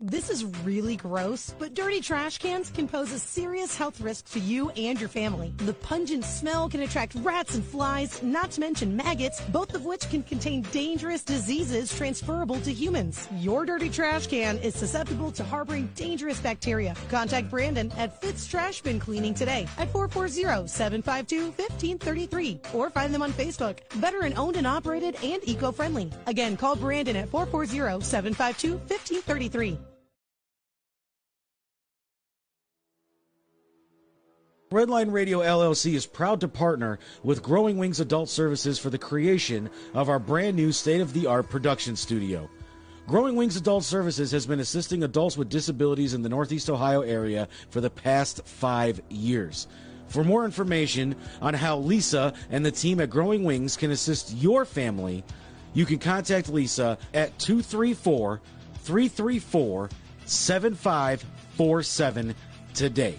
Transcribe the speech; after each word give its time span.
This 0.00 0.30
is 0.30 0.44
really 0.62 0.94
gross, 0.94 1.52
but 1.58 1.74
dirty 1.74 2.00
trash 2.00 2.38
cans 2.38 2.70
can 2.70 2.86
pose 2.86 3.10
a 3.10 3.18
serious 3.18 3.76
health 3.76 4.00
risk 4.00 4.30
to 4.30 4.38
you 4.38 4.70
and 4.70 5.00
your 5.00 5.08
family. 5.08 5.52
The 5.56 5.72
pungent 5.72 6.24
smell 6.24 6.68
can 6.68 6.82
attract 6.82 7.16
rats 7.16 7.56
and 7.56 7.64
flies, 7.64 8.22
not 8.22 8.52
to 8.52 8.60
mention 8.60 8.96
maggots, 8.96 9.40
both 9.46 9.74
of 9.74 9.84
which 9.84 10.08
can 10.08 10.22
contain 10.22 10.62
dangerous 10.70 11.24
diseases 11.24 11.92
transferable 11.92 12.60
to 12.60 12.72
humans. 12.72 13.26
Your 13.38 13.66
dirty 13.66 13.90
trash 13.90 14.28
can 14.28 14.58
is 14.58 14.76
susceptible 14.76 15.32
to 15.32 15.42
harboring 15.42 15.90
dangerous 15.96 16.38
bacteria. 16.38 16.94
Contact 17.08 17.50
Brandon 17.50 17.90
at 17.96 18.20
Fitz 18.20 18.46
Trash 18.46 18.82
Bin 18.82 19.00
Cleaning 19.00 19.34
today 19.34 19.66
at 19.78 19.92
440-752-1533 19.92 22.72
or 22.72 22.88
find 22.88 23.12
them 23.12 23.22
on 23.22 23.32
Facebook. 23.32 23.80
Veteran 23.94 24.38
owned 24.38 24.54
and 24.54 24.68
operated 24.68 25.16
and 25.24 25.42
eco-friendly. 25.42 26.12
Again, 26.28 26.56
call 26.56 26.76
Brandon 26.76 27.16
at 27.16 27.28
440-752-1533. 27.32 29.87
Redline 34.70 35.10
Radio 35.10 35.38
LLC 35.38 35.94
is 35.94 36.04
proud 36.04 36.40
to 36.40 36.48
partner 36.48 36.98
with 37.22 37.42
Growing 37.42 37.78
Wings 37.78 38.00
Adult 38.00 38.28
Services 38.28 38.78
for 38.78 38.90
the 38.90 38.98
creation 38.98 39.70
of 39.94 40.10
our 40.10 40.18
brand 40.18 40.56
new 40.56 40.72
state 40.72 41.00
of 41.00 41.14
the 41.14 41.26
art 41.26 41.48
production 41.48 41.96
studio. 41.96 42.50
Growing 43.06 43.34
Wings 43.34 43.56
Adult 43.56 43.82
Services 43.82 44.30
has 44.30 44.44
been 44.44 44.60
assisting 44.60 45.04
adults 45.04 45.38
with 45.38 45.48
disabilities 45.48 46.12
in 46.12 46.20
the 46.20 46.28
Northeast 46.28 46.68
Ohio 46.68 47.00
area 47.00 47.48
for 47.70 47.80
the 47.80 47.88
past 47.88 48.42
five 48.44 49.00
years. 49.08 49.68
For 50.08 50.22
more 50.22 50.44
information 50.44 51.16
on 51.40 51.54
how 51.54 51.78
Lisa 51.78 52.34
and 52.50 52.66
the 52.66 52.70
team 52.70 53.00
at 53.00 53.08
Growing 53.08 53.44
Wings 53.44 53.74
can 53.74 53.90
assist 53.90 54.36
your 54.36 54.66
family, 54.66 55.24
you 55.72 55.86
can 55.86 55.98
contact 55.98 56.50
Lisa 56.50 56.98
at 57.14 57.38
234 57.38 58.42
334 58.82 59.88
7547 60.26 62.34
today. 62.74 63.14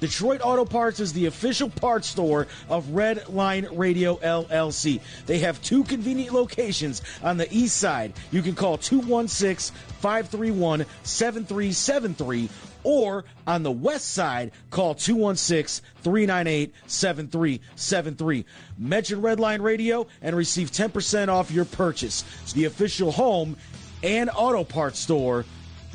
Detroit 0.00 0.40
Auto 0.42 0.64
Parts 0.64 1.00
is 1.00 1.12
the 1.12 1.26
official 1.26 1.68
parts 1.68 2.06
store 2.08 2.46
of 2.68 2.90
Red 2.90 3.28
Line 3.28 3.66
Radio 3.72 4.16
LLC. 4.16 5.00
They 5.26 5.40
have 5.40 5.62
two 5.62 5.84
convenient 5.84 6.32
locations 6.32 7.02
on 7.22 7.36
the 7.36 7.52
east 7.52 7.76
side. 7.76 8.12
You 8.30 8.42
can 8.42 8.54
call 8.54 8.78
216 8.78 9.74
531 10.00 10.86
7373 11.02 12.48
or 12.84 13.24
on 13.46 13.64
the 13.64 13.72
west 13.72 14.10
side, 14.10 14.52
call 14.70 14.94
216 14.94 15.84
398 16.02 16.72
7373. 16.86 18.44
Mention 18.78 19.20
Redline 19.20 19.60
Radio 19.60 20.06
and 20.22 20.36
receive 20.36 20.70
10% 20.70 21.28
off 21.28 21.50
your 21.50 21.64
purchase. 21.64 22.24
It's 22.42 22.52
the 22.52 22.66
official 22.66 23.10
home 23.10 23.56
and 24.02 24.30
auto 24.32 24.62
parts 24.62 25.00
store 25.00 25.44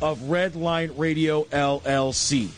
of 0.02 0.20
Redline 0.20 0.94
Radio 0.98 1.44
LLC. 1.46 2.50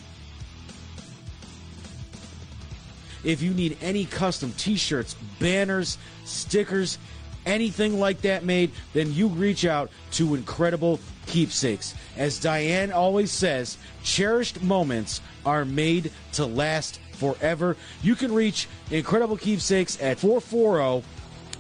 If 3.26 3.42
you 3.42 3.54
need 3.54 3.78
any 3.82 4.06
custom 4.06 4.54
t 4.58 4.78
shirts, 4.78 5.16
banners, 5.40 5.98
stickers, 6.24 7.00
anything 7.46 8.00
like 8.00 8.22
that 8.22 8.46
made, 8.46 8.72
then 8.94 9.14
you 9.14 9.28
reach 9.28 9.66
out 9.66 9.90
to 10.12 10.36
Incredible 10.36 11.00
Keepsakes. 11.26 11.96
As 12.16 12.40
Diane 12.40 12.92
always 12.92 13.32
says, 13.32 13.78
cherished 14.04 14.62
moments 14.62 15.22
are 15.46 15.66
made 15.66 16.12
to 16.34 16.46
last 16.46 17.00
forever. 17.14 17.76
You 18.04 18.16
can 18.16 18.32
reach 18.34 18.68
Incredible 18.92 19.38
Keepsakes 19.38 20.00
at 20.02 20.20
440 20.20 21.04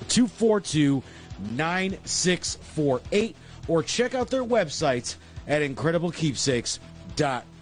242 0.07 1.01
9648 1.51 3.35
or 3.67 3.83
check 3.83 4.13
out 4.13 4.29
their 4.29 4.43
websites 4.43 5.15
at 5.47 5.61
incrediblekeepsakes.com. 5.61 7.54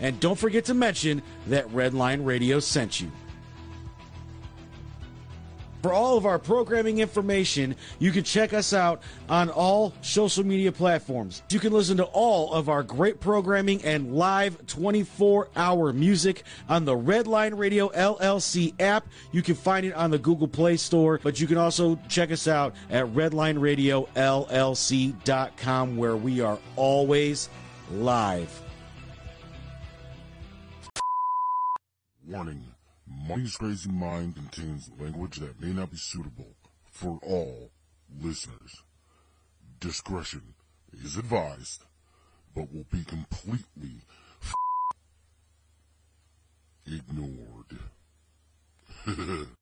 And 0.00 0.18
don't 0.20 0.38
forget 0.38 0.64
to 0.66 0.74
mention 0.74 1.22
that 1.46 1.68
Redline 1.68 2.24
Radio 2.24 2.60
sent 2.60 3.00
you. 3.00 3.10
For 5.82 5.92
all 5.92 6.16
of 6.16 6.24
our 6.26 6.38
programming 6.38 7.00
information, 7.00 7.74
you 7.98 8.12
can 8.12 8.22
check 8.22 8.52
us 8.52 8.72
out 8.72 9.02
on 9.28 9.50
all 9.50 9.92
social 10.00 10.46
media 10.46 10.70
platforms. 10.70 11.42
You 11.50 11.58
can 11.58 11.72
listen 11.72 11.96
to 11.96 12.04
all 12.04 12.52
of 12.52 12.68
our 12.68 12.84
great 12.84 13.18
programming 13.18 13.84
and 13.84 14.14
live 14.14 14.64
24 14.68 15.48
hour 15.56 15.92
music 15.92 16.44
on 16.68 16.84
the 16.84 16.96
Redline 16.96 17.58
Radio 17.58 17.88
LLC 17.88 18.80
app. 18.80 19.08
You 19.32 19.42
can 19.42 19.56
find 19.56 19.84
it 19.84 19.94
on 19.94 20.12
the 20.12 20.18
Google 20.18 20.46
Play 20.46 20.76
Store, 20.76 21.18
but 21.20 21.40
you 21.40 21.48
can 21.48 21.58
also 21.58 21.98
check 22.08 22.30
us 22.30 22.46
out 22.46 22.76
at 22.88 23.06
redlineradiollc.com 23.06 25.96
where 25.96 26.16
we 26.16 26.40
are 26.40 26.60
always 26.76 27.48
live. 27.90 28.61
Warning. 32.26 32.74
Money's 33.06 33.56
Crazy 33.56 33.90
Mind 33.90 34.36
contains 34.36 34.90
language 34.98 35.38
that 35.38 35.60
may 35.60 35.72
not 35.72 35.90
be 35.90 35.96
suitable 35.96 36.54
for 36.90 37.18
all 37.22 37.70
listeners. 38.20 38.82
Discretion 39.80 40.54
is 40.92 41.16
advised, 41.16 41.84
but 42.54 42.72
will 42.72 42.86
be 42.90 43.02
completely 43.04 44.02
ignored. 46.86 47.78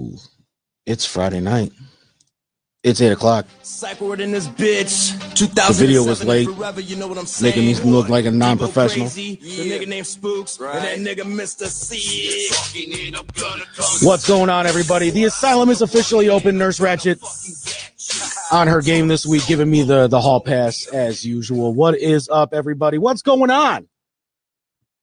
Ooh, 0.00 0.16
it's 0.86 1.04
Friday 1.04 1.40
night. 1.40 1.72
It's 2.82 3.02
8 3.02 3.12
o'clock. 3.12 3.46
Cycleward 3.62 4.20
in 4.20 4.30
this 4.30 4.48
bitch. 4.48 5.12
The 5.36 5.72
video 5.74 6.02
was 6.02 6.24
late, 6.24 6.48
Forever, 6.48 6.80
you 6.80 6.96
know 6.96 7.08
what 7.08 7.18
I'm 7.18 7.26
saying? 7.26 7.66
making 7.66 7.84
me 7.84 7.92
look 7.92 8.08
like 8.08 8.24
a 8.24 8.30
non-professional. 8.30 9.04
crazy, 9.06 9.34
The 9.34 9.70
nigga 9.70 9.86
named 9.86 10.06
Spooks. 10.06 10.58
And 10.58 11.06
that 11.06 11.18
nigga 11.18 11.24
Mr. 11.24 11.66
C. 11.66 12.48
What's 14.06 14.26
going 14.26 14.48
on, 14.48 14.66
everybody? 14.66 15.10
The 15.10 15.24
asylum 15.24 15.68
is 15.68 15.82
officially 15.82 16.30
open. 16.30 16.56
Nurse 16.56 16.80
Ratched 16.80 17.20
on 18.50 18.66
her 18.66 18.80
game 18.80 19.08
this 19.08 19.26
week, 19.26 19.46
giving 19.46 19.70
me 19.70 19.82
the, 19.82 20.08
the 20.08 20.20
hall 20.20 20.40
pass 20.40 20.86
as 20.86 21.22
usual. 21.22 21.74
What 21.74 21.98
is 21.98 22.30
up, 22.30 22.54
everybody? 22.54 22.96
What's 22.96 23.20
going 23.20 23.50
on? 23.50 23.88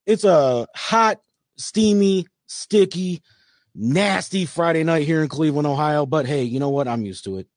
It's 0.07 0.24
a 0.24 0.66
hot, 0.75 1.22
steamy, 1.57 2.25
sticky, 2.48 3.22
nasty 3.77 4.45
Friday 4.45 4.83
night 4.83 5.06
here 5.06 5.21
in 5.21 5.29
Cleveland, 5.29 5.68
Ohio. 5.68 6.06
But 6.06 6.25
hey, 6.25 6.44
you 6.44 6.59
know 6.59 6.69
what? 6.69 6.88
I'm 6.88 7.06
used 7.06 7.24
to 7.25 7.38
it. 7.38 7.47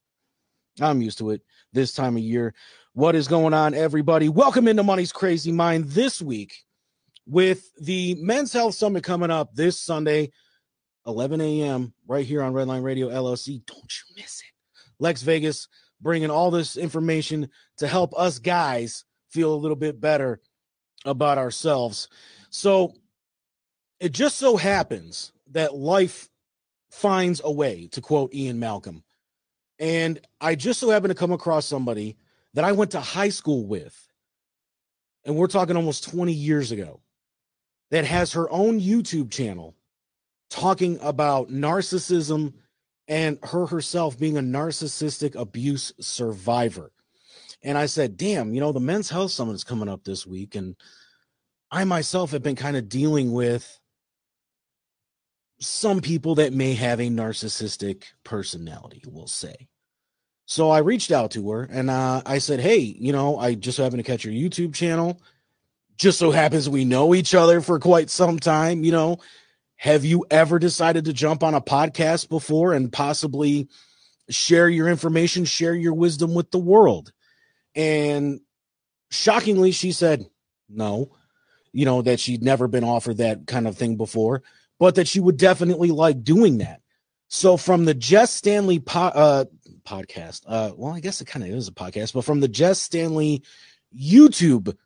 I'm 0.81 1.01
used 1.01 1.19
to 1.19 1.31
it 1.31 1.41
this 1.73 1.93
time 1.93 2.17
of 2.17 2.23
year. 2.23 2.55
What 2.93 3.17
is 3.17 3.27
going 3.27 3.55
on, 3.55 3.75
everybody? 3.75 4.29
Welcome 4.29 4.69
into 4.69 4.83
Money's 4.83 5.13
Crazy 5.13 5.51
Mind 5.51 5.87
this 5.87 6.21
week 6.21 6.55
with 7.27 7.71
the 7.81 8.17
Men's 8.17 8.53
Health 8.53 8.75
Summit 8.75 9.03
coming 9.03 9.31
up 9.31 9.55
this 9.55 9.81
Sunday, 9.81 10.31
11 11.07 11.41
a.m., 11.41 11.95
right 12.07 12.27
here 12.27 12.43
on 12.43 12.53
Redline 12.53 12.83
Radio 12.83 13.09
LLC. 13.09 13.65
Don't 13.65 13.79
you 13.79 14.23
miss 14.23 14.41
it. 14.41 14.53
Lex 14.99 15.23
Vegas 15.23 15.69
bringing 16.03 16.31
all 16.31 16.51
this 16.51 16.77
information 16.77 17.49
to 17.79 17.87
help 17.87 18.13
us 18.19 18.39
guys 18.39 19.05
feel 19.31 19.55
a 19.55 19.57
little 19.57 19.77
bit 19.77 20.01
better 20.01 20.41
about 21.05 21.39
ourselves. 21.39 22.09
So 22.51 22.95
it 24.01 24.13
just 24.13 24.37
so 24.37 24.57
happens 24.57 25.33
that 25.51 25.75
life 25.75 26.29
finds 26.91 27.41
a 27.45 27.51
way, 27.51 27.89
to 27.93 28.01
quote 28.01 28.35
Ian 28.35 28.59
Malcolm. 28.59 29.03
And 29.79 30.21
I 30.41 30.55
just 30.55 30.81
so 30.81 30.91
happened 30.91 31.11
to 31.11 31.19
come 31.19 31.33
across 31.33 31.67
somebody 31.67 32.17
that 32.55 32.65
I 32.65 32.73
went 32.73 32.91
to 32.93 33.01
high 33.01 33.29
school 33.31 33.67
with. 33.67 34.09
And 35.25 35.37
we're 35.37 35.47
talking 35.47 35.77
almost 35.77 36.11
20 36.11 36.33
years 36.33 36.73
ago 36.73 37.01
that 37.91 38.05
has 38.05 38.33
her 38.33 38.51
own 38.51 38.81
YouTube 38.81 39.31
channel 39.31 39.75
talking 40.51 40.99
about 41.01 41.51
narcissism 41.51 42.55
and 43.09 43.39
her 43.43 43.67
herself 43.67 44.19
being 44.19 44.37
a 44.37 44.43
narcissistic 44.43 45.35
abuse 45.35 45.93
survivor. 46.01 46.93
And 47.63 47.77
I 47.77 47.87
said, 47.87 48.17
damn, 48.17 48.55
you 48.55 48.61
know, 48.61 48.73
the 48.73 48.81
men's 48.81 49.11
health 49.11 49.33
summit 49.33 49.55
is 49.55 49.65
coming 49.65 49.89
up 49.89 50.05
this 50.05 50.27
week. 50.27 50.55
And 50.55 50.77
I 51.71 51.85
myself 51.85 52.31
have 52.33 52.43
been 52.43 52.57
kind 52.57 52.77
of 52.77 52.89
dealing 52.89 53.33
with 53.33 53.80
some 55.61 56.01
people 56.01 56.37
that 56.37 56.53
may 56.53 56.75
have 56.75 57.01
a 57.01 57.09
narcissistic 57.09 58.05
personality, 58.25 59.03
we'll 59.07 59.27
say. 59.27 59.69
So 60.47 60.71
I 60.71 60.79
reached 60.79 61.13
out 61.13 61.31
to 61.33 61.51
her 61.51 61.63
and 61.63 61.91
uh, 61.91 62.23
I 62.27 62.39
said, 62.39 62.61
Hey, 62.61 62.79
you 62.79 63.13
know, 63.13 63.39
I 63.39 63.55
just 63.55 63.79
happened 63.79 64.05
to 64.05 64.11
catch 64.11 64.25
your 64.25 64.35
YouTube 64.35 64.75
channel. 64.75 65.21
Just 65.97 66.19
so 66.19 66.31
happens 66.31 66.69
we 66.69 66.85
know 66.85 67.15
each 67.15 67.35
other 67.35 67.61
for 67.61 67.79
quite 67.79 68.11
some 68.11 68.39
time. 68.39 68.83
You 68.83 68.91
know, 68.91 69.19
have 69.77 70.05
you 70.05 70.25
ever 70.31 70.59
decided 70.59 71.05
to 71.05 71.13
jump 71.13 71.43
on 71.43 71.55
a 71.55 71.61
podcast 71.61 72.29
before 72.29 72.73
and 72.73 72.93
possibly 72.93 73.69
share 74.29 74.69
your 74.69 74.89
information, 74.89 75.45
share 75.45 75.75
your 75.75 75.95
wisdom 75.95 76.35
with 76.35 76.51
the 76.51 76.59
world? 76.59 77.13
And 77.75 78.41
shockingly, 79.11 79.73
she 79.73 79.93
said 79.93 80.27
no, 80.69 81.13
you 81.73 81.85
know, 81.85 82.03
that 82.03 82.19
she'd 82.19 82.43
never 82.43 82.67
been 82.67 82.85
offered 82.85 83.19
that 83.19 83.47
kind 83.47 83.69
of 83.69 83.77
thing 83.77 83.97
before, 83.97 84.43
but 84.81 84.97
that 84.97 85.07
she 85.07 85.21
would 85.21 85.37
definitely 85.37 85.93
like 85.93 86.25
doing 86.25 86.59
that. 86.59 86.81
So 87.29 87.57
from 87.57 87.85
the 87.85 87.95
Jess 87.95 88.33
Stanley 88.33 88.81
po- 88.81 89.01
uh, 89.01 89.45
podcast, 89.85 90.43
uh, 90.49 90.73
well, 90.75 90.93
I 90.93 91.01
guess 91.01 91.21
it 91.21 91.27
kind 91.27 91.45
of 91.45 91.51
is 91.51 91.69
a 91.69 91.73
podcast, 91.73 92.15
but 92.15 92.25
from 92.25 92.41
the 92.41 92.49
Jess 92.49 92.81
Stanley 92.81 93.45
YouTube 93.97 94.77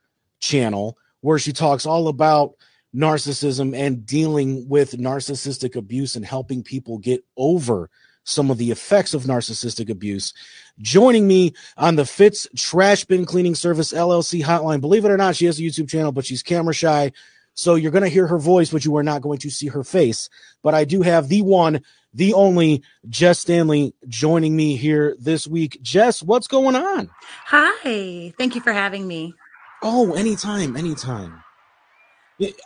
channel, 0.40 0.98
where 1.20 1.38
she 1.38 1.52
talks 1.54 1.86
all 1.86 2.08
about 2.08 2.56
narcissism 2.94 3.74
and 3.74 4.04
dealing 4.04 4.68
with 4.68 4.92
narcissistic 4.92 5.76
abuse 5.76 6.16
and 6.16 6.24
helping 6.26 6.62
people 6.62 6.98
get 6.98 7.24
over 7.36 7.88
some 8.24 8.50
of 8.50 8.58
the 8.58 8.70
effects 8.70 9.14
of 9.14 9.22
narcissistic 9.22 9.90
abuse. 9.90 10.34
Joining 10.78 11.26
me 11.26 11.54
on 11.76 11.96
the 11.96 12.04
Fitz 12.04 12.48
Trash 12.56 13.04
Bin 13.04 13.24
Cleaning 13.24 13.54
Service 13.54 13.92
LLC 13.92 14.42
hotline. 14.42 14.80
Believe 14.80 15.04
it 15.04 15.10
or 15.10 15.16
not, 15.16 15.36
she 15.36 15.46
has 15.46 15.58
a 15.58 15.62
YouTube 15.62 15.88
channel, 15.88 16.10
but 16.10 16.26
she's 16.26 16.42
camera 16.42 16.74
shy. 16.74 17.12
So 17.54 17.76
you're 17.76 17.92
going 17.92 18.04
to 18.04 18.10
hear 18.10 18.26
her 18.26 18.38
voice, 18.38 18.70
but 18.70 18.84
you 18.84 18.96
are 18.96 19.02
not 19.02 19.22
going 19.22 19.38
to 19.38 19.50
see 19.50 19.68
her 19.68 19.84
face. 19.84 20.28
But 20.62 20.74
I 20.74 20.84
do 20.84 21.02
have 21.02 21.28
the 21.28 21.42
one, 21.42 21.82
the 22.12 22.34
only 22.34 22.82
Jess 23.08 23.40
Stanley 23.40 23.94
joining 24.08 24.56
me 24.56 24.76
here 24.76 25.16
this 25.18 25.46
week. 25.46 25.78
Jess, 25.80 26.22
what's 26.22 26.48
going 26.48 26.76
on? 26.76 27.10
Hi. 27.46 28.32
Thank 28.36 28.54
you 28.54 28.60
for 28.60 28.72
having 28.72 29.06
me. 29.06 29.34
Oh, 29.82 30.14
anytime, 30.14 30.76
anytime. 30.76 31.42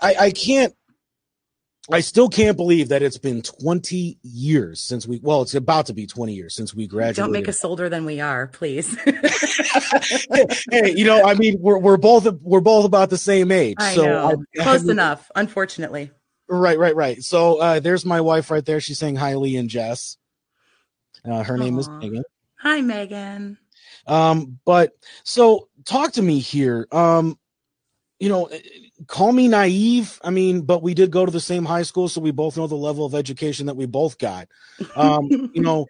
I, 0.01 0.15
I 0.19 0.31
can't 0.31 0.75
I 1.91 2.01
still 2.01 2.29
can't 2.29 2.57
believe 2.57 2.89
that 2.91 3.03
it's 3.03 3.17
been 3.17 3.41
20 3.41 4.19
years 4.23 4.81
since 4.81 5.07
we 5.07 5.21
well, 5.23 5.43
it's 5.43 5.55
about 5.55 5.87
to 5.87 5.95
be 5.95 6.07
20 6.07 6.35
years 6.35 6.55
since 6.55 6.75
we 6.75 6.87
graduated. 6.87 7.17
Don't 7.17 7.33
make 7.33 7.49
us 7.49 7.65
older 7.65 7.89
than 7.89 8.05
we 8.05 8.21
are, 8.21 8.49
please. 8.49 8.95
hey, 10.71 10.93
you 10.95 11.05
know, 11.05 11.25
I 11.25 11.35
mean, 11.35 11.57
we're 11.61 11.79
we're 11.79 11.97
both 11.97 12.27
we're 12.43 12.61
both 12.61 12.85
about 12.85 13.09
the 13.11 13.19
same 13.19 13.51
age. 13.51 13.77
I 13.79 13.95
so 13.95 14.05
know. 14.05 14.27
I, 14.27 14.63
Close 14.63 14.81
I 14.81 14.83
mean, 14.83 14.91
enough, 14.91 15.31
unfortunately. 15.35 16.11
Right, 16.49 16.79
right, 16.79 16.95
right. 16.95 17.23
So 17.23 17.59
uh 17.59 17.81
there's 17.81 18.05
my 18.05 18.21
wife 18.21 18.51
right 18.51 18.65
there. 18.65 18.81
She's 18.81 18.99
saying 18.99 19.17
hi, 19.17 19.35
Lee 19.35 19.57
and 19.57 19.71
Jess. 19.71 20.19
Uh, 21.25 21.43
her 21.43 21.57
name 21.57 21.79
is 21.79 21.89
Megan. 21.89 22.23
Hi, 22.61 22.81
Megan. 22.81 23.59
Um, 24.07 24.59
but 24.65 24.93
so 25.25 25.69
talk 25.85 26.13
to 26.13 26.23
me 26.23 26.39
here. 26.39 26.87
Um, 26.93 27.39
you 28.19 28.29
know, 28.29 28.49
call 29.07 29.33
me 29.33 29.49
naive. 29.49 30.21
I 30.23 30.31
mean, 30.31 30.63
but 30.63 30.83
we 30.83 30.95
did 30.95 31.11
go 31.11 31.25
to 31.25 31.33
the 31.33 31.41
same 31.41 31.65
high 31.65 31.83
school, 31.83 32.09
so 32.09 32.21
we 32.21 32.31
both 32.31 32.57
know 32.57 32.67
the 32.67 32.75
level 32.75 33.07
of 33.07 33.15
education 33.15 33.67
that 33.67 33.77
we 33.77 33.87
both 33.87 34.19
got. 34.19 34.49
Um, 34.97 35.29
you 35.53 35.63
know, 35.63 35.87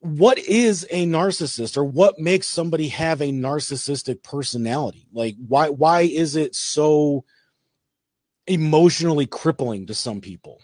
what 0.00 0.38
is 0.38 0.86
a 0.90 1.06
narcissist 1.06 1.76
or 1.76 1.84
what 1.84 2.18
makes 2.18 2.46
somebody 2.46 2.88
have 2.88 3.20
a 3.20 3.32
narcissistic 3.32 4.22
personality? 4.22 5.06
Like 5.12 5.36
why 5.48 5.70
why 5.70 6.02
is 6.02 6.36
it 6.36 6.54
so 6.54 7.24
emotionally 8.46 9.26
crippling 9.26 9.86
to 9.86 9.94
some 9.94 10.20
people? 10.20 10.60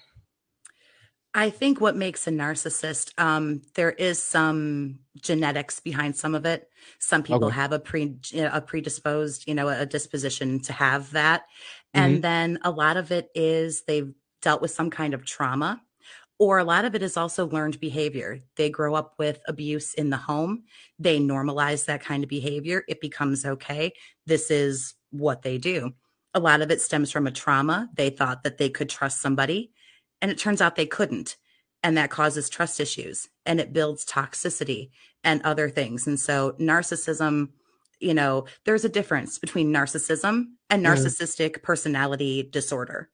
I 1.33 1.51
think 1.51 1.81
what 1.81 1.97
makes 1.97 2.27
a 2.27 2.31
narcissist, 2.31 3.13
um, 3.17 3.63
there 3.75 3.93
is 3.93 4.23
some 4.23 4.99
genetics 5.21 5.81
behind 5.81 6.17
some 6.17 6.35
of 6.35 6.45
it. 6.45 6.70
Some 6.99 7.23
people 7.23 7.47
Okay. 7.47 7.55
have 7.55 7.73
a 7.73 7.79
pre 7.79 8.17
a 8.35 8.61
predisposed, 8.61 9.45
you 9.47 9.55
know, 9.55 9.69
a 9.69 9.87
disposition 9.87 10.61
to 10.61 10.73
have 10.73 11.11
that, 11.13 11.43
and 11.95 12.15
mm-hmm. 12.15 12.21
then 12.23 12.59
a 12.63 12.71
lot 12.71 12.97
of 12.97 13.11
it 13.11 13.31
is 13.35 13.83
they've 13.83 14.13
dealt 14.43 14.63
with 14.63 14.71
some 14.71 14.91
kind 14.91 15.15
of 15.15 15.25
trauma, 15.25 15.83
or 16.39 16.59
a 16.59 16.65
lot 16.65 16.85
of 16.85 16.95
it 16.95 17.03
is 17.03 17.17
also 17.17 17.47
learned 17.49 17.81
behavior. 17.81 18.41
They 18.57 18.71
grow 18.71 18.95
up 18.95 19.15
with 19.19 19.41
abuse 19.47 19.95
in 19.95 20.11
the 20.11 20.17
home. 20.17 20.65
They 20.99 21.21
normalize 21.21 21.85
that 21.85 22.03
kind 22.03 22.25
of 22.25 22.31
behavior. 22.31 22.85
It 22.89 23.01
becomes 23.01 23.45
okay. 23.45 23.93
This 24.27 24.51
is 24.51 24.95
what 25.11 25.43
they 25.43 25.59
do. 25.59 25.93
A 26.33 26.41
lot 26.41 26.63
of 26.63 26.71
it 26.71 26.81
stems 26.81 27.11
from 27.11 27.27
a 27.27 27.33
trauma. 27.33 27.91
They 27.95 28.09
thought 28.11 28.45
that 28.45 28.57
they 28.57 28.71
could 28.71 28.89
trust 28.89 29.21
somebody 29.21 29.73
and 30.23 30.31
it 30.31 30.39
turns 30.39 30.61
out 30.61 30.77
they 30.77 30.87
couldn't 30.87 31.37
and 31.83 31.97
that 31.97 32.11
causes 32.11 32.49
trust 32.49 32.81
issues 32.81 33.29
and 33.47 33.61
it 33.61 33.73
builds 33.73 34.05
toxicity 34.05 34.91
and 35.25 35.43
other 35.43 35.69
things. 35.69 36.07
And 36.07 36.19
so 36.19 36.53
narcissism 36.53 37.51
you 38.01 38.15
know 38.15 38.47
there's 38.65 38.85
a 38.85 38.89
difference 38.89 39.39
between 39.39 39.73
narcissism 39.73 40.47
and 40.69 40.85
narcissistic 40.85 41.63
personality 41.63 42.43
disorder. 42.43 43.11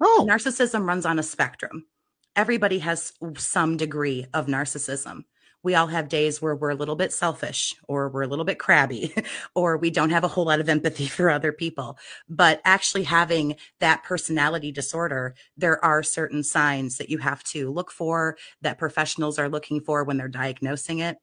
Oh, 0.00 0.26
narcissism 0.28 0.86
runs 0.86 1.04
on 1.04 1.18
a 1.18 1.22
spectrum. 1.22 1.86
Everybody 2.34 2.78
has 2.78 3.12
some 3.36 3.76
degree 3.76 4.26
of 4.32 4.46
narcissism. 4.46 5.24
We 5.64 5.76
all 5.76 5.86
have 5.86 6.08
days 6.08 6.42
where 6.42 6.56
we're 6.56 6.70
a 6.70 6.76
little 6.76 6.96
bit 6.96 7.12
selfish 7.12 7.76
or 7.86 8.08
we're 8.08 8.22
a 8.22 8.26
little 8.26 8.44
bit 8.44 8.58
crabby 8.58 9.14
or 9.54 9.76
we 9.76 9.90
don't 9.90 10.10
have 10.10 10.24
a 10.24 10.28
whole 10.28 10.46
lot 10.46 10.58
of 10.58 10.68
empathy 10.68 11.06
for 11.08 11.30
other 11.30 11.52
people. 11.52 11.98
But 12.28 12.60
actually 12.64 13.04
having 13.04 13.56
that 13.80 14.02
personality 14.02 14.72
disorder 14.72 15.34
there 15.56 15.84
are 15.84 16.02
certain 16.02 16.42
signs 16.42 16.98
that 16.98 17.10
you 17.10 17.18
have 17.18 17.44
to 17.44 17.70
look 17.70 17.90
for 17.90 18.36
that 18.60 18.78
professionals 18.78 19.38
are 19.38 19.48
looking 19.48 19.80
for 19.80 20.04
when 20.04 20.16
they're 20.16 20.28
diagnosing 20.28 20.98
it 20.98 21.18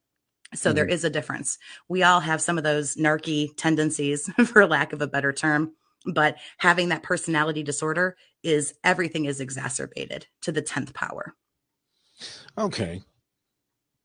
so 0.53 0.73
there 0.73 0.85
is 0.85 1.03
a 1.03 1.09
difference 1.09 1.57
we 1.87 2.03
all 2.03 2.19
have 2.19 2.41
some 2.41 2.57
of 2.57 2.63
those 2.63 2.95
narky 2.95 3.49
tendencies 3.57 4.29
for 4.45 4.65
lack 4.65 4.93
of 4.93 5.01
a 5.01 5.07
better 5.07 5.31
term 5.31 5.73
but 6.05 6.37
having 6.57 6.89
that 6.89 7.03
personality 7.03 7.61
disorder 7.61 8.15
is 8.41 8.73
everything 8.83 9.25
is 9.25 9.39
exacerbated 9.39 10.27
to 10.41 10.51
the 10.51 10.61
10th 10.61 10.93
power 10.93 11.35
Okay. 12.57 13.01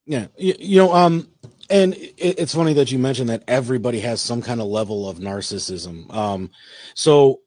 Yeah. 0.06 0.26
You, 0.36 0.54
you 0.58 0.78
know, 0.78 0.92
um, 0.92 1.28
and 1.70 1.94
it, 1.94 2.38
it's 2.38 2.54
funny 2.54 2.74
that 2.74 2.92
you 2.92 2.98
mentioned 2.98 3.30
that 3.30 3.44
everybody 3.48 4.00
has 4.00 4.20
some 4.20 4.42
kind 4.42 4.60
of 4.60 4.66
level 4.66 5.08
of 5.08 5.18
narcissism. 5.18 6.12
Um, 6.14 6.50
so 6.94 7.40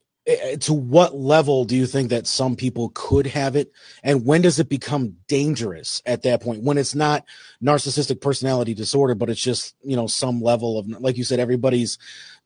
to 0.59 0.73
what 0.73 1.15
level 1.15 1.63
do 1.63 1.75
you 1.75 1.85
think 1.85 2.09
that 2.09 2.27
some 2.27 2.55
people 2.55 2.91
could 2.93 3.27
have 3.27 3.55
it? 3.55 3.71
And 4.03 4.25
when 4.25 4.41
does 4.41 4.59
it 4.59 4.67
become 4.67 5.15
dangerous 5.27 6.01
at 6.05 6.23
that 6.23 6.41
point? 6.41 6.63
When 6.63 6.77
it's 6.77 6.95
not 6.95 7.25
narcissistic 7.63 8.19
personality 8.21 8.73
disorder 8.73 9.15
but 9.15 9.29
it's 9.29 9.41
just 9.41 9.75
you 9.83 9.95
know 9.95 10.07
some 10.07 10.41
level 10.41 10.77
of 10.77 10.87
like 10.87 11.17
you 11.17 11.23
said 11.23 11.39
everybody's 11.39 11.97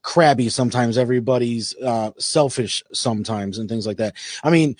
crabby 0.03 0.49
sometimes 0.49 0.97
everybody's 0.97 1.75
uh 1.83 2.11
selfish 2.17 2.83
sometimes 2.93 3.57
and 3.57 3.67
things 3.67 3.87
like 3.87 3.97
that. 3.97 4.15
I 4.43 4.51
mean 4.51 4.75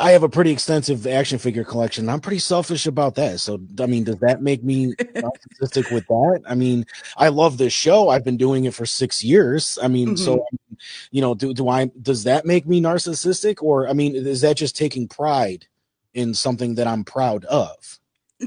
I 0.00 0.12
have 0.12 0.22
a 0.22 0.28
pretty 0.28 0.50
extensive 0.50 1.06
action 1.06 1.38
figure 1.38 1.62
collection. 1.62 2.08
I'm 2.08 2.20
pretty 2.20 2.38
selfish 2.38 2.86
about 2.86 3.14
that. 3.16 3.38
So, 3.40 3.60
I 3.78 3.86
mean, 3.86 4.04
does 4.04 4.18
that 4.20 4.40
make 4.40 4.64
me 4.64 4.94
narcissistic 4.98 5.92
with 5.92 6.06
that? 6.06 6.40
I 6.48 6.54
mean, 6.54 6.86
I 7.18 7.28
love 7.28 7.58
this 7.58 7.74
show. 7.74 8.08
I've 8.08 8.24
been 8.24 8.38
doing 8.38 8.64
it 8.64 8.72
for 8.72 8.86
six 8.86 9.22
years. 9.22 9.78
I 9.82 9.88
mean, 9.88 10.16
so, 10.16 10.38
mm-hmm. 10.38 10.74
you 11.10 11.20
know, 11.20 11.34
do, 11.34 11.52
do 11.52 11.68
I, 11.68 11.90
does 12.00 12.24
that 12.24 12.46
make 12.46 12.66
me 12.66 12.80
narcissistic? 12.80 13.62
Or, 13.62 13.88
I 13.88 13.92
mean, 13.92 14.16
is 14.16 14.40
that 14.40 14.56
just 14.56 14.74
taking 14.74 15.06
pride 15.06 15.66
in 16.14 16.32
something 16.32 16.76
that 16.76 16.86
I'm 16.86 17.04
proud 17.04 17.44
of? 17.44 17.99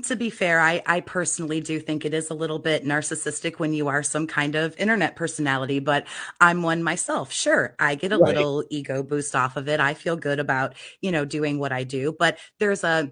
To 0.06 0.16
be 0.16 0.30
fair, 0.30 0.60
I, 0.60 0.82
I 0.86 1.02
personally 1.02 1.62
do 1.62 1.80
think 1.80 2.04
it 2.04 2.14
is 2.14 2.30
a 2.30 2.34
little 2.34 2.60
bit 2.60 2.84
narcissistic 2.84 3.60
when 3.60 3.74
you 3.74 3.88
are 3.88 4.02
some 4.04 4.26
kind 4.28 4.56
of 4.56 4.76
internet 4.78 5.16
personality, 5.16 5.80
but 5.80 6.06
I'm 6.42 6.64
one 6.64 6.82
myself. 6.84 7.32
Sure, 7.32 7.76
I 7.80 7.96
get 7.96 8.12
a 8.12 8.18
Right. 8.18 8.36
little 8.36 8.64
ego 8.70 9.04
boost 9.04 9.36
off 9.36 9.56
of 9.56 9.68
it. 9.70 9.80
I 9.80 9.94
feel 9.94 10.16
good 10.16 10.40
about, 10.40 10.74
you 11.02 11.12
know, 11.12 11.26
doing 11.26 11.60
what 11.60 11.72
I 11.72 11.84
do, 11.84 12.16
but 12.18 12.38
there's 12.60 12.84
a, 12.84 13.12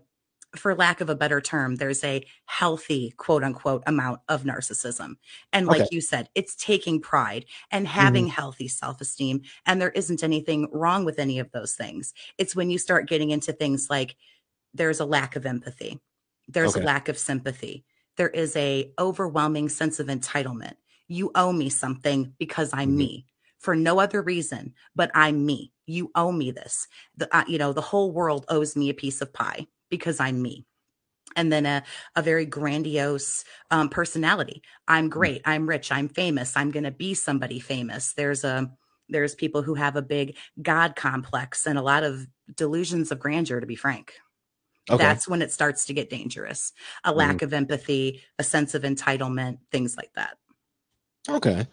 for 0.56 0.76
lack 0.76 1.02
of 1.02 1.10
a 1.10 1.16
better 1.16 1.40
term, 1.40 1.76
there's 1.76 2.04
a 2.04 2.26
healthy 2.46 3.12
quote 3.18 3.44
unquote 3.44 3.84
amount 3.88 4.20
of 4.28 4.44
narcissism. 4.44 5.14
And 5.54 5.70
like 5.70 5.84
Okay. 5.84 5.90
you 5.92 6.02
said, 6.02 6.30
it's 6.36 6.56
taking 6.56 7.00
pride 7.02 7.46
and 7.72 7.88
having 7.88 8.26
mm-hmm. 8.26 8.32
healthy 8.36 8.68
self 8.68 9.00
esteem. 9.02 9.42
And 9.66 9.82
there 9.82 9.92
isn't 9.92 10.24
anything 10.24 10.68
wrong 10.74 11.06
with 11.06 11.20
any 11.20 11.40
of 11.40 11.52
those 11.52 11.74
things. 11.76 12.14
It's 12.38 12.56
when 12.56 12.70
you 12.70 12.78
start 12.80 13.08
getting 13.08 13.30
into 13.32 13.54
things 13.54 13.88
like 13.90 14.18
there's 14.74 15.00
a 15.00 15.06
lack 15.06 15.36
of 15.36 15.46
empathy, 15.46 16.00
there's 16.48 16.72
Okay. 16.72 16.82
a 16.82 16.86
lack 16.86 17.10
of 17.10 17.18
sympathy, 17.18 17.86
there 18.18 18.30
is 18.30 18.56
a 18.56 18.92
overwhelming 19.00 19.70
sense 19.70 20.00
of 20.00 20.08
entitlement. 20.08 20.76
You 21.08 21.32
owe 21.36 21.52
me 21.54 21.70
something 21.70 22.34
because 22.40 22.72
I'm 22.74 22.92
Mhm. 22.92 22.98
me 22.98 23.26
for 23.60 23.76
no 23.76 24.00
other 24.00 24.22
reason, 24.22 24.74
but 24.96 25.12
I'm 25.14 25.46
me. 25.46 25.72
You 25.86 26.12
owe 26.16 26.32
me 26.32 26.52
this. 26.52 26.88
The, 27.16 27.34
uh, 27.36 27.44
you 27.48 27.58
know, 27.58 27.74
the 27.74 27.82
whole 27.82 28.12
world 28.12 28.46
owes 28.50 28.76
me 28.76 28.90
a 28.90 28.94
piece 28.94 29.22
of 29.22 29.34
pie 29.34 29.68
because 29.90 30.20
I'm 30.20 30.42
me. 30.42 30.66
And 31.36 31.52
then 31.52 31.66
a, 31.66 31.84
a 32.16 32.22
very 32.22 32.46
grandiose 32.46 33.46
um, 33.70 33.90
personality. 33.90 34.64
I'm 34.88 35.10
great. 35.10 35.42
I'm 35.46 35.68
rich. 35.68 35.92
I'm 35.92 36.10
famous. 36.10 36.58
I'm 36.58 36.72
going 36.72 36.84
to 36.84 36.92
be 36.92 37.14
somebody 37.14 37.60
famous. 37.60 38.14
There's 38.14 38.44
a, 38.44 38.72
there's 39.08 39.36
people 39.36 39.62
who 39.62 39.76
have 39.76 39.96
a 39.96 40.02
big 40.02 40.38
God 40.62 40.96
complex 40.96 41.66
and 41.68 41.78
a 41.78 41.82
lot 41.82 42.04
of 42.04 42.28
delusions 42.56 43.12
of 43.12 43.20
grandeur, 43.20 43.60
to 43.62 43.66
be 43.68 43.76
frank. 43.76 44.14
Okay. 44.90 45.04
That's 45.04 45.28
when 45.28 45.42
it 45.42 45.52
starts 45.52 45.86
to 45.86 45.94
get 45.94 46.10
dangerous. 46.10 46.74
A 47.04 47.14
lack 47.14 47.42
of 47.44 47.54
empathy, 47.54 48.22
a 48.40 48.44
sense 48.44 48.74
of 48.74 48.82
entitlement, 48.84 49.60
things 49.72 49.96
like 49.96 50.12
that. 50.16 50.38
Okay. 51.30 51.68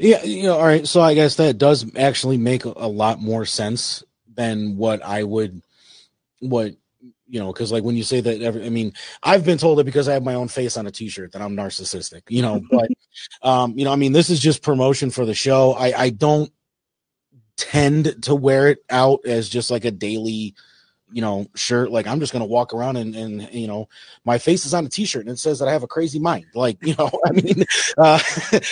Yeah, 0.00 0.22
you 0.24 0.44
know, 0.44 0.58
all 0.58 0.66
right. 0.66 0.86
So 0.86 1.00
I 1.00 1.14
guess 1.14 1.36
that 1.36 1.58
does 1.58 1.86
actually 1.96 2.36
make 2.36 2.64
a, 2.64 2.72
a 2.74 2.88
lot 2.88 3.20
more 3.20 3.44
sense 3.44 4.02
than 4.34 4.76
what 4.76 5.04
I 5.04 5.22
would 5.22 5.62
what 6.40 6.74
you 7.28 7.38
know, 7.38 7.52
because 7.52 7.70
like 7.70 7.84
when 7.84 7.94
you 7.94 8.02
say 8.02 8.20
that 8.20 8.42
every 8.42 8.64
I 8.64 8.70
mean, 8.70 8.92
I've 9.22 9.44
been 9.44 9.58
told 9.58 9.78
that 9.78 9.84
because 9.84 10.08
I 10.08 10.14
have 10.14 10.24
my 10.24 10.34
own 10.34 10.48
face 10.48 10.76
on 10.76 10.86
a 10.86 10.90
t-shirt 10.90 11.32
that 11.32 11.42
I'm 11.42 11.56
narcissistic, 11.56 12.22
you 12.28 12.42
know, 12.42 12.60
but 12.70 12.88
um, 13.42 13.78
you 13.78 13.84
know, 13.84 13.92
I 13.92 13.96
mean, 13.96 14.12
this 14.12 14.30
is 14.30 14.40
just 14.40 14.62
promotion 14.62 15.10
for 15.10 15.24
the 15.24 15.34
show. 15.34 15.74
I 15.74 15.92
I 15.96 16.10
don't 16.10 16.50
tend 17.56 18.22
to 18.24 18.34
wear 18.34 18.68
it 18.68 18.78
out 18.88 19.20
as 19.26 19.48
just 19.48 19.70
like 19.70 19.84
a 19.84 19.90
daily 19.90 20.54
you 21.10 21.22
know 21.22 21.46
shirt 21.54 21.90
like 21.90 22.06
i'm 22.06 22.20
just 22.20 22.32
gonna 22.32 22.44
walk 22.44 22.74
around 22.74 22.96
and 22.96 23.14
and 23.16 23.48
you 23.52 23.66
know 23.66 23.88
my 24.24 24.38
face 24.38 24.66
is 24.66 24.74
on 24.74 24.84
a 24.86 24.88
t-shirt 24.88 25.22
and 25.22 25.30
it 25.30 25.38
says 25.38 25.58
that 25.58 25.68
i 25.68 25.72
have 25.72 25.82
a 25.82 25.88
crazy 25.88 26.18
mind 26.18 26.46
like 26.54 26.78
you 26.86 26.94
know 26.98 27.10
i 27.24 27.32
mean 27.32 27.64
uh 27.98 28.18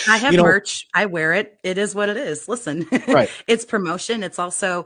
I 0.05 0.17
have 0.17 0.31
you 0.31 0.37
know, 0.37 0.43
merch. 0.43 0.87
I 0.93 1.05
wear 1.05 1.33
it. 1.33 1.57
It 1.63 1.77
is 1.77 1.93
what 1.93 2.09
it 2.09 2.17
is. 2.17 2.47
Listen, 2.47 2.87
Right. 3.09 3.29
it's 3.47 3.65
promotion. 3.65 4.23
It's 4.23 4.39
also 4.39 4.85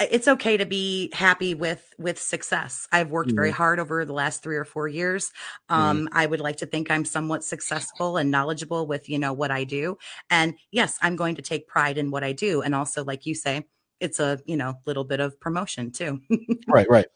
it's 0.00 0.26
okay 0.26 0.56
to 0.56 0.66
be 0.66 1.10
happy 1.12 1.54
with 1.54 1.86
with 1.98 2.18
success. 2.18 2.88
I've 2.90 3.10
worked 3.10 3.32
very 3.36 3.50
Mm-hmm. 3.50 3.56
hard 3.56 3.78
over 3.78 4.04
the 4.04 4.12
last 4.14 4.42
3 4.42 4.56
or 4.56 4.64
4 4.64 4.88
years. 4.88 5.30
Um 5.68 6.08
I 6.12 6.26
would 6.26 6.40
like 6.40 6.56
to 6.58 6.66
think 6.66 6.90
I'm 6.90 7.04
somewhat 7.04 7.44
successful 7.44 8.16
and 8.16 8.30
knowledgeable 8.30 8.86
with, 8.86 9.08
you 9.08 9.18
know, 9.18 9.32
what 9.32 9.50
I 9.50 9.64
do. 9.64 9.98
And 10.30 10.54
yes, 10.72 10.98
I'm 11.02 11.16
going 11.16 11.36
to 11.36 11.42
take 11.42 11.68
pride 11.68 11.98
in 11.98 12.10
what 12.10 12.24
I 12.24 12.32
do 12.32 12.62
and 12.62 12.74
also 12.74 13.04
like 13.04 13.26
you 13.26 13.34
say, 13.34 13.66
it's 14.02 14.20
a, 14.20 14.40
you 14.44 14.56
know, 14.56 14.74
little 14.84 15.04
bit 15.04 15.20
of 15.20 15.38
promotion 15.40 15.90
too. 15.90 16.20
right 16.68 16.88
right. 16.90 17.06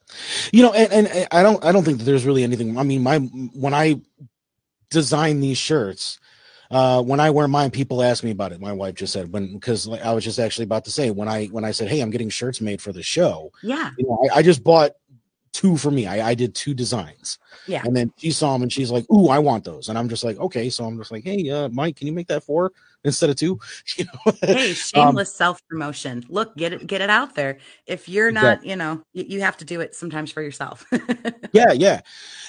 You 0.53 0.63
know 0.63 0.73
and, 0.73 0.93
and 0.93 1.07
and 1.09 1.29
i 1.33 1.43
don't 1.43 1.65
i 1.65 1.73
don't 1.73 1.85
think 1.85 1.99
that 1.99 2.05
there's 2.05 2.25
really 2.25 2.45
anything 2.45 2.79
i 2.79 2.83
mean 2.83 3.03
my 3.03 3.19
when 3.19 3.75
i 3.75 4.01
design 4.91 5.41
these 5.41 5.59
shirts 5.59 6.21
uh 6.71 7.03
when 7.03 7.19
i 7.19 7.31
wear 7.31 7.49
mine 7.49 7.71
people 7.71 8.03
ask 8.03 8.23
me 8.23 8.31
about 8.31 8.53
it. 8.53 8.61
My 8.61 8.73
wife 8.73 8.95
just 8.95 9.13
said 9.13 9.33
when 9.33 9.55
because 9.55 9.87
like, 9.87 10.03
i 10.03 10.13
was 10.13 10.25
just 10.25 10.39
actually 10.39 10.65
about 10.65 10.85
to 10.85 10.91
say 10.91 11.11
when 11.11 11.29
i 11.29 11.47
when 11.47 11.65
i 11.65 11.73
said 11.73 11.89
hey 11.89 12.01
i'm 12.01 12.11
getting 12.11 12.31
shirts 12.31 12.61
made 12.61 12.81
for 12.81 12.93
the 12.93 13.03
show 13.03 13.51
yeah. 13.63 13.91
you 13.99 14.07
know 14.07 14.29
i, 14.33 14.39
I 14.39 14.43
just 14.43 14.63
bought 14.63 14.93
two 15.57 15.77
for 15.79 15.91
me. 15.91 16.07
I, 16.07 16.29
I 16.29 16.35
did 16.35 16.55
two 16.55 16.75
designs. 16.75 17.39
Yeah. 17.67 17.83
and 17.85 17.97
then 17.97 18.13
she 18.17 18.31
saw 18.31 18.53
them 18.53 18.63
and 18.63 18.73
she's 18.73 18.91
like 18.93 19.11
ooh 19.11 19.29
i 19.29 19.39
want 19.39 19.65
those. 19.65 19.89
And 19.89 19.99
i'm 19.99 20.09
just 20.09 20.23
like 20.23 20.39
okay. 20.39 20.71
So 20.71 20.85
i'm 20.85 20.99
just 20.99 21.11
like 21.11 21.25
hey 21.25 21.51
uh 21.51 21.69
mike 21.71 21.97
can 21.97 22.07
you 22.07 22.13
make 22.13 22.29
that 22.29 22.45
four 22.45 22.73
instead 23.07 23.31
of 23.31 23.37
two 23.37 23.59
you 23.97 24.05
know? 24.05 24.33
Hey 24.43 24.71
Um, 24.71 24.75
shameless 24.75 25.35
self 25.35 25.61
promotion 25.69 26.25
look 26.29 26.57
get 26.57 26.73
it 26.73 26.87
get 26.87 27.01
it 27.01 27.11
out 27.11 27.35
there. 27.35 27.59
If 27.87 28.09
you're 28.09 28.31
not 28.33 28.65
you 28.65 28.77
know 28.77 29.03
you, 29.15 29.25
you 29.29 29.41
have 29.41 29.57
to 29.59 29.65
do 29.65 29.81
it 29.81 29.95
sometimes 29.95 30.31
for 30.33 30.43
yourself. 30.43 30.85
Yeah 31.53 31.73
yeah. 31.73 32.01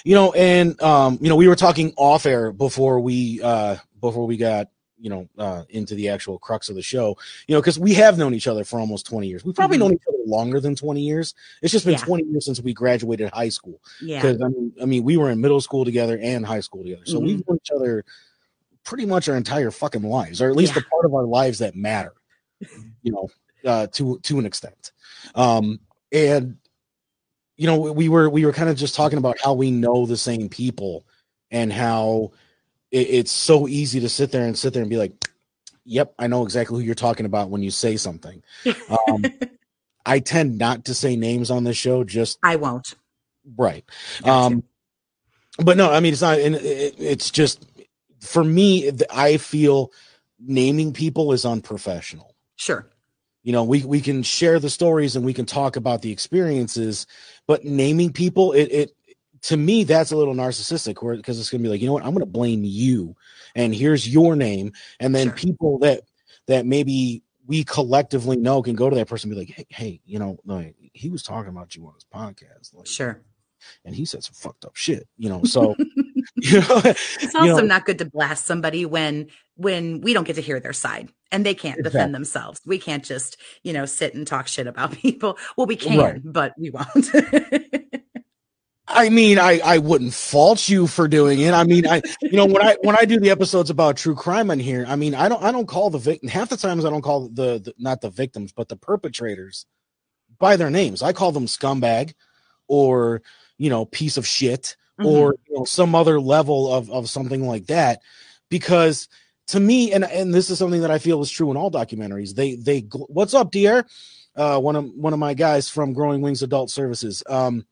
You 0.04 0.16
know 0.16 0.32
and 0.34 0.82
um 0.82 1.18
you 1.22 1.30
know 1.30 1.36
we 1.36 1.48
were 1.48 1.56
talking 1.56 1.94
off 1.98 2.26
air 2.26 2.52
before 2.52 3.00
we 3.00 3.42
uh 3.42 3.78
before 4.02 4.26
we 4.26 4.38
got 4.38 4.68
you 5.00 5.10
know 5.12 5.28
uh 5.38 5.64
into 5.70 5.94
the 5.94 6.10
actual 6.10 6.40
crux 6.40 6.70
of 6.70 6.76
the 6.76 6.82
show 6.82 7.16
you 7.48 7.54
know 7.54 7.62
because 7.62 7.78
we 7.78 7.94
have 7.94 8.18
known 8.18 8.34
each 8.34 8.48
other 8.48 8.64
for 8.64 8.80
almost 8.80 9.06
20 9.06 9.28
years. 9.28 9.46
We've 9.46 9.54
probably 9.54 9.78
Mhm. 9.78 9.82
known 9.82 9.94
each 9.94 10.02
other 10.10 10.18
longer 10.26 10.60
than 10.60 10.76
20 10.76 11.02
years. 11.02 11.36
It's 11.62 11.72
just 11.72 11.86
been 11.86 11.94
Yeah. 11.94 12.06
20 12.06 12.24
years 12.26 12.46
since 12.46 12.60
we 12.62 12.74
graduated 12.74 13.30
high 13.30 13.50
school. 13.50 13.80
Yeah. 14.02 14.22
Because 14.22 14.42
I 14.42 14.48
mean, 14.48 14.74
I 14.82 14.86
mean 14.86 15.04
we 15.04 15.18
were 15.18 15.30
in 15.30 15.40
middle 15.40 15.62
school 15.62 15.86
together 15.86 16.18
and 16.22 16.44
high 16.46 16.62
school 16.62 16.84
together. 16.84 17.06
So 17.06 17.20
Mhm. 17.20 17.26
we've 17.28 17.48
known 17.48 17.60
each 17.64 17.72
other 17.76 18.06
pretty 18.88 19.06
much 19.06 19.28
our 19.28 19.36
entire 19.36 19.70
fucking 19.70 20.02
lives 20.02 20.42
or 20.42 20.50
at 20.50 20.56
least 20.56 20.74
Yeah. 20.74 20.80
the 20.80 20.86
part 20.90 21.06
of 21.06 21.14
our 21.14 21.26
lives 21.26 21.60
that 21.60 21.76
matter 21.76 22.14
you 23.04 23.12
know 23.12 23.30
uh 23.66 23.88
to 23.88 24.18
to 24.20 24.40
an 24.40 24.46
extent 24.46 24.94
um 25.36 25.80
and 26.14 26.56
you 27.58 27.68
know 27.68 27.78
we 27.78 28.08
were 28.08 28.30
we 28.30 28.46
were 28.46 28.54
kind 28.54 28.70
of 28.70 28.78
just 28.78 28.96
talking 28.96 29.18
about 29.18 29.36
how 29.44 29.54
we 29.54 29.72
know 29.72 30.06
the 30.06 30.16
same 30.16 30.48
people 30.48 31.06
and 31.52 31.72
how 31.74 32.32
it, 32.92 33.08
it's 33.10 33.32
so 33.32 33.68
easy 33.68 34.00
to 34.00 34.08
sit 34.08 34.32
there 34.32 34.46
and 34.46 34.58
sit 34.58 34.72
there 34.74 34.82
and 34.82 34.90
be 34.90 34.96
like 34.98 35.12
yep 35.84 36.14
i 36.18 36.26
know 36.26 36.44
exactly 36.46 36.80
who 36.80 36.86
you're 36.86 36.96
talking 36.96 37.26
about 37.26 37.50
when 37.50 37.62
you 37.62 37.70
say 37.72 37.98
something 37.98 38.42
um 38.66 39.26
i 40.06 40.18
tend 40.20 40.58
not 40.58 40.86
to 40.86 40.94
say 40.94 41.18
names 41.18 41.52
on 41.52 41.66
this 41.66 41.76
show 41.78 42.06
just 42.06 42.40
i 42.42 42.56
won't 42.56 42.96
right 43.58 43.84
Gotcha. 44.22 44.32
um 44.56 44.64
but 45.60 45.76
no 45.76 45.92
i 45.92 46.00
mean 46.00 46.14
it's 46.14 46.22
not 46.22 46.40
it, 46.40 46.56
it's 46.98 47.30
just 47.30 47.66
for 48.22 48.44
me 48.44 48.92
i 49.12 49.38
feel 49.38 49.92
naming 50.40 50.94
people 50.94 51.34
is 51.34 51.46
unprofessional. 51.46 52.36
Sure. 52.56 52.88
You 53.44 53.54
know 53.54 53.64
we 53.64 53.84
we 53.86 54.02
can 54.02 54.24
share 54.24 54.60
the 54.60 54.70
stories 54.70 55.16
and 55.16 55.24
we 55.24 55.34
can 55.34 55.46
talk 55.46 55.78
about 55.78 56.02
the 56.02 56.12
experiences 56.12 57.08
but 57.48 57.64
naming 57.64 58.12
people 58.12 58.52
it 58.52 58.66
it 58.66 58.92
to 59.44 59.56
me 59.56 59.86
that's 59.86 60.12
a 60.12 60.18
little 60.18 60.34
narcissistic 60.34 60.96
because 61.16 61.40
it's 61.40 61.50
gonna 61.50 61.64
be 61.64 61.70
like 61.70 61.80
you 61.80 61.88
know 61.88 61.94
what? 61.94 62.04
I'm 62.04 62.14
gonna 62.14 62.26
blame 62.26 62.64
you 62.66 63.16
and 63.56 63.74
here's 63.74 64.08
your 64.08 64.36
name. 64.36 64.74
And 65.00 65.16
then 65.16 65.28
Sure. 65.28 65.36
people 65.36 65.80
that 65.80 66.02
that 66.48 66.66
maybe 66.66 67.24
we 67.46 67.64
collectively 67.64 68.36
know 68.36 68.62
can 68.62 68.76
go 68.76 68.90
to 68.90 68.96
that 68.98 69.08
person 69.08 69.32
and 69.32 69.40
be 69.40 69.46
like 69.46 69.56
hey, 69.56 69.66
hey 69.70 70.02
you 70.06 70.20
know 70.20 70.38
like 70.46 70.76
he 70.94 71.10
was 71.10 71.24
talking 71.24 71.50
about 71.50 71.74
you 71.76 71.88
on 71.88 71.94
his 71.94 72.06
podcast 72.14 72.74
like, 72.74 72.88
sure. 72.88 73.22
and 73.86 73.96
he 73.96 74.04
said 74.04 74.24
some 74.24 74.34
fucked 74.34 74.66
up 74.66 74.76
shit 74.76 75.08
you 75.18 75.30
know 75.30 75.44
so 75.44 75.74
you 76.36 76.60
know 76.62 76.82
it's 76.84 77.34
you 77.34 77.40
also 77.40 77.62
know, 77.62 77.68
not 77.68 77.86
good 77.86 77.98
to 78.00 78.06
blast 78.06 78.46
somebody 78.46 78.86
when 78.86 79.28
when 79.56 80.02
we 80.02 80.14
don't 80.14 80.26
get 80.26 80.36
to 80.36 80.42
hear 80.42 80.60
their 80.60 80.74
side 80.74 81.10
and 81.32 81.46
they 81.46 81.54
can't 81.54 81.78
Exactly. 81.80 81.98
defend 82.00 82.16
themselves 82.16 82.62
we 82.66 82.78
can't 82.80 83.04
just 83.04 83.38
you 83.64 83.74
know 83.74 83.86
sit 83.86 84.14
and 84.14 84.28
talk 84.28 84.48
shit 84.48 84.68
about 84.68 84.92
people 85.04 85.38
well 85.58 85.68
we 85.68 85.76
can 85.76 85.98
Right. 85.98 86.22
but 86.24 86.54
we 86.58 86.70
won't 86.70 86.88
I 88.90 89.10
mean, 89.10 89.38
I 89.38 89.60
I 89.64 89.78
wouldn't 89.80 90.14
fault 90.14 90.70
you 90.70 90.88
for 90.88 91.10
doing 91.10 91.42
it. 91.42 91.54
I 91.54 91.66
mean, 91.66 91.86
I 91.86 92.02
you 92.22 92.38
know 92.38 92.46
when 92.46 92.62
I 92.66 92.78
when 92.84 92.96
I 92.98 93.04
do 93.04 93.20
the 93.20 93.32
episodes 93.32 93.70
about 93.70 93.98
true 93.98 94.16
crime 94.16 94.50
on 94.50 94.60
here, 94.60 94.86
I 94.88 94.96
mean, 94.96 95.14
I 95.14 95.28
don't 95.28 95.44
I 95.44 95.52
don't 95.52 95.68
call 95.68 95.90
the 95.90 95.98
victim 95.98 96.30
half 96.30 96.48
the 96.50 96.56
times 96.58 96.86
I 96.86 96.90
don't 96.90 97.02
call 97.02 97.28
the, 97.28 97.60
the 97.60 97.74
not 97.78 98.00
the 98.00 98.10
victims 98.10 98.54
but 98.54 98.70
the 98.70 98.78
perpetrators 98.78 99.66
by 100.40 100.56
their 100.56 100.70
names. 100.70 101.02
I 101.02 101.12
call 101.12 101.34
them 101.34 101.48
scumbag 101.48 102.14
or 102.70 103.22
you 103.58 103.70
know 103.70 103.84
piece 103.86 104.16
of 104.16 104.26
shit 104.26 104.78
or 105.04 105.36
you 105.48 105.56
know, 105.58 105.66
some 105.66 105.94
other 105.96 106.20
level 106.20 106.74
of 106.74 106.90
of 106.90 107.10
something 107.10 107.48
like 107.48 107.68
that 107.68 108.02
because 108.50 109.08
to 109.48 109.60
me 109.60 109.92
and 109.94 110.04
and 110.04 110.34
this 110.34 110.50
is 110.50 110.58
something 110.58 110.82
that 110.82 110.92
I 110.92 111.00
feel 111.00 111.22
is 111.22 111.30
true 111.32 111.52
in 111.52 111.58
all 111.58 111.72
documentaries. 111.72 112.34
They 112.36 112.56
they 112.56 112.80
what's 113.08 113.34
up, 113.34 113.52
dear? 113.52 113.86
Uh, 114.36 114.60
one 114.60 114.76
of 114.76 114.86
one 114.94 115.14
of 115.14 115.20
my 115.20 115.34
guys 115.34 115.70
from 115.70 115.94
Growing 115.94 116.22
Wings 116.22 116.44
Adult 116.44 116.70
Services. 116.70 117.24
Um, 117.28 117.66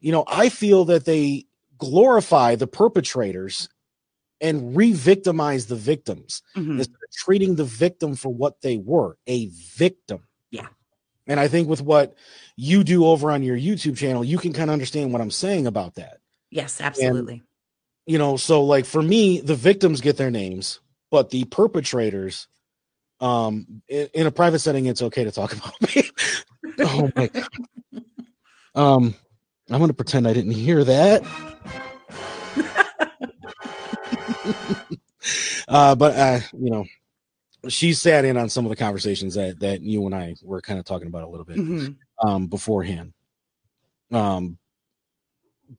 you 0.00 0.12
know, 0.12 0.24
I 0.26 0.48
feel 0.50 0.84
that 0.86 1.04
they 1.04 1.46
glorify 1.78 2.54
the 2.54 2.66
perpetrators 2.66 3.68
and 4.40 4.76
re-victimize 4.76 5.66
the 5.66 5.76
victims 5.76 6.42
Mhm. 6.56 6.78
instead 6.78 6.94
of 6.94 7.10
treating 7.12 7.54
the 7.56 7.64
victim 7.64 8.14
for 8.14 8.28
what 8.28 8.60
they 8.60 8.76
were, 8.76 9.16
a 9.26 9.46
victim. 9.76 10.26
Yeah. 10.50 10.68
And 11.26 11.40
I 11.40 11.48
think 11.48 11.68
with 11.68 11.80
what 11.82 12.14
you 12.54 12.84
do 12.84 13.06
over 13.06 13.30
on 13.30 13.42
your 13.42 13.56
YouTube 13.56 13.96
channel, 13.96 14.22
you 14.22 14.38
can 14.38 14.52
kind 14.52 14.68
of 14.70 14.74
understand 14.74 15.12
what 15.12 15.22
I'm 15.22 15.30
saying 15.30 15.66
about 15.66 15.94
that. 15.94 16.18
Yes 16.50 16.80
absolutely 16.80 17.42
You 18.06 18.18
know, 18.18 18.36
so 18.36 18.62
like 18.64 18.84
for 18.86 19.02
me, 19.02 19.40
the 19.40 19.54
victims 19.56 20.00
get 20.00 20.16
their 20.16 20.30
names, 20.30 20.80
but 21.10 21.30
the 21.30 21.44
perpetrators, 21.46 22.46
um, 23.20 23.82
in, 23.88 24.08
in 24.14 24.26
a 24.26 24.30
private 24.30 24.60
setting, 24.60 24.86
it's 24.86 25.02
okay 25.02 25.24
to 25.24 25.32
talk 25.32 25.52
about 25.56 25.74
me. 25.82 26.02
oh 26.80 27.10
my 27.16 27.28
god. 27.28 27.48
Um, 28.74 29.14
I'm 29.70 29.80
gonna 29.80 29.94
pretend 29.94 30.28
I 30.28 30.32
didn't 30.34 30.52
hear 30.52 30.84
that. 30.84 31.22
uh, 35.68 35.94
but 35.94 36.16
uh, 36.16 36.40
you 36.52 36.70
know, 36.70 36.84
she 37.68 37.92
sat 37.94 38.24
in 38.24 38.36
on 38.36 38.48
some 38.48 38.64
of 38.64 38.70
the 38.70 38.76
conversations 38.76 39.34
that 39.34 39.60
that 39.60 39.80
you 39.82 40.04
and 40.06 40.14
I 40.14 40.34
were 40.42 40.60
kind 40.60 40.78
of 40.78 40.84
talking 40.84 41.08
about 41.08 41.24
a 41.24 41.28
little 41.28 41.44
bit 41.44 41.58
Mhm. 41.58 41.96
um 42.22 42.46
beforehand. 42.46 43.12
Um 44.12 44.58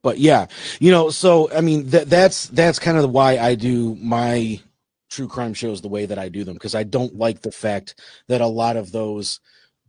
but 0.02 0.20
yeah, 0.20 0.48
you 0.80 0.92
know, 0.92 1.10
so 1.10 1.52
I 1.52 1.62
mean 1.62 1.90
that 1.90 2.10
that's 2.10 2.48
that's 2.48 2.80
kind 2.80 2.98
of 2.98 3.10
why 3.12 3.38
I 3.38 3.56
do 3.56 3.96
my 3.96 4.62
true 5.10 5.28
crime 5.28 5.54
shows 5.54 5.82
the 5.82 5.88
way 5.88 6.06
that 6.06 6.20
I 6.20 6.30
do 6.30 6.44
them 6.44 6.56
because 6.56 6.76
I 6.76 6.84
don't 6.84 7.16
like 7.16 7.42
the 7.42 7.52
fact 7.52 7.96
that 8.28 8.42
a 8.42 8.48
lot 8.48 8.76
of 8.78 8.92
those 8.92 9.40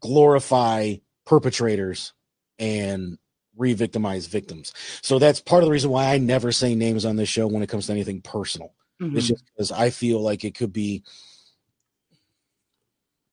glorify 0.01 0.95
perpetrators 1.27 2.13
and 2.59 3.19
re-victimize 3.57 4.27
victims. 4.27 4.73
So 5.03 5.19
that's 5.19 5.41
part 5.41 5.63
of 5.63 5.67
the 5.67 5.73
reason 5.73 5.91
why 5.91 6.15
I 6.15 6.19
never 6.19 6.53
say 6.53 6.75
names 6.77 7.05
on 7.05 7.17
this 7.17 7.29
show 7.29 7.49
when 7.49 7.63
it 7.63 7.69
comes 7.69 7.87
to 7.87 7.93
anything 7.93 8.21
personal. 8.21 8.73
Mhm. 9.03 9.17
It's 9.17 9.27
just 9.27 9.45
because 9.47 9.73
I 9.73 9.91
feel 9.91 10.21
like 10.21 10.45
it 10.45 10.55
could 10.55 10.73
be. 10.73 11.03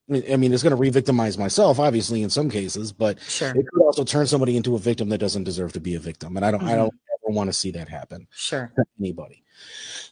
I 0.07 0.35
mean, 0.37 0.53
it's 0.53 0.61
going 0.61 0.71
to 0.71 0.77
re-victimize 0.77 1.37
myself, 1.37 1.79
obviously, 1.79 2.21
in 2.21 2.29
some 2.29 2.49
cases, 2.49 2.91
but 2.91 3.19
Sure. 3.21 3.49
it 3.49 3.65
could 3.71 3.81
also 3.83 4.03
turn 4.03 4.27
somebody 4.27 4.55
into 4.55 4.75
a 4.75 4.79
victim 4.79 5.09
that 5.09 5.17
doesn't 5.17 5.45
deserve 5.45 5.73
to 5.73 5.79
be 5.79 5.95
a 5.95 5.99
victim, 5.99 6.37
and 6.37 6.45
I 6.45 6.51
don't, 6.51 6.63
I 6.63 6.73
Mhm. 6.73 6.77
don't 6.77 6.93
ever 7.25 7.33
want 7.35 7.47
to 7.49 7.53
see 7.53 7.71
that 7.71 7.89
happen 7.89 8.27
Sure. 8.31 8.71
to 8.75 8.83
anybody. 8.99 9.43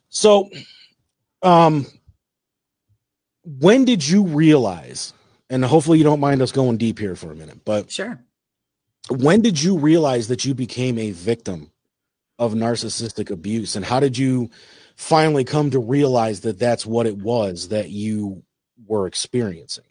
So, 0.10 0.50
um, 1.44 1.86
when 3.44 3.86
did 3.86 4.08
you 4.08 4.24
realize? 4.24 5.14
And 5.50 5.64
hopefully, 5.64 6.00
you 6.00 6.04
don't 6.04 6.20
mind 6.20 6.42
us 6.42 6.52
going 6.52 6.78
deep 6.78 6.98
here 6.98 7.16
for 7.16 7.32
a 7.32 7.36
minute, 7.36 7.64
but 7.64 7.92
Sure. 7.92 8.20
when 9.10 9.42
did 9.42 9.62
you 9.62 9.78
realize 9.78 10.28
that 10.30 10.44
you 10.46 10.56
became 10.56 10.98
a 10.98 11.12
victim 11.12 11.72
of 12.40 12.54
narcissistic 12.54 13.30
abuse 13.30 13.76
and 13.76 13.86
how 13.86 14.00
did 14.00 14.18
you 14.18 14.50
finally 14.96 15.44
come 15.44 15.70
to 15.70 15.80
realize 15.80 16.42
that 16.42 16.58
that's 16.58 16.86
what 16.86 17.06
it 17.06 17.18
was 17.18 17.68
that 17.68 17.90
you 17.92 18.44
were 18.88 19.08
experiencing? 19.08 19.86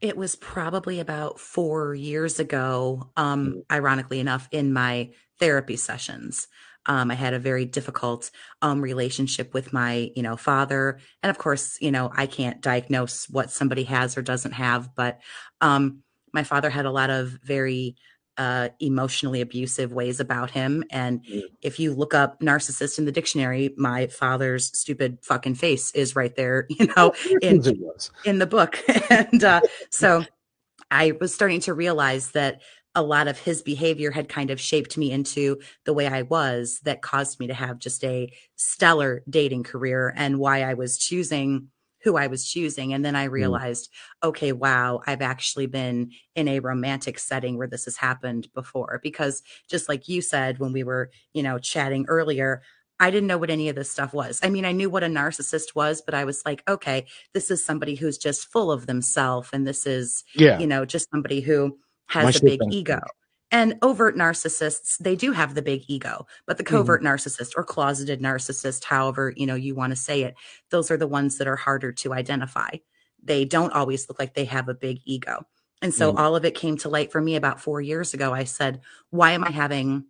It 0.00 0.16
was 0.16 0.36
probably 0.36 1.00
about 1.00 1.40
four 1.40 1.94
years 1.94 2.38
ago, 2.38 3.10
um, 3.16 3.62
ironically 3.70 4.20
enough, 4.20 4.48
in 4.50 4.72
my 4.72 5.10
therapy 5.38 5.76
sessions. 5.76 6.46
Um, 6.86 7.10
I 7.10 7.14
had 7.14 7.32
a 7.32 7.38
very 7.38 7.64
difficult 7.64 8.30
um, 8.60 8.82
relationship 8.82 9.54
with 9.54 9.72
my, 9.72 10.10
you 10.14 10.22
know, 10.22 10.36
father, 10.36 10.98
and 11.22 11.30
of 11.30 11.38
course, 11.38 11.78
you 11.80 11.90
know, 11.90 12.10
I 12.14 12.26
can't 12.26 12.60
diagnose 12.60 13.26
what 13.30 13.50
somebody 13.50 13.84
has 13.84 14.18
or 14.18 14.22
doesn't 14.22 14.52
have, 14.52 14.94
but 14.94 15.20
um, 15.62 16.02
my 16.34 16.42
father 16.42 16.68
had 16.68 16.84
a 16.84 16.90
lot 16.90 17.08
of 17.08 17.38
very 17.42 17.96
uh, 18.36 18.68
emotionally 18.80 19.40
abusive 19.40 19.92
ways 19.92 20.20
about 20.20 20.50
him. 20.50 20.84
And 20.90 21.22
Mm. 21.24 21.42
if 21.62 21.78
you 21.78 21.94
look 21.94 22.14
up 22.14 22.40
narcissist 22.40 22.98
in 22.98 23.04
the 23.04 23.12
dictionary, 23.12 23.74
my 23.76 24.08
father's 24.08 24.76
stupid 24.78 25.18
fucking 25.22 25.54
face 25.54 25.90
is 25.92 26.16
right 26.16 26.34
there, 26.34 26.66
you 26.70 26.88
know, 26.96 27.12
in 27.40 27.62
in 28.24 28.38
the 28.38 28.46
book. 28.46 28.78
and 29.10 29.44
uh, 29.44 29.60
so 29.90 30.24
I 30.90 31.12
was 31.20 31.34
starting 31.34 31.60
to 31.60 31.74
realize 31.74 32.32
that 32.32 32.62
a 32.94 33.02
lot 33.02 33.26
of 33.26 33.38
his 33.38 33.62
behavior 33.62 34.10
had 34.12 34.28
kind 34.28 34.50
of 34.50 34.60
shaped 34.60 34.96
me 34.96 35.10
into 35.10 35.58
the 35.84 35.92
way 35.92 36.06
I 36.06 36.22
was 36.22 36.80
that 36.84 37.02
caused 37.02 37.40
me 37.40 37.48
to 37.48 37.54
have 37.54 37.78
just 37.78 38.04
a 38.04 38.32
stellar 38.56 39.22
dating 39.28 39.64
career 39.64 40.12
and 40.16 40.38
why 40.38 40.62
I 40.62 40.74
was 40.74 40.98
choosing 40.98 41.70
who 42.04 42.16
I 42.16 42.28
was 42.28 42.48
choosing. 42.48 42.92
And 42.92 43.04
then 43.04 43.16
I 43.16 43.24
realized, 43.24 43.90
okay, 44.22 44.52
wow, 44.52 45.00
I've 45.06 45.22
actually 45.22 45.66
been 45.66 46.10
in 46.36 46.46
a 46.48 46.60
romantic 46.60 47.18
setting 47.18 47.56
where 47.56 47.66
this 47.66 47.86
has 47.86 47.96
happened 47.96 48.48
before. 48.54 49.00
Because 49.02 49.42
just 49.68 49.88
like 49.88 50.06
you 50.06 50.20
said 50.20 50.58
when 50.58 50.72
we 50.72 50.84
were, 50.84 51.10
you 51.32 51.42
know, 51.42 51.58
chatting 51.58 52.04
earlier, 52.08 52.62
I 53.00 53.10
didn't 53.10 53.26
know 53.26 53.38
what 53.38 53.50
any 53.50 53.68
of 53.68 53.74
this 53.74 53.90
stuff 53.90 54.14
was. 54.14 54.38
I 54.42 54.50
mean, 54.50 54.64
I 54.64 54.72
knew 54.72 54.88
what 54.88 55.02
a 55.02 55.08
narcissist 55.08 55.74
was, 55.74 56.00
but 56.00 56.14
I 56.14 56.24
was 56.24 56.42
like, 56.46 56.62
okay, 56.68 57.06
this 57.32 57.50
is 57.50 57.64
somebody 57.64 57.96
who's 57.96 58.18
just 58.18 58.52
full 58.52 58.70
of 58.70 58.86
themselves. 58.86 59.48
And 59.52 59.66
this 59.66 59.86
is, 59.86 60.24
yeah 60.34 60.58
you 60.58 60.66
know, 60.66 60.84
just 60.84 61.10
somebody 61.10 61.40
who 61.40 61.78
My 62.14 62.22
has 62.22 62.36
a 62.36 62.44
big 62.44 62.60
ego. 62.70 63.00
And 63.54 63.78
overt 63.82 64.16
narcissists, 64.16 64.98
they 64.98 65.14
do 65.14 65.32
have 65.32 65.54
the 65.54 65.62
big 65.62 65.84
ego, 65.86 66.26
but 66.46 66.58
the 66.58 66.64
Mm-hmm. 66.70 66.94
covert 66.94 67.02
narcissist 67.04 67.52
or 67.56 67.64
closeted 67.64 68.20
narcissist, 68.20 68.84
however, 68.84 69.32
you 69.36 69.46
know, 69.46 69.54
you 69.54 69.76
want 69.76 69.92
to 69.92 69.96
say 69.96 70.22
it, 70.24 70.34
those 70.70 70.90
are 70.90 70.96
the 70.96 71.06
ones 71.06 71.38
that 71.38 71.46
are 71.48 71.56
harder 71.56 71.92
to 71.92 72.12
identify. 72.14 72.70
They 73.22 73.44
don't 73.44 73.72
always 73.72 74.08
look 74.08 74.18
like 74.18 74.34
they 74.34 74.46
have 74.46 74.68
a 74.68 74.74
big 74.74 75.00
ego. 75.04 75.46
And 75.82 75.94
so 75.94 76.12
Mhm. 76.12 76.16
all 76.16 76.34
of 76.36 76.44
it 76.44 76.56
came 76.56 76.76
to 76.78 76.88
light 76.88 77.12
for 77.12 77.20
me 77.20 77.36
about 77.36 77.60
4 77.60 77.80
years 77.80 78.12
ago. 78.14 78.32
I 78.34 78.44
said, 78.44 78.80
"Why 79.10 79.32
am 79.32 79.44
I 79.44 79.50
having 79.50 80.06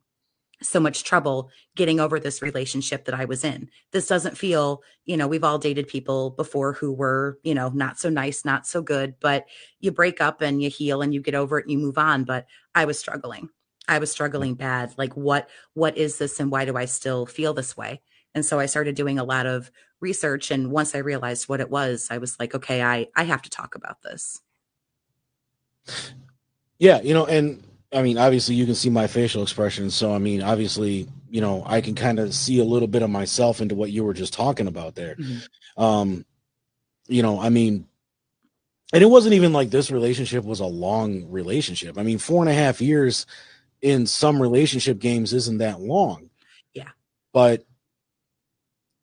so 0.65 0.81
much 0.81 1.05
trouble 1.05 1.51
getting 1.77 2.01
over 2.01 2.19
this 2.19 2.43
relationship 2.43 3.05
that 3.05 3.15
I 3.15 3.25
was 3.25 3.45
in. 3.45 3.69
This 3.93 4.07
doesn't 4.07 4.39
feel, 4.39 4.83
you 5.05 5.17
know, 5.17 5.27
we've 5.27 5.45
all 5.45 5.59
dated 5.59 5.89
people 5.89 6.31
before 6.31 6.73
who 6.73 6.93
were, 6.93 7.39
you 7.43 7.55
know, 7.55 7.69
not 7.71 7.99
so 7.99 8.09
nice, 8.09 8.45
not 8.45 8.67
so 8.67 8.83
good, 8.83 9.15
but 9.21 9.47
you 9.81 9.91
break 9.93 10.21
up 10.21 10.41
and 10.41 10.63
you 10.63 10.71
heal 10.71 11.03
and 11.03 11.13
you 11.13 11.21
get 11.21 11.35
over 11.35 11.59
it 11.59 11.65
and 11.65 11.73
you 11.73 11.79
move 11.79 11.99
on. 11.99 12.25
But 12.25 12.47
I 12.75 12.85
was 12.85 12.99
struggling. 12.99 13.49
I 13.89 13.99
was 13.99 14.11
struggling 14.11 14.55
bad. 14.55 14.95
Like 14.97 15.15
what 15.17 15.49
what 15.75 15.97
is 15.97 16.19
this 16.19 16.41
and 16.41 16.51
why 16.51 16.65
do 16.65 16.77
I 16.77 16.87
still 16.87 17.27
feel 17.27 17.55
this 17.55 17.77
way? 17.77 18.01
And 18.35 18.45
so 18.45 18.59
I 18.59 18.67
started 18.67 18.95
doing 18.95 19.19
a 19.19 19.25
lot 19.25 19.47
of 19.47 19.71
research 20.01 20.51
and 20.51 20.71
once 20.71 20.95
I 20.95 20.99
realized 20.99 21.49
what 21.49 21.61
it 21.61 21.71
was, 21.71 22.09
I 22.11 22.19
was 22.19 22.39
like, 22.41 22.55
okay, 22.55 22.83
I 22.83 23.09
I 23.15 23.25
have 23.25 23.43
to 23.43 23.51
talk 23.51 23.75
about 23.75 24.03
this. 24.03 24.41
Yeah, 26.79 27.01
you 27.03 27.15
know, 27.15 27.27
and 27.27 27.63
I 27.95 28.03
mean, 28.03 28.19
obviously, 28.19 28.57
you 28.57 28.67
can 28.67 28.75
see 28.75 28.91
my 28.91 29.07
facial 29.07 29.43
expression. 29.43 29.89
So, 29.91 30.13
I 30.13 30.19
mean, 30.19 30.43
obviously, 30.43 31.09
you 31.31 31.41
know, 31.41 31.63
I 31.65 31.81
can 31.81 31.95
kind 31.95 32.19
of 32.19 32.35
see 32.35 32.59
a 32.59 32.65
little 32.65 32.89
bit 32.89 33.03
of 33.03 33.11
myself 33.11 33.61
into 33.61 33.75
what 33.75 33.93
you 33.93 34.05
were 34.05 34.15
just 34.15 34.33
talking 34.33 34.67
about 34.67 34.97
there. 34.97 35.15
Mhm. 35.17 35.49
Um, 35.77 36.27
you 37.07 37.23
know, 37.23 37.39
I 37.41 37.51
mean, 37.51 37.87
and 38.93 39.03
it 39.03 39.07
wasn't 39.07 39.35
even 39.35 39.53
like 39.53 39.71
this 39.71 39.91
relationship 39.91 40.45
was 40.45 40.61
a 40.61 40.67
long 40.67 41.31
relationship. 41.31 41.97
I 41.99 42.03
mean, 42.03 42.19
four 42.19 42.43
and 42.43 42.51
a 42.51 42.55
half 42.55 42.81
years 42.81 43.27
in 43.81 44.07
some 44.07 44.41
relationship 44.43 44.99
games 44.99 45.33
isn't 45.33 45.59
that 45.59 45.81
long. 45.81 46.31
Yeah. 46.75 46.91
But, 47.33 47.65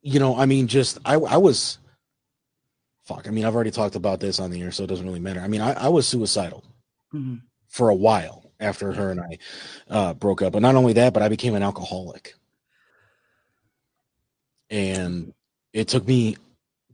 you 0.02 0.18
know, 0.18 0.36
I 0.36 0.46
mean, 0.46 0.66
just 0.66 0.98
I, 1.04 1.14
I 1.14 1.36
was, 1.36 1.78
fuck. 3.04 3.26
I 3.26 3.30
mean, 3.30 3.44
I've 3.44 3.54
already 3.54 3.70
talked 3.70 3.96
about 3.96 4.20
this 4.20 4.40
on 4.40 4.50
the 4.50 4.60
air, 4.62 4.70
so 4.70 4.84
it 4.84 4.88
doesn't 4.88 5.06
really 5.06 5.20
matter. 5.20 5.40
I 5.40 5.48
mean, 5.48 5.60
I, 5.60 5.72
I 5.72 5.88
was 5.88 6.06
suicidal 6.06 6.64
Mhm. 7.14 7.42
for 7.68 7.88
a 7.88 7.94
while 7.94 8.41
after 8.62 8.92
her 8.92 9.10
and 9.10 9.20
I 9.20 9.38
uh, 9.90 10.14
broke 10.14 10.40
up. 10.42 10.52
But 10.52 10.62
not 10.62 10.74
only 10.76 10.94
that, 10.94 11.12
but 11.12 11.22
I 11.22 11.28
became 11.28 11.54
an 11.54 11.62
alcoholic. 11.62 12.34
And 14.70 15.34
it 15.72 15.88
took 15.88 16.06
me 16.06 16.36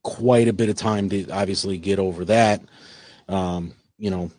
quite 0.03 0.49
a 0.49 0.53
bit 0.53 0.69
of 0.69 0.77
time 0.77 1.09
to 1.11 1.29
obviously 1.31 1.79
get 1.79 1.99
over 1.99 2.25
that. 2.25 2.63
Um, 3.29 3.75
you 3.99 4.11
know, 4.11 4.31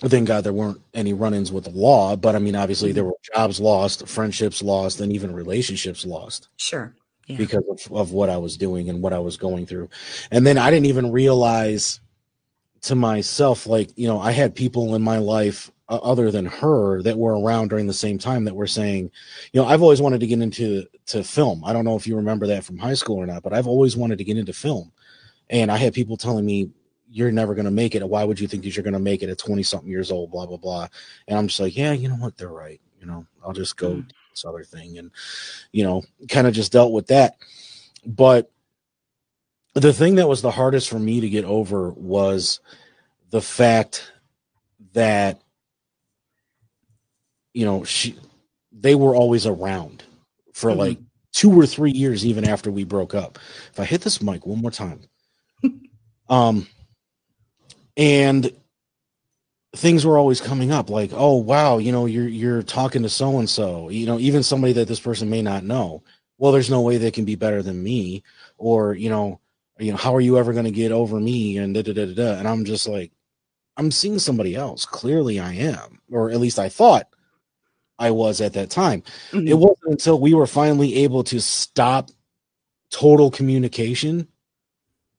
thank 0.00 0.28
God 0.28 0.44
there 0.44 0.52
weren't 0.52 0.80
any 0.94 1.12
run 1.12 1.34
ins 1.34 1.52
with 1.52 1.64
the 1.64 1.70
law, 1.70 2.16
but 2.16 2.34
I 2.34 2.38
mean, 2.38 2.56
obviously 2.56 2.92
there 2.92 3.04
were 3.04 3.16
jobs 3.34 3.60
lost, 3.60 4.06
friendships 4.08 4.62
lost, 4.62 5.00
and 5.00 5.12
even 5.12 5.32
relationships 5.34 6.04
lost 6.04 6.48
Sure. 6.56 6.94
Yeah. 7.26 7.36
because 7.36 7.64
of, 7.68 7.92
of 7.92 8.12
what 8.12 8.30
I 8.30 8.36
was 8.36 8.56
doing 8.56 8.88
and 8.88 9.02
what 9.02 9.12
I 9.12 9.18
was 9.18 9.36
going 9.36 9.66
through. 9.66 9.88
And 10.30 10.46
then 10.46 10.58
I 10.58 10.70
didn't 10.70 10.86
even 10.86 11.12
realize 11.12 12.00
to 12.82 12.94
myself, 12.94 13.66
like, 13.66 13.90
you 13.96 14.06
know, 14.06 14.20
I 14.20 14.32
had 14.32 14.54
people 14.54 14.94
in 14.94 15.02
my 15.02 15.18
life 15.18 15.70
uh, 15.88 15.96
other 15.96 16.30
than 16.30 16.46
her 16.46 17.02
that 17.02 17.18
were 17.18 17.38
around 17.38 17.68
during 17.68 17.86
the 17.86 17.92
same 17.94 18.18
time 18.18 18.44
that 18.44 18.54
were 18.54 18.66
saying, 18.66 19.10
you 19.52 19.60
know, 19.60 19.66
I've 19.66 19.82
always 19.82 20.00
wanted 20.00 20.20
to 20.20 20.26
get 20.26 20.40
into 20.40 20.84
to 21.06 21.24
film. 21.24 21.64
I 21.64 21.72
don't 21.72 21.84
know 21.84 21.96
if 21.96 22.06
you 22.06 22.16
remember 22.16 22.46
that 22.48 22.64
from 22.64 22.78
high 22.78 22.94
school 22.94 23.16
or 23.16 23.26
not, 23.26 23.42
but 23.42 23.52
I've 23.52 23.66
always 23.66 23.96
wanted 23.96 24.18
to 24.18 24.24
get 24.24 24.36
into 24.36 24.52
film. 24.52 24.92
And 25.50 25.70
I 25.70 25.76
had 25.76 25.94
people 25.94 26.16
telling 26.16 26.44
me, 26.44 26.70
you're 27.10 27.32
never 27.32 27.54
going 27.54 27.64
to 27.64 27.70
make 27.70 27.94
it. 27.94 28.06
Why 28.06 28.22
would 28.22 28.38
you 28.38 28.46
think 28.46 28.64
that 28.64 28.76
you're 28.76 28.82
going 28.84 28.92
to 28.92 28.98
make 28.98 29.22
it 29.22 29.30
at 29.30 29.38
20 29.38 29.62
something 29.62 29.88
years 29.88 30.12
old, 30.12 30.30
blah, 30.30 30.44
blah, 30.44 30.58
blah. 30.58 30.88
And 31.26 31.38
I'm 31.38 31.48
just 31.48 31.58
like, 31.58 31.74
yeah, 31.74 31.92
you 31.92 32.06
know 32.08 32.16
what? 32.16 32.36
They're 32.36 32.48
right. 32.48 32.80
You 33.00 33.06
know, 33.06 33.26
I'll 33.42 33.54
just 33.54 33.78
go 33.78 33.94
Mm. 33.94 34.08
do 34.08 34.14
this 34.30 34.44
other 34.44 34.62
thing. 34.62 34.98
And, 34.98 35.10
you 35.72 35.84
know, 35.84 36.02
kind 36.28 36.46
of 36.46 36.52
just 36.52 36.72
dealt 36.72 36.92
with 36.92 37.06
that. 37.06 37.36
But 38.04 38.50
the 39.78 39.92
thing 39.92 40.16
that 40.16 40.28
was 40.28 40.42
the 40.42 40.50
hardest 40.50 40.88
for 40.88 40.98
me 40.98 41.20
to 41.20 41.28
get 41.28 41.44
over 41.44 41.90
was 41.90 42.60
the 43.30 43.42
fact 43.42 44.10
that, 44.94 45.40
you 47.52 47.64
know, 47.64 47.84
she, 47.84 48.16
they 48.72 48.94
were 48.94 49.14
always 49.14 49.46
around 49.46 50.04
for 50.52 50.70
Mhm. 50.70 50.76
like 50.76 50.98
two 51.32 51.52
or 51.58 51.66
three 51.66 51.90
years, 51.90 52.24
even 52.24 52.48
after 52.48 52.70
we 52.70 52.84
broke 52.84 53.14
up. 53.14 53.38
If 53.72 53.80
I 53.80 53.84
hit 53.84 54.00
this 54.02 54.22
mic 54.22 54.46
one 54.46 54.60
more 54.60 54.70
time, 54.70 55.00
um, 56.28 56.66
and 57.96 58.50
things 59.76 60.06
were 60.06 60.18
always 60.18 60.40
coming 60.40 60.70
up 60.72 60.88
like, 60.88 61.10
oh 61.12 61.36
wow, 61.36 61.78
you 61.78 61.92
know, 61.92 62.06
you're 62.06 62.28
you're 62.28 62.62
talking 62.62 63.02
to 63.02 63.08
so 63.08 63.38
and 63.38 63.48
so, 63.50 63.88
you 63.90 64.06
know, 64.06 64.18
even 64.18 64.42
somebody 64.42 64.72
that 64.74 64.88
this 64.88 65.00
person 65.00 65.28
may 65.28 65.42
not 65.42 65.64
know. 65.64 66.02
Well, 66.38 66.52
there's 66.52 66.70
no 66.70 66.80
way 66.80 66.96
they 66.96 67.10
can 67.10 67.24
be 67.24 67.34
better 67.34 67.62
than 67.62 67.82
me, 67.82 68.22
or 68.56 68.94
you 68.94 69.10
know, 69.10 69.40
you 69.78 69.92
know, 69.92 69.96
how 69.98 70.14
are 70.14 70.20
you 70.20 70.38
ever 70.38 70.52
going 70.52 70.64
to 70.64 70.70
get 70.70 70.92
over 70.92 71.18
me? 71.20 71.58
And 71.58 71.74
da 71.74 71.82
da 71.82 71.92
da 71.92 72.06
da. 72.06 72.14
da. 72.14 72.38
And 72.38 72.48
I'm 72.48 72.64
just 72.64 72.88
like, 72.88 73.12
I'm 73.76 73.90
seeing 73.90 74.18
somebody 74.18 74.54
else. 74.56 74.84
Clearly, 74.84 75.38
I 75.40 75.52
am, 75.54 76.00
or 76.10 76.30
at 76.30 76.40
least 76.40 76.58
I 76.58 76.68
thought 76.68 77.08
I 77.98 78.10
was 78.10 78.40
at 78.40 78.54
that 78.54 78.70
time. 78.70 79.02
Mhm. 79.32 79.48
It 79.48 79.54
wasn't 79.54 79.90
until 79.92 80.18
we 80.20 80.34
were 80.34 80.46
finally 80.46 80.96
able 80.96 81.24
to 81.24 81.40
stop 81.40 82.10
total 82.90 83.30
communication 83.30 84.28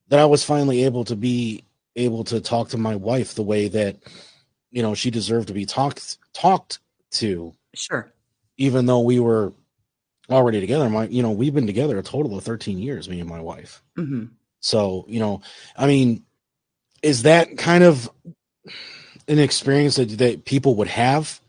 that 0.10 0.20
I 0.20 0.26
was 0.26 0.44
finally 0.44 0.84
able 0.86 1.06
to 1.06 1.16
be 1.16 1.64
able 1.96 2.24
to 2.26 2.42
talk 2.42 2.70
to 2.70 2.78
my 2.78 2.96
wife 2.96 3.36
the 3.36 3.44
way 3.44 3.68
that 3.70 3.98
you 4.72 4.82
know 4.82 4.94
she 4.96 5.12
deserved 5.12 5.48
to 5.50 5.54
be 5.54 5.66
talked 5.66 6.18
talked 6.34 6.80
to 7.12 7.54
Sure. 7.74 8.12
even 8.58 8.86
though 8.86 9.02
we 9.02 9.20
were 9.20 9.54
already 10.30 10.60
together 10.62 10.90
my 10.90 11.08
you 11.08 11.22
know 11.24 11.32
we've 11.32 11.54
been 11.54 11.68
together 11.68 11.98
a 12.00 12.04
total 12.04 12.38
of 12.38 12.44
13 12.44 12.78
years 12.80 13.10
me 13.10 13.20
and 13.20 13.30
my 13.30 13.42
wife 13.42 13.82
hmm 13.96 14.26
so 14.60 15.06
you 15.08 15.20
know 15.20 15.42
i 15.78 15.88
mean 15.88 16.24
is 17.02 17.24
that 17.24 17.58
kind 17.58 17.84
of 17.84 18.10
an 19.28 19.40
experience 19.40 19.96
that, 19.96 20.10
that 20.18 20.46
people 20.46 20.76
would 20.76 20.88
have 20.88 21.40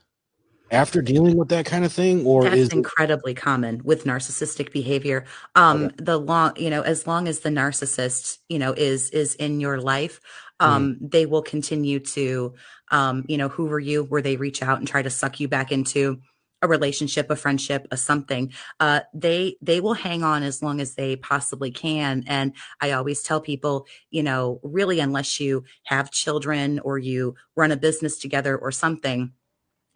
after 0.70 1.02
dealing 1.02 1.36
with 1.36 1.48
that 1.48 1.66
kind 1.66 1.84
of 1.84 1.92
thing 1.92 2.24
or 2.24 2.44
That's 2.44 2.56
is 2.56 2.68
incredibly 2.68 3.34
common 3.34 3.82
with 3.84 4.04
narcissistic 4.04 4.72
behavior. 4.72 5.24
Um, 5.56 5.84
Okay. 5.86 5.94
the 5.98 6.18
long, 6.18 6.52
you 6.56 6.70
know, 6.70 6.82
as 6.82 7.06
long 7.06 7.26
as 7.28 7.40
the 7.40 7.48
narcissist, 7.50 8.38
you 8.48 8.58
know, 8.58 8.72
is 8.72 9.10
is 9.10 9.34
in 9.34 9.60
your 9.60 9.80
life, 9.80 10.20
Mm-hmm. 10.60 10.70
um, 10.72 10.98
they 11.00 11.26
will 11.26 11.42
continue 11.42 11.98
to, 12.00 12.54
um, 12.90 13.24
you 13.28 13.36
know, 13.36 13.48
who 13.48 13.64
hoover 13.64 13.78
you, 13.78 14.04
where 14.04 14.22
they 14.22 14.36
reach 14.36 14.62
out 14.62 14.78
and 14.78 14.86
try 14.88 15.02
to 15.02 15.10
suck 15.10 15.40
you 15.40 15.48
back 15.48 15.72
into 15.72 16.20
a 16.62 16.68
relationship, 16.68 17.30
a 17.30 17.36
friendship, 17.36 17.86
a 17.90 17.96
something. 17.96 18.52
Uh, 18.78 19.00
they 19.14 19.56
they 19.62 19.80
will 19.80 19.94
hang 19.94 20.22
on 20.22 20.42
as 20.42 20.62
long 20.62 20.80
as 20.80 20.94
they 20.94 21.16
possibly 21.16 21.70
can. 21.70 22.24
And 22.26 22.52
I 22.80 22.92
always 22.92 23.22
tell 23.22 23.40
people, 23.40 23.86
you 24.10 24.22
know, 24.22 24.60
really, 24.62 25.00
unless 25.00 25.40
you 25.40 25.64
have 25.84 26.10
children 26.10 26.78
or 26.80 26.98
you 26.98 27.34
run 27.56 27.72
a 27.72 27.76
business 27.76 28.18
together 28.18 28.56
or 28.56 28.70
something 28.72 29.32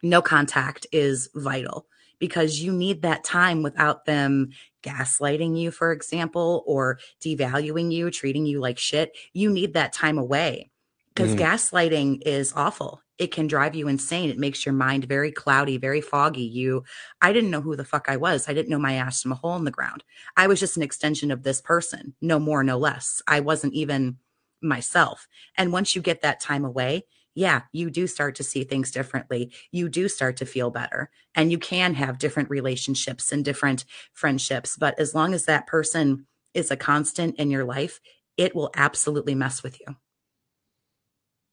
no 0.05 0.21
contact 0.21 0.85
is 0.91 1.29
vital 1.33 1.87
because 2.19 2.59
you 2.59 2.71
need 2.71 3.01
that 3.01 3.23
time 3.23 3.63
without 3.63 4.05
them 4.05 4.49
gaslighting 4.83 5.59
you, 5.59 5.71
for 5.71 5.91
example, 5.91 6.63
or 6.65 6.99
devaluing 7.23 7.91
you, 7.91 8.11
treating 8.11 8.45
you 8.45 8.59
like 8.59 8.77
shit. 8.77 9.17
You 9.33 9.49
need 9.49 9.73
that 9.73 9.93
time 9.93 10.17
away 10.17 10.69
because 11.15 11.33
Mhm. 11.33 11.39
gaslighting 11.39 12.21
is 12.25 12.53
awful. 12.55 13.01
It 13.17 13.31
can 13.31 13.47
drive 13.47 13.75
you 13.75 13.87
insane. 13.87 14.29
It 14.29 14.37
makes 14.37 14.65
your 14.65 14.73
mind 14.73 15.05
very 15.05 15.31
cloudy, 15.31 15.77
very 15.77 16.01
foggy. 16.01 16.43
You, 16.43 16.83
I 17.21 17.31
didn't 17.31 17.51
know 17.51 17.61
who 17.61 17.75
the 17.77 17.85
fuck 17.85 18.07
I 18.09 18.17
was. 18.17 18.49
I 18.49 18.53
didn't 18.53 18.69
know 18.69 18.79
my 18.79 18.93
ass 18.95 19.21
from 19.21 19.31
a 19.31 19.35
hole 19.35 19.55
in 19.55 19.63
the 19.63 19.71
ground. 19.71 20.03
I 20.35 20.47
was 20.47 20.59
just 20.59 20.75
an 20.77 20.83
extension 20.83 21.31
of 21.31 21.43
this 21.43 21.61
person, 21.61 22.15
no 22.21 22.39
more, 22.39 22.63
no 22.63 22.77
less. 22.77 23.21
I 23.27 23.39
wasn't 23.39 23.73
even 23.73 24.17
myself. 24.61 25.27
And 25.57 25.71
once 25.71 25.95
you 25.95 26.01
get 26.01 26.21
that 26.21 26.39
time 26.39 26.65
away, 26.65 27.05
yeah, 27.33 27.63
you 27.73 27.89
do 27.89 28.07
start 28.07 28.35
to 28.35 28.43
see 28.43 28.63
things 28.63 28.91
differently. 28.91 29.53
You 29.71 29.89
do 29.89 30.07
start 30.07 30.37
to 30.37 30.45
feel 30.45 30.71
better 30.71 31.09
and 31.35 31.51
you 31.51 31.57
can 31.57 31.93
have 31.95 32.17
different 32.17 32.49
relationships 32.49 33.31
and 33.31 33.43
different 33.43 33.83
friendships. 34.13 34.77
But 34.77 34.97
as 34.99 35.13
long 35.13 35.33
as 35.33 35.45
that 35.45 35.67
person 35.67 36.27
is 36.53 36.71
a 36.71 36.77
constant 36.77 37.35
in 37.37 37.51
your 37.51 37.65
life, 37.65 37.99
it 38.37 38.55
will 38.55 38.71
absolutely 38.75 39.35
mess 39.35 39.63
with 39.63 39.79
you. 39.81 39.95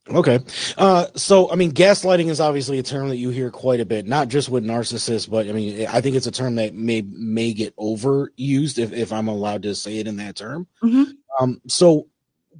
Okay. 0.08 0.40
Uh, 0.76 1.06
so, 1.14 1.50
I 1.50 1.54
mean, 1.54 1.72
gaslighting 1.72 2.28
is 2.28 2.40
obviously 2.40 2.78
a 2.78 2.82
term 2.82 3.08
that 3.08 3.16
you 3.16 3.30
hear 3.30 3.50
quite 3.50 3.78
a 3.78 3.84
bit, 3.84 4.06
not 4.06 4.28
just 4.28 4.48
with 4.48 4.64
narcissists, 4.64 5.30
but 5.30 5.46
I 5.48 5.52
mean, 5.52 5.86
I 5.86 6.00
think 6.00 6.16
it's 6.16 6.26
a 6.26 6.32
term 6.32 6.56
that 6.56 6.74
may 6.74 7.02
may 7.02 7.52
get 7.52 7.74
overused 7.76 8.78
if, 8.78 8.92
if 8.92 9.12
I'm 9.12 9.28
allowed 9.28 9.62
to 9.62 9.74
say 9.74 9.98
it 9.98 10.08
in 10.08 10.16
that 10.16 10.34
term. 10.34 10.66
Mhm. 10.82 11.12
Um, 11.38 11.60
so, 11.68 12.08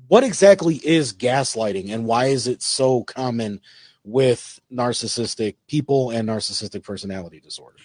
what 0.07 0.23
exactly 0.23 0.77
is 0.77 1.13
gaslighting 1.13 1.91
and 1.91 2.07
why 2.07 2.27
is 2.27 2.47
it 2.47 2.63
so 2.63 3.03
common 3.05 3.61
with 4.05 4.61
narcissistic 4.73 5.57
people 5.67 6.11
and 6.11 6.29
narcissistic 6.29 6.85
personality 6.85 7.41
disorder? 7.41 7.77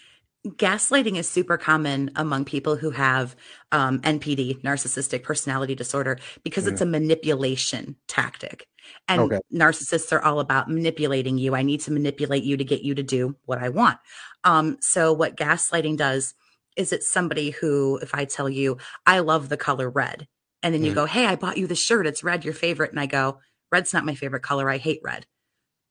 Gaslighting 0.46 1.18
is 1.18 1.28
super 1.28 1.58
common 1.58 2.12
among 2.16 2.46
people 2.46 2.76
who 2.76 2.92
have 2.92 3.36
um, 3.72 4.00
NPD, 4.02 4.62
narcissistic 4.62 5.24
personality 5.24 5.76
disorder, 5.76 6.20
because 6.44 6.68
it's 6.68 6.80
a 6.80 6.86
manipulation 6.86 7.96
tactic. 8.08 8.68
And 9.08 9.22
Okay. 9.22 9.40
narcissists 9.54 10.12
are 10.12 10.22
all 10.22 10.40
about 10.40 10.70
manipulating 10.70 11.38
you. 11.38 11.56
I 11.56 11.64
need 11.64 11.82
to 11.82 11.92
manipulate 11.92 12.44
you 12.44 12.58
to 12.58 12.64
get 12.64 12.82
you 12.84 12.96
to 12.96 13.04
do 13.04 13.36
what 13.46 13.60
I 13.60 13.70
want. 13.70 14.00
Um, 14.44 14.78
so, 14.82 15.14
what 15.14 15.38
gaslighting 15.38 15.98
does 15.98 16.34
is 16.76 16.94
it's 16.94 17.10
somebody 17.10 17.52
who, 17.52 17.98
if 17.98 18.14
I 18.14 18.26
tell 18.26 18.50
you, 18.50 18.78
I 19.06 19.20
love 19.20 19.50
the 19.50 19.58
color 19.58 19.90
red, 19.90 20.28
and 20.62 20.74
then 20.74 20.84
you 20.84 20.92
Mhm. 20.92 20.96
go, 20.96 21.06
Hey, 21.06 21.26
I 21.26 21.36
bought 21.36 21.58
you 21.58 21.68
the 21.68 21.76
shirt. 21.76 22.08
It's 22.08 22.24
red, 22.24 22.46
your 22.46 22.54
favorite. 22.54 22.92
And 22.92 23.00
I 23.00 23.06
go, 23.08 23.40
Red's 23.72 23.94
not 23.94 24.06
my 24.06 24.16
favorite 24.16 24.44
color. 24.44 24.70
I 24.70 24.78
hate 24.78 25.02
red. 25.04 25.26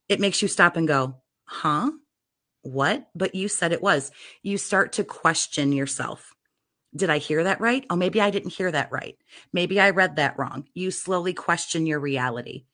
It 0.09 0.21
makes 0.21 0.43
you 0.43 0.49
stop 0.49 0.77
and 0.77 0.89
go, 0.89 1.23
Huh? 1.47 1.91
What? 2.63 3.09
But 3.15 3.35
you 3.35 3.49
said 3.49 3.73
it 3.73 3.83
was. 3.83 4.11
You 4.43 4.59
start 4.59 4.93
to 4.95 5.05
question 5.05 5.73
yourself. 5.73 6.35
Did 6.95 7.11
I 7.11 7.19
hear 7.19 7.45
that 7.45 7.61
right? 7.61 7.85
Oh, 7.91 7.97
maybe 7.97 8.21
I 8.21 8.31
didn't 8.31 8.55
hear 8.55 8.71
that 8.73 8.91
right. 8.93 9.17
Maybe 9.53 9.81
I 9.81 9.91
read 9.91 10.17
that 10.17 10.39
wrong. 10.39 10.69
You 10.75 10.91
slowly 10.91 11.35
question 11.35 11.87
your 11.87 12.01
reality. 12.01 12.65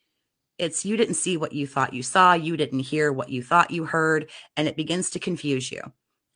It's 0.62 0.84
you 0.84 0.96
didn't 0.96 1.14
see 1.14 1.36
what 1.36 1.52
you 1.52 1.66
thought 1.66 1.92
you 1.92 2.02
saw, 2.02 2.34
you 2.34 2.56
didn't 2.56 2.80
hear 2.80 3.12
what 3.12 3.30
you 3.30 3.42
thought 3.42 3.70
you 3.72 3.84
heard, 3.84 4.30
and 4.56 4.68
it 4.68 4.76
begins 4.76 5.10
to 5.10 5.18
confuse 5.18 5.70
you. 5.72 5.80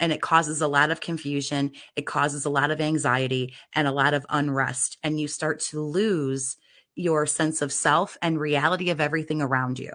And 0.00 0.12
it 0.12 0.20
causes 0.20 0.60
a 0.60 0.68
lot 0.68 0.90
of 0.90 1.00
confusion, 1.00 1.72
it 1.94 2.06
causes 2.06 2.44
a 2.44 2.50
lot 2.50 2.70
of 2.70 2.80
anxiety 2.80 3.54
and 3.74 3.88
a 3.88 3.92
lot 3.92 4.12
of 4.14 4.26
unrest. 4.28 4.98
And 5.02 5.18
you 5.18 5.28
start 5.28 5.60
to 5.70 5.80
lose 5.80 6.56
your 6.94 7.24
sense 7.26 7.62
of 7.62 7.72
self 7.72 8.18
and 8.20 8.38
reality 8.38 8.90
of 8.90 9.00
everything 9.00 9.40
around 9.40 9.78
you 9.78 9.92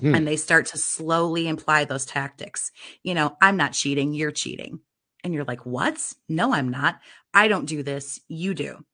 Hmm. 0.00 0.14
and 0.14 0.26
they 0.26 0.36
start 0.36 0.66
to 0.66 0.78
slowly 0.78 1.48
imply 1.48 1.84
those 1.84 2.04
tactics. 2.04 2.70
You 3.02 3.14
know, 3.14 3.36
I'm 3.40 3.56
not 3.56 3.72
cheating, 3.72 4.12
you're 4.12 4.30
cheating. 4.30 4.80
And 5.24 5.32
you're 5.34 5.44
like, 5.44 5.64
what? 5.66 6.12
No, 6.28 6.52
I'm 6.52 6.68
not. 6.68 7.00
I 7.34 7.48
don't 7.48 7.66
do 7.66 7.82
this, 7.82 8.20
you 8.28 8.54
do. 8.54 8.84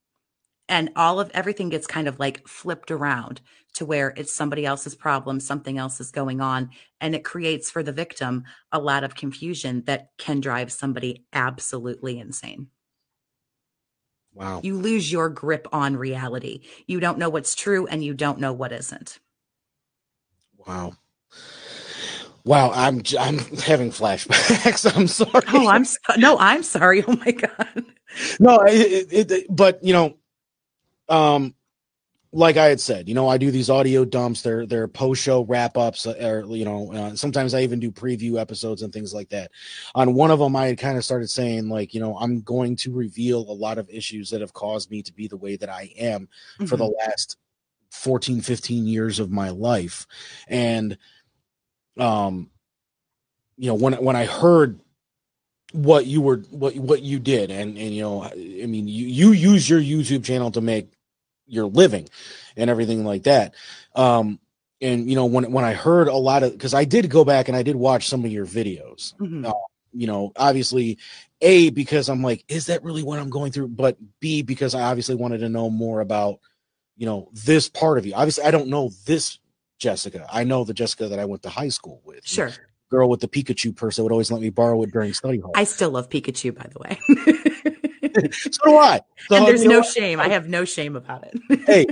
And 0.69 0.91
all 0.97 1.21
of 1.21 1.31
everything 1.35 1.69
gets 1.69 1.87
kind 1.87 2.09
of 2.09 2.19
like 2.19 2.47
flipped 2.47 2.91
around 2.91 3.41
to 3.75 3.85
where 3.85 4.13
it's 4.17 4.35
somebody 4.35 4.65
else's 4.65 4.95
problem, 4.95 5.41
something 5.41 5.79
else 5.79 6.01
is 6.01 6.11
going 6.11 6.41
on. 6.41 6.71
And 7.01 7.15
it 7.15 7.25
creates 7.25 7.71
for 7.71 7.83
the 7.83 7.93
victim 7.93 8.45
a 8.71 8.79
lot 8.79 9.05
of 9.05 9.15
confusion 9.15 9.83
that 9.87 10.11
can 10.19 10.41
drive 10.41 10.71
somebody 10.73 11.25
absolutely 11.33 12.19
insane. 12.19 12.69
Wow. 14.35 14.61
You 14.63 14.77
lose 14.77 15.13
your 15.13 15.29
grip 15.29 15.69
on 15.73 15.97
reality. 15.97 16.63
You 16.87 17.01
don't 17.01 17.19
know 17.19 17.29
what's 17.29 17.55
true 17.55 17.87
and 17.87 18.03
you 18.03 18.15
don't 18.15 18.39
know 18.39 18.53
what 18.53 18.73
isn't. 18.73 19.19
Wow. 20.67 20.95
Wow, 22.45 22.73
I'm 22.75 23.03
I'm 23.19 23.39
having 23.39 23.91
flashbacks. 23.91 24.97
I'm 24.97 25.07
sorry. 25.07 25.45
Oh, 25.53 25.69
I'm 25.69 25.85
so, 25.85 25.99
no, 26.17 26.37
I'm 26.39 26.63
sorry. 26.63 27.05
Oh 27.07 27.17
my 27.25 27.31
God. 27.31 27.85
no, 28.41 28.59
it, 28.63 29.09
it, 29.13 29.31
it, 29.31 29.47
but 29.49 29.83
you 29.83 29.93
know, 29.93 30.17
um, 31.09 31.55
like 32.35 32.57
I 32.57 32.67
had 32.67 32.81
said, 32.81 33.09
you 33.09 33.15
know, 33.15 33.29
I 33.29 33.37
do 33.37 33.51
these 33.51 33.69
audio 33.69 34.07
dumps. 34.07 34.41
They're 34.41 34.67
they're 34.67 34.89
post 34.89 35.23
show 35.23 35.45
wrap 35.45 35.77
ups, 35.77 36.07
or 36.07 36.45
you 36.49 36.65
know, 36.65 36.93
uh, 36.93 37.15
sometimes 37.15 37.53
I 37.53 37.61
even 37.61 37.79
do 37.79 37.91
preview 37.91 38.41
episodes 38.41 38.81
and 38.81 38.93
things 38.93 39.13
like 39.13 39.29
that. 39.31 39.51
On 39.95 40.15
one 40.15 40.31
of 40.31 40.39
them, 40.39 40.57
I 40.57 40.69
had 40.69 40.79
kind 40.79 40.97
of 40.97 41.05
started 41.05 41.29
saying 41.29 41.69
like, 41.69 41.93
you 41.93 42.01
know, 42.01 42.17
I'm 42.17 42.41
going 42.41 42.77
to 42.77 42.93
reveal 42.93 43.41
a 43.41 43.53
lot 43.53 43.77
of 43.77 43.91
issues 43.91 44.31
that 44.31 44.41
have 44.41 44.55
caused 44.55 44.91
me 44.91 45.03
to 45.03 45.13
be 45.13 45.29
the 45.29 45.37
way 45.37 45.57
that 45.57 45.69
I 45.69 45.93
am 45.99 46.29
for 46.67 46.77
the 46.77 46.87
last 46.87 47.37
14 47.91 48.41
15 48.41 48.87
years 48.87 49.21
of 49.21 49.31
my 49.31 49.51
life 49.51 50.07
and 50.49 50.97
um 51.99 52.51
you 53.59 53.67
know 53.67 53.75
when 53.75 53.93
when 54.03 54.17
i 54.17 54.25
heard 54.25 54.81
what 55.73 56.07
you 56.07 56.21
were 56.21 56.39
what 56.51 56.77
what 56.77 57.03
you 57.03 57.19
did. 57.19 57.51
And 57.51 57.77
and 57.79 57.95
you 57.95 58.03
know 58.03 58.23
i 58.25 58.67
mean 58.67 58.89
you 58.89 59.07
you 59.07 59.33
use 59.33 59.69
your 59.69 59.81
youtube 59.81 60.25
channel 60.25 60.51
to 60.53 60.61
make 60.61 60.93
your 61.47 61.67
living 61.67 62.09
and 62.57 62.71
everything 62.71 63.05
like 63.05 63.25
that. 63.25 63.55
Um 63.95 64.39
and 64.81 65.09
you 65.09 65.15
know 65.15 65.27
when 65.27 65.51
when 65.53 65.65
i 65.65 65.73
heard 65.75 66.09
a 66.09 66.15
lot 66.17 66.43
of 66.43 66.53
because 66.53 66.75
i 66.75 66.85
did 66.85 67.09
go 67.11 67.25
back 67.25 67.49
and 67.49 67.57
i 67.57 67.63
did 67.63 67.77
watch 67.77 68.09
some 68.09 68.25
of 68.25 68.33
your 68.33 68.47
videos. 68.47 69.15
Mhm. 69.19 69.53
you 69.93 70.07
know 70.07 70.33
obviously 70.37 70.99
a 71.41 71.71
because 71.71 72.09
i'm 72.09 72.23
like 72.23 72.45
is 72.49 72.67
that 72.67 72.83
really 72.83 73.03
what 73.03 73.19
i'm 73.19 73.31
going 73.31 73.53
through? 73.53 73.69
But 73.69 73.97
b 74.21 74.43
because 74.43 74.75
i 74.75 74.83
obviously 74.83 75.15
wanted 75.15 75.39
to 75.39 75.49
know 75.49 75.71
more 75.71 76.01
about 76.01 76.41
you 76.97 77.07
know 77.07 77.29
this 77.33 77.69
part 77.69 77.99
of 77.99 78.07
you. 78.07 78.15
Obviously 78.15 78.45
i 78.45 78.51
don't 78.51 78.69
know 78.69 78.91
this 79.07 79.39
jessica. 79.79 80.27
I 80.33 80.45
know 80.45 80.65
the 80.65 80.75
jessica 80.75 81.09
that 81.09 81.19
i 81.19 81.25
went 81.25 81.43
to 81.43 81.49
high 81.49 81.69
school 81.71 82.01
with. 82.05 82.27
Sure. 82.27 82.53
Girl 82.93 83.09
with 83.09 83.21
the 83.21 83.27
pikachu 83.29 83.75
purse 83.75 83.97
that 83.97 84.03
would 84.03 84.13
always 84.13 84.31
let 84.31 84.43
me 84.43 84.51
borrow 84.51 84.83
it 84.83 84.93
during 84.93 85.15
study 85.15 85.39
hall 85.41 85.53
I 85.55 85.65
still 85.65 85.91
love 85.91 86.11
Pikachu, 86.11 86.55
by 86.55 86.69
the 86.71 86.79
way. 86.79 86.99
so 88.51 88.61
do 88.65 88.77
i 88.77 89.01
So, 89.29 89.37
and 89.37 89.47
there's 89.47 89.65
no 89.65 89.79
what? 89.79 89.87
shame. 89.87 90.21
I 90.21 90.29
have 90.29 90.47
no 90.47 90.67
shame 90.67 90.95
about 90.95 91.25
it. 91.25 91.61
hey 91.67 91.87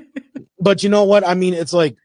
but 0.61 0.83
you 0.83 0.91
know 0.91 1.05
what 1.05 1.27
i 1.27 1.33
mean 1.35 1.55
it's 1.55 1.73
like 1.73 1.97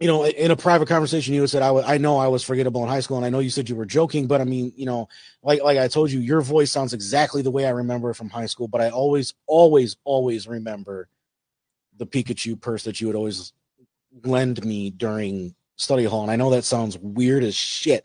you 0.00 0.06
know 0.06 0.24
in 0.24 0.50
a 0.50 0.56
private 0.56 0.88
conversation 0.88 1.34
you 1.34 1.46
said 1.46 1.62
I 1.62 1.70
wa- 1.70 1.84
I 1.86 1.98
know 1.98 2.16
i 2.16 2.26
was 2.26 2.42
forgettable 2.42 2.82
in 2.82 2.88
high 2.88 3.00
school 3.00 3.18
and 3.18 3.26
i 3.26 3.30
know 3.30 3.38
you 3.40 3.50
said 3.50 3.68
you 3.68 3.76
were 3.76 3.84
joking 3.86 4.26
but 4.26 4.40
i 4.40 4.44
mean 4.44 4.72
you 4.76 4.86
know 4.86 5.08
like 5.42 5.62
like 5.62 5.78
i 5.78 5.88
told 5.88 6.10
you 6.10 6.20
your 6.20 6.40
voice 6.40 6.72
sounds 6.72 6.94
exactly 6.94 7.42
the 7.42 7.50
way 7.50 7.66
i 7.66 7.70
remember 7.70 8.10
it 8.10 8.14
from 8.14 8.30
high 8.30 8.46
school 8.46 8.66
but 8.66 8.80
i 8.80 8.88
always 8.88 9.34
always 9.46 9.96
always 10.04 10.48
remember 10.48 11.08
the 11.98 12.06
pikachu 12.06 12.58
purse 12.58 12.82
that 12.84 13.00
you 13.00 13.06
would 13.06 13.16
always 13.16 13.52
lend 14.24 14.64
me 14.64 14.90
during 14.90 15.54
study 15.76 16.04
hall 16.04 16.22
and 16.22 16.30
i 16.30 16.36
know 16.36 16.50
that 16.50 16.64
sounds 16.64 16.96
weird 16.98 17.42
as 17.42 17.54
shit 17.54 18.04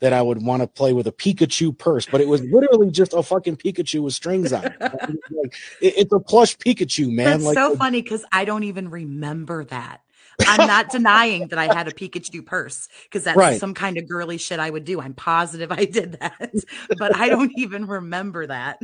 that 0.00 0.12
i 0.12 0.22
would 0.22 0.42
want 0.42 0.62
to 0.62 0.66
play 0.66 0.92
with 0.92 1.06
a 1.06 1.12
pikachu 1.12 1.76
purse 1.76 2.06
but 2.10 2.20
it 2.20 2.28
was 2.28 2.40
literally 2.44 2.90
just 2.90 3.12
a 3.12 3.22
fucking 3.22 3.56
pikachu 3.56 4.02
with 4.02 4.14
strings 4.14 4.52
on 4.52 4.64
it 4.64 4.74
like, 4.80 5.54
it- 5.82 5.94
it's 5.98 6.12
a 6.12 6.18
plush 6.20 6.56
pikachu 6.56 7.10
man 7.12 7.26
That's 7.26 7.44
like 7.44 7.54
so 7.54 7.76
funny 7.76 8.00
because 8.00 8.24
I 8.32 8.44
don't 8.44 8.64
even 8.64 8.88
remember 8.88 9.64
that. 9.66 10.00
I'm 10.46 10.66
not 10.66 10.90
denying 10.90 11.48
that 11.48 11.58
I 11.58 11.74
had 11.74 11.88
a 11.88 11.92
Pikachu 11.92 12.44
purse 12.44 12.88
because 13.04 13.24
that's 13.24 13.36
Right. 13.36 13.60
some 13.60 13.74
kind 13.74 13.98
of 13.98 14.08
girly 14.08 14.38
shit 14.38 14.58
I 14.60 14.70
would 14.70 14.84
do. 14.84 15.00
I'm 15.00 15.14
positive 15.14 15.72
I 15.72 15.84
did 15.84 16.12
that, 16.20 16.52
but 16.98 17.16
I 17.16 17.28
don't 17.28 17.52
even 17.56 17.86
remember 17.86 18.46
that. 18.46 18.80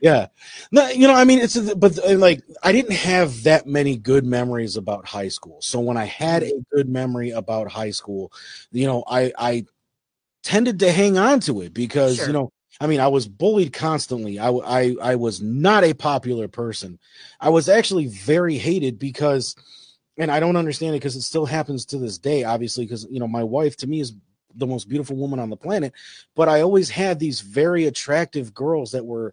Yeah. 0.00 0.28
No, 0.70 0.88
you 0.88 1.06
know, 1.08 1.14
I 1.14 1.24
mean, 1.24 1.40
it's, 1.40 1.58
but 1.74 1.98
uh, 2.04 2.16
like, 2.16 2.42
I 2.62 2.72
didn't 2.72 2.92
have 2.92 3.42
that 3.44 3.66
many 3.66 3.96
good 3.96 4.24
memories 4.24 4.76
about 4.76 5.06
high 5.06 5.28
school. 5.28 5.58
So 5.62 5.80
when 5.80 5.96
I 5.96 6.04
had 6.04 6.42
a 6.44 6.52
good 6.72 6.88
memory 6.88 7.30
about 7.30 7.70
high 7.70 7.90
school, 7.90 8.32
you 8.70 8.86
know, 8.86 9.04
I, 9.08 9.32
I 9.38 9.64
tended 10.44 10.78
to 10.80 10.92
hang 10.92 11.18
on 11.18 11.40
to 11.40 11.60
it 11.62 11.74
because 11.74 12.16
Sure. 12.16 12.26
you 12.28 12.32
know 12.32 12.52
i 12.80 12.86
mean 12.86 13.00
i 13.00 13.08
was 13.08 13.26
bullied 13.26 13.72
constantly 13.72 14.38
I, 14.38 14.48
I 14.50 14.96
i 15.02 15.14
was 15.16 15.42
not 15.42 15.82
a 15.84 15.92
popular 15.94 16.46
person 16.48 16.98
i 17.40 17.48
was 17.50 17.68
actually 17.68 18.06
very 18.06 18.56
hated 18.56 18.98
because 19.00 19.56
and 20.18 20.30
i 20.30 20.38
don't 20.40 20.56
understand 20.56 20.94
it 20.94 20.98
because 20.98 21.16
it 21.16 21.22
still 21.22 21.46
happens 21.46 21.84
to 21.86 21.98
this 21.98 22.18
day 22.18 22.44
obviously 22.44 22.84
because 22.84 23.06
you 23.10 23.20
know 23.20 23.28
my 23.28 23.42
wife 23.42 23.76
to 23.76 23.86
me 23.86 24.00
is 24.00 24.14
the 24.54 24.66
most 24.66 24.88
beautiful 24.88 25.16
woman 25.16 25.38
on 25.38 25.50
the 25.50 25.56
planet 25.56 25.92
but 26.34 26.48
i 26.48 26.60
always 26.60 26.90
had 26.90 27.18
these 27.18 27.40
very 27.40 27.86
attractive 27.86 28.52
girls 28.54 28.90
that 28.92 29.04
were 29.04 29.32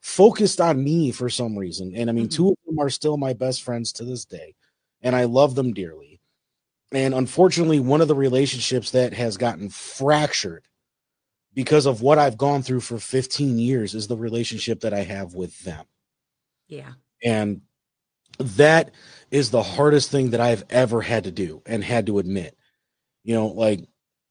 focused 0.00 0.60
on 0.60 0.82
me 0.82 1.10
for 1.10 1.28
some 1.28 1.56
reason 1.56 1.94
and 1.94 2.08
i 2.08 2.12
mean 2.12 2.26
Mhm. 2.26 2.32
two 2.34 2.48
of 2.50 2.56
them 2.66 2.78
are 2.78 2.90
still 2.90 3.16
my 3.16 3.32
best 3.32 3.62
friends 3.62 3.92
to 3.94 4.04
this 4.04 4.24
day 4.24 4.54
and 5.02 5.16
i 5.16 5.24
love 5.24 5.54
them 5.54 5.72
dearly 5.72 6.20
and 6.92 7.14
unfortunately 7.14 7.80
one 7.80 8.00
of 8.00 8.08
the 8.08 8.14
relationships 8.14 8.90
that 8.92 9.12
has 9.12 9.36
gotten 9.36 9.68
fractured 9.68 10.64
because 11.54 11.86
of 11.86 12.02
what 12.02 12.18
I've 12.18 12.36
gone 12.38 12.62
through 12.62 12.80
for 12.80 12.98
15 12.98 13.58
years 13.58 13.94
is 13.94 14.06
the 14.06 14.16
relationship 14.16 14.80
that 14.80 14.94
I 14.94 15.00
have 15.00 15.34
with 15.34 15.58
them. 15.64 15.86
Yeah. 16.68 16.92
And 17.24 17.62
that 18.38 18.92
is 19.30 19.50
the 19.50 19.62
hardest 19.62 20.10
thing 20.10 20.30
that 20.30 20.40
I've 20.40 20.64
ever 20.70 21.02
had 21.02 21.24
to 21.24 21.30
do 21.30 21.62
and 21.66 21.84
had 21.84 22.06
to 22.06 22.18
admit. 22.18 22.56
You 23.24 23.34
know, 23.34 23.48
like 23.48 23.86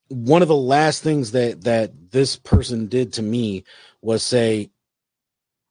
one 0.09 0.41
of 0.41 0.47
the 0.47 0.55
last 0.55 1.03
things 1.03 1.31
that 1.31 1.63
that 1.65 2.11
this 2.11 2.35
person 2.35 2.87
did 2.87 3.13
to 3.13 3.21
me 3.21 3.63
was 4.01 4.23
say, 4.23 4.71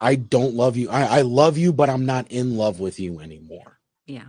I 0.01 0.15
don't 0.17 0.55
love 0.55 0.77
you. 0.77 0.91
I, 0.91 1.19
I 1.19 1.21
love 1.23 1.57
you, 1.57 1.73
but 1.73 1.89
I'm 1.89 2.07
not 2.07 2.31
in 2.31 2.57
love 2.57 2.81
with 2.81 3.01
you 3.01 3.21
anymore. 3.21 3.79
Yeah. 4.07 4.27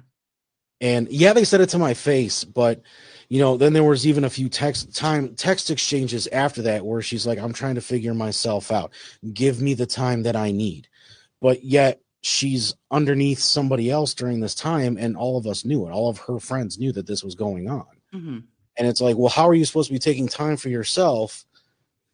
And 0.80 1.10
yeah, 1.10 1.34
they 1.34 1.44
said 1.44 1.62
it 1.62 1.70
to 1.70 1.80
my 1.80 1.94
face, 1.94 2.44
but 2.44 2.82
you 3.30 3.40
know, 3.40 3.58
then 3.58 3.74
there 3.74 3.84
was 3.84 4.08
even 4.08 4.24
a 4.24 4.30
few 4.30 4.48
text 4.48 4.96
time 4.96 5.36
text 5.36 5.70
exchanges 5.70 6.28
after 6.28 6.62
that 6.64 6.86
where 6.86 7.02
she's 7.02 7.28
like, 7.28 7.40
I'm 7.40 7.54
trying 7.54 7.76
to 7.76 7.82
figure 7.82 8.14
myself 8.14 8.72
out. 8.72 8.94
Give 9.34 9.62
me 9.62 9.74
the 9.74 9.86
time 9.86 10.24
that 10.24 10.36
I 10.36 10.52
need. 10.52 10.88
But 11.42 11.64
yet 11.64 12.02
she's 12.28 12.76
underneath 12.92 13.40
somebody 13.40 13.90
else 13.90 14.14
during 14.14 14.42
this 14.42 14.54
time, 14.54 14.98
and 14.98 15.16
all 15.16 15.38
of 15.38 15.48
us 15.48 15.64
knew 15.64 15.88
it. 15.88 15.92
All 15.92 16.10
of 16.10 16.20
her 16.20 16.40
friends 16.40 16.78
knew 16.78 16.92
that 16.92 17.08
this 17.08 17.24
was 17.24 17.36
going 17.36 17.70
on. 17.70 17.88
hmm 18.12 18.40
And 18.78 18.88
it's 18.88 19.02
like, 19.02 19.18
well, 19.18 19.30
how 19.30 19.48
are 19.48 19.54
you 19.54 19.66
supposed 19.66 19.88
to 19.88 19.94
be 19.94 20.00
taking 20.00 20.28
time 20.28 20.58
for 20.58 20.70
yourself 20.70 21.46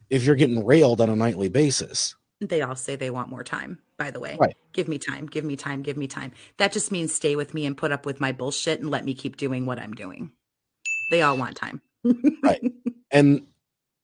if 0.10 0.24
you're 0.24 0.36
getting 0.36 0.66
railed 0.66 1.02
on 1.02 1.10
a 1.10 1.16
nightly 1.16 1.50
basis? 1.50 2.16
They 2.40 2.62
all 2.62 2.76
say 2.76 2.96
they 2.96 3.10
want 3.10 3.30
more 3.30 3.44
time, 3.44 3.80
by 3.98 4.12
the 4.12 4.20
way. 4.20 4.38
Right. 4.40 4.56
Give 4.74 4.88
me 4.88 5.00
time, 5.00 5.26
give 5.26 5.46
me 5.46 5.56
time, 5.56 5.82
give 5.82 5.98
me 5.98 6.08
time. 6.08 6.32
That 6.58 6.74
just 6.74 6.92
means 6.92 7.14
stay 7.14 7.36
with 7.36 7.54
me 7.54 7.66
and 7.66 7.76
put 7.76 7.92
up 7.92 8.06
with 8.06 8.20
my 8.20 8.32
bullshit 8.34 8.82
and 8.82 8.92
let 8.92 9.06
me 9.06 9.14
keep 9.14 9.38
doing 9.38 9.66
what 9.66 9.80
I'm 9.80 9.94
doing. 9.94 10.32
They 11.10 11.22
all 11.22 11.38
want 11.38 11.56
time. 11.56 11.82
right 12.44 12.62
and 13.12 13.48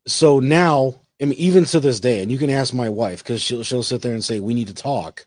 so 0.07 0.39
now 0.39 1.01
I 1.21 1.25
mean, 1.25 1.37
even 1.37 1.65
to 1.65 1.81
this 1.81 1.99
day, 1.99 2.21
and 2.21 2.31
you 2.31 2.37
can 2.37 2.49
ask 2.49 2.73
my 2.73 2.87
wife 2.87 3.21
because 3.21 3.41
she'll 3.41 3.63
she'll 3.63 3.83
sit 3.83 4.01
there 4.01 4.13
and 4.13 4.23
say, 4.23 4.39
We 4.39 4.53
need 4.53 4.67
to 4.67 4.73
talk. 4.73 5.25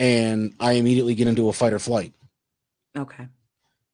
And 0.00 0.54
I 0.58 0.72
immediately 0.72 1.14
get 1.14 1.28
into 1.28 1.48
a 1.48 1.52
fight 1.52 1.74
or 1.74 1.78
flight. 1.78 2.14
Okay. 2.96 3.28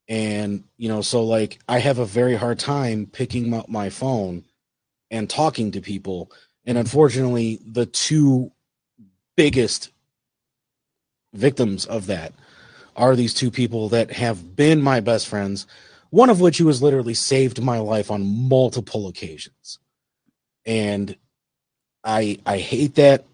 And, 0.09 0.65
you 0.79 0.89
know, 0.89 1.03
so 1.03 1.25
like 1.25 1.59
I 1.69 1.81
have 1.81 1.99
a 1.99 2.07
very 2.07 2.37
hard 2.37 2.61
time 2.61 3.07
picking 3.07 3.53
up 3.53 3.69
my 3.69 3.91
phone 3.91 4.45
and 5.11 5.29
talking 5.29 5.73
to 5.73 5.81
people. 5.81 6.31
And 6.65 6.79
unfortunately, 6.79 7.59
the 7.67 7.87
two 7.87 8.53
biggest 9.37 9.91
victims 11.35 11.87
of 11.87 12.07
that 12.07 12.33
are 12.95 13.17
these 13.17 13.35
two 13.35 13.51
people 13.51 13.89
that 13.91 14.13
have 14.13 14.57
been 14.57 14.81
my 14.81 15.01
best 15.01 15.29
friends, 15.29 15.67
one 16.11 16.31
of 16.31 16.41
which 16.41 16.59
who 16.59 16.69
has 16.69 16.81
literally 16.81 17.15
saved 17.15 17.61
my 17.61 17.79
life 17.79 18.11
on 18.11 18.49
multiple 18.49 19.09
occasions. 19.09 19.81
And 20.65 21.17
I 22.05 22.39
I 22.47 22.59
hate 22.59 22.95
that. 22.95 23.27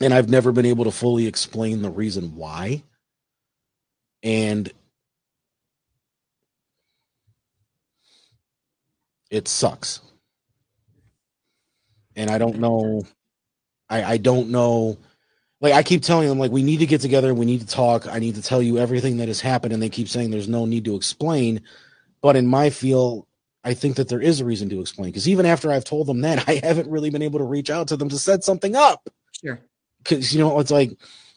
And 0.00 0.14
I've 0.14 0.30
never 0.30 0.52
been 0.52 0.66
able 0.66 0.84
to 0.84 0.90
fully 0.90 1.26
explain 1.26 1.82
the 1.82 1.90
reason 1.90 2.36
why. 2.36 2.82
And 4.22 4.70
it 9.30 9.48
sucks. 9.48 10.00
And 12.16 12.30
I 12.30 12.38
don't 12.38 12.58
know. 12.58 13.04
I, 13.88 14.04
I 14.04 14.16
don't 14.18 14.50
know. 14.50 14.98
Like 15.60 15.74
I 15.74 15.82
keep 15.82 16.02
telling 16.02 16.28
them, 16.28 16.38
like 16.38 16.52
we 16.52 16.62
need 16.62 16.78
to 16.78 16.86
get 16.86 17.00
together. 17.02 17.34
We 17.34 17.46
need 17.46 17.60
to 17.60 17.66
talk. 17.66 18.06
I 18.08 18.18
need 18.18 18.36
to 18.36 18.42
tell 18.42 18.62
you 18.62 18.78
everything 18.78 19.18
that 19.18 19.28
has 19.28 19.40
happened, 19.40 19.72
and 19.74 19.82
they 19.82 19.90
keep 19.90 20.08
saying 20.08 20.30
there's 20.30 20.48
no 20.48 20.66
need 20.66 20.84
to 20.86 20.96
explain. 20.96 21.62
But 22.22 22.36
in 22.36 22.46
my 22.46 22.70
feel, 22.70 23.26
I 23.64 23.74
think 23.74 23.96
that 23.96 24.08
there 24.08 24.22
is 24.22 24.40
a 24.40 24.44
reason 24.44 24.68
to 24.70 24.80
explain 24.80 25.10
because 25.10 25.28
even 25.28 25.46
after 25.46 25.72
I've 25.72 25.84
told 25.84 26.06
them 26.06 26.22
that, 26.22 26.44
I 26.48 26.60
haven't 26.64 26.90
really 26.90 27.10
been 27.10 27.22
able 27.22 27.40
to 27.40 27.44
reach 27.44 27.70
out 27.70 27.88
to 27.88 27.96
them 27.96 28.08
to 28.10 28.18
set 28.18 28.44
something 28.44 28.76
up. 28.76 29.08
Sure. 29.44 29.60
Because 30.02 30.34
you 30.34 30.40
know, 30.40 30.58
it's 30.60 30.70
like, 30.70 30.90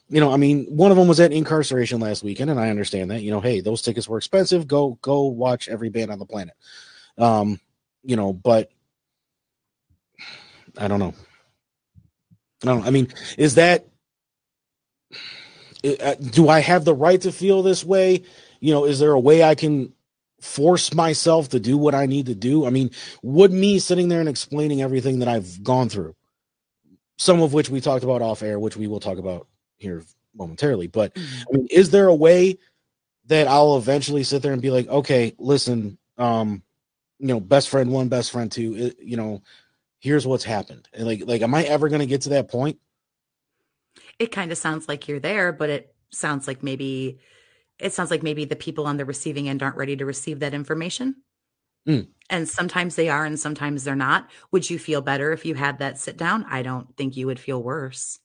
you 0.08 0.20
know, 0.20 0.32
I 0.32 0.36
mean, 0.36 0.66
one 0.66 0.90
of 0.90 0.96
them 0.96 1.08
was 1.08 1.20
at 1.20 1.30
Inkcarceration 1.30 2.00
last 2.00 2.22
weekend, 2.22 2.50
and 2.50 2.60
I 2.60 2.70
understand 2.70 3.10
that. 3.10 3.22
You 3.22 3.30
know, 3.30 3.40
hey, 3.40 3.60
those 3.60 3.82
tickets 3.82 4.08
were 4.08 4.18
expensive. 4.18 4.66
Go, 4.66 4.98
go 5.02 5.24
watch 5.24 5.68
every 5.68 5.88
band 5.90 6.10
on 6.10 6.18
the 6.18 6.26
planet. 6.26 6.54
Um, 7.18 7.60
you 8.02 8.16
know, 8.16 8.32
but 8.32 8.70
I 10.78 10.88
don't 10.88 10.98
know. 10.98 11.14
I 12.62 12.66
don't. 12.66 12.86
I 12.86 12.90
mean, 12.90 13.08
is 13.38 13.56
that? 13.56 13.86
uh, 15.84 16.14
Do 16.14 16.48
I 16.48 16.60
have 16.60 16.84
the 16.84 16.94
right 16.94 17.20
to 17.22 17.32
feel 17.32 17.62
this 17.62 17.84
way? 17.84 18.22
You 18.60 18.72
know, 18.72 18.84
is 18.84 18.98
there 18.98 19.12
a 19.12 19.20
way 19.20 19.42
I 19.42 19.54
can 19.54 19.92
force 20.40 20.94
myself 20.94 21.50
to 21.50 21.60
do 21.60 21.76
what 21.76 21.94
I 21.94 22.06
need 22.06 22.26
to 22.26 22.34
do? 22.34 22.66
I 22.66 22.70
mean, 22.70 22.90
would 23.22 23.52
me 23.52 23.78
sitting 23.78 24.08
there 24.08 24.20
and 24.20 24.28
explaining 24.28 24.82
everything 24.82 25.18
that 25.20 25.28
I've 25.28 25.62
gone 25.62 25.88
through, 25.88 26.14
some 27.16 27.40
of 27.42 27.52
which 27.52 27.70
we 27.70 27.80
talked 27.80 28.04
about 28.04 28.22
off 28.22 28.42
air, 28.42 28.58
which 28.58 28.76
we 28.76 28.86
will 28.86 29.00
talk 29.00 29.18
about 29.18 29.46
here 29.76 30.02
momentarily, 30.34 30.86
but 30.86 31.14
Mhm. 31.14 31.44
I 31.48 31.56
mean, 31.56 31.66
is 31.70 31.90
there 31.90 32.08
a 32.08 32.14
way 32.14 32.58
that 33.26 33.46
I'll 33.46 33.76
eventually 33.76 34.24
sit 34.24 34.42
there 34.42 34.52
and 34.52 34.60
be 34.60 34.70
like, 34.70 34.88
okay, 34.88 35.34
listen, 35.38 35.98
um, 36.18 36.62
you 37.18 37.28
know, 37.28 37.40
best 37.40 37.68
friend 37.68 37.90
one, 37.90 38.08
best 38.08 38.32
friend 38.32 38.50
two, 38.50 38.74
it, 38.76 38.98
you 39.00 39.16
know, 39.16 39.42
here's 40.00 40.26
what's 40.26 40.44
happened, 40.44 40.88
and 40.92 41.06
like, 41.06 41.22
like, 41.24 41.42
am 41.42 41.54
I 41.54 41.64
ever 41.64 41.88
going 41.88 42.00
to 42.00 42.06
get 42.06 42.22
to 42.22 42.30
that 42.30 42.48
point? 42.48 42.78
It 44.18 44.32
kind 44.32 44.52
of 44.52 44.58
sounds 44.58 44.88
like 44.88 45.08
you're 45.08 45.20
there, 45.20 45.52
but 45.52 45.70
it 45.70 45.94
sounds 46.10 46.46
like 46.46 46.62
maybe 46.62 47.18
it 47.78 47.92
sounds 47.92 48.10
like 48.10 48.22
maybe 48.22 48.44
the 48.44 48.56
people 48.56 48.86
on 48.86 48.96
the 48.96 49.04
receiving 49.04 49.48
end 49.48 49.62
aren't 49.62 49.76
ready 49.76 49.96
to 49.96 50.04
receive 50.04 50.40
that 50.40 50.54
information. 50.54 51.16
Mm. 51.88 52.08
And 52.30 52.48
sometimes 52.48 52.96
they 52.96 53.08
are 53.08 53.24
and 53.24 53.38
sometimes 53.38 53.84
they're 53.84 53.94
not. 53.94 54.30
Would 54.50 54.70
you 54.70 54.78
feel 54.78 55.02
better 55.02 55.32
if 55.32 55.44
you 55.44 55.54
had 55.54 55.78
that 55.78 55.98
sit 55.98 56.16
down? 56.16 56.46
I 56.48 56.62
don't 56.62 56.96
think 56.96 57.16
you 57.16 57.26
would 57.26 57.38
feel 57.38 57.62
worse. 57.62 58.18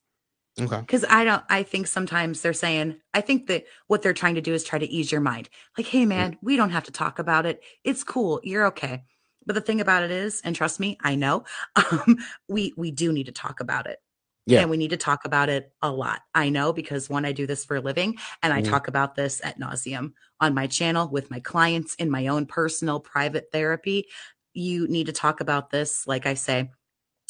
Okay. 0.59 0.79
Because 0.79 1.05
I 1.09 1.23
don't, 1.23 1.43
I 1.49 1.63
think 1.63 1.88
sometimes 1.88 2.41
they're 2.41 2.53
saying, 2.53 2.97
I 3.13 3.21
think 3.21 3.47
that 3.47 3.65
what 3.88 4.01
they're 4.01 4.13
trying 4.13 4.35
to 4.35 4.41
do 4.41 4.53
is 4.53 4.63
try 4.63 4.79
to 4.79 4.89
ease 4.89 5.12
your 5.12 5.21
mind. 5.21 5.49
Like, 5.77 5.88
hey, 5.88 6.05
man, 6.05 6.38
we 6.41 6.55
don't 6.57 6.71
have 6.71 6.85
to 6.85 6.91
talk 6.91 7.19
about 7.19 7.45
it. 7.45 7.62
It's 7.83 8.03
cool. 8.03 8.39
You're 8.43 8.67
okay. 8.67 9.03
But 9.45 9.55
the 9.55 9.62
thing 9.62 9.81
about 9.81 10.03
it 10.03 10.12
is, 10.12 10.41
and 10.43 10.55
trust 10.55 10.79
me, 10.79 10.97
I 11.01 11.15
know, 11.15 11.43
um, 11.75 12.17
we 12.47 12.73
we 12.77 12.91
do 12.91 13.12
need 13.12 13.25
to 13.25 13.31
talk 13.31 13.59
about 13.59 13.88
it. 13.88 13.99
Yeah. 14.49 14.62
And 14.62 14.69
we 14.69 14.77
need 14.77 14.89
to 14.89 14.97
talk 14.97 15.25
about 15.25 15.49
it 15.49 15.71
a 15.81 15.91
lot. 15.91 16.21
I 16.33 16.49
know 16.49 16.73
because 16.73 17.09
one, 17.09 17.23
I 17.25 17.31
do 17.33 17.45
this 17.45 17.65
for 17.65 17.75
a 17.77 17.81
living 17.81 18.17
and 18.41 18.51
I 18.51 18.62
Mhm. 18.62 18.69
talk 18.69 18.88
about 18.88 19.15
this 19.15 19.41
at 19.43 19.59
nauseum 19.59 20.13
on 20.39 20.53
my 20.53 20.65
channel 20.67 21.07
with 21.07 21.29
my 21.29 21.39
clients 21.39 21.93
in 21.95 22.09
my 22.09 22.27
own 22.27 22.45
personal 22.45 22.99
private 22.99 23.49
therapy. 23.51 24.07
You 24.53 24.88
need 24.88 25.05
to 25.05 25.13
talk 25.13 25.39
about 25.39 25.69
this, 25.69 26.07
like 26.07 26.25
I 26.25 26.33
say, 26.33 26.71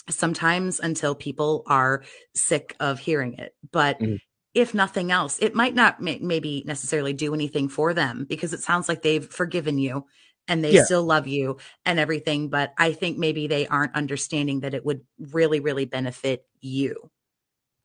sometimes 0.10 0.80
until 0.80 1.14
people 1.16 1.64
are 1.68 2.04
sick 2.36 2.76
of 2.80 3.00
hearing 3.00 3.34
it. 3.34 3.54
But 3.72 4.00
Mhm. 4.00 4.20
if 4.54 4.74
nothing 4.74 5.12
else, 5.12 5.38
it 5.40 5.54
might 5.56 5.76
not 5.76 6.02
may- 6.02 6.20
maybe 6.20 6.64
necessarily 6.66 7.14
do 7.14 7.34
anything 7.34 7.70
for 7.70 7.94
them 7.94 8.26
because 8.28 8.54
it 8.54 8.62
sounds 8.62 8.90
like 8.90 9.02
they've 9.02 9.26
forgiven 9.30 9.78
you 9.78 10.06
and 10.50 10.64
they 10.64 10.76
Yeah. 10.76 10.84
still 10.84 11.04
love 11.04 11.28
you 11.28 11.58
and 11.86 12.00
everything. 12.00 12.50
But 12.50 12.74
I 12.78 12.92
think 12.92 13.18
maybe 13.18 13.48
they 13.48 13.68
aren't 13.68 13.96
understanding 13.96 14.62
that 14.62 14.74
it 14.74 14.84
would 14.86 15.02
really, 15.18 15.62
really 15.62 15.86
benefit 15.86 16.46
you 16.60 17.10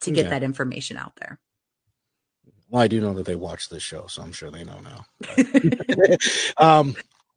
to 0.01 0.11
get 0.11 0.23
Okay. 0.23 0.31
that 0.31 0.43
information 0.43 0.97
out 0.97 1.15
there. 1.17 1.39
Well, 2.69 2.83
I 2.83 2.89
do 2.89 3.01
know 3.01 3.15
that 3.15 3.27
they 3.27 3.37
watch 3.37 3.69
this 3.69 3.83
show, 3.83 4.07
so 4.09 4.23
I'm 4.23 4.33
sure 4.33 4.51
they 4.51 4.65
know 4.65 4.81
now. 4.81 5.07
um, 6.57 6.97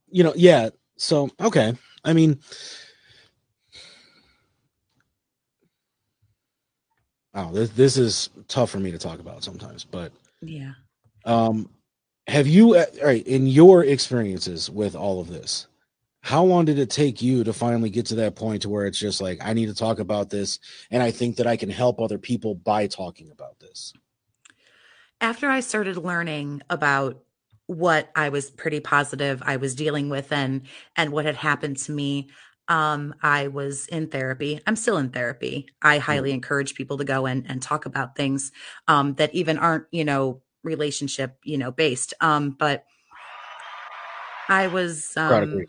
you 0.10 0.24
know, 0.24 0.34
yeah. 0.36 0.70
So 0.98 1.30
okay. 1.40 1.76
I 2.04 2.14
mean, 2.14 2.40
oh, 7.36 7.52
this 7.52 7.70
this 7.72 7.98
is 7.98 8.30
tough 8.48 8.72
for 8.72 8.80
me 8.80 8.92
to 8.92 8.98
talk 8.98 9.20
about 9.20 9.44
sometimes, 9.44 9.84
but 9.84 10.12
yeah. 10.42 10.72
um, 11.26 11.70
have 12.28 12.48
you, 12.48 12.76
uh, 12.76 12.86
all 13.02 13.08
right, 13.08 13.26
in 13.26 13.48
your 13.48 13.84
experiences 13.84 14.70
with 14.70 14.96
all 14.96 15.20
of 15.22 15.28
this, 15.30 15.68
how 16.22 16.44
long 16.44 16.66
did 16.66 16.80
it 16.80 16.90
take 16.90 17.22
you 17.22 17.44
to 17.44 17.54
finally 17.54 17.90
get 17.90 18.06
to 18.08 18.16
that 18.16 18.36
point 18.36 18.62
to 18.64 18.70
where 18.70 18.86
it's 18.86 19.00
just 19.00 19.22
like 19.22 19.40
I 19.42 19.54
need 19.54 19.68
to 19.68 19.76
talk 19.76 20.00
about 20.00 20.30
this, 20.30 20.60
and 20.92 21.04
I 21.04 21.12
think 21.12 21.38
that 21.38 21.48
I 21.48 21.58
can 21.58 21.70
help 21.70 22.02
other 22.02 22.18
people 22.20 22.56
by 22.56 22.88
talking 22.88 23.32
about 23.32 23.60
this? 23.60 23.94
after 25.22 25.50
I 25.50 25.62
started 25.62 25.98
learning 25.98 26.62
about 26.70 27.24
what 27.66 28.10
I 28.16 28.30
was 28.30 28.50
pretty 28.50 28.80
positive 28.80 29.42
I 29.46 29.58
was 29.58 29.76
dealing 29.76 30.10
with 30.10 30.32
and 30.32 30.68
and 30.96 31.12
what 31.12 31.26
had 31.26 31.36
happened 31.36 31.78
to 31.80 31.92
me, 31.92 32.30
Um, 32.70 33.16
I 33.22 33.48
was 33.48 33.88
in 33.88 34.08
therapy. 34.10 34.60
I'm 34.68 34.76
still 34.76 34.98
in 34.98 35.10
therapy. 35.10 35.68
I 35.82 36.00
highly 36.00 36.32
encourage 36.32 36.76
people 36.76 36.98
to 36.98 37.06
go 37.06 37.26
and 37.26 37.46
and 37.50 37.62
talk 37.62 37.86
about 37.86 38.16
things 38.16 38.52
um, 38.88 39.16
that 39.16 39.34
even 39.34 39.58
aren't, 39.58 39.86
you 39.92 40.06
know, 40.06 40.42
relationship, 40.68 41.38
you 41.44 41.58
know, 41.58 41.72
based. 41.72 42.14
Um, 42.22 42.52
but 42.52 42.86
I 44.50 44.68
was, 44.68 45.16
um, 45.18 45.66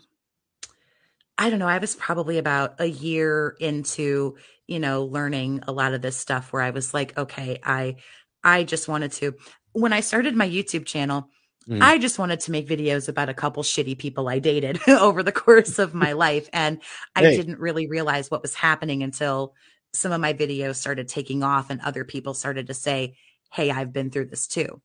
I 1.37 1.49
don't 1.49 1.59
know. 1.59 1.67
I 1.67 1.77
was 1.77 1.95
probably 1.95 2.37
about 2.37 2.75
a 2.79 2.85
year 2.85 3.55
into, 3.59 4.35
you 4.67 4.79
know, 4.79 5.05
learning 5.05 5.61
a 5.67 5.71
lot 5.71 5.93
of 5.93 6.01
this 6.01 6.17
stuff 6.17 6.51
where 6.51 6.61
I 6.61 6.71
was 6.71 6.93
like, 6.93 7.17
okay, 7.17 7.59
I 7.63 7.95
I 8.43 8.63
just 8.63 8.87
wanted 8.87 9.11
to 9.13 9.35
when 9.73 9.93
I 9.93 10.01
started 10.01 10.35
my 10.35 10.47
YouTube 10.49 10.85
channel, 10.85 11.29
Mhm. 11.67 11.81
I 11.81 11.97
just 11.97 12.19
wanted 12.19 12.41
to 12.41 12.51
make 12.51 12.67
videos 12.67 13.07
about 13.07 13.29
a 13.29 13.33
couple 13.33 13.63
shitty 13.63 13.97
people 13.97 14.27
I 14.27 14.39
dated 14.39 14.79
over 14.89 15.23
the 15.23 15.31
course 15.31 15.79
of 15.79 15.93
my 15.93 16.11
life 16.13 16.49
and 16.51 16.81
I 17.15 17.23
Hey. 17.23 17.35
didn't 17.37 17.59
really 17.59 17.87
realize 17.87 18.29
what 18.29 18.41
was 18.41 18.55
happening 18.55 19.01
until 19.03 19.53
some 19.93 20.11
of 20.11 20.19
my 20.21 20.33
videos 20.33 20.75
started 20.75 21.07
taking 21.07 21.41
off 21.43 21.69
and 21.69 21.79
other 21.81 22.03
people 22.03 22.33
started 22.33 22.67
to 22.67 22.73
say, 22.73 23.15
"Hey, 23.53 23.71
I've 23.71 23.93
been 23.93 24.09
through 24.11 24.25
this 24.25 24.45
too." 24.47 24.81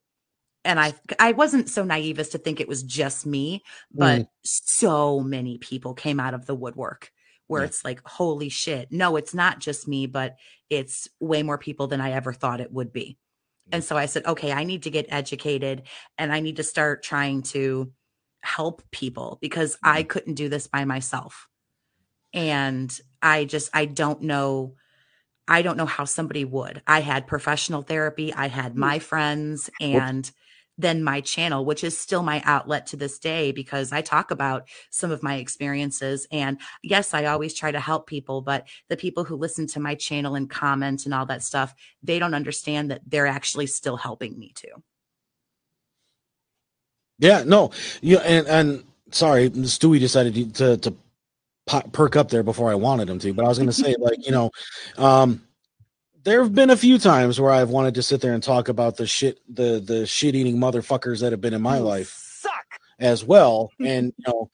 And 0.65 0.81
I 0.81 0.95
I 1.19 1.33
wasn't 1.33 1.69
so 1.69 1.85
naive 1.85 2.19
as 2.19 2.31
to 2.31 2.39
think 2.39 2.61
it 2.61 2.69
was 2.69 2.83
just 2.83 3.27
me, 3.27 3.63
but 3.93 4.23
Mm. 4.23 4.29
so 4.43 5.21
many 5.21 5.59
people 5.59 5.95
came 5.95 6.19
out 6.21 6.35
of 6.35 6.47
the 6.47 6.55
woodwork 6.55 7.13
where 7.47 7.63
Yeah. 7.63 7.67
it's 7.67 7.85
like, 7.85 8.01
holy 8.07 8.49
shit. 8.49 8.91
No, 8.91 9.17
it's 9.17 9.35
not 9.35 9.59
just 9.61 9.87
me, 9.87 10.07
but 10.07 10.37
it's 10.71 11.09
way 11.21 11.43
more 11.43 11.59
people 11.59 11.87
than 11.87 12.01
I 12.01 12.13
ever 12.13 12.33
thought 12.33 12.61
it 12.61 12.73
would 12.73 12.93
be. 12.93 13.19
And 13.71 13.83
mm. 13.83 13.87
so 13.87 13.97
I 13.97 14.07
said, 14.07 14.25
okay, 14.27 14.53
I 14.53 14.65
need 14.65 14.85
to 14.85 14.91
get 14.91 15.07
educated 15.11 15.83
and 16.17 16.33
I 16.33 16.41
need 16.41 16.57
to 16.57 16.63
start 16.63 17.03
trying 17.03 17.43
to 17.43 17.93
help 18.43 18.83
people 18.91 19.39
because 19.41 19.77
I 19.83 20.03
mm. 20.03 20.09
couldn't 20.09 20.35
do 20.35 20.49
this 20.49 20.67
by 20.67 20.85
myself. 20.85 21.49
And 22.33 22.99
I 23.23 23.45
just, 23.45 23.71
I 23.75 23.85
don't 23.85 24.23
know. 24.23 24.75
I 25.47 25.61
don't 25.63 25.77
know 25.77 25.87
how 25.87 26.05
somebody 26.05 26.45
would. 26.47 26.83
I 26.87 27.01
had 27.01 27.27
professional 27.27 27.83
therapy, 27.83 28.33
I 28.33 28.49
had 28.49 28.73
mm. 28.73 28.79
my 28.79 28.99
friends, 28.99 29.69
and 29.81 30.31
then 30.79 31.05
my 31.05 31.21
channel, 31.21 31.65
which 31.65 31.85
is 31.85 31.97
still 31.97 32.23
my 32.23 32.43
outlet 32.45 32.87
to 32.89 32.97
this 32.97 33.19
day 33.19 33.53
because 33.53 33.93
I 33.93 34.01
talk 34.01 34.31
about 34.31 34.69
some 34.91 35.11
of 35.11 35.23
my 35.23 35.37
experiences. 35.37 36.27
And 36.33 36.59
yes, 36.83 37.15
I 37.15 37.27
always 37.27 37.55
try 37.55 37.71
to 37.71 37.81
help 37.81 38.07
people, 38.07 38.41
but 38.41 38.67
the 38.89 38.97
people 38.97 39.25
who 39.25 39.37
listen 39.37 39.67
to 39.69 39.81
my 39.81 39.95
channel 39.95 40.35
and 40.35 40.51
comment 40.51 41.05
and 41.05 41.15
all 41.15 41.27
that 41.27 41.43
stuff, 41.43 41.75
they 42.03 42.19
don't 42.19 42.35
understand 42.35 42.91
that 42.91 43.03
they're 43.07 43.27
actually 43.27 43.67
still 43.67 43.97
helping 43.97 44.39
me 44.39 44.53
too. 44.55 44.83
Yeah, 47.19 47.45
no, 47.45 47.71
yeah, 48.01 48.19
and 48.19 48.47
and 48.49 48.85
sorry, 49.13 49.49
Stewie 49.51 50.01
decided 50.01 50.35
to 50.35 50.77
to, 50.77 50.77
to 50.79 50.97
perk 51.93 52.17
up 52.17 52.29
there 52.29 52.43
before 52.43 52.71
I 52.71 52.75
wanted 52.75 53.09
him 53.09 53.19
to, 53.21 53.33
but 53.33 53.45
I 53.45 53.49
was 53.49 53.59
going 53.59 53.69
to 53.69 53.73
say 53.73 53.95
like 53.99 54.27
you 54.27 54.33
know, 54.33 54.51
um, 54.99 55.43
there 56.25 56.43
have 56.43 56.55
been 56.55 56.71
a 56.71 56.77
few 56.77 56.99
times 56.99 57.41
where 57.41 57.51
I've 57.51 57.71
wanted 57.71 57.95
to 57.95 58.03
sit 58.03 58.21
there 58.21 58.33
and 58.35 58.43
talk 58.43 58.69
about 58.69 58.97
the 58.97 59.07
shit 59.07 59.39
the 59.49 59.81
the 59.81 60.07
shit 60.07 60.35
eating 60.35 60.57
motherfuckers 60.57 61.21
that 61.21 61.33
have 61.33 61.41
been 61.41 61.55
in 61.55 61.63
my 61.63 61.79
life 61.79 62.09
Suck. 62.41 62.53
as 62.99 63.25
well, 63.25 63.71
and 63.81 64.13
you 64.17 64.25
know, 64.27 64.51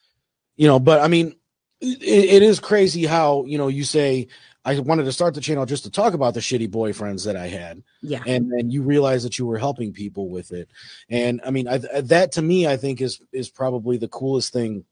you 0.57 0.67
know, 0.67 0.79
but 0.79 1.01
I 1.01 1.09
mean, 1.09 1.35
it, 1.81 2.03
it 2.03 2.43
is 2.43 2.61
crazy 2.61 3.07
how 3.07 3.45
you 3.47 3.57
know 3.59 3.69
you 3.69 3.85
say 3.85 4.29
I 4.63 4.79
wanted 4.79 5.05
to 5.05 5.13
start 5.13 5.33
the 5.35 5.41
channel 5.41 5.65
just 5.65 5.85
to 5.85 5.91
talk 5.91 6.13
about 6.13 6.35
the 6.35 6.41
shitty 6.41 6.69
boyfriends 6.69 7.25
that 7.25 7.35
I 7.37 7.47
had 7.47 7.83
Yeah. 8.03 8.23
and 8.27 8.53
then 8.53 8.71
you 8.71 8.83
realize 8.83 9.23
that 9.23 9.39
you 9.39 9.47
were 9.47 9.57
helping 9.57 9.93
people 9.95 10.29
with 10.29 10.53
it 10.53 10.69
and 11.09 11.41
i 11.47 11.51
mean 11.51 11.67
I, 11.67 11.79
that 11.79 12.33
to 12.33 12.43
me 12.43 12.67
i 12.67 12.77
think 12.77 13.01
is 13.01 13.23
is 13.33 13.49
probably 13.49 13.97
the 13.97 14.09
coolest 14.09 14.53
thing 14.53 14.85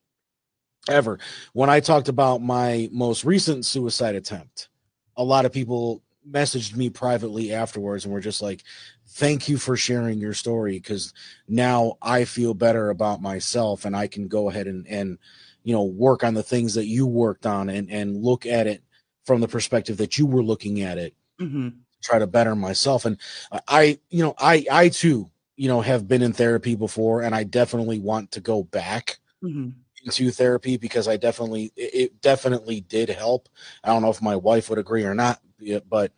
ever 0.88 1.18
when 1.52 1.68
i 1.68 1.80
talked 1.80 2.08
about 2.08 2.40
my 2.40 2.88
most 2.92 3.24
recent 3.26 3.66
suicide 3.66 4.14
attempt 4.14 4.70
a 5.18 5.22
lot 5.22 5.44
of 5.44 5.52
people 5.52 6.02
messaged 6.30 6.76
me 6.76 6.90
privately 6.90 7.52
afterwards 7.52 8.04
and 8.04 8.12
were 8.12 8.20
just 8.20 8.42
like 8.42 8.62
thank 9.08 9.48
you 9.48 9.56
for 9.58 9.76
sharing 9.76 10.18
your 10.18 10.34
story 10.34 10.74
because 10.78 11.12
now 11.48 11.94
i 12.02 12.24
feel 12.24 12.54
better 12.54 12.90
about 12.90 13.22
myself 13.22 13.84
and 13.84 13.96
i 13.96 14.06
can 14.06 14.28
go 14.28 14.48
ahead 14.50 14.66
and 14.66 14.86
and 14.88 15.18
you 15.62 15.72
know 15.74 15.84
work 15.84 16.24
on 16.24 16.34
the 16.34 16.42
things 16.42 16.74
that 16.74 16.86
you 16.86 17.06
worked 17.06 17.46
on 17.46 17.68
and 17.68 17.90
and 17.90 18.16
look 18.22 18.46
at 18.46 18.66
it 18.66 18.82
from 19.24 19.40
the 19.40 19.48
perspective 19.48 19.96
that 19.96 20.18
you 20.18 20.26
were 20.26 20.42
looking 20.42 20.82
at 20.82 20.98
it 20.98 21.14
hmm 21.38 21.68
try 22.02 22.18
to 22.18 22.26
better 22.26 22.54
myself. 22.54 23.04
And 23.04 23.18
i 23.66 23.98
you 24.10 24.22
know 24.22 24.34
i 24.38 24.64
i 24.70 24.88
too 24.88 25.30
you 25.56 25.68
know 25.68 25.80
have 25.80 26.06
been 26.06 26.22
in 26.22 26.32
therapy 26.32 26.74
before 26.76 27.22
and 27.22 27.34
i 27.34 27.42
definitely 27.44 27.98
want 27.98 28.30
to 28.32 28.40
go 28.40 28.62
back 28.62 29.18
hmm 29.42 29.70
into 30.04 30.30
therapy 30.30 30.76
because 30.76 31.08
i 31.08 31.16
definitely 31.16 31.72
it 31.76 31.94
it 31.94 32.20
definitely 32.20 32.80
did 32.82 33.08
help. 33.08 33.48
I 33.82 33.88
don't 33.88 34.02
know 34.02 34.10
if 34.10 34.22
my 34.22 34.36
wife 34.36 34.70
would 34.70 34.78
agree 34.78 35.04
or 35.04 35.14
not 35.14 35.40
but 35.88 36.12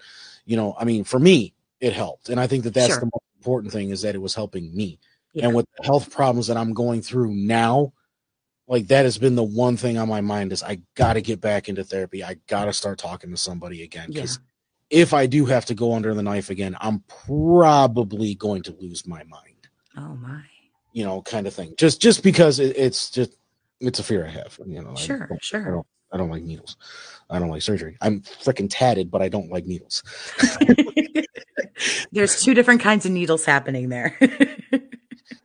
you 0.46 0.56
know 0.56 0.74
i 0.78 0.84
mean 0.84 1.04
for 1.04 1.18
me 1.18 1.52
it 1.80 1.92
helped 1.92 2.28
and 2.28 2.38
i 2.40 2.46
think 2.46 2.64
that 2.64 2.74
that's 2.74 2.88
Sure. 2.88 3.00
the 3.00 3.06
most 3.06 3.24
important 3.36 3.72
thing 3.72 3.90
is 3.90 4.02
that 4.02 4.14
it 4.14 4.18
was 4.20 4.34
helping 4.34 4.74
me 4.74 4.98
Yeah. 5.32 5.46
and 5.46 5.54
with 5.54 5.66
the 5.78 5.84
health 5.84 6.10
problems 6.10 6.46
that 6.48 6.56
i'm 6.56 6.74
going 6.74 7.00
through 7.02 7.32
now 7.34 7.92
like 8.68 8.86
that 8.88 9.04
has 9.04 9.18
been 9.18 9.34
the 9.34 9.42
one 9.42 9.76
thing 9.76 9.96
on 9.98 10.08
my 10.08 10.20
mind 10.20 10.52
is 10.52 10.62
i 10.62 10.80
gotta 10.94 11.20
get 11.20 11.40
back 11.40 11.68
into 11.68 11.82
therapy 11.84 12.22
i 12.22 12.36
gotta 12.46 12.72
start 12.72 12.98
talking 12.98 13.30
to 13.30 13.36
somebody 13.36 13.82
again 13.82 14.08
yeah. 14.10 14.20
because 14.22 14.38
if 14.90 15.14
I 15.14 15.26
do 15.26 15.46
have 15.46 15.64
to 15.66 15.74
go 15.74 15.94
under 15.94 16.12
the 16.14 16.22
knife 16.24 16.50
again, 16.50 16.76
I'm 16.80 17.04
probably 17.26 18.34
going 18.34 18.60
to 18.64 18.72
lose 18.80 19.06
my 19.06 19.22
mind, 19.22 19.68
Oh 19.96 20.16
my. 20.16 20.42
you 20.92 21.04
know, 21.04 21.22
kind 21.22 21.46
of 21.46 21.54
thing. 21.54 21.74
Just 21.76 22.00
just 22.02 22.24
because 22.24 22.58
it, 22.58 22.76
it's 22.76 23.08
just 23.08 23.36
it's 23.78 24.00
a 24.00 24.02
fear 24.02 24.26
I 24.26 24.30
have. 24.30 24.58
You 24.66 24.82
know, 24.82 24.90
I 24.90 24.94
Sure, 24.96 25.28
I 25.30 25.36
sure. 25.40 25.64
don't, 25.70 25.86
I 26.12 26.16
don't 26.16 26.28
like 26.28 26.42
needles. 26.42 26.76
I 27.30 27.38
don't 27.38 27.50
like 27.50 27.62
surgery. 27.62 27.96
I'm 28.00 28.20
freaking 28.20 28.68
tatted, 28.68 29.10
but 29.10 29.22
I 29.22 29.28
don't 29.28 29.50
like 29.50 29.66
needles. 29.66 30.02
There's 32.12 32.42
two 32.42 32.54
different 32.54 32.80
kinds 32.80 33.06
of 33.06 33.12
needles 33.12 33.44
happening 33.44 33.88
there. 33.88 34.18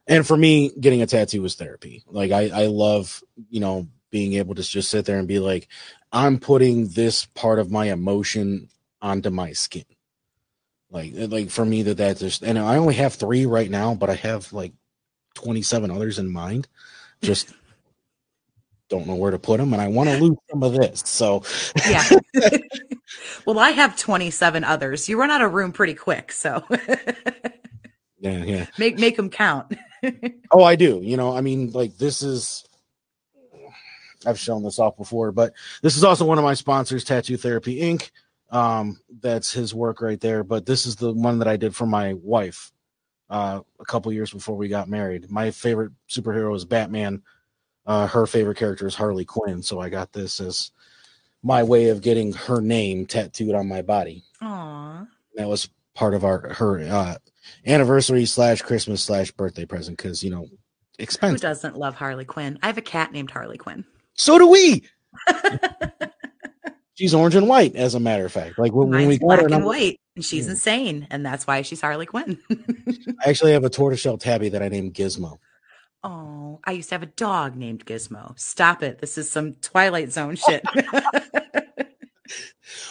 And 0.07 0.25
for 0.25 0.37
me, 0.37 0.71
getting 0.79 1.01
a 1.01 1.07
tattoo 1.07 1.41
was 1.41 1.55
therapy. 1.55 2.03
Like 2.07 2.31
I, 2.31 2.49
I 2.49 2.65
love, 2.67 3.23
you 3.49 3.59
know, 3.59 3.87
being 4.11 4.33
able 4.33 4.55
to 4.55 4.63
just 4.63 4.89
sit 4.89 5.05
there 5.05 5.17
and 5.17 5.27
be 5.27 5.39
like, 5.39 5.67
I'm 6.11 6.39
putting 6.39 6.89
this 6.89 7.25
part 7.25 7.59
of 7.59 7.71
my 7.71 7.85
emotion 7.91 8.69
onto 9.01 9.29
my 9.29 9.53
skin. 9.53 9.85
Like, 10.91 11.13
like 11.15 11.49
for 11.49 11.65
me, 11.65 11.81
that 11.83 11.97
that 11.97 12.17
just, 12.17 12.43
and 12.43 12.59
I 12.59 12.77
only 12.77 12.93
have 12.95 13.15
three 13.15 13.45
right 13.45 13.69
now, 13.69 13.95
but 13.95 14.09
I 14.09 14.15
have 14.15 14.53
like 14.53 14.73
27 15.35 15.91
others 15.91 16.19
in 16.19 16.31
mind. 16.31 16.67
Just 17.21 17.51
don't 18.89 19.07
know 19.07 19.15
where 19.15 19.31
to 19.31 19.39
put 19.39 19.59
them, 19.59 19.73
and 19.73 19.81
I 19.81 19.87
want 19.87 20.09
to 20.09 20.17
lose 20.17 20.37
some 20.49 20.63
of 20.63 20.73
this. 20.73 21.01
So, 21.05 21.43
yeah. 21.87 22.03
well, 23.45 23.59
I 23.59 23.71
have 23.71 23.95
27 23.97 24.63
others. 24.63 25.09
You 25.09 25.19
run 25.19 25.31
out 25.31 25.41
of 25.41 25.53
room 25.53 25.71
pretty 25.71 25.95
quick, 25.95 26.31
so 26.31 26.63
yeah, 28.19 28.43
yeah. 28.43 28.65
make 28.77 28.99
make 28.99 29.17
them 29.17 29.29
count. 29.29 29.75
Oh, 30.51 30.63
I 30.63 30.75
do. 30.75 30.99
You 31.03 31.17
know, 31.17 31.35
I 31.35 31.41
mean, 31.41 31.71
like 31.71 31.97
this 31.97 32.21
is. 32.21 32.63
I've 34.25 34.39
shown 34.39 34.63
this 34.63 34.79
off 34.79 34.97
before, 34.97 35.31
but 35.31 35.53
this 35.83 35.95
is 35.95 36.03
also 36.03 36.25
one 36.25 36.39
of 36.39 36.43
my 36.43 36.55
sponsors, 36.55 37.03
Tattoo 37.03 37.37
Therapy 37.37 37.79
Inc. 37.81 38.09
Um, 38.49 38.99
that's 39.19 39.51
his 39.51 39.73
work 39.73 40.01
right 40.01 40.19
there. 40.19 40.43
But 40.43 40.65
this 40.65 40.85
is 40.85 40.95
the 40.95 41.11
one 41.11 41.39
that 41.39 41.47
I 41.47 41.57
did 41.57 41.75
for 41.75 41.85
my 41.85 42.13
wife 42.13 42.71
uh, 43.29 43.61
a 43.79 43.85
couple 43.85 44.11
years 44.13 44.31
before 44.31 44.55
we 44.55 44.67
got 44.67 44.89
married. 44.89 45.29
My 45.29 45.51
favorite 45.51 45.91
superhero 46.09 46.55
is 46.55 46.65
Batman. 46.65 47.21
Uh, 47.85 48.07
her 48.07 48.25
favorite 48.25 48.57
character 48.57 48.87
is 48.87 48.95
Harley 48.95 49.25
Quinn, 49.25 49.61
so 49.61 49.79
I 49.79 49.89
got 49.89 50.11
this 50.11 50.39
as 50.39 50.71
my 51.43 51.61
way 51.63 51.89
of 51.89 52.01
getting 52.01 52.33
her 52.33 52.59
name 52.61 53.05
tattooed 53.05 53.53
on 53.53 53.67
my 53.67 53.81
body. 53.83 54.23
Aw. 54.41 55.05
That 55.35 55.47
was 55.47 55.69
part 55.93 56.13
of 56.13 56.23
our 56.25 56.53
her 56.53 56.79
uh, 56.79 57.15
anniversary 57.65 58.25
slash 58.25 58.61
Christmas 58.61 59.03
slash 59.03 59.31
birthday 59.31 59.65
present 59.65 59.97
because 59.97 60.23
you 60.23 60.31
know 60.31 60.47
expensive. 60.97 61.41
Who 61.41 61.47
doesn't 61.47 61.77
love 61.77 61.95
Harley 61.95 62.25
Quinn? 62.25 62.57
I 62.63 62.67
have 62.67 62.77
a 62.77 62.81
cat 62.81 63.11
named 63.11 63.29
Harley 63.31 63.57
Quinn. 63.57 63.85
So 64.15 64.37
do 64.39 64.47
we. 64.47 64.83
She's 66.95 67.13
orange 67.13 67.35
and 67.35 67.49
white, 67.49 67.75
as 67.75 67.93
a 67.93 67.99
matter 67.99 68.25
of 68.25 68.31
fact. 68.31 68.57
Like 68.57 68.71
when, 68.71 68.89
we 68.89 69.17
got 69.17 69.25
black 69.25 69.39
her, 69.41 69.47
and 69.53 69.65
white, 69.65 69.99
and 70.15 70.23
she's 70.23 70.45
Yeah. 70.45 70.51
insane, 70.51 71.07
and 71.11 71.25
that's 71.25 71.45
why 71.45 71.61
she's 71.61 71.81
Harley 71.81 72.05
Quinn. 72.05 72.39
I 72.49 73.29
actually 73.29 73.51
have 73.51 73.65
a 73.65 73.69
tortoiseshell 73.69 74.17
tabby 74.17 74.47
that 74.49 74.63
I 74.63 74.69
named 74.69 74.93
Gizmo. 74.93 75.37
Oh, 76.05 76.59
I 76.63 76.71
used 76.71 76.89
to 76.89 76.95
have 76.95 77.03
a 77.03 77.07
dog 77.07 77.55
named 77.55 77.85
Gizmo. 77.85 78.37
Stop 78.39 78.83
it! 78.83 78.99
This 78.99 79.17
is 79.17 79.29
some 79.29 79.53
Twilight 79.55 80.11
Zone 80.11 80.35
shit. 80.35 80.63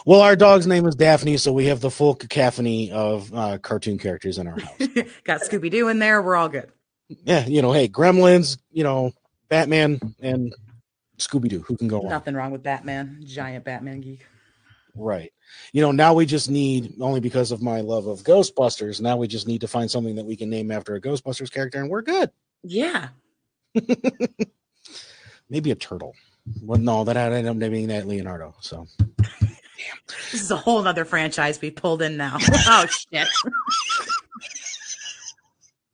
Well, 0.06 0.20
our 0.20 0.36
dog's 0.36 0.66
name 0.66 0.86
is 0.86 0.94
Daphne, 0.94 1.38
so 1.38 1.52
we 1.52 1.66
have 1.66 1.80
the 1.80 1.90
full 1.90 2.14
cacophony 2.14 2.92
of 2.92 3.32
uh, 3.34 3.58
cartoon 3.58 3.98
characters 3.98 4.38
in 4.38 4.46
our 4.46 4.58
house. 4.58 4.76
Got 5.24 5.40
Scooby 5.40 5.70
Doo 5.70 5.88
in 5.88 5.98
there. 5.98 6.20
We're 6.20 6.36
all 6.36 6.48
good. 6.48 6.70
yeah, 7.08 7.46
you 7.46 7.62
know, 7.62 7.72
hey, 7.72 7.88
Gremlins, 7.88 8.58
you 8.70 8.84
know, 8.84 9.12
Batman, 9.48 9.98
and 10.20 10.54
Scooby 11.18 11.48
Doo. 11.48 11.60
Who 11.60 11.76
can 11.76 11.88
go 11.88 12.00
wrong? 12.00 12.10
Nothing 12.10 12.34
wrong 12.34 12.52
with 12.52 12.62
Batman. 12.62 13.22
Giant 13.24 13.64
Batman 13.64 14.00
geek. 14.02 14.26
Right. 14.94 15.32
You 15.72 15.80
know, 15.80 15.90
now 15.90 16.14
we 16.14 16.26
just 16.26 16.50
need 16.50 16.94
only 17.00 17.20
because 17.20 17.50
of 17.50 17.62
my 17.62 17.80
love 17.80 18.06
of 18.06 18.20
Ghostbusters. 18.20 19.00
Now 19.00 19.16
we 19.16 19.26
just 19.26 19.48
need 19.48 19.62
to 19.62 19.68
find 19.68 19.90
something 19.90 20.16
that 20.16 20.26
we 20.26 20.36
can 20.36 20.50
name 20.50 20.70
after 20.70 20.94
a 20.94 21.00
Ghostbusters 21.00 21.50
character, 21.50 21.80
and 21.80 21.90
we're 21.90 22.02
good. 22.02 22.30
Yeah. 22.64 23.08
Maybe 25.50 25.70
a 25.70 25.74
turtle. 25.74 26.14
Well, 26.62 26.80
no, 26.80 27.04
that 27.04 27.16
ended 27.16 27.46
up 27.46 27.56
naming 27.56 27.88
that 27.88 28.06
Leonardo. 28.06 28.54
So 28.60 28.86
this 30.30 30.34
is 30.34 30.50
a 30.50 30.56
whole 30.56 30.86
other 30.86 31.04
franchise 31.04 31.60
we 31.60 31.70
pulled 31.70 32.02
in 32.02 32.16
now. 32.16 32.38
oh 32.40 32.86
shit. 32.86 33.28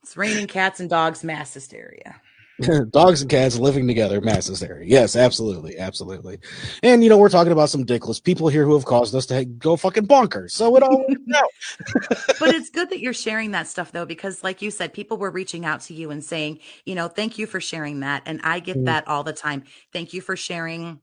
it's 0.02 0.16
raining 0.16 0.46
cats 0.46 0.80
and 0.80 0.88
dogs 0.88 1.22
mass 1.24 1.52
hysteria. 1.52 2.20
dogs 2.90 3.22
and 3.22 3.30
cats 3.30 3.58
living 3.58 3.86
together, 3.86 4.20
mass 4.20 4.46
hysteria. 4.46 4.86
Yes, 4.86 5.16
absolutely, 5.16 5.78
absolutely. 5.78 6.38
And 6.82 7.02
you 7.02 7.08
know, 7.08 7.18
we're 7.18 7.28
talking 7.28 7.52
about 7.52 7.70
some 7.70 7.84
dickless 7.84 8.22
people 8.22 8.48
here 8.48 8.64
who 8.64 8.74
have 8.74 8.84
caused 8.84 9.14
us 9.14 9.26
to 9.26 9.44
go 9.44 9.76
fucking 9.76 10.06
bonkers. 10.06 10.52
So 10.52 10.76
it 10.76 10.82
all 10.82 11.04
but 12.38 12.54
it's 12.54 12.70
good 12.70 12.90
that 12.90 13.00
you're 13.00 13.12
sharing 13.12 13.52
that 13.52 13.68
stuff 13.68 13.92
though, 13.92 14.06
because 14.06 14.44
like 14.44 14.62
you 14.62 14.70
said, 14.70 14.92
people 14.92 15.16
were 15.16 15.30
reaching 15.30 15.64
out 15.64 15.80
to 15.82 15.94
you 15.94 16.10
and 16.10 16.22
saying, 16.24 16.60
you 16.84 16.94
know, 16.94 17.08
thank 17.08 17.38
you 17.38 17.46
for 17.46 17.60
sharing 17.60 18.00
that. 18.00 18.22
And 18.26 18.40
I 18.42 18.60
get 18.60 18.76
mm 18.76 18.84
that 18.86 19.06
all 19.06 19.22
the 19.22 19.32
time. 19.32 19.64
Thank 19.92 20.14
you 20.14 20.20
for 20.20 20.36
sharing 20.36 21.00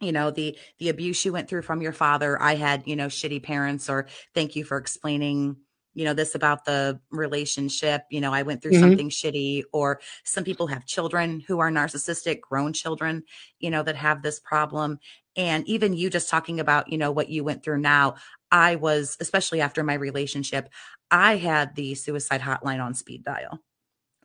you 0.00 0.12
know 0.12 0.30
the 0.30 0.56
the 0.78 0.88
abuse 0.88 1.24
you 1.24 1.32
went 1.32 1.48
through 1.48 1.62
from 1.62 1.80
your 1.80 1.92
father 1.92 2.40
i 2.42 2.56
had 2.56 2.82
you 2.86 2.96
know 2.96 3.06
shitty 3.06 3.42
parents 3.42 3.88
or 3.88 4.06
thank 4.34 4.56
you 4.56 4.64
for 4.64 4.76
explaining 4.76 5.56
you 5.94 6.04
know 6.04 6.14
this 6.14 6.34
about 6.34 6.64
the 6.64 7.00
relationship 7.10 8.02
you 8.10 8.20
know 8.20 8.32
i 8.32 8.42
went 8.42 8.62
through 8.62 8.72
mm-hmm. 8.72 8.82
something 8.82 9.08
shitty 9.10 9.62
or 9.72 10.00
some 10.24 10.44
people 10.44 10.66
have 10.66 10.84
children 10.86 11.40
who 11.46 11.60
are 11.60 11.70
narcissistic 11.70 12.40
grown 12.40 12.72
children 12.72 13.22
you 13.58 13.70
know 13.70 13.82
that 13.82 13.96
have 13.96 14.22
this 14.22 14.38
problem. 14.40 14.98
And 15.36 15.66
even 15.66 15.94
you 15.94 16.10
just 16.10 16.28
talking 16.28 16.60
about 16.60 16.92
you 16.92 16.98
know 16.98 17.10
what 17.10 17.28
you 17.28 17.42
went 17.42 17.64
through 17.64 17.78
now 17.78 18.14
i 18.52 18.76
was 18.76 19.16
especially 19.20 19.60
after 19.60 19.82
my 19.82 19.94
relationship 19.94 20.68
i 21.10 21.36
had 21.36 21.74
the 21.74 21.94
suicide 21.94 22.40
hotline 22.40 22.84
on 22.84 22.94
speed 22.94 23.24
dial. 23.24 23.58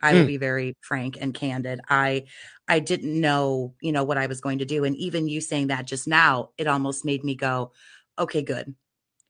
I 0.02 0.12
mm. 0.12 0.20
will 0.20 0.26
be 0.26 0.36
very 0.36 0.76
frank 0.80 1.18
and 1.20 1.34
candid. 1.34 1.80
I 1.88 2.26
i 2.68 2.78
didn't 2.78 3.20
know 3.20 3.74
you 3.80 3.92
know 3.92 4.04
what 4.04 4.18
i 4.18 4.26
was 4.26 4.40
going 4.40 4.58
to 4.58 4.64
do. 4.64 4.84
And 4.84 4.94
even 4.96 5.26
you 5.26 5.40
saying 5.40 5.68
that 5.68 5.86
just 5.86 6.06
now 6.06 6.50
it 6.58 6.68
almost 6.68 7.04
made 7.04 7.24
me 7.24 7.34
go 7.34 7.72
okay 8.18 8.42
good. 8.42 8.74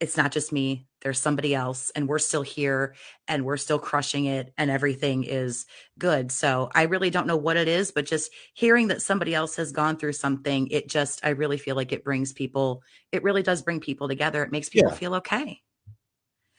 It's 0.01 0.17
not 0.17 0.33
just 0.33 0.53
me 0.53 0.87
there's 1.03 1.19
somebody 1.19 1.55
else 1.55 1.91
and 1.95 2.09
we're 2.09 2.19
still 2.19 2.43
here 2.43 2.95
and 3.29 3.45
we're 3.45 3.57
still 3.57 3.79
crushing 3.79 4.27
it 4.27 4.53
and 4.59 4.71
everything 4.71 5.25
is 5.25 5.67
good. 5.99 6.33
So 6.33 6.71
i 6.75 6.83
really 6.83 7.11
don't 7.11 7.27
know 7.27 7.37
what 7.37 7.57
it 7.57 7.69
is 7.69 7.93
but 7.93 8.07
just 8.07 8.31
hearing 8.55 8.89
that 8.89 9.03
somebody 9.03 9.35
else 9.35 9.57
has 9.57 9.73
gone 9.73 9.97
through 9.97 10.13
something 10.13 10.69
it 10.69 10.89
just 10.89 11.21
i 11.25 11.31
really 11.31 11.59
feel 11.59 11.77
like 11.77 11.93
it 11.93 12.05
brings 12.05 12.33
people 12.33 12.83
it 13.13 13.23
really 13.23 13.43
does 13.43 13.63
bring 13.63 13.81
people 13.81 14.09
together. 14.09 14.43
It 14.43 14.53
makes 14.53 14.69
people 14.69 14.93
yeah. 14.93 14.97
feel 14.97 15.15
okay. 15.17 15.61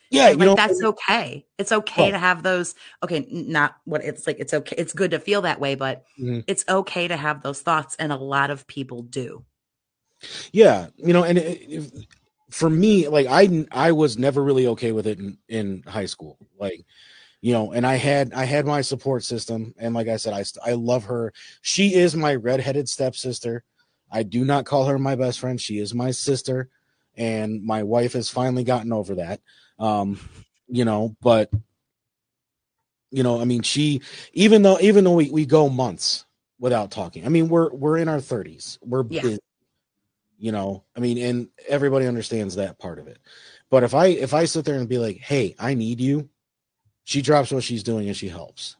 Yeah 0.09 0.27
like 0.29 0.39
know, 0.39 0.55
that's 0.55 0.83
okay. 0.83 1.45
It's 1.57 1.71
okay 1.71 2.03
well, 2.03 2.11
to 2.11 2.17
have 2.17 2.43
those 2.43 2.75
okay 3.01 3.25
not 3.31 3.75
what 3.85 4.03
it's 4.03 4.27
like 4.27 4.39
it's 4.39 4.53
okay 4.53 4.75
it's 4.77 4.93
good 4.93 5.11
to 5.11 5.19
feel 5.19 5.43
that 5.43 5.61
way 5.61 5.75
but 5.75 6.03
mm-hmm. 6.19 6.41
it's 6.47 6.65
okay 6.67 7.07
to 7.07 7.15
have 7.15 7.41
those 7.41 7.61
thoughts 7.61 7.95
and 7.97 8.11
a 8.11 8.17
lot 8.17 8.49
of 8.49 8.67
people 8.67 9.03
do. 9.03 9.45
Yeah 10.51 10.87
you 10.97 11.13
know 11.13 11.23
and 11.23 11.37
it, 11.37 11.93
for 12.51 12.69
me, 12.69 13.07
like 13.07 13.27
I 13.27 13.65
I 13.71 13.93
was 13.93 14.17
never 14.17 14.43
really 14.43 14.67
okay 14.67 14.91
with 14.91 15.07
it 15.07 15.19
in, 15.19 15.37
in 15.47 15.83
high 15.87 16.05
school. 16.05 16.37
Like, 16.59 16.85
you 17.41 17.53
know, 17.53 17.71
and 17.71 17.87
I 17.87 17.95
had 17.95 18.33
I 18.33 18.45
had 18.45 18.65
my 18.65 18.81
support 18.81 19.23
system, 19.23 19.73
and 19.77 19.95
like 19.95 20.07
I 20.07 20.17
said, 20.17 20.33
I 20.33 20.43
I 20.69 20.73
love 20.73 21.05
her. 21.05 21.33
She 21.61 21.95
is 21.95 22.15
my 22.15 22.35
redheaded 22.35 22.89
stepsister. 22.89 23.63
I 24.11 24.23
do 24.23 24.43
not 24.43 24.65
call 24.65 24.85
her 24.85 24.99
my 24.99 25.15
best 25.15 25.39
friend. 25.39 25.59
She 25.59 25.79
is 25.79 25.93
my 25.93 26.11
sister, 26.11 26.69
and 27.15 27.63
my 27.63 27.83
wife 27.83 28.13
has 28.13 28.29
finally 28.29 28.65
gotten 28.65 28.91
over 28.91 29.15
that. 29.15 29.39
Um, 29.79 30.19
you 30.67 30.85
know, 30.85 31.15
but 31.21 31.49
you 33.11 33.23
know, 33.23 33.39
I 33.39 33.45
mean, 33.45 33.61
she 33.61 34.01
even 34.33 34.61
though 34.61 34.79
even 34.79 35.05
though 35.05 35.15
we, 35.15 35.31
we 35.31 35.45
go 35.45 35.69
months 35.69 36.25
without 36.59 36.91
talking. 36.91 37.25
I 37.25 37.29
mean, 37.29 37.47
we're 37.47 37.73
we're 37.73 37.97
in 37.97 38.07
our 38.07 38.19
30s. 38.19 38.77
We're 38.81 39.05
yeah. 39.09 39.21
busy 39.21 39.39
you 40.41 40.51
know 40.51 40.83
i 40.97 40.99
mean 40.99 41.19
and 41.19 41.47
everybody 41.69 42.07
understands 42.07 42.55
that 42.55 42.79
part 42.79 42.97
of 42.97 43.07
it. 43.07 43.19
But 43.69 43.83
if 43.83 43.93
i 43.93 44.07
if 44.07 44.33
i 44.33 44.43
sit 44.45 44.65
there 44.65 44.75
and 44.75 44.89
be 44.89 44.97
like 44.97 45.17
hey 45.17 45.55
i 45.59 45.75
need 45.75 46.01
you 46.01 46.27
she 47.03 47.21
drops 47.21 47.51
what 47.51 47.63
she's 47.63 47.83
doing 47.83 48.07
and 48.07 48.17
she 48.17 48.27
helps. 48.27 48.75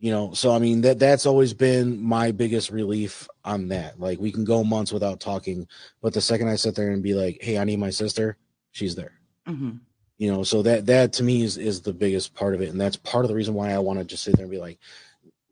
You 0.00 0.10
know 0.10 0.34
so 0.34 0.52
i 0.52 0.58
mean 0.58 0.80
that 0.82 0.98
that's 0.98 1.24
always 1.24 1.54
been 1.54 2.02
my 2.02 2.32
biggest 2.32 2.70
relief 2.70 3.28
on 3.44 3.68
that. 3.68 3.98
Like 4.00 4.18
we 4.18 4.32
can 4.32 4.44
go 4.44 4.64
months 4.64 4.92
without 4.92 5.20
talking 5.20 5.68
but 6.02 6.12
the 6.12 6.20
second 6.20 6.48
i 6.48 6.56
sit 6.56 6.74
there 6.74 6.90
and 6.90 7.02
be 7.02 7.14
like 7.14 7.38
hey 7.40 7.56
i 7.56 7.64
need 7.64 7.78
my 7.78 7.90
sister 7.90 8.36
she's 8.72 8.96
there. 8.96 9.12
Mm-hmm. 9.46 9.76
you 10.18 10.32
know 10.32 10.42
so 10.42 10.62
that 10.62 10.86
that 10.86 11.12
to 11.14 11.22
me 11.22 11.42
is 11.42 11.58
is 11.58 11.80
the 11.80 11.92
biggest 11.92 12.34
part 12.34 12.54
of 12.54 12.60
it. 12.60 12.70
And 12.70 12.80
that's 12.80 12.96
part 12.96 13.24
of 13.24 13.28
the 13.28 13.36
reason 13.36 13.54
why 13.54 13.70
i 13.70 13.78
want 13.78 14.00
to 14.00 14.04
just 14.04 14.24
sit 14.24 14.34
there 14.36 14.44
and 14.44 14.50
be 14.50 14.58
like 14.58 14.80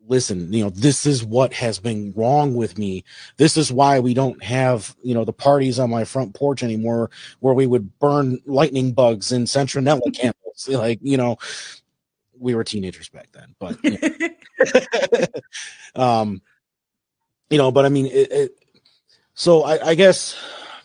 listen, 0.07 0.51
you 0.51 0.63
know, 0.63 0.69
this 0.69 1.05
is 1.05 1.23
what 1.23 1.53
has 1.53 1.79
been 1.79 2.13
wrong 2.15 2.55
with 2.55 2.77
me. 2.77 3.03
This 3.37 3.57
is 3.57 3.71
why 3.71 3.99
we 3.99 4.13
don't 4.13 4.41
have, 4.43 4.95
you 5.01 5.13
know, 5.13 5.25
the 5.25 5.33
parties 5.33 5.79
on 5.79 5.89
my 5.89 6.03
front 6.03 6.33
porch 6.35 6.63
anymore 6.63 7.09
where 7.39 7.53
we 7.53 7.67
would 7.67 7.97
burn 7.99 8.39
lightning 8.45 8.93
bugs 8.93 9.31
and 9.31 9.47
Citronella 9.47 10.13
candles. 10.13 10.67
Like, 10.67 10.99
you 11.01 11.17
know, 11.17 11.37
we 12.37 12.55
were 12.55 12.63
teenagers 12.63 13.09
back 13.09 13.29
then, 13.31 13.55
but, 13.59 13.77
you 13.83 13.97
know, 13.97 15.27
um, 15.95 16.41
you 17.49 17.57
know, 17.57 17.71
but 17.71 17.85
I 17.85 17.89
mean, 17.89 18.07
it, 18.07 18.31
it 18.31 18.51
so 19.35 19.63
I, 19.63 19.89
I 19.89 19.95
guess 19.95 20.35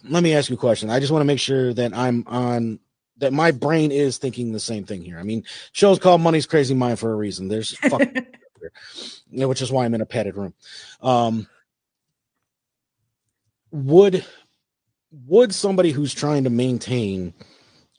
let 0.04 0.22
me 0.22 0.34
ask 0.34 0.50
you 0.50 0.56
a 0.56 0.58
question. 0.58 0.90
I 0.90 1.00
just 1.00 1.12
want 1.12 1.22
to 1.22 1.26
make 1.26 1.40
sure 1.40 1.72
that 1.74 1.94
I'm 1.94 2.24
on 2.26 2.78
that 3.18 3.32
my 3.32 3.50
brain 3.50 3.90
is 3.90 4.18
thinking 4.18 4.52
the 4.52 4.60
same 4.60 4.84
thing 4.84 5.02
here. 5.02 5.18
I 5.18 5.22
mean, 5.22 5.44
show's 5.72 5.98
called 5.98 6.20
Money's 6.20 6.46
Crazy 6.46 6.74
Mind 6.74 6.98
for 6.98 7.12
a 7.12 7.16
reason. 7.16 7.48
There's 7.48 7.76
fucking 7.78 8.26
which 9.30 9.62
is 9.62 9.70
why 9.70 9.84
I'm 9.84 9.94
in 9.94 10.00
a 10.00 10.06
padded 10.06 10.36
room. 10.36 10.54
Um, 11.00 11.46
would 13.70 14.24
would 15.26 15.54
somebody 15.54 15.90
who's 15.90 16.12
trying 16.12 16.44
to 16.44 16.50
maintain 16.50 17.34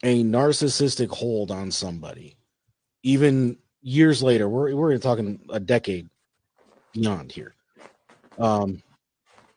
a 0.03 0.23
narcissistic 0.23 1.09
hold 1.09 1.51
on 1.51 1.71
somebody, 1.71 2.37
even 3.03 3.57
years 3.81 4.23
later, 4.23 4.47
we're 4.47 4.75
we're 4.75 4.97
talking 4.97 5.39
a 5.49 5.59
decade 5.59 6.09
beyond 6.93 7.31
here. 7.31 7.55
Um, 8.37 8.81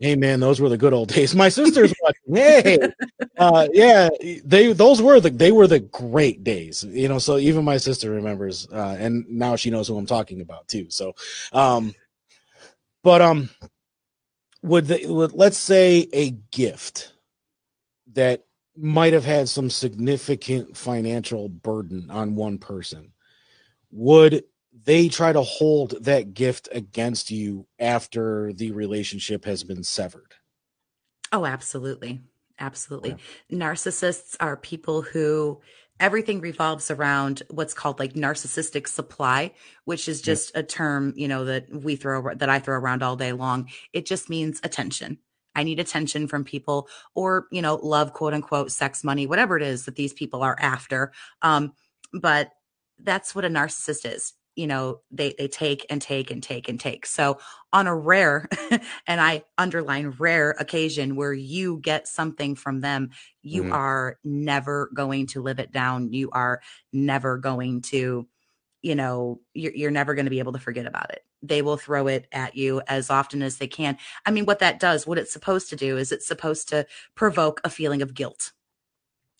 hey 0.03 0.17
man, 0.17 0.41
those 0.41 0.61
were 0.61 0.69
the 0.69 0.77
good 0.77 0.93
old 0.93 1.09
days. 1.09 1.35
My 1.35 1.49
sister's 1.49 1.95
watching. 2.03 2.35
Hey, 2.35 2.79
uh, 3.39 3.69
yeah, 3.73 4.11
they 4.45 4.73
those 4.73 5.01
were 5.01 5.21
the 5.21 5.31
they 5.31 5.53
were 5.53 5.69
the 5.69 5.81
great 5.81 6.45
days. 6.45 6.85
You 6.85 7.09
know, 7.09 7.19
so 7.19 7.39
even 7.39 7.65
my 7.65 7.79
sister 7.79 8.11
remembers, 8.11 8.69
uh, 8.71 8.97
and 8.99 9.25
now 9.31 9.57
she 9.57 9.71
knows 9.71 9.89
who 9.89 9.97
I'm 9.97 10.07
talking 10.07 10.41
about 10.41 10.69
too. 10.69 10.91
So, 10.91 11.15
um, 11.53 11.95
but 13.03 13.23
um, 13.23 13.49
would 14.63 14.87
they 14.87 15.07
would 15.07 15.33
let's 15.33 15.57
say 15.59 16.09
a 16.13 16.33
gift 16.51 17.13
that 18.13 18.45
might 18.77 19.13
have 19.13 19.25
had 19.25 19.49
some 19.49 19.71
significant 19.71 20.77
financial 20.77 21.49
burden 21.49 22.11
on 22.11 22.35
one 22.35 22.59
person 22.59 23.13
would 23.91 24.45
they 24.73 25.09
try 25.09 25.33
to 25.33 25.43
hold 25.43 26.03
that 26.05 26.35
gift 26.35 26.69
against 26.73 27.31
you 27.31 27.67
after 27.79 28.53
the 28.53 28.73
relationship 28.73 29.45
has 29.45 29.65
been 29.65 29.85
severed. 29.85 30.35
Oh, 31.31 31.47
absolutely. 31.47 32.23
Absolutely. 32.59 33.17
Yeah. 33.49 33.59
Narcissists 33.59 34.37
are 34.41 34.57
people 34.57 35.03
who 35.03 35.61
everything 36.01 36.41
revolves 36.41 36.91
around 36.91 37.43
what's 37.51 37.75
called 37.75 37.99
like 37.99 38.15
narcissistic 38.15 38.89
supply, 38.89 39.53
which 39.85 40.09
is 40.09 40.21
just 40.21 40.53
yeah. 40.55 40.61
a 40.61 40.63
term, 40.63 41.13
you 41.17 41.29
know, 41.29 41.45
that 41.45 41.71
we 41.71 41.97
throw 41.97 42.35
that 42.35 42.49
I 42.49 42.59
throw 42.59 42.77
around 42.77 43.03
all 43.03 43.17
day 43.17 43.33
long. 43.33 43.69
It 43.93 44.07
just 44.07 44.31
means 44.31 44.61
attention. 44.65 45.19
I 45.55 45.65
need 45.65 45.81
attention 45.81 46.29
from 46.29 46.45
people 46.45 46.89
or, 47.15 47.47
you 47.51 47.61
know, 47.61 47.77
love, 47.77 48.15
quote 48.15 48.33
unquote, 48.33 48.73
sex, 48.73 49.05
money, 49.05 49.27
whatever 49.27 49.57
it 49.57 49.63
is 49.63 49.85
that 49.85 49.97
these 49.97 50.15
people 50.15 50.43
are 50.43 50.57
after. 50.59 51.13
Um, 51.43 51.73
but 52.13 52.51
that's 52.99 53.35
what 53.35 53.45
a 53.45 53.49
narcissist 53.49 54.11
is 54.11 54.33
you 54.57 54.67
know 54.67 55.01
they 55.11 55.35
they 55.39 55.49
take 55.49 55.87
and 55.91 56.01
take 56.01 56.31
and 56.31 56.43
take 56.43 56.69
and 56.69 56.79
take. 56.79 57.07
So 57.07 57.39
on 57.73 57.87
a 57.87 57.97
rare 57.97 58.49
and 59.07 59.19
i 59.21 59.43
underline 59.57 60.15
rare 60.19 60.51
occasion 60.51 61.17
where 61.17 61.33
you 61.33 61.79
get 61.79 62.07
something 62.07 62.55
from 62.55 62.83
them 62.83 63.09
you 63.43 63.65
mm-hmm. 63.65 63.73
are 63.73 64.19
never 64.25 64.91
going 64.95 65.27
to 65.29 65.43
live 65.43 65.59
it 65.59 65.73
down. 65.73 66.13
You 66.13 66.31
are 66.31 66.61
never 66.93 67.39
going 67.39 67.83
to 67.83 68.27
you 68.83 68.95
know 68.97 69.41
you're, 69.55 69.75
you're 69.75 69.91
never 69.91 70.15
going 70.15 70.27
to 70.27 70.31
be 70.31 70.41
able 70.41 70.53
to 70.53 70.59
forget 70.59 70.87
about 70.87 71.11
it. 71.11 71.25
They 71.43 71.63
will 71.63 71.77
throw 71.77 72.07
it 72.07 72.27
at 72.33 72.57
you 72.57 72.83
as 72.87 73.11
often 73.11 73.43
as 73.43 73.59
they 73.59 73.69
can. 73.69 73.99
I 74.27 74.31
mean 74.31 74.47
what 74.47 74.61
that 74.61 74.81
does 74.81 75.07
what 75.07 75.19
it's 75.19 75.33
supposed 75.33 75.71
to 75.71 75.77
do 75.77 75.97
is 75.97 76.13
it's 76.13 76.27
supposed 76.27 76.69
to 76.71 76.87
provoke 77.15 77.61
a 77.65 77.71
feeling 77.71 78.03
of 78.03 78.15
guilt 78.15 78.53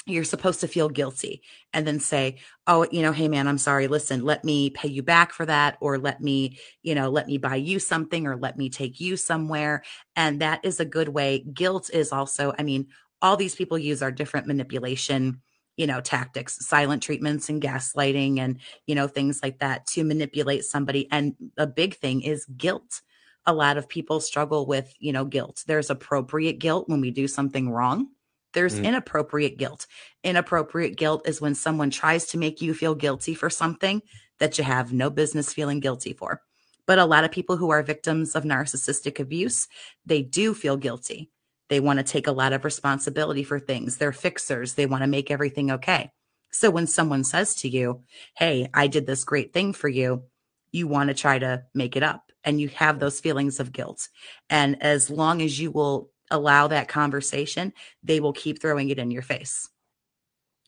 you're 0.07 0.25
supposed 0.25 0.61
to 0.61 0.69
feel 0.69 0.89
guilty 0.89 1.43
and 1.73 1.87
then 1.87 2.01
say 2.01 2.39
oh 2.67 2.87
you 2.91 3.03
know 3.03 3.13
hey 3.13 3.29
man 3.29 3.47
i'm 3.47 3.59
sorry. 3.59 3.87
Listen 3.89 4.25
let 4.25 4.45
me 4.45 4.71
pay 4.71 4.89
you 4.89 5.03
back 5.03 5.33
for 5.33 5.47
that 5.47 5.77
or 5.81 5.99
let 5.99 6.21
me 6.21 6.59
you 6.83 6.95
know 6.95 7.09
let 7.11 7.27
me 7.27 7.39
buy 7.39 7.57
you 7.57 7.79
something 7.79 8.27
or 8.27 8.37
let 8.37 8.57
me 8.57 8.69
take 8.69 9.01
you 9.01 9.17
somewhere. 9.17 9.83
And 10.17 10.41
that 10.41 10.61
is 10.65 10.81
a 10.81 10.85
good 10.85 11.09
way. 11.09 11.45
Guilt 11.53 11.91
is 11.93 12.13
also 12.13 12.53
i 12.59 12.63
mean 12.63 12.89
all 13.21 13.37
these 13.37 13.55
people 13.55 13.79
use 13.79 14.03
our 14.03 14.11
different 14.11 14.47
manipulation 14.47 15.41
you 15.77 15.87
know 15.87 16.01
tactics 16.01 16.67
silent 16.67 17.03
treatments 17.03 17.49
and 17.49 17.63
gaslighting 17.63 18.39
and 18.39 18.59
you 18.87 18.95
know 18.95 19.07
things 19.09 19.41
like 19.43 19.59
that 19.61 19.87
to 19.87 20.05
manipulate 20.05 20.65
somebody. 20.65 21.09
And 21.11 21.35
a 21.57 21.67
big 21.67 21.95
thing 21.97 22.23
is 22.23 22.45
guilt. 22.57 23.01
A 23.47 23.53
lot 23.53 23.77
of 23.77 23.89
people 23.89 24.21
struggle 24.21 24.67
with, 24.67 24.95
you 25.01 25.13
know, 25.13 25.25
guilt. 25.25 25.65
There's 25.67 25.91
appropriate 25.91 26.61
guilt 26.61 26.89
when 26.89 27.01
we 27.01 27.11
do 27.11 27.27
something 27.27 27.71
wrong. 27.71 28.09
There's 28.53 28.79
Mhm. 28.79 28.85
inappropriate 28.85 29.59
guilt. 29.59 29.87
Inappropriate 30.25 30.97
guilt 30.97 31.27
is 31.27 31.41
when 31.41 31.55
someone 31.55 31.91
tries 31.91 32.27
to 32.27 32.39
make 32.39 32.61
you 32.61 32.75
feel 32.75 32.95
guilty 32.95 33.35
for 33.35 33.51
something 33.51 34.03
that 34.39 34.59
you 34.59 34.65
have 34.65 34.93
no 34.93 35.11
business 35.11 35.53
feeling 35.53 35.81
guilty 35.81 36.13
for. 36.13 36.43
But 36.87 36.99
a 36.99 37.05
lot 37.05 37.25
of 37.25 37.31
people 37.33 37.57
who 37.57 37.71
are 37.71 37.83
victims 37.83 38.35
of 38.35 38.45
narcissistic 38.45 39.21
abuse, 39.21 39.69
they 40.05 40.23
do 40.23 40.55
feel 40.55 40.77
guilty. 40.77 41.31
They 41.69 41.81
want 41.81 41.99
to 41.99 42.03
take 42.05 42.27
a 42.27 42.33
lot 42.33 42.53
of 42.53 42.65
responsibility 42.65 43.45
for 43.45 43.59
things. 43.59 43.97
They're 43.97 44.13
fixers. 44.13 44.75
They 44.75 44.87
want 44.87 45.03
to 45.03 45.09
make 45.09 45.31
everything 45.31 45.71
okay. 45.71 46.11
So 46.51 46.71
when 46.71 46.87
someone 46.87 47.25
says 47.25 47.55
to 47.57 47.69
you, 47.69 48.03
Hey, 48.37 48.69
I 48.75 48.89
did 48.89 49.07
this 49.07 49.25
great 49.25 49.53
thing 49.55 49.73
for 49.73 49.89
you, 49.89 50.25
you 50.73 50.87
want 50.87 51.09
to 51.09 51.15
try 51.15 51.39
to 51.39 51.65
make 51.75 51.97
it 51.97 52.03
up 52.03 52.31
and 52.45 52.61
you 52.61 52.69
have 52.69 52.99
those 52.99 53.21
feelings 53.21 53.61
of 53.61 53.73
guilt. 53.73 54.09
And 54.51 54.83
as 54.83 55.09
long 55.09 55.41
as 55.41 55.59
you 55.61 55.71
will 55.71 56.11
allow 56.33 56.69
that 56.69 56.89
conversation, 56.89 57.73
they 58.03 58.21
will 58.21 58.33
keep 58.33 58.61
throwing 58.61 58.89
it 58.91 58.99
in 58.99 59.11
your 59.11 59.23
face. 59.23 59.69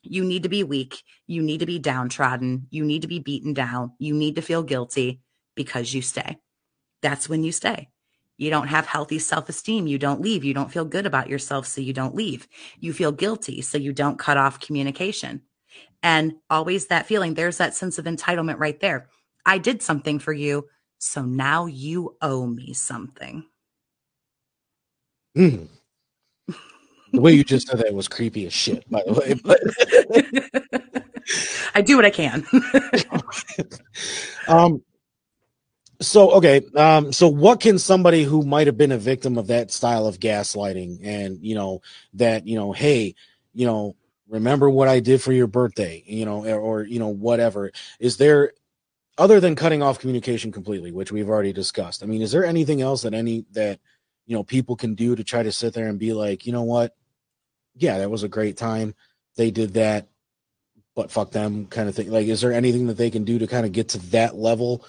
You 0.03 0.25
need 0.25 0.43
to 0.43 0.49
be 0.49 0.63
weak. 0.63 1.03
You 1.27 1.43
need 1.43 1.61
to 1.61 1.67
be 1.67 1.79
downtrodden. 1.79 2.67
You 2.71 2.85
need 2.85 3.03
to 3.03 3.09
be 3.09 3.19
beaten 3.19 3.55
down. 3.55 3.93
You 3.99 4.15
need 4.15 4.37
to 4.37 4.43
feel 4.43 4.63
guilty 4.63 5.21
because 5.55 5.95
you 5.95 6.03
stay. 6.03 6.39
That's 7.03 7.29
when 7.29 7.43
you 7.43 7.53
stay. 7.53 7.89
You 8.37 8.51
don't 8.51 8.69
have 8.69 8.87
healthy 8.87 9.19
self 9.19 9.49
esteem. 9.49 9.87
You 9.87 9.99
don't 9.99 10.21
leave. 10.21 10.45
You 10.45 10.55
don't 10.55 10.71
feel 10.73 10.85
good 10.85 11.07
about 11.07 11.29
yourself. 11.29 11.67
So 11.67 11.81
you 11.81 11.93
don't 11.93 12.15
leave. 12.15 12.49
You 12.81 12.93
feel 12.93 13.13
guilty. 13.13 13.63
So 13.63 13.79
you 13.79 13.93
don't 13.93 14.19
cut 14.19 14.37
off 14.37 14.61
communication. 14.61 15.43
And 16.03 16.35
always 16.51 16.87
that 16.89 17.07
feeling, 17.07 17.35
there's 17.35 17.59
that 17.59 17.75
sense 17.75 17.99
of 17.99 18.05
entitlement 18.05 18.59
right 18.59 18.79
there. 18.81 19.09
I 19.47 19.59
did 19.59 19.83
something 19.83 20.19
for 20.19 20.33
you. 20.33 20.69
So 20.99 21.23
now 21.23 21.67
you 21.67 22.17
owe 22.21 22.47
me 22.47 22.73
something. 22.75 23.47
Mm. 25.37 25.69
The 27.13 27.21
way 27.21 27.33
you 27.33 27.45
just 27.45 27.69
said 27.69 27.79
that 27.79 27.95
was 27.95 28.09
creepy 28.09 28.47
as 28.47 28.53
shit, 28.53 28.89
by 28.91 29.03
the 29.07 29.13
way. 29.13 29.35
But 29.45 29.61
I 31.75 31.81
do 31.81 31.97
what 31.97 32.05
I 32.05 32.11
can. 32.11 32.45
um 34.49 34.83
so 36.01 36.33
okay 36.33 36.61
um 36.77 37.13
so 37.13 37.29
what 37.29 37.61
can 37.61 37.79
somebody 37.79 38.25
who 38.25 38.43
might 38.43 38.67
have 38.67 38.77
been 38.77 38.93
a 38.93 38.99
victim 38.99 39.39
of 39.39 39.47
that 39.47 39.71
style 39.71 40.07
of 40.07 40.19
gaslighting 40.19 40.99
and 41.05 41.39
you 41.41 41.55
know 41.55 41.81
that 42.13 42.47
you 42.47 42.57
know 42.57 42.73
hey 42.73 43.15
you 43.53 43.65
know 43.65 43.95
remember 44.29 44.69
what 44.69 44.89
i 44.89 44.99
did 44.99 45.23
for 45.23 45.33
your 45.33 45.47
birthday 45.47 46.03
you 46.07 46.25
know 46.25 46.45
or, 46.45 46.59
or 46.59 46.83
you 46.83 46.99
know 46.99 47.09
whatever 47.09 47.71
is 48.01 48.17
there 48.17 48.53
other 49.17 49.39
than 49.39 49.55
cutting 49.55 49.83
off 49.83 50.01
communication 50.01 50.51
completely 50.51 50.91
which 50.91 51.13
we've 51.13 51.29
already 51.29 51.53
discussed 51.53 52.03
i 52.03 52.07
mean 52.07 52.23
is 52.23 52.33
there 52.33 52.45
anything 52.45 52.83
else 52.83 53.03
that 53.03 53.15
any 53.15 53.45
that 53.53 53.79
you 54.27 54.37
know 54.37 54.45
people 54.45 54.77
can 54.77 54.95
do 54.95 55.15
to 55.15 55.25
try 55.25 55.43
to 55.43 55.53
sit 55.53 55.75
there 55.75 55.89
and 55.89 55.99
be 55.99 56.13
like 56.13 56.47
you 56.47 56.53
know 56.53 56.63
what? 56.63 56.95
Yeah 57.77 57.99
that 57.99 58.11
was 58.11 58.23
a 58.23 58.29
great 58.29 58.57
time. 58.57 58.95
They 59.37 59.51
did 59.51 59.75
that 59.75 60.09
but 60.95 61.11
fuck 61.11 61.33
them 61.33 61.67
kind 61.67 61.89
of 61.89 61.95
thing. 61.95 62.11
Like 62.11 62.27
is 62.27 62.41
there 62.41 62.53
anything 62.53 62.87
that 62.87 62.97
they 62.97 63.11
can 63.11 63.25
do 63.25 63.39
to 63.39 63.47
kind 63.47 63.67
of 63.67 63.73
get 63.73 63.91
to 63.91 63.99
that 64.11 64.37
level? 64.37 64.85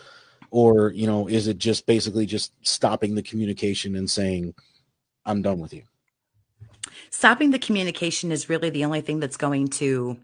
Or 0.51 0.91
you 0.91 1.07
know 1.07 1.27
is 1.27 1.47
it 1.47 1.57
just 1.57 1.85
basically 1.85 2.25
just 2.25 2.53
stopping 2.61 3.15
the 3.15 3.23
communication 3.23 3.95
and 3.95 4.09
saying 4.09 4.53
i'm 5.25 5.41
done 5.41 5.59
with 5.59 5.73
you 5.73 5.83
Stopping 7.09 7.51
the 7.51 7.59
communication 7.59 8.31
is 8.31 8.49
really 8.49 8.69
the 8.69 8.85
only 8.85 9.01
thing 9.01 9.19
that's 9.19 9.37
going 9.37 9.67
to 9.69 10.17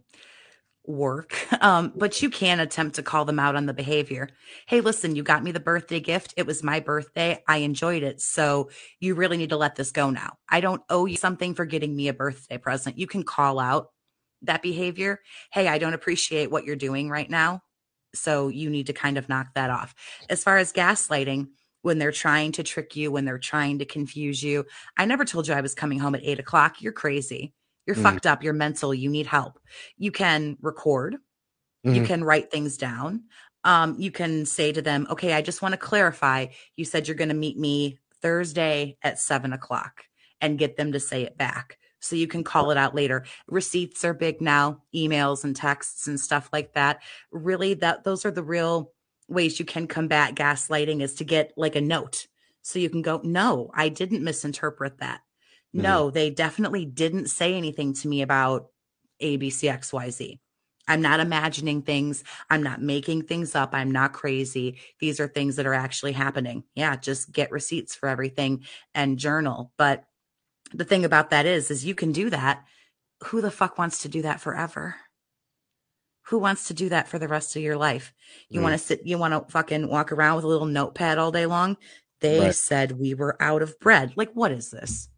work. 0.86 1.38
Um, 1.61 1.93
but 1.95 2.21
you 2.21 2.29
can 2.29 2.59
attempt 2.59 2.95
to 2.95 3.03
call 3.03 3.23
them 3.25 3.39
out 3.39 3.55
on 3.55 3.67
the 3.67 3.73
behavior. 3.73 4.29
Hey, 4.67 4.82
listen, 4.82 5.15
you 5.15 5.21
got 5.21 5.43
me 5.43 5.51
the 5.51 5.59
birthday 5.59 5.99
gift. 5.99 6.34
It 6.38 6.47
was 6.47 6.63
my 6.63 6.79
birthday. 6.79 7.43
I 7.47 7.57
enjoyed 7.57 8.01
it. 8.01 8.19
So 8.19 8.71
you 8.99 9.13
really 9.13 9.38
need 9.38 9.51
to 9.51 9.57
let 9.57 9.75
this 9.75 9.91
go 9.91 10.09
now. 10.09 10.38
I 10.49 10.59
don't 10.59 10.82
owe 10.89 11.05
you 11.05 11.17
something 11.17 11.53
for 11.53 11.65
getting 11.65 11.95
me 11.95 12.07
a 12.07 12.13
birthday 12.13 12.57
present. 12.57 12.97
You 12.97 13.05
can 13.05 13.23
call 13.23 13.59
out 13.59 13.89
that 14.41 14.63
behavior. 14.63 15.19
Hey, 15.51 15.67
I 15.67 15.77
don't 15.77 15.93
appreciate 15.93 16.49
what 16.49 16.65
you're 16.65 16.75
doing 16.75 17.09
right 17.09 17.29
now. 17.29 17.61
So 18.15 18.47
you 18.47 18.69
need 18.69 18.88
to 18.88 18.93
kind 18.93 19.17
of 19.17 19.29
knock 19.29 19.53
that 19.53 19.69
off. 19.69 19.93
As 20.29 20.43
far 20.43 20.57
as 20.57 20.73
gaslighting, 20.73 21.49
when 21.84 21.97
they're 21.97 22.11
trying 22.11 22.51
to 22.53 22.63
trick 22.63 22.95
you, 22.95 23.11
when 23.11 23.25
they're 23.25 23.38
trying 23.38 23.79
to 23.79 23.86
confuse 23.86 24.43
you, 24.43 24.65
I 24.97 25.05
never 25.05 25.25
told 25.25 25.47
you 25.47 25.53
I 25.53 25.61
was 25.61 25.75
coming 25.75 25.99
home 25.99 26.15
at 26.15 26.23
eight 26.23 26.39
o'clock. 26.39 26.82
You're 26.82 26.91
crazy. 26.91 27.53
You're 27.86 27.95
Mm. 27.95 28.03
fucked 28.03 28.25
up. 28.27 28.43
You're 28.43 28.53
mental. 28.53 28.93
You 28.93 29.09
need 29.09 29.27
help. 29.27 29.59
You 29.97 30.11
can 30.11 30.57
record. 30.61 31.17
You 31.84 32.01
Mhm. 32.01 32.05
can 32.05 32.23
write 32.23 32.51
things 32.51 32.77
down. 32.77 33.23
Um, 33.63 33.95
you 33.99 34.11
can 34.11 34.45
say 34.45 34.71
to 34.71 34.82
them, 34.82 35.07
okay, 35.09 35.34
I 35.34 35.41
just 35.41 35.61
want 35.61 35.73
to 35.73 35.77
clarify. 35.77 36.47
You 36.75 36.86
said 36.86 37.07
you're 37.07 37.15
going 37.15 37.29
to 37.29 37.36
meet 37.36 37.57
me 37.57 37.99
Thursday 38.21 38.97
at 39.03 39.19
seven 39.19 39.53
o'clock 39.53 40.05
and 40.39 40.59
get 40.59 40.77
them 40.77 40.91
to 40.91 40.99
say 40.99 41.23
it 41.23 41.38
back. 41.38 41.77
So 41.99 42.15
you 42.15 42.27
can 42.27 42.43
call 42.43 42.71
it 42.71 42.77
out 42.77 42.95
later. 42.95 43.25
Receipts 43.47 44.03
are 44.03 44.13
big 44.13 44.41
now, 44.41 44.84
emails 44.95 45.43
and 45.43 45.55
texts 45.55 46.07
and 46.07 46.19
stuff 46.19 46.49
like 46.51 46.73
that. 46.73 47.01
Really, 47.32 47.75
that 47.75 48.03
those 48.03 48.25
are 48.25 48.32
the 48.32 48.43
real 48.43 48.91
ways 49.27 49.59
you 49.59 49.65
can 49.65 49.88
combat 49.88 50.36
gaslighting 50.36 51.01
is 51.01 51.13
to 51.15 51.23
get 51.23 51.53
like 51.57 51.75
a 51.75 51.82
note. 51.82 52.27
So 52.63 52.79
you 52.79 52.89
can 52.89 53.01
go, 53.03 53.21
no, 53.23 53.69
I 53.73 53.89
didn't 53.89 54.23
misinterpret 54.23 54.97
that. 54.99 55.21
No, 55.74 56.09
they 56.09 56.30
definitely 56.30 56.86
didn't 56.86 57.28
say 57.28 57.55
anything 57.55 57.93
to 57.95 58.07
me 58.07 58.22
about 58.22 58.67
ABCXYZ. 59.22 60.39
I'm 60.88 61.01
not 61.01 61.19
imagining 61.19 61.84
things. 61.84 62.24
I'm 62.49 62.63
not 62.63 62.82
making 62.82 63.24
things 63.24 63.55
up. 63.55 63.69
I'm 63.74 63.91
not 63.91 64.13
crazy. 64.13 64.80
These 64.99 65.19
are 65.19 65.28
things 65.28 65.55
that 65.55 65.65
are 65.65 65.74
actually 65.74 66.11
happening. 66.11 66.63
Yeah, 66.76 66.95
just 66.95 67.32
get 67.32 67.51
receipts 67.51 67.95
for 67.95 68.09
everything 68.09 68.65
and 68.93 69.17
journal. 69.19 69.72
But 69.78 70.03
the 70.74 70.84
thing 70.84 71.05
about 71.05 71.30
that 71.30 71.45
is, 71.45 71.72
is 71.72 71.86
you 71.86 71.95
can 71.95 72.11
do 72.11 72.30
that. 72.32 72.65
Who 73.26 73.41
the 73.41 73.51
fuck 73.51 73.78
wants 73.78 74.01
to 74.01 74.09
do 74.09 74.24
that 74.24 74.41
forever? 74.41 74.95
Who 76.26 76.39
wants 76.39 76.67
to 76.67 76.74
do 76.74 76.89
that 76.89 77.07
for 77.07 77.19
the 77.19 77.28
rest 77.28 77.55
of 77.55 77.61
your 77.61 77.78
life? 77.78 78.13
You 78.49 78.59
Mm. 78.59 78.63
want 78.63 78.74
to 78.74 78.78
sit, 78.80 79.05
you 79.05 79.17
want 79.17 79.34
to 79.34 79.51
fucking 79.51 79.88
walk 79.88 80.11
around 80.11 80.36
with 80.38 80.45
a 80.45 80.47
little 80.47 80.67
notepad 80.67 81.17
all 81.17 81.32
day 81.32 81.45
long? 81.45 81.78
They 82.22 82.39
Right. 82.39 82.55
said 82.55 82.99
we 82.99 83.13
were 83.13 83.41
out 83.41 83.61
of 83.61 83.80
bread. 83.80 84.13
Like, 84.15 84.32
what 84.34 84.51
is 84.51 84.72
this? 84.72 85.09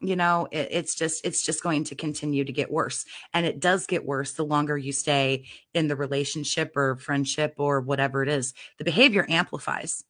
You 0.00 0.14
know 0.16 0.46
it, 0.50 0.68
it's 0.70 0.94
just 0.94 1.24
it's 1.24 1.42
just 1.42 1.62
going 1.62 1.84
to 1.84 1.94
continue 1.94 2.44
to 2.44 2.52
get 2.52 2.70
worse. 2.70 3.04
And 3.32 3.46
it 3.46 3.60
does 3.60 3.86
get 3.86 4.04
worse 4.04 4.32
the 4.32 4.44
longer 4.44 4.76
you 4.76 4.92
stay 4.92 5.46
in 5.72 5.88
the 5.88 5.96
relationship 5.96 6.76
or 6.76 6.96
friendship 6.96 7.54
or 7.58 7.80
whatever 7.80 8.22
it 8.22 8.28
is. 8.28 8.52
The 8.78 8.84
behavior 8.84 9.26
amplifies. 9.28 10.04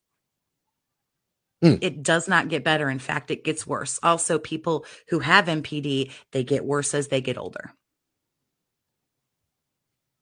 Hmm. 1.62 1.76
it 1.80 2.03
does 2.03 2.28
not 2.28 2.49
get 2.49 2.64
better. 2.64 2.91
In 2.91 2.99
fact 2.99 3.30
it 3.30 3.45
gets 3.45 3.66
worse. 3.66 3.99
Also 4.03 4.39
people 4.39 4.84
who 5.09 5.20
have 5.20 5.47
NPD 5.47 6.11
they 6.32 6.45
get 6.45 6.64
worse 6.64 6.93
as 6.93 7.09
they 7.09 7.20
get 7.20 7.39
older. 7.39 7.72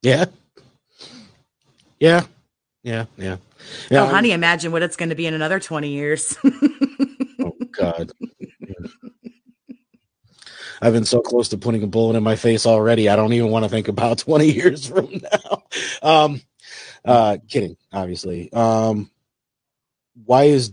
Yeah. 0.02 0.26
Yeah. 1.98 2.26
Yeah. 2.84 3.06
Yeah. 3.16 3.38
Yeah 3.90 4.02
oh 4.02 4.06
honey 4.06 4.30
imagine 4.32 4.70
what 4.72 4.82
it's 4.82 4.96
going 4.96 5.08
to 5.08 5.14
be 5.14 5.26
in 5.26 5.34
another 5.34 5.58
20 5.58 5.88
years. 5.88 6.36
Oh 7.40 7.56
god 7.72 8.12
I've 10.82 10.92
been 10.92 11.04
so 11.04 11.20
close 11.20 11.48
to 11.50 11.58
putting 11.58 11.82
a 11.82 11.86
bullet 11.86 12.16
in 12.16 12.22
my 12.22 12.36
face 12.36 12.66
already. 12.66 13.08
I 13.08 13.16
don't 13.16 13.32
even 13.32 13.50
want 13.50 13.64
to 13.64 13.68
think 13.68 13.88
about 13.88 14.18
20 14.18 14.50
years 14.50 14.86
from 14.86 15.20
now. 15.32 15.62
Um, 16.02 16.40
uh, 17.04 17.38
kidding, 17.48 17.76
obviously. 17.92 18.52
Um, 18.52 19.10
why 20.24 20.44
is 20.44 20.72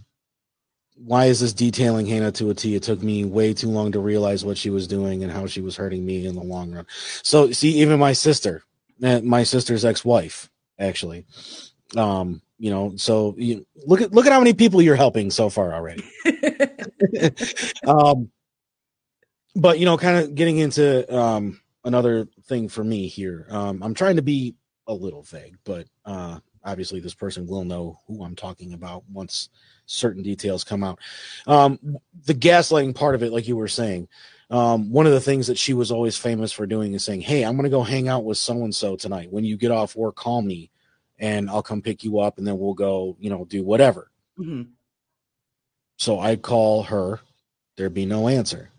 why 0.95 1.25
is 1.25 1.39
this 1.39 1.53
detailing 1.53 2.05
Hannah 2.05 2.31
to 2.33 2.51
a 2.51 2.53
T? 2.53 2.75
It 2.75 2.83
took 2.83 3.01
me 3.01 3.25
way 3.25 3.53
too 3.53 3.69
long 3.69 3.91
to 3.93 3.99
realize 3.99 4.45
what 4.45 4.57
she 4.57 4.69
was 4.69 4.87
doing 4.87 5.23
and 5.23 5.31
how 5.31 5.47
she 5.47 5.61
was 5.61 5.75
hurting 5.75 6.05
me 6.05 6.25
in 6.27 6.35
the 6.35 6.43
long 6.43 6.71
run. 6.71 6.85
So, 7.23 7.51
see, 7.51 7.71
even 7.81 7.99
my 7.99 8.13
sister, 8.13 8.63
eh, 9.01 9.21
my 9.21 9.43
sister's 9.43 9.83
ex-wife, 9.83 10.49
actually, 10.77 11.25
um, 11.97 12.41
you 12.59 12.69
know, 12.69 12.93
so 12.97 13.33
you 13.37 13.65
look 13.87 14.01
at 14.01 14.13
look 14.13 14.27
at 14.27 14.31
how 14.31 14.39
many 14.39 14.53
people 14.53 14.81
you're 14.81 14.95
helping 14.95 15.31
so 15.31 15.49
far 15.49 15.73
already. 15.73 16.03
um, 17.87 18.29
but 19.55 19.79
you 19.79 19.85
know, 19.85 19.97
kind 19.97 20.17
of 20.17 20.35
getting 20.35 20.57
into 20.57 21.13
um 21.15 21.61
another 21.83 22.27
thing 22.45 22.69
for 22.69 22.83
me 22.83 23.07
here. 23.07 23.47
Um, 23.49 23.81
I'm 23.81 23.93
trying 23.93 24.17
to 24.17 24.21
be 24.21 24.55
a 24.87 24.93
little 24.93 25.23
vague, 25.23 25.57
but 25.63 25.87
uh, 26.05 26.39
obviously 26.63 26.99
this 26.99 27.13
person 27.13 27.47
will 27.47 27.65
know 27.65 27.99
who 28.07 28.23
I'm 28.23 28.35
talking 28.35 28.73
about 28.73 29.03
once 29.09 29.49
certain 29.85 30.21
details 30.21 30.63
come 30.63 30.83
out. 30.83 30.99
Um, 31.47 31.97
the 32.25 32.35
gaslighting 32.35 32.95
part 32.95 33.15
of 33.15 33.23
it, 33.23 33.31
like 33.31 33.47
you 33.47 33.55
were 33.57 33.67
saying, 33.67 34.07
um, 34.49 34.91
one 34.91 35.07
of 35.07 35.13
the 35.13 35.21
things 35.21 35.47
that 35.47 35.57
she 35.57 35.73
was 35.73 35.91
always 35.91 36.17
famous 36.17 36.51
for 36.51 36.65
doing 36.65 36.93
is 36.93 37.03
saying, 37.03 37.21
"Hey, 37.21 37.43
I'm 37.43 37.55
going 37.55 37.63
to 37.63 37.69
go 37.69 37.83
hang 37.83 38.07
out 38.07 38.25
with 38.25 38.37
so 38.37 38.63
and 38.63 38.75
so 38.75 38.95
tonight. 38.95 39.31
When 39.31 39.45
you 39.45 39.57
get 39.57 39.71
off 39.71 39.95
work, 39.95 40.15
call 40.15 40.41
me, 40.41 40.69
and 41.17 41.49
I'll 41.49 41.63
come 41.63 41.81
pick 41.81 42.03
you 42.03 42.19
up, 42.19 42.37
and 42.37 42.45
then 42.45 42.57
we'll 42.59 42.73
go, 42.73 43.15
you 43.19 43.29
know, 43.29 43.45
do 43.45 43.63
whatever." 43.63 44.11
Mhm. 44.37 44.71
So 45.97 46.19
I 46.19 46.35
call 46.35 46.83
her, 46.83 47.21
there'd 47.77 47.93
be 47.93 48.05
no 48.05 48.27
answer. 48.27 48.70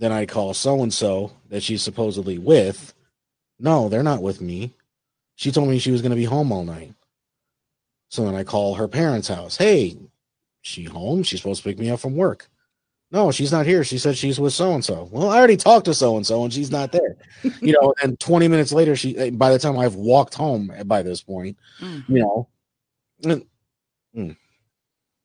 Then 0.00 0.12
I 0.12 0.24
call 0.24 0.54
so 0.54 0.82
and 0.82 0.92
so 0.92 1.30
that 1.50 1.62
she's 1.62 1.82
supposedly 1.82 2.38
with. 2.38 2.94
No, 3.58 3.90
they're 3.90 4.02
not 4.02 4.22
with 4.22 4.40
me. 4.40 4.72
She 5.34 5.52
told 5.52 5.68
me 5.68 5.78
she 5.78 5.90
was 5.90 6.00
going 6.00 6.10
to 6.10 6.16
be 6.16 6.24
home 6.24 6.50
all 6.50 6.64
night. 6.64 6.94
So 8.08 8.24
then 8.24 8.34
I 8.34 8.42
call 8.42 8.74
her 8.74 8.88
parents' 8.88 9.28
house. 9.28 9.58
Hey, 9.58 9.98
she 10.62 10.84
home? 10.84 11.22
She's 11.22 11.40
supposed 11.40 11.62
to 11.62 11.68
pick 11.68 11.78
me 11.78 11.90
up 11.90 12.00
from 12.00 12.16
work. 12.16 12.48
No, 13.12 13.30
she's 13.30 13.52
not 13.52 13.66
here. 13.66 13.84
She 13.84 13.98
said 13.98 14.16
she's 14.16 14.40
with 14.40 14.54
so 14.54 14.72
and 14.72 14.84
so. 14.84 15.08
Well, 15.12 15.28
I 15.28 15.36
already 15.36 15.58
talked 15.58 15.84
to 15.84 15.94
so 15.94 16.16
and 16.16 16.26
so, 16.26 16.44
and 16.44 16.52
she's 16.52 16.70
not 16.70 16.92
there. 16.92 17.16
you 17.60 17.72
know, 17.72 17.92
and 18.02 18.18
20 18.18 18.48
minutes 18.48 18.72
later, 18.72 18.96
she. 18.96 19.16
Eh, 19.18 19.30
by 19.30 19.50
the 19.50 19.58
time 19.58 19.78
I've 19.78 19.96
walked 19.96 20.34
home, 20.34 20.72
by 20.86 21.02
this 21.02 21.20
point, 21.20 21.58
mm. 21.80 22.08
you 22.08 22.20
know, 22.20 22.48
and, 23.24 23.44
mm, 24.16 24.36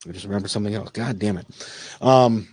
I 0.08 0.12
just 0.12 0.26
remember 0.26 0.48
something 0.48 0.74
else. 0.74 0.90
God 0.90 1.18
damn 1.18 1.38
it. 1.38 1.48
Um, 2.02 2.48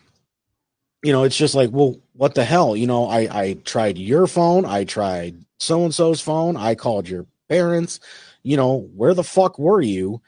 you 1.03 1.13
know, 1.13 1.25
it's 1.25 1.37
just 1.37 1.55
like, 1.55 1.71
well, 1.73 1.97
what 2.15 2.35
the 2.35 2.45
hell? 2.45 2.77
You 2.77 2.87
know, 2.87 3.07
I 3.09 3.21
I 3.31 3.53
tried 3.65 3.99
your 3.99 4.27
phone, 4.27 4.65
I 4.65 4.85
tried 4.85 5.45
so 5.59 5.85
and 5.85 5.95
so's 5.95 6.21
phone, 6.21 6.57
I 6.57 6.75
called 6.75 7.09
your 7.09 7.27
parents. 7.49 8.01
You 8.43 8.57
know, 8.57 8.89
where 8.97 9.15
the 9.15 9.25
fuck 9.25 9.59
were 9.59 9.81
you? 9.81 10.21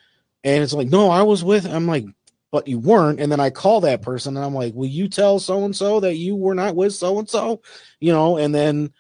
And 0.45 0.63
it's 0.63 0.73
like, 0.73 0.89
no, 0.89 1.11
I 1.11 1.23
was 1.23 1.43
with. 1.43 1.67
I'm 1.67 1.87
like, 1.87 2.05
but 2.53 2.69
you 2.69 2.79
weren't. 2.79 3.19
And 3.19 3.33
then 3.33 3.41
I 3.41 3.51
call 3.51 3.81
that 3.81 4.03
person 4.03 4.37
and 4.37 4.47
I'm 4.47 4.55
like, 4.55 4.75
will 4.75 4.87
you 4.87 5.09
tell 5.09 5.41
so 5.41 5.65
and 5.65 5.75
so 5.75 5.99
that 5.99 6.15
you 6.15 6.37
were 6.37 6.55
not 6.55 6.77
with 6.77 6.95
so 6.95 7.19
and 7.19 7.29
so? 7.29 7.63
You 7.99 8.13
know, 8.13 8.37
and 8.37 8.55
then 8.55 8.93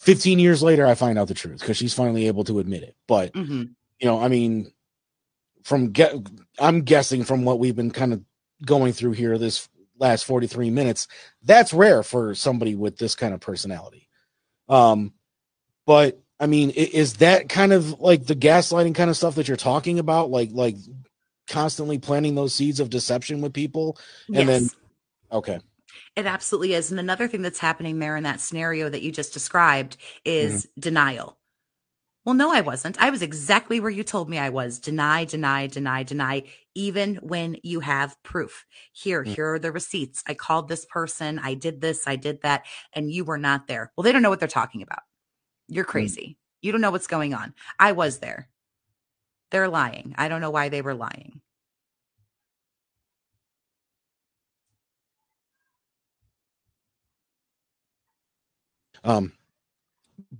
15 0.00 0.40
years 0.40 0.64
later, 0.64 0.84
I 0.84 0.96
find 0.96 1.16
out 1.16 1.28
the 1.28 1.34
truth 1.34 1.60
because 1.60 1.76
she's 1.76 1.94
finally 1.94 2.26
able 2.26 2.42
to 2.44 2.58
admit 2.58 2.82
it. 2.82 2.96
But, 3.06 3.34
mm-hmm. 3.34 3.62
you 4.00 4.06
know, 4.06 4.20
I 4.20 4.26
mean, 4.26 4.72
from 5.62 5.92
get, 5.92 6.14
I'm 6.58 6.82
guessing 6.82 7.22
from 7.22 7.44
what 7.44 7.60
we've 7.60 7.76
been 7.76 7.92
kind 7.92 8.12
of 8.12 8.20
going 8.64 8.92
through 8.92 9.12
here 9.12 9.38
this 9.38 9.68
last 9.98 10.24
43 10.24 10.70
minutes, 10.70 11.08
that's 11.42 11.72
rare 11.72 12.02
for 12.02 12.34
somebody 12.34 12.74
with 12.74 12.98
this 12.98 13.14
kind 13.14 13.34
of 13.34 13.40
personality. 13.40 14.08
Um, 14.68 15.12
but 15.86 16.20
I 16.38 16.46
mean, 16.46 16.70
is 16.70 17.14
that 17.14 17.48
kind 17.48 17.72
of 17.72 18.00
like 18.00 18.26
the 18.26 18.36
gaslighting 18.36 18.94
kind 18.94 19.10
of 19.10 19.16
stuff 19.16 19.36
that 19.36 19.48
you're 19.48 19.56
talking 19.56 19.98
about? 19.98 20.30
Like, 20.30 20.50
like 20.52 20.76
constantly 21.46 21.98
planting 21.98 22.34
those 22.34 22.54
seeds 22.54 22.80
of 22.80 22.90
deception 22.90 23.40
with 23.40 23.52
people 23.52 23.98
and 24.28 24.36
yes. 24.36 24.46
then 24.46 24.70
okay 25.30 25.60
it 26.16 26.26
absolutely 26.26 26.74
is 26.74 26.90
and 26.90 26.98
another 26.98 27.28
thing 27.28 27.42
that's 27.42 27.58
happening 27.58 27.98
there 27.98 28.16
in 28.16 28.24
that 28.24 28.40
scenario 28.40 28.88
that 28.88 29.02
you 29.02 29.12
just 29.12 29.32
described 29.32 29.96
is 30.24 30.66
mm-hmm. 30.66 30.80
denial 30.80 31.35
well 32.26 32.34
no 32.34 32.52
i 32.52 32.60
wasn't 32.60 33.00
i 33.00 33.08
was 33.08 33.22
exactly 33.22 33.80
where 33.80 33.90
you 33.90 34.02
told 34.02 34.28
me 34.28 34.38
i 34.38 34.50
was 34.50 34.78
deny 34.78 35.24
deny 35.24 35.66
deny 35.66 36.02
deny 36.02 36.42
even 36.74 37.14
when 37.16 37.56
you 37.62 37.80
have 37.80 38.22
proof 38.22 38.66
here 38.92 39.22
mm-hmm. 39.22 39.32
here 39.32 39.54
are 39.54 39.58
the 39.58 39.72
receipts 39.72 40.22
i 40.28 40.34
called 40.34 40.68
this 40.68 40.84
person 40.84 41.38
i 41.38 41.54
did 41.54 41.80
this 41.80 42.06
i 42.06 42.16
did 42.16 42.42
that 42.42 42.66
and 42.92 43.10
you 43.10 43.24
were 43.24 43.38
not 43.38 43.66
there 43.66 43.90
well 43.96 44.02
they 44.02 44.12
don't 44.12 44.22
know 44.22 44.28
what 44.28 44.40
they're 44.40 44.48
talking 44.48 44.82
about 44.82 45.00
you're 45.68 45.84
mm. 45.84 45.88
crazy 45.88 46.22
mm-hmm. 46.22 46.66
you 46.66 46.72
don't 46.72 46.82
know 46.82 46.90
what's 46.90 47.06
going 47.06 47.32
on 47.32 47.54
i 47.78 47.92
was 47.92 48.18
there 48.18 48.50
they're 49.50 49.68
lying. 49.68 50.14
I 50.18 50.28
don't 50.28 50.40
know 50.40 50.50
why 50.50 50.68
they 50.68 50.82
were 50.82 50.94
lying. 50.94 51.40
Um, 59.04 59.32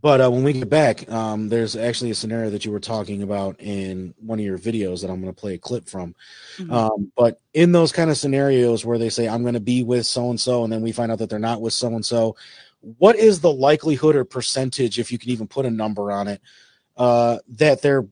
but 0.00 0.20
uh, 0.20 0.30
when 0.30 0.42
we 0.42 0.52
get 0.52 0.68
back, 0.68 1.10
um, 1.10 1.48
there's 1.48 1.76
actually 1.76 2.10
a 2.10 2.14
scenario 2.14 2.50
that 2.50 2.64
you 2.64 2.72
were 2.72 2.80
talking 2.80 3.22
about 3.22 3.56
in 3.60 4.14
one 4.18 4.38
of 4.38 4.44
your 4.44 4.58
videos 4.58 5.00
that 5.00 5.10
I'm 5.10 5.20
going 5.20 5.32
to 5.32 5.40
play 5.40 5.54
a 5.54 5.58
clip 5.58 5.88
from. 5.88 6.14
Mm-hmm. 6.56 6.72
Um, 6.72 7.12
but 7.16 7.40
in 7.54 7.72
those 7.72 7.92
kind 7.92 8.10
of 8.10 8.16
scenarios 8.16 8.84
where 8.84 8.98
they 8.98 9.10
say, 9.10 9.28
I'm 9.28 9.42
going 9.42 9.54
to 9.54 9.60
be 9.60 9.82
with 9.82 10.06
so 10.06 10.30
and 10.30 10.40
so, 10.40 10.64
and 10.64 10.72
then 10.72 10.82
we 10.82 10.92
find 10.92 11.12
out 11.12 11.18
that 11.18 11.30
they're 11.30 11.38
not 11.38 11.60
with 11.60 11.72
so 11.72 11.88
and 11.88 12.04
so, 12.04 12.36
what 12.98 13.16
is 13.16 13.40
the 13.40 13.52
likelihood 13.52 14.16
or 14.16 14.24
percentage, 14.24 14.98
if 14.98 15.10
you 15.10 15.18
can 15.18 15.30
even 15.30 15.48
put 15.48 15.66
a 15.66 15.70
number 15.70 16.12
on 16.12 16.28
it, 16.28 16.40
uh, 16.96 17.38
that 17.48 17.82
they're 17.82 18.06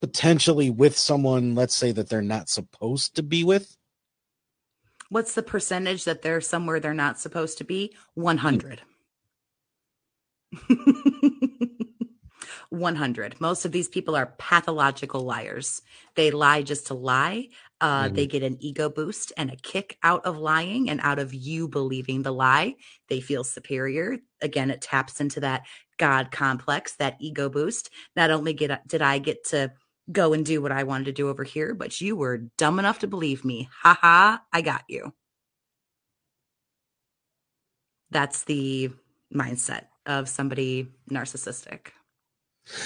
potentially 0.00 0.70
with 0.70 0.96
someone, 0.96 1.54
let's 1.54 1.76
say 1.76 1.92
that 1.92 2.08
they're 2.08 2.22
not 2.22 2.48
supposed 2.48 3.16
to 3.16 3.22
be 3.22 3.44
with? 3.44 3.76
What's 5.08 5.34
the 5.34 5.42
percentage 5.42 6.04
that 6.04 6.22
they're 6.22 6.40
somewhere 6.40 6.80
they're 6.80 6.94
not 6.94 7.18
supposed 7.20 7.58
to 7.58 7.64
be? 7.64 7.94
100. 8.14 8.82
100. 12.72 13.40
Most 13.40 13.64
of 13.64 13.72
these 13.72 13.88
people 13.88 14.16
are 14.16 14.34
pathological 14.38 15.20
liars. 15.20 15.82
They 16.14 16.30
lie 16.30 16.62
just 16.62 16.86
to 16.86 16.94
lie. 16.94 17.48
Uh, 17.80 18.04
mm-hmm. 18.04 18.14
They 18.14 18.26
get 18.26 18.42
an 18.42 18.56
ego 18.60 18.88
boost 18.88 19.32
and 19.36 19.50
a 19.50 19.56
kick 19.56 19.98
out 20.02 20.24
of 20.24 20.38
lying 20.38 20.88
and 20.88 21.00
out 21.02 21.18
of 21.18 21.34
you 21.34 21.68
believing 21.68 22.22
the 22.22 22.32
lie. 22.32 22.76
They 23.08 23.20
feel 23.20 23.44
superior. 23.44 24.18
Again, 24.40 24.70
it 24.70 24.80
taps 24.80 25.20
into 25.20 25.40
that 25.40 25.66
God 25.98 26.30
complex, 26.30 26.96
that 26.96 27.16
ego 27.20 27.50
boost. 27.50 27.90
Not 28.16 28.30
only 28.30 28.54
get, 28.54 28.86
did 28.88 29.02
I 29.02 29.18
get 29.18 29.44
to 29.48 29.72
go 30.10 30.32
and 30.32 30.44
do 30.44 30.62
what 30.62 30.72
I 30.72 30.84
wanted 30.84 31.04
to 31.04 31.12
do 31.12 31.28
over 31.28 31.44
here, 31.44 31.74
but 31.74 32.00
you 32.00 32.16
were 32.16 32.48
dumb 32.56 32.78
enough 32.78 33.00
to 33.00 33.06
believe 33.06 33.44
me. 33.44 33.68
Ha 33.82 33.98
ha, 34.00 34.42
I 34.52 34.62
got 34.62 34.84
you. 34.88 35.12
That's 38.10 38.44
the 38.44 38.90
mindset 39.34 39.84
of 40.06 40.28
somebody 40.28 40.88
narcissistic. 41.10 41.88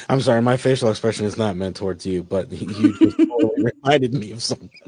I'm 0.08 0.20
sorry, 0.20 0.40
my 0.42 0.56
facial 0.56 0.90
expression 0.90 1.26
is 1.26 1.36
not 1.36 1.56
meant 1.56 1.76
towards 1.76 2.06
you, 2.06 2.22
but 2.22 2.50
you 2.52 2.98
just 2.98 3.16
totally 3.18 3.72
reminded 3.84 4.14
me 4.14 4.32
of 4.32 4.42
somebody. 4.42 4.80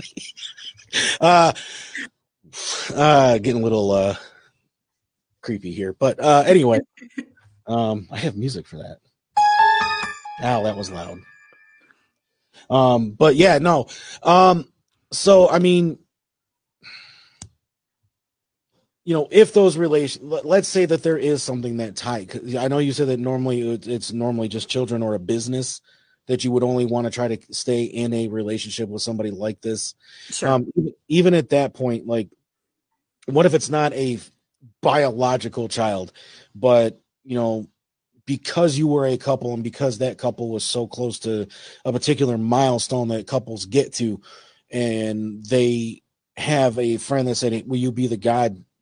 uh, 1.20 1.52
uh, 2.94 3.38
getting 3.38 3.60
a 3.60 3.64
little 3.64 3.90
uh 3.92 4.14
creepy 5.42 5.72
here, 5.72 5.92
but 5.92 6.18
uh, 6.20 6.44
anyway, 6.46 6.80
um, 7.66 8.08
I 8.10 8.18
have 8.18 8.36
music 8.36 8.66
for 8.66 8.76
that. 8.76 8.98
Ow, 10.42 10.62
that 10.64 10.76
was 10.76 10.90
loud. 10.90 11.18
Um, 12.70 13.12
but 13.12 13.34
yeah, 13.36 13.58
no. 13.58 13.86
Um, 14.22 14.70
so 15.12 15.48
I 15.48 15.58
mean, 15.58 15.98
you 19.08 19.14
know, 19.14 19.26
if 19.30 19.54
those 19.54 19.78
relations, 19.78 20.22
let's 20.44 20.68
say 20.68 20.84
that 20.84 21.02
there 21.02 21.16
is 21.16 21.42
something 21.42 21.78
that 21.78 21.96
tight. 21.96 22.38
I 22.58 22.68
know 22.68 22.76
you 22.76 22.92
said 22.92 23.08
that 23.08 23.18
normally 23.18 23.62
it's 23.62 24.12
normally 24.12 24.48
just 24.48 24.68
children 24.68 25.02
or 25.02 25.14
a 25.14 25.18
business 25.18 25.80
that 26.26 26.44
you 26.44 26.52
would 26.52 26.62
only 26.62 26.84
want 26.84 27.06
to 27.06 27.10
try 27.10 27.26
to 27.26 27.38
stay 27.50 27.84
in 27.84 28.12
a 28.12 28.28
relationship 28.28 28.86
with 28.90 29.00
somebody 29.00 29.30
like 29.30 29.62
this. 29.62 29.94
Sure. 30.28 30.50
Um, 30.50 30.70
even 31.08 31.32
at 31.32 31.48
that 31.48 31.72
point, 31.72 32.06
like, 32.06 32.28
what 33.24 33.46
if 33.46 33.54
it's 33.54 33.70
not 33.70 33.94
a 33.94 34.18
biological 34.82 35.68
child, 35.68 36.12
but 36.54 37.00
you 37.24 37.36
know, 37.36 37.66
because 38.26 38.76
you 38.76 38.88
were 38.88 39.06
a 39.06 39.16
couple 39.16 39.54
and 39.54 39.64
because 39.64 39.96
that 39.98 40.18
couple 40.18 40.50
was 40.50 40.64
so 40.64 40.86
close 40.86 41.18
to 41.20 41.48
a 41.86 41.94
particular 41.94 42.36
milestone 42.36 43.08
that 43.08 43.26
couples 43.26 43.64
get 43.64 43.94
to 43.94 44.20
and 44.70 45.42
they 45.46 46.02
have 46.36 46.78
a 46.78 46.98
friend 46.98 47.26
that 47.26 47.36
said 47.36 47.66
will 47.66 47.78
you 47.78 47.90
be 47.90 48.06
the 48.06 48.18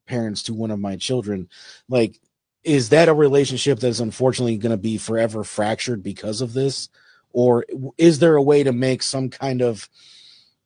godparents 0.06 0.42
to 0.44 0.54
one 0.54 0.70
of 0.70 0.78
my 0.78 0.96
children 0.96 1.48
like 1.88 2.20
is 2.64 2.88
that 2.88 3.08
a 3.08 3.14
relationship 3.14 3.78
that 3.78 3.88
is 3.88 4.00
unfortunately 4.00 4.56
going 4.56 4.72
to 4.72 4.76
be 4.76 4.98
forever 4.98 5.44
fractured 5.44 6.02
because 6.02 6.40
of 6.40 6.52
this? 6.52 6.88
Or 7.30 7.64
is 7.96 8.18
there 8.18 8.34
a 8.34 8.42
way 8.42 8.64
to 8.64 8.72
make 8.72 9.04
some 9.04 9.30
kind 9.30 9.62
of 9.62 9.88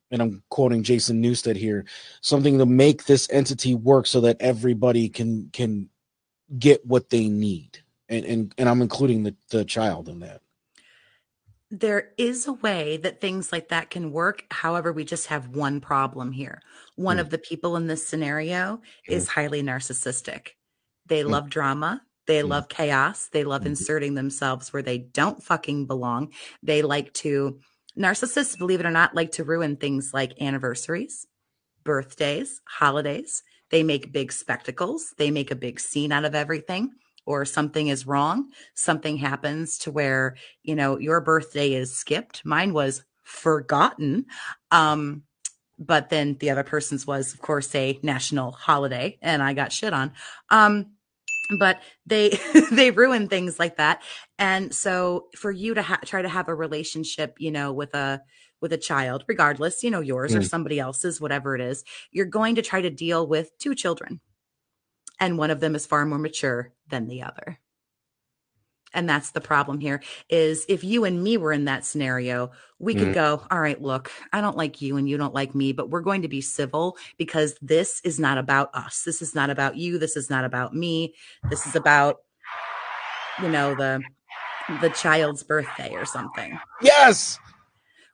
and 0.09 0.21
I'm 0.21 0.43
quoting 0.49 0.83
Jason 0.83 1.23
Newsted 1.23 1.55
here, 1.55 1.85
something 2.19 2.57
to 2.57 2.65
make 2.65 3.05
this 3.05 3.29
entity 3.31 3.75
work 3.75 4.07
so 4.07 4.21
that 4.21 4.41
everybody 4.41 5.09
can 5.09 5.49
can 5.53 5.89
get 6.57 6.85
what 6.85 7.09
they 7.09 7.29
need? 7.29 7.79
And 8.09 8.25
and, 8.25 8.53
and 8.57 8.67
i'm 8.67 8.81
including 8.81 9.23
the, 9.23 9.35
the 9.51 9.63
child 9.63 10.09
in 10.09 10.19
that 10.19 10.41
there 11.71 12.09
is 12.17 12.47
a 12.47 12.53
way 12.53 12.97
that 12.97 13.21
things 13.21 13.51
like 13.51 13.69
that 13.69 13.89
can 13.89 14.11
work. 14.11 14.43
However 14.51 14.91
we 14.91 15.05
just 15.05 15.27
have 15.27 15.55
one 15.55 15.79
problem 15.79 16.31
here. 16.33 16.61
One 16.95 17.17
mm. 17.17 17.21
of 17.21 17.29
the 17.29 17.37
people 17.37 17.77
in 17.77 17.87
this 17.87 18.05
scenario 18.05 18.81
mm. 19.09 19.13
is 19.13 19.29
highly 19.29 19.63
narcissistic. 19.63 20.49
They 21.05 21.23
mm. 21.23 21.29
love 21.29 21.49
drama. 21.49 22.01
They 22.27 22.43
love 22.43 22.69
chaos. 22.69 23.29
They 23.31 23.43
love 23.43 23.61
mm-hmm. 23.61 23.69
inserting 23.69 24.13
themselves 24.13 24.71
where 24.71 24.83
they 24.83 24.99
don't 24.99 25.43
fucking 25.43 25.87
belong. 25.87 26.33
They 26.61 26.81
like 26.81 27.13
to 27.15 27.59
narcissists 27.97 28.57
believe 28.57 28.79
it 28.79 28.85
or 28.85 28.91
not 28.91 29.15
like 29.15 29.31
to 29.33 29.43
ruin 29.43 29.75
things 29.75 30.11
like 30.13 30.39
anniversaries 30.41 31.25
birthdays 31.83 32.61
holidays. 32.65 33.43
They 33.69 33.83
make 33.83 34.11
big 34.11 34.31
spectacles. 34.31 35.13
They 35.17 35.31
make 35.31 35.51
a 35.51 35.55
big 35.55 35.79
scene 35.79 36.11
out 36.11 36.25
of 36.25 36.35
everything 36.35 36.91
or 37.25 37.45
something 37.45 37.87
is 37.87 38.07
wrong, 38.07 38.49
something 38.73 39.17
happens 39.17 39.77
to 39.79 39.91
where, 39.91 40.35
you 40.63 40.75
know, 40.75 40.97
your 40.97 41.21
birthday 41.21 41.73
is 41.73 41.95
skipped. 41.95 42.43
Mine 42.45 42.73
was 42.73 43.03
forgotten. 43.23 44.25
Um, 44.71 45.23
but 45.77 46.09
then 46.09 46.37
the 46.39 46.51
other 46.51 46.63
person's 46.63 47.07
was, 47.07 47.33
of 47.33 47.41
course, 47.41 47.73
a 47.73 47.99
national 48.03 48.51
holiday, 48.51 49.17
and 49.21 49.41
I 49.41 49.53
got 49.53 49.71
shit 49.71 49.93
on. 49.93 50.11
Um, 50.49 50.91
but 51.57 51.81
they 52.05 52.37
they 52.71 52.91
ruin 52.91 53.27
things 53.27 53.57
like 53.59 53.77
that, 53.77 54.03
and 54.37 54.73
so 54.73 55.27
for 55.35 55.51
you 55.51 55.73
to 55.73 55.81
ha- 55.81 55.99
try 56.05 56.21
to 56.21 56.29
have 56.29 56.49
a 56.49 56.55
relationship, 56.55 57.35
you 57.39 57.51
know, 57.51 57.73
with 57.73 57.95
a 57.95 58.21
with 58.61 58.71
a 58.73 58.77
child, 58.77 59.25
regardless, 59.27 59.83
you 59.83 59.89
know, 59.89 60.01
yours 60.01 60.33
mm. 60.33 60.37
or 60.37 60.43
somebody 60.43 60.79
else's, 60.79 61.19
whatever 61.19 61.55
it 61.55 61.61
is, 61.61 61.83
you're 62.11 62.27
going 62.27 62.55
to 62.55 62.61
try 62.61 62.79
to 62.79 62.91
deal 62.91 63.25
with 63.25 63.57
two 63.57 63.73
children 63.73 64.21
and 65.21 65.37
one 65.37 65.51
of 65.51 65.61
them 65.61 65.75
is 65.75 65.85
far 65.85 66.05
more 66.05 66.19
mature 66.19 66.73
than 66.89 67.07
the 67.07 67.21
other. 67.23 67.59
and 68.93 69.07
that's 69.07 69.31
the 69.31 69.39
problem 69.39 69.79
here 69.79 70.01
is 70.29 70.65
if 70.67 70.83
you 70.83 71.05
and 71.05 71.23
me 71.23 71.37
were 71.37 71.53
in 71.53 71.63
that 71.63 71.85
scenario 71.85 72.51
we 72.77 72.93
could 72.93 73.07
Mhm. 73.07 73.13
go 73.13 73.41
all 73.49 73.59
right 73.61 73.81
look 73.81 74.11
i 74.33 74.41
don't 74.41 74.57
like 74.57 74.81
you 74.81 74.97
and 74.97 75.07
you 75.07 75.15
don't 75.17 75.33
like 75.33 75.55
me 75.55 75.71
but 75.71 75.89
we're 75.89 76.01
going 76.01 76.23
to 76.23 76.27
be 76.27 76.41
civil 76.41 76.97
because 77.17 77.55
this 77.61 78.01
is 78.03 78.19
not 78.19 78.37
about 78.37 78.69
us 78.75 79.03
this 79.05 79.21
is 79.21 79.33
not 79.33 79.49
about 79.49 79.77
you 79.77 79.97
this 79.97 80.17
is 80.17 80.29
not 80.29 80.43
about 80.43 80.75
me 80.75 81.15
this 81.49 81.65
is 81.65 81.73
about 81.73 82.17
you 83.41 83.47
know 83.47 83.73
the 83.75 84.03
the 84.81 84.89
child's 84.89 85.43
birthday 85.43 85.95
or 85.95 86.03
something 86.05 86.59
Yes, 86.81 87.39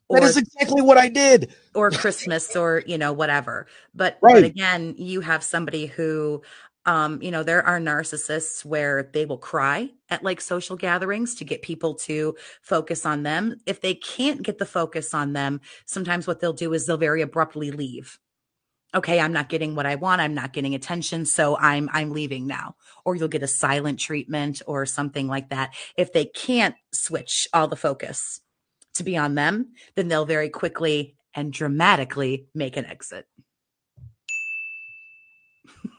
or 0.09 0.19
that 0.19 0.29
is 0.29 0.37
exactly 0.37 0.81
what 0.83 0.97
I 0.99 1.09
did. 1.09 1.53
or 1.73 1.91
Christmas 1.91 2.55
or 2.55 2.83
you 2.85 2.97
know 2.97 3.13
whatever. 3.13 3.67
But 3.95 4.19
Right. 4.21 4.35
but 4.35 4.43
again, 4.43 4.95
you 4.97 5.21
have 5.21 5.43
somebody 5.43 5.85
who 5.87 6.41
um 6.87 7.21
you 7.21 7.31
know 7.31 7.43
there 7.43 7.65
are 7.65 7.79
narcissists 7.79 8.65
where 8.65 9.11
they 9.13 9.25
will 9.25 9.37
cry 9.37 9.89
at 10.09 10.23
like 10.23 10.41
social 10.41 10.75
gatherings 10.75 11.35
to 11.35 11.45
get 11.45 11.61
people 11.61 11.95
to 11.95 12.35
focus 12.61 13.05
on 13.05 13.23
them. 13.23 13.57
If 13.67 13.81
they 13.81 13.93
can't 13.93 14.41
get 14.41 14.57
the 14.57 14.65
focus 14.65 15.13
on 15.13 15.33
them, 15.33 15.61
sometimes 15.85 16.25
what 16.25 16.39
they'll 16.39 16.53
do 16.53 16.73
is 16.73 16.85
they'll 16.85 16.97
very 16.97 17.21
abruptly 17.21 17.71
leave. 17.71 18.19
Okay, 18.95 19.19
I'm 19.19 19.33
not 19.33 19.49
getting 19.49 19.75
what 19.75 19.85
I 19.85 19.95
want. 19.95 20.21
I'm 20.21 20.33
not 20.33 20.53
getting 20.53 20.73
attention, 20.73 21.25
so 21.25 21.57
I'm 21.57 21.89
I'm 21.93 22.11
leaving 22.11 22.47
now. 22.47 22.75
Or 23.05 23.15
you'll 23.15 23.27
get 23.27 23.43
a 23.43 23.47
silent 23.47 23.99
treatment 23.99 24.61
or 24.65 24.85
something 24.85 25.27
like 25.27 25.49
that. 25.49 25.75
If 25.97 26.13
they 26.13 26.25
can't 26.25 26.75
switch 26.93 27.47
all 27.53 27.67
the 27.67 27.75
focus 27.75 28.41
to 28.95 29.03
be 29.03 29.17
on 29.17 29.35
them, 29.35 29.73
then 29.95 30.07
they'll 30.07 30.25
very 30.25 30.49
quickly 30.49 31.15
and 31.35 31.53
dramatically 31.53 32.47
make 32.55 32.77
an 32.77 32.85
exit. 32.85 33.27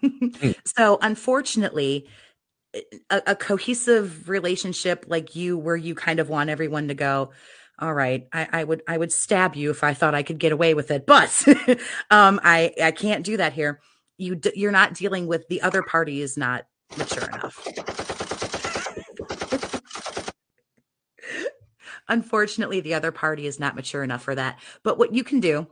so, 0.64 0.98
unfortunately, 1.00 2.08
a, 3.10 3.22
a 3.28 3.36
cohesive 3.36 4.28
relationship 4.28 5.06
like 5.08 5.34
you, 5.36 5.56
where 5.58 5.76
you 5.76 5.94
kind 5.94 6.20
of 6.20 6.28
want 6.28 6.50
everyone 6.50 6.88
to 6.88 6.94
go, 6.94 7.30
all 7.78 7.94
right, 7.94 8.26
I, 8.32 8.48
I 8.52 8.64
would 8.64 8.82
I 8.88 8.98
would 8.98 9.12
stab 9.12 9.54
you 9.54 9.70
if 9.70 9.84
I 9.84 9.94
thought 9.94 10.14
I 10.14 10.22
could 10.22 10.38
get 10.38 10.52
away 10.52 10.74
with 10.74 10.90
it, 10.90 11.06
but 11.06 11.44
um, 12.10 12.40
I 12.42 12.72
I 12.82 12.90
can't 12.90 13.24
do 13.24 13.36
that 13.36 13.52
here. 13.52 13.80
You 14.16 14.34
d- 14.34 14.52
you're 14.56 14.72
not 14.72 14.94
dealing 14.94 15.26
with 15.28 15.46
the 15.48 15.62
other 15.62 15.82
party 15.82 16.20
is 16.20 16.36
not 16.36 16.66
mature 16.96 17.28
enough. 17.28 17.66
Unfortunately, 22.08 22.80
the 22.80 22.94
other 22.94 23.12
party 23.12 23.46
is 23.46 23.60
not 23.60 23.76
mature 23.76 24.02
enough 24.02 24.22
for 24.22 24.34
that. 24.34 24.58
But 24.82 24.98
what 24.98 25.14
you 25.14 25.22
can 25.22 25.40
do, 25.40 25.68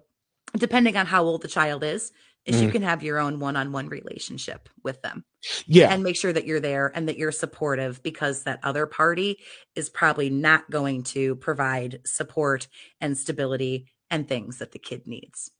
depending 0.56 0.96
on 0.96 1.06
how 1.06 1.24
old 1.24 1.42
the 1.42 1.48
child 1.48 1.82
is, 1.82 2.12
is 2.46 2.60
you 2.62 2.68
Mhm. 2.68 2.72
can 2.72 2.82
have 2.82 3.02
your 3.02 3.18
own 3.18 3.38
one-on-one 3.40 3.88
relationship 3.88 4.68
with 4.84 5.02
them 5.02 5.24
Yeah, 5.66 5.92
and 5.92 6.02
make 6.02 6.16
sure 6.16 6.32
that 6.32 6.46
you're 6.46 6.60
there 6.60 6.90
and 6.94 7.08
that 7.08 7.18
you're 7.18 7.32
supportive 7.32 8.02
because 8.02 8.44
that 8.44 8.60
other 8.62 8.86
party 8.86 9.38
is 9.74 9.88
probably 9.90 10.30
not 10.30 10.70
going 10.70 11.02
to 11.04 11.36
provide 11.36 12.00
support 12.06 12.68
and 13.00 13.18
stability 13.18 13.86
and 14.10 14.28
things 14.28 14.58
that 14.58 14.72
the 14.72 14.78
kid 14.78 15.06
needs. 15.06 15.50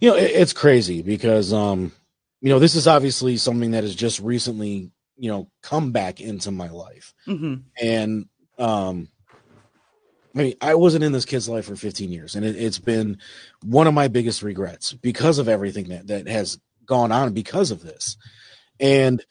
you 0.00 0.10
know 0.10 0.16
it, 0.16 0.30
it's 0.30 0.52
crazy 0.52 1.02
because 1.02 1.52
um 1.52 1.92
you 2.40 2.50
know 2.50 2.58
this 2.58 2.74
is 2.74 2.86
obviously 2.86 3.36
something 3.36 3.70
that 3.72 3.84
has 3.84 3.94
just 3.94 4.20
recently 4.20 4.90
you 5.16 5.30
know 5.30 5.50
come 5.62 5.92
back 5.92 6.20
into 6.20 6.50
my 6.50 6.68
life 6.68 7.14
hmm 7.24 7.54
and 7.80 8.26
um 8.58 9.08
I 10.36 10.38
mean, 10.38 10.54
I 10.60 10.74
wasn't 10.74 11.02
in 11.02 11.12
this 11.12 11.24
kid's 11.24 11.48
life 11.48 11.64
for 11.64 11.76
15 11.76 12.12
years, 12.12 12.36
and 12.36 12.44
it, 12.44 12.56
it's 12.56 12.78
been 12.78 13.18
one 13.64 13.86
of 13.86 13.94
my 13.94 14.08
biggest 14.08 14.42
regrets 14.42 14.92
because 14.92 15.38
of 15.38 15.48
everything 15.48 15.88
that 15.88 16.08
that 16.08 16.28
has 16.28 16.60
gone 16.84 17.10
on 17.10 17.32
because 17.32 17.70
of 17.70 17.82
this. 17.82 18.18
And 18.78 19.24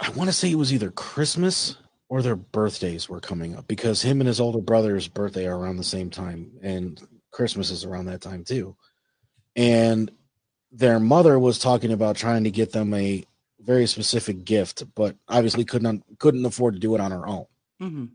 I 0.00 0.10
want 0.10 0.28
to 0.28 0.34
say 0.34 0.50
it 0.50 0.56
was 0.56 0.74
either 0.74 0.90
Christmas 0.90 1.76
or 2.08 2.20
their 2.20 2.34
birthdays 2.34 3.08
were 3.08 3.20
coming 3.20 3.54
up 3.54 3.68
because 3.68 4.02
him 4.02 4.20
and 4.20 4.26
his 4.26 4.40
older 4.40 4.60
brother's 4.60 5.06
birthday 5.06 5.46
are 5.46 5.56
around 5.56 5.76
the 5.76 5.84
same 5.84 6.10
time, 6.10 6.50
and 6.60 7.00
Christmas 7.30 7.70
is 7.70 7.84
around 7.84 8.06
that 8.06 8.20
time 8.20 8.42
too. 8.42 8.76
And 9.54 10.10
their 10.72 10.98
mother 10.98 11.38
was 11.38 11.60
talking 11.60 11.92
about 11.92 12.16
trying 12.16 12.42
to 12.42 12.50
get 12.50 12.72
them 12.72 12.92
a 12.94 13.24
very 13.60 13.86
specific 13.86 14.44
gift, 14.44 14.82
but 14.96 15.14
obviously 15.28 15.64
couldn't 15.64 16.18
couldn't 16.18 16.44
afford 16.44 16.74
to 16.74 16.80
do 16.80 16.96
it 16.96 17.00
on 17.00 17.12
her 17.12 17.24
own. 17.28 17.46
hmm 17.78 18.06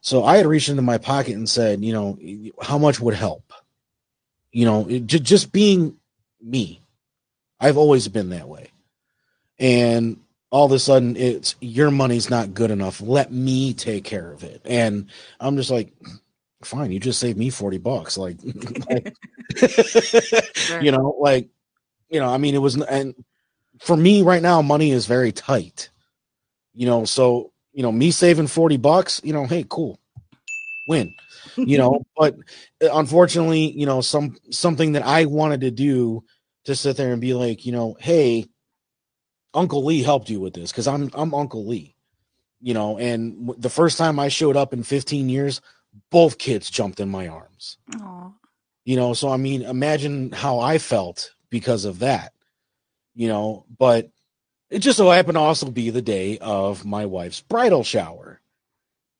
So 0.00 0.24
I 0.24 0.36
had 0.36 0.46
reached 0.46 0.68
into 0.68 0.82
my 0.82 0.98
pocket 0.98 1.34
and 1.34 1.48
said, 1.48 1.84
you 1.84 1.92
know, 1.92 2.18
how 2.62 2.78
much 2.78 3.00
would 3.00 3.14
help? 3.14 3.52
You 4.52 4.64
know, 4.64 4.88
it, 4.88 5.06
ju- 5.06 5.18
just 5.18 5.52
being 5.52 5.96
me. 6.40 6.80
I've 7.60 7.76
always 7.76 8.06
been 8.08 8.30
that 8.30 8.48
way. 8.48 8.70
And 9.58 10.20
all 10.50 10.66
of 10.66 10.72
a 10.72 10.78
sudden, 10.78 11.16
it's 11.16 11.56
your 11.60 11.90
money's 11.90 12.30
not 12.30 12.54
good 12.54 12.70
enough. 12.70 13.00
Let 13.00 13.32
me 13.32 13.74
take 13.74 14.04
care 14.04 14.30
of 14.30 14.44
it. 14.44 14.62
And 14.64 15.08
I'm 15.40 15.56
just 15.56 15.70
like, 15.70 15.92
fine, 16.62 16.92
you 16.92 17.00
just 17.00 17.20
saved 17.20 17.38
me 17.38 17.50
40 17.50 17.78
bucks. 17.78 18.16
Like, 18.16 18.36
like 18.88 19.14
you 20.82 20.92
know, 20.92 21.16
like, 21.18 21.48
you 22.08 22.20
know, 22.20 22.28
I 22.32 22.38
mean, 22.38 22.54
it 22.54 22.58
was, 22.58 22.80
and 22.80 23.14
for 23.80 23.96
me 23.96 24.22
right 24.22 24.42
now, 24.42 24.62
money 24.62 24.90
is 24.92 25.06
very 25.06 25.32
tight, 25.32 25.90
you 26.72 26.86
know, 26.86 27.04
so, 27.04 27.52
you 27.72 27.82
know, 27.82 27.92
me 27.92 28.10
saving 28.10 28.46
40 28.46 28.76
bucks, 28.78 29.20
you 29.24 29.32
know, 29.32 29.46
hey, 29.46 29.64
cool, 29.68 29.98
win, 30.88 31.14
you 31.56 31.78
know, 31.78 32.04
but 32.16 32.34
uh, 32.82 32.88
unfortunately, 32.92 33.72
you 33.72 33.86
know, 33.86 34.00
some, 34.00 34.36
something 34.50 34.92
that 34.92 35.06
I 35.06 35.26
wanted 35.26 35.60
to 35.62 35.70
do 35.70 36.24
to 36.64 36.74
sit 36.74 36.96
there 36.96 37.12
and 37.12 37.20
be 37.20 37.34
like, 37.34 37.64
you 37.64 37.72
know, 37.72 37.96
hey, 38.00 38.46
Uncle 39.54 39.84
Lee 39.84 40.02
helped 40.02 40.28
you 40.28 40.40
with 40.40 40.54
this 40.54 40.70
because 40.70 40.86
I'm, 40.86 41.10
I'm 41.14 41.34
Uncle 41.34 41.66
Lee, 41.66 41.96
you 42.60 42.74
know, 42.74 42.98
and 42.98 43.54
the 43.58 43.70
first 43.70 43.98
time 43.98 44.18
I 44.18 44.28
showed 44.28 44.56
up 44.56 44.72
in 44.72 44.82
15 44.82 45.28
years, 45.28 45.60
both 46.10 46.38
kids 46.38 46.70
jumped 46.70 47.00
in 47.00 47.08
my 47.08 47.28
arms 47.28 47.78
Aw. 48.00 48.30
you 48.84 48.96
know 48.96 49.12
so 49.12 49.30
i 49.30 49.36
mean 49.36 49.62
imagine 49.62 50.30
how 50.32 50.58
i 50.60 50.78
felt 50.78 51.34
because 51.50 51.84
of 51.84 52.00
that 52.00 52.32
you 53.14 53.28
know 53.28 53.64
but 53.78 54.10
it 54.70 54.80
just 54.80 54.98
so 54.98 55.10
happened 55.10 55.36
to 55.36 55.40
also 55.40 55.70
be 55.70 55.90
the 55.90 56.02
day 56.02 56.38
of 56.38 56.84
my 56.84 57.06
wife's 57.06 57.40
bridal 57.40 57.84
shower. 57.84 58.40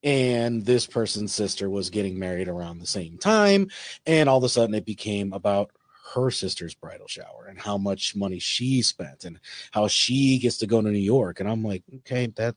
And 0.03 0.65
this 0.65 0.87
person's 0.87 1.33
sister 1.33 1.69
was 1.69 1.91
getting 1.91 2.19
married 2.19 2.49
around 2.49 2.79
the 2.79 2.87
same 2.87 3.19
time. 3.19 3.69
And 4.07 4.29
all 4.29 4.39
of 4.39 4.45
a 4.45 4.49
sudden 4.49 4.75
it 4.75 4.85
became 4.85 5.33
about 5.33 5.71
her 6.15 6.31
sister's 6.31 6.75
bridal 6.75 7.09
shower 7.09 7.47
and 7.49 7.59
how 7.59 7.77
much 7.77 8.17
money 8.17 8.39
she 8.39 8.81
spent 8.83 9.25
and 9.25 9.41
how 9.73 9.89
she 9.89 10.39
gets 10.39 10.59
to 10.59 10.67
go 10.67 10.81
to 10.81 10.89
new 10.89 10.99
york. 10.99 11.39
And 11.39 11.49
i'm 11.51 11.63
like 11.63 11.83
okay 11.97 12.29
that 12.37 12.57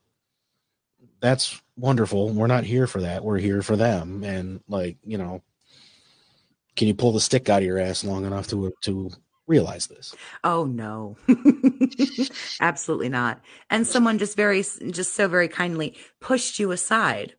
that's 1.21 1.61
wonderful. 1.77 2.29
We're 2.29 2.47
not 2.47 2.63
here 2.63 2.87
for 2.87 3.01
that. 3.01 3.23
We're 3.23 3.37
here 3.37 3.61
for 3.61 3.75
them. 3.75 4.23
And 4.23 4.61
like 4.67 4.97
you 5.05 5.17
know 5.17 5.41
can 6.75 6.87
you 6.87 6.95
pull 6.95 7.11
the 7.11 7.19
stick 7.19 7.49
out 7.49 7.61
of 7.61 7.65
your 7.65 7.79
ass 7.79 8.03
long 8.03 8.25
enough 8.25 8.47
to 8.47 8.73
to 8.81 9.11
realize 9.47 9.87
this 9.87 10.15
Oh 10.43 10.65
no. 10.65 11.17
Absolutely 12.61 13.09
not. 13.09 13.41
And 13.69 13.85
someone 13.85 14.17
just 14.17 14.35
very 14.37 14.61
just 14.91 15.13
so 15.13 15.27
very 15.27 15.47
kindly 15.47 15.95
pushed 16.19 16.59
you 16.59 16.71
aside. 16.71 17.35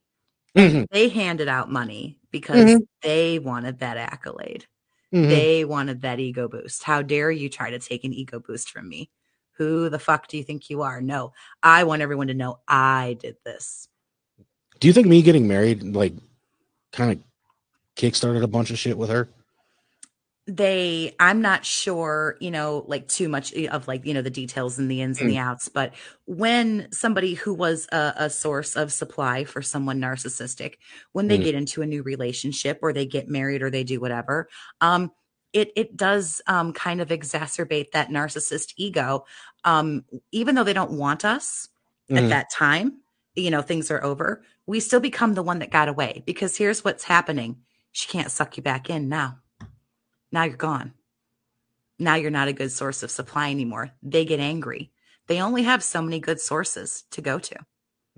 Mhm, 0.57 0.87
They 0.91 1.09
handed 1.09 1.49
out 1.49 1.71
money 1.71 2.19
because 2.31 2.75
Mhm. 2.75 2.87
they 3.03 3.39
wanted 3.39 3.79
that 3.79 3.97
accolade. 3.97 4.67
mhm. 5.15 5.29
They 5.29 5.65
wanted 5.65 6.03
that 6.03 6.19
ego 6.21 6.49
boost. 6.49 6.83
How 6.83 7.03
dare 7.03 7.31
you 7.31 7.49
try 7.49 7.71
to 7.71 7.79
take 7.79 8.05
an 8.05 8.13
ego 8.13 8.39
boost 8.41 8.71
from 8.71 8.89
me? 8.89 9.11
Who 9.53 9.89
the 9.89 9.99
fuck 9.99 10.29
do 10.29 10.37
you 10.37 10.43
think 10.45 10.69
you 10.71 10.83
are? 10.83 11.01
No, 11.01 11.33
I 11.63 11.85
want 11.85 12.03
everyone 12.03 12.27
to 12.29 12.35
know 12.35 12.59
I 12.69 13.17
did 13.21 13.37
this. 13.45 13.89
do 14.81 14.89
you 14.89 14.93
think 14.95 15.07
me 15.07 15.23
getting 15.23 15.47
married 15.47 15.83
like 15.85 16.13
kind 16.93 17.13
of 17.13 17.19
kickstarted 17.97 18.43
a 18.43 18.49
bunch 18.49 18.71
of 18.71 18.79
shit 18.79 18.99
with 18.99 19.11
her 19.11 19.29
they 20.49 21.15
i'm 21.21 21.41
not 21.41 21.65
sure 21.65 22.37
you 22.41 22.51
know 22.51 22.85
like 22.89 23.07
too 23.07 23.29
much 23.29 23.53
eh, 23.55 23.69
of 23.69 23.87
like 23.87 24.05
you 24.05 24.13
know 24.13 24.23
the 24.23 24.31
details 24.31 24.77
and 24.77 24.91
the 24.91 25.01
ins 25.01 25.21
and 25.21 25.31
the 25.31 25.39
outs 25.39 25.69
but 25.69 25.95
when 26.27 26.89
somebody 26.91 27.35
who 27.35 27.55
was 27.55 27.87
a, 27.93 28.13
a 28.17 28.29
source 28.31 28.75
of 28.75 28.93
supply 28.93 29.45
for 29.45 29.63
someone 29.63 30.01
narcissistic 30.01 30.75
when 31.13 31.29
they 31.29 31.39
Mm. 31.39 31.45
get 31.45 31.55
into 31.55 31.81
a 31.81 31.87
new 31.87 32.03
relationship 32.03 32.81
or 32.83 32.93
they 32.93 33.07
get 33.07 33.29
married 33.29 33.63
or 33.63 33.71
they 33.71 33.85
do 33.85 34.01
whatever 34.01 34.49
um 34.81 35.13
it 35.53 35.71
it 35.77 35.97
does 35.97 36.43
um 36.49 36.73
kind 36.73 37.01
of 37.01 37.11
exacerbate 37.11 37.93
that 37.93 38.09
narcissist 38.09 38.75
ego 38.77 39.25
um 39.65 40.05
even 40.33 40.57
though 40.57 40.65
they 40.65 40.73
don't 40.73 40.91
want 40.99 41.25
us 41.25 41.69
Mhm. 42.11 42.17
at 42.19 42.29
that 42.31 42.51
time 42.51 42.99
you 43.37 43.51
know 43.51 43.63
things 43.63 43.93
are 43.93 44.03
over 44.03 44.43
we 44.67 44.81
still 44.81 45.01
become 45.01 45.35
the 45.35 45.43
one 45.43 45.61
that 45.61 45.71
got 45.71 45.89
away 45.89 46.23
because 46.27 46.57
here's 46.57 46.83
what's 46.85 47.05
happening 47.05 47.59
she 47.93 48.09
can't 48.09 48.31
suck 48.33 48.57
you 48.57 48.63
back 48.63 48.91
in 48.91 49.09
now 49.09 49.39
now 50.33 50.45
you're 50.45 50.57
gone. 50.57 50.95
Now 51.99 52.17
you're 52.17 52.31
not 52.31 52.49
a 52.49 52.53
good 52.53 52.73
source 52.73 53.03
of 53.03 53.11
supply 53.11 53.51
anymore. 53.51 53.93
They 54.03 54.25
get 54.25 54.41
angry. 54.41 54.91
They 55.29 55.41
only 55.41 55.63
have 55.63 55.85
so 55.85 56.03
many 56.03 56.19
good 56.19 56.41
sources 56.41 57.05
to 57.13 57.21
go 57.21 57.39
to. 57.39 57.55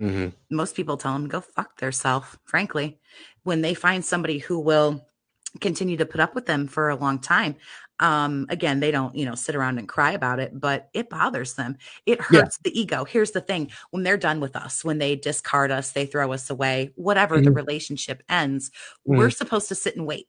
mm-hmm. 0.01 0.29
Most 0.51 0.75
people 0.75 0.97
tell 0.97 1.13
them 1.13 1.29
go 1.29 1.41
fuck 1.41 1.79
theirself, 1.79 2.39
frankly. 2.45 2.99
When 3.43 3.61
they 3.61 3.75
find 3.75 4.05
somebody 4.05 4.39
who 4.39 4.59
will 4.59 5.07
continue 5.61 5.97
to 5.99 6.07
put 6.07 6.21
up 6.21 6.35
with 6.35 6.47
them 6.47 6.67
for 6.67 6.89
a 6.89 6.97
long 6.97 7.19
time 7.19 7.57
um 8.01 8.45
again 8.49 8.81
they 8.81 8.91
don't 8.91 9.15
you 9.15 9.25
know 9.25 9.37
sit 9.37 9.55
around 9.55 9.79
and 9.79 9.89
cry 9.89 10.11
about 10.13 10.41
it 10.41 10.59
but 10.59 10.89
it 10.95 11.09
bothers 11.09 11.55
them 11.55 11.77
it 12.07 12.21
hurts 12.21 12.59
yeah. 12.59 12.71
the 12.71 12.81
ego 12.81 13.05
here's 13.05 13.31
the 13.31 13.41
thing 13.41 13.71
when 13.91 14.03
they're 14.03 14.17
done 14.17 14.41
with 14.41 14.57
us 14.57 14.85
when 14.85 14.99
they 14.99 15.15
discard 15.15 15.71
us 15.71 15.93
they 15.93 16.07
throw 16.07 16.33
us 16.33 16.51
away 16.51 16.93
whatever 16.97 17.37
mm-hmm. 17.37 17.45
the 17.45 17.53
relationship 17.53 18.23
ends 18.29 18.71
mm-hmm. 18.71 19.17
we're 19.17 19.31
supposed 19.31 19.69
to 19.69 19.77
sit 19.77 19.95
and 19.95 20.07
wait 20.07 20.27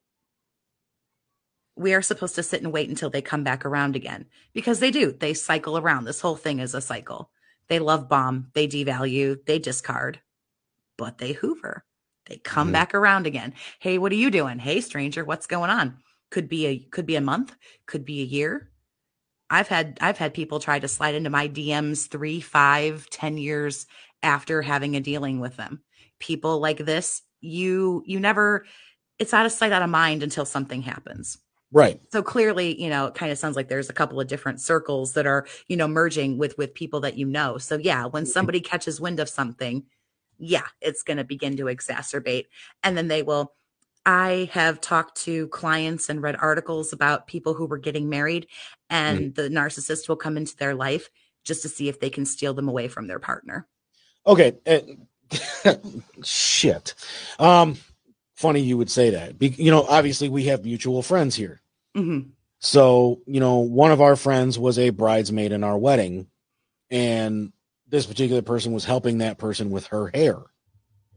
we 1.76 1.93
are 1.93 2.01
supposed 2.01 2.36
to 2.36 2.43
sit 2.43 2.61
and 2.61 2.71
wait 2.71 2.89
until 2.89 3.09
they 3.09 3.21
come 3.21 3.43
back 3.43 3.65
around 3.65 3.95
again. 3.95 4.26
Because 4.53 4.80
they 4.80 4.91
do. 4.91 5.11
They 5.11 5.34
cycle 5.34 5.78
around. 5.78 6.05
This 6.05 6.21
whole 6.21 6.36
thing 6.36 6.59
is 6.59 6.73
a 6.73 6.82
cycle. 6.82 7.32
They 7.67 7.80
love 7.80 8.07
bomb. 8.07 8.51
They 8.53 8.67
devalue. 8.67 9.45
They 9.45 9.59
discard. 9.59 10.19
But 10.97 11.17
they 11.17 11.34
hoover. 11.34 11.84
They 12.28 12.38
come 12.38 12.67
mm-hmm. 12.67 12.73
back 12.73 12.93
around 12.95 13.28
again. 13.28 13.53
Hey 13.80 13.97
what 13.97 14.11
are 14.11 14.15
you 14.15 14.32
doing? 14.32 14.59
Hey 14.59 14.82
stranger 14.82 15.23
what's 15.23 15.47
going 15.47 15.69
on? 15.69 15.97
Could 16.32 16.49
be 16.49 16.65
a 16.65 16.80
could 16.80 17.05
be 17.05 17.15
a 17.15 17.21
month. 17.21 17.55
Could 17.86 18.05
be 18.05 18.21
a 18.21 18.26
year. 18.26 18.71
I've 19.49 19.67
had 19.67 19.99
i've 20.01 20.17
had 20.17 20.34
people 20.34 20.59
try 20.59 20.80
to 20.80 20.88
slide 20.88 21.13
into 21.13 21.30
my 21.30 21.47
dms 21.47 22.09
three 22.09 22.41
five 22.41 23.07
ten 23.11 23.38
years 23.38 23.86
after 24.23 24.63
having 24.63 24.95
a 24.95 25.01
dealing 25.01 25.39
with 25.39 25.55
them. 25.55 25.82
People 26.19 26.59
like 26.59 26.80
this 26.80 27.21
you 27.41 28.01
you 28.07 28.19
never 28.19 28.65
it's 29.19 29.34
out 29.34 29.45
of 29.45 29.51
sight 29.51 29.71
out 29.71 29.84
of 29.84 29.89
mind 29.89 30.23
until 30.23 30.45
something 30.45 30.82
happens 30.82 31.38
right 31.76 32.01
so 32.11 32.23
clearly 32.23 32.82
you 32.82 32.89
know 32.89 33.05
it 33.05 33.13
kind 33.13 33.32
of 33.32 33.38
sounds 33.38 33.55
like 33.55 33.67
there's 33.67 33.89
a 33.89 33.93
couple 33.93 34.19
of 34.19 34.28
different 34.28 34.59
circles 34.59 35.13
that 35.13 35.28
are 35.28 35.45
you 35.67 35.78
know 35.78 35.88
merging 35.88 36.38
with 36.38 36.57
with 36.57 36.73
people 36.73 37.01
that 37.01 37.17
you 37.17 37.26
know 37.26 37.57
so 37.57 37.78
yeah 37.78 38.05
when 38.05 38.23
mm-hmm. 38.23 38.32
somebody 38.32 38.59
catches 38.59 38.99
wind 38.99 39.19
of 39.19 39.30
something 39.30 39.84
yeah 40.39 40.65
it's 40.82 41.03
going 41.03 41.17
to 41.17 41.23
begin 41.23 41.55
to 41.57 41.65
exacerbate 41.65 42.45
and 42.84 42.97
then 42.97 43.07
they 43.07 43.21
will 43.21 43.53
I 44.07 44.49
have 44.53 44.82
talked 44.82 45.23
to 45.23 45.47
clients 45.47 46.09
and 46.09 46.21
read 46.21 46.36
articles 46.39 46.93
about 46.93 47.26
people 47.26 47.55
who 47.55 47.65
were 47.65 47.80
getting 47.80 48.07
married, 48.07 48.45
and 48.88 49.32
mm. 49.32 49.36
the 49.36 49.49
narcissist 49.49 50.07
will 50.07 50.15
come 50.15 50.38
into 50.38 50.55
their 50.55 50.76
life 50.76 51.09
just 51.43 51.61
to 51.61 51.69
see 51.69 51.89
if 51.89 51.99
they 51.99 52.09
can 52.09 52.26
steal 52.26 52.53
them 52.53 52.67
away 52.67 52.88
from 52.88 53.07
their 53.07 53.19
partner. 53.19 53.67
Okay. 54.28 54.57
Uh, 54.65 55.73
shit. 56.23 56.93
Um, 57.39 57.78
funny 58.36 58.61
you 58.61 58.78
would 58.78 58.89
say 58.89 59.11
that. 59.11 59.39
Be- 59.39 59.55
you 59.57 59.71
know, 59.71 59.84
obviously 59.84 60.30
we 60.30 60.45
have 60.45 60.65
mutual 60.65 61.01
friends 61.01 61.36
here. 61.36 61.61
Mm-hmm. 61.96 62.30
So, 62.60 63.22
you 63.26 63.39
know, 63.39 63.60
one 63.60 63.91
of 63.91 64.02
our 64.02 64.16
friends 64.16 64.58
was 64.58 64.80
a 64.80 64.89
bridesmaid 64.89 65.52
in 65.52 65.64
our 65.64 65.78
wedding, 65.78 66.28
and 66.89 67.54
this 67.88 68.06
particular 68.06 68.41
person 68.41 68.74
was 68.74 68.86
helping 68.86 69.20
that 69.20 69.38
person 69.38 69.70
with 69.70 69.88
her 69.88 70.12
hair 70.14 70.38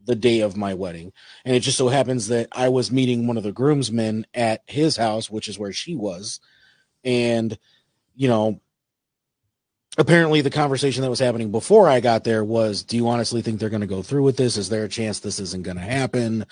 the 0.04 0.14
day 0.14 0.40
of 0.40 0.56
my 0.56 0.74
wedding. 0.74 1.12
And 1.44 1.54
it 1.54 1.60
just 1.60 1.78
so 1.78 1.88
happens 1.88 2.28
that 2.28 2.48
I 2.52 2.70
was 2.70 2.90
meeting 2.90 3.26
one 3.26 3.36
of 3.36 3.42
the 3.42 3.52
groomsmen 3.52 4.26
at 4.32 4.62
his 4.66 4.96
house, 4.96 5.30
which 5.30 5.48
is 5.48 5.58
where 5.58 5.72
she 5.72 5.94
was. 5.94 6.40
And, 7.04 7.58
you 8.14 8.28
know, 8.28 8.60
apparently 9.96 10.40
the 10.40 10.50
conversation 10.50 11.02
that 11.02 11.10
was 11.10 11.18
happening 11.18 11.50
before 11.50 11.88
I 11.88 12.00
got 12.00 12.22
there 12.22 12.44
was, 12.44 12.82
do 12.82 12.96
you 12.96 13.08
honestly 13.08 13.42
think 13.42 13.58
they're 13.58 13.68
going 13.68 13.80
to 13.80 13.86
go 13.86 14.02
through 14.02 14.22
with 14.22 14.36
this? 14.36 14.56
Is 14.56 14.68
there 14.68 14.84
a 14.84 14.88
chance 14.88 15.20
this 15.20 15.40
isn't 15.40 15.64
going 15.64 15.76
to 15.76 15.82
happen? 15.82 16.44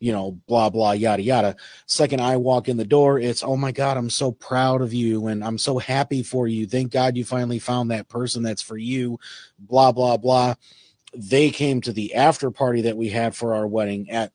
You 0.00 0.12
know, 0.12 0.38
blah, 0.46 0.70
blah, 0.70 0.92
yada, 0.92 1.22
yada. 1.22 1.56
Second, 1.86 2.20
I 2.20 2.36
walk 2.36 2.68
in 2.68 2.76
the 2.76 2.84
door, 2.84 3.18
it's, 3.18 3.42
oh 3.42 3.56
my 3.56 3.72
God, 3.72 3.96
I'm 3.96 4.10
so 4.10 4.32
proud 4.32 4.80
of 4.80 4.94
you 4.94 5.26
and 5.26 5.44
I'm 5.44 5.58
so 5.58 5.78
happy 5.78 6.22
for 6.22 6.48
you. 6.48 6.66
Thank 6.66 6.92
God 6.92 7.16
you 7.16 7.24
finally 7.24 7.58
found 7.58 7.90
that 7.90 8.08
person 8.08 8.42
that's 8.42 8.62
for 8.62 8.76
you, 8.76 9.18
blah, 9.58 9.92
blah, 9.92 10.16
blah 10.16 10.54
they 11.16 11.50
came 11.50 11.80
to 11.80 11.92
the 11.92 12.14
after 12.14 12.50
party 12.50 12.82
that 12.82 12.96
we 12.96 13.08
had 13.08 13.34
for 13.34 13.54
our 13.54 13.66
wedding 13.66 14.10
at 14.10 14.32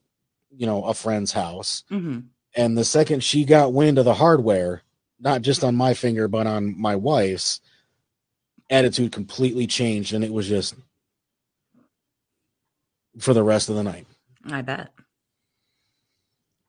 you 0.55 0.65
know 0.65 0.83
a 0.83 0.93
friend's 0.93 1.31
house 1.31 1.83
mm-hmm. 1.91 2.19
and 2.55 2.77
the 2.77 2.85
second 2.85 3.23
she 3.23 3.45
got 3.45 3.73
wind 3.73 3.97
of 3.97 4.05
the 4.05 4.13
hardware 4.13 4.81
not 5.19 5.41
just 5.41 5.63
on 5.63 5.75
my 5.75 5.93
finger 5.93 6.27
but 6.27 6.47
on 6.47 6.79
my 6.79 6.95
wife's 6.95 7.61
attitude 8.69 9.11
completely 9.11 9.67
changed 9.67 10.13
and 10.13 10.23
it 10.23 10.31
was 10.31 10.47
just 10.47 10.75
for 13.17 13.33
the 13.33 13.43
rest 13.43 13.69
of 13.69 13.75
the 13.75 13.83
night 13.83 14.05
i 14.51 14.61
bet 14.61 14.89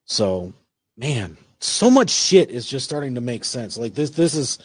so 0.05 0.53
man 0.97 1.37
so 1.61 1.91
much 1.91 2.11
shit 2.11 2.51
is 2.51 2.67
just 2.67 2.85
starting 2.85 3.15
to 3.15 3.21
make 3.21 3.45
sense 3.45 3.77
like 3.77 3.95
this 3.95 4.11
this 4.11 4.35
is 4.35 4.59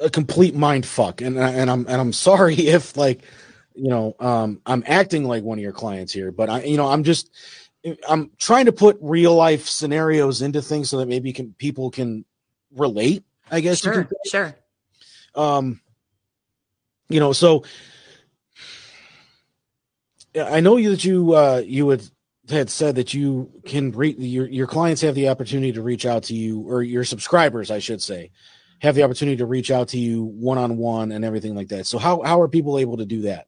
a 0.00 0.10
complete 0.10 0.54
mind 0.54 0.84
fuck 0.84 1.20
and 1.20 1.38
and 1.38 1.70
I'm 1.70 1.86
and 1.88 2.00
I'm 2.00 2.12
sorry 2.12 2.54
if 2.66 2.96
like 2.96 3.22
you 3.74 3.88
know, 3.90 4.14
um, 4.20 4.60
I'm 4.64 4.84
acting 4.86 5.24
like 5.24 5.42
one 5.42 5.58
of 5.58 5.62
your 5.62 5.72
clients 5.72 6.12
here, 6.12 6.30
but 6.30 6.48
I, 6.48 6.62
you 6.62 6.76
know, 6.76 6.86
I'm 6.86 7.02
just, 7.02 7.30
I'm 8.08 8.30
trying 8.38 8.66
to 8.66 8.72
put 8.72 8.96
real 9.00 9.34
life 9.34 9.68
scenarios 9.68 10.42
into 10.42 10.62
things 10.62 10.88
so 10.88 10.98
that 10.98 11.08
maybe 11.08 11.32
can 11.32 11.52
people 11.58 11.90
can 11.90 12.24
relate. 12.74 13.24
I 13.50 13.60
guess. 13.60 13.80
Sure. 13.80 14.08
Sure. 14.26 14.56
Um, 15.34 15.80
you 17.08 17.20
know, 17.20 17.32
so 17.32 17.64
I 20.34 20.60
know 20.60 20.76
you 20.76 20.90
that 20.90 21.04
you 21.04 21.34
uh, 21.34 21.62
you 21.64 21.88
had 21.90 22.02
had 22.48 22.70
said 22.70 22.96
that 22.96 23.14
you 23.14 23.50
can 23.64 23.92
reach 23.92 24.16
your 24.18 24.46
your 24.48 24.66
clients 24.66 25.02
have 25.02 25.14
the 25.14 25.28
opportunity 25.28 25.72
to 25.72 25.82
reach 25.82 26.06
out 26.06 26.24
to 26.24 26.34
you 26.34 26.60
or 26.60 26.82
your 26.82 27.04
subscribers, 27.04 27.70
I 27.70 27.78
should 27.78 28.02
say, 28.02 28.30
have 28.80 28.94
the 28.94 29.02
opportunity 29.02 29.36
to 29.38 29.46
reach 29.46 29.70
out 29.70 29.88
to 29.88 29.98
you 29.98 30.24
one 30.24 30.58
on 30.58 30.76
one 30.76 31.12
and 31.12 31.24
everything 31.24 31.54
like 31.54 31.68
that. 31.68 31.86
So 31.86 31.98
how 31.98 32.22
how 32.22 32.40
are 32.40 32.48
people 32.48 32.78
able 32.78 32.96
to 32.98 33.06
do 33.06 33.22
that? 33.22 33.46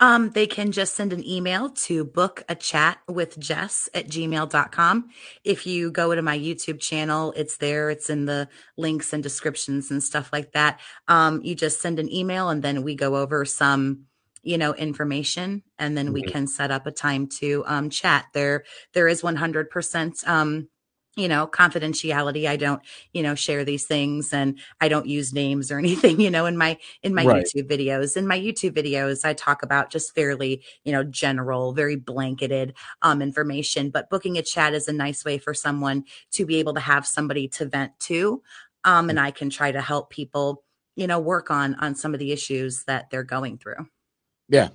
Um, 0.00 0.30
they 0.30 0.46
can 0.46 0.72
just 0.72 0.94
send 0.94 1.12
an 1.12 1.26
email 1.26 1.70
to 1.70 2.04
book 2.04 2.42
a 2.48 2.54
chat 2.54 2.98
with 3.08 3.38
Jess 3.38 3.88
at 3.94 4.08
gmail.com. 4.08 5.08
If 5.44 5.66
you 5.66 5.90
go 5.90 6.14
to 6.14 6.22
my 6.22 6.38
YouTube 6.38 6.80
channel, 6.80 7.32
it's 7.36 7.56
there. 7.56 7.90
It's 7.90 8.10
in 8.10 8.26
the 8.26 8.48
links 8.76 9.12
and 9.12 9.22
descriptions 9.22 9.90
and 9.90 10.02
stuff 10.02 10.30
like 10.32 10.52
that. 10.52 10.80
Um, 11.08 11.40
you 11.42 11.54
just 11.54 11.80
send 11.80 11.98
an 11.98 12.12
email 12.12 12.48
and 12.48 12.62
then 12.62 12.82
we 12.82 12.94
go 12.94 13.16
over 13.16 13.44
some, 13.44 14.04
you 14.42 14.58
know, 14.58 14.74
information 14.74 15.62
and 15.78 15.96
then 15.96 16.12
we 16.12 16.22
mm-hmm. 16.22 16.32
can 16.32 16.46
set 16.46 16.70
up 16.70 16.86
a 16.86 16.92
time 16.92 17.28
to 17.38 17.64
um, 17.66 17.90
chat. 17.90 18.26
There, 18.34 18.64
there 18.94 19.08
is 19.08 19.22
100% 19.22 20.28
um, 20.28 20.68
you 21.16 21.28
know 21.28 21.46
confidentiality. 21.46 22.48
I 22.48 22.56
don't 22.56 22.82
you 23.12 23.22
know 23.22 23.34
share 23.34 23.64
these 23.64 23.86
things 23.86 24.32
and 24.32 24.58
i 24.80 24.88
don't 24.88 25.06
use 25.06 25.32
names 25.32 25.70
or 25.70 25.78
anything 25.84 26.20
you 26.20 26.30
know 26.30 26.46
in 26.46 26.56
my 26.56 26.78
in 27.02 27.14
my 27.14 27.24
right. 27.24 27.44
youtube 27.44 27.68
videos. 27.70 28.16
In 28.16 28.26
my 28.26 28.38
youtube 28.38 28.72
videos 28.72 29.24
i 29.24 29.34
talk 29.34 29.62
about 29.62 29.90
just 29.90 30.14
fairly 30.14 30.62
you 30.84 30.92
know 30.92 31.04
general 31.04 31.72
very 31.72 31.96
blanketed 31.96 32.74
um 33.02 33.20
information 33.22 33.90
but 33.90 34.10
booking 34.10 34.38
a 34.38 34.42
chat 34.42 34.74
is 34.74 34.88
a 34.88 34.92
nice 34.92 35.24
way 35.24 35.38
for 35.38 35.54
someone 35.54 36.04
to 36.32 36.46
be 36.46 36.56
able 36.56 36.74
to 36.74 36.80
have 36.80 37.06
somebody 37.06 37.48
to 37.48 37.66
vent 37.66 37.98
to 38.00 38.42
um 38.84 39.10
and 39.10 39.20
i 39.20 39.30
can 39.30 39.50
try 39.50 39.70
to 39.70 39.80
help 39.80 40.10
people 40.10 40.64
you 40.96 41.06
know 41.06 41.18
work 41.18 41.50
on 41.50 41.74
on 41.76 41.94
some 41.94 42.14
of 42.14 42.20
the 42.20 42.32
issues 42.32 42.84
that 42.84 43.10
they're 43.10 43.22
going 43.22 43.58
through. 43.58 43.86
Yeah. 44.48 44.68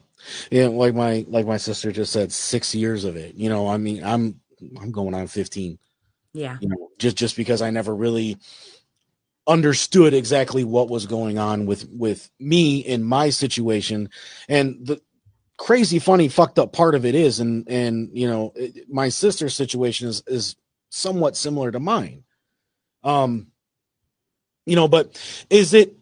Yeah 0.52 0.68
like 0.68 0.96
my 0.96 1.26
like 1.28 1.46
my 1.46 1.58
sister 1.58 1.92
just 1.92 2.12
said 2.12 2.32
six 2.32 2.74
years 2.74 3.06
of 3.06 3.16
it. 3.16 3.36
You 3.36 3.50
know 3.50 3.68
i 3.68 3.78
mean 3.78 4.04
i'm 4.04 4.40
i'm 4.82 4.92
going 4.92 5.14
on 5.14 5.28
15 5.28 5.78
yeah. 6.38 6.58
You 6.62 6.70
know, 6.70 6.90
just 7.00 7.18
just 7.18 7.36
because 7.36 7.62
I 7.62 7.72
never 7.72 7.94
really 7.94 8.38
understood 9.48 10.14
exactly 10.14 10.64
what 10.64 10.90
was 10.90 11.06
going 11.06 11.40
on 11.40 11.66
with 11.66 11.90
with 11.90 12.30
me 12.40 12.80
in 12.80 13.04
my 13.04 13.30
situation 13.30 14.10
and 14.50 14.86
the 14.86 15.02
crazy 15.58 16.00
funny 16.00 16.28
fucked 16.28 16.60
up 16.60 16.74
part 16.74 16.96
of 16.96 17.06
it 17.06 17.16
is 17.16 17.40
and 17.40 17.68
and 17.70 18.10
you 18.14 18.28
know 18.28 18.52
it, 18.56 18.90
my 18.90 19.10
sister's 19.10 19.56
situation 19.56 20.10
is 20.10 20.22
is 20.28 20.56
somewhat 20.90 21.36
similar 21.38 21.72
to 21.72 21.80
mine 21.80 22.24
um 23.04 23.48
you 24.66 24.76
know 24.76 24.88
but 24.88 25.18
is 25.50 25.74
it 25.74 25.96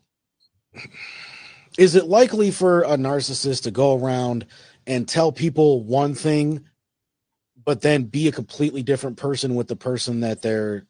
is 1.77 1.95
it 1.95 2.07
likely 2.07 2.49
for 2.49 2.81
a 2.81 2.97
narcissist 2.97 3.63
to 3.63 3.71
go 3.71 3.97
around 3.97 4.45
and 4.87 5.07
tell 5.07 5.31
people 5.31 5.83
one 5.83 6.15
thing 6.15 6.65
but 7.65 7.81
then 7.81 8.03
be 8.03 8.27
a 8.27 8.31
completely 8.31 8.83
different 8.83 9.17
person 9.17 9.55
with 9.55 9.67
the 9.67 9.75
person 9.75 10.21
that 10.21 10.41
they're 10.41 10.85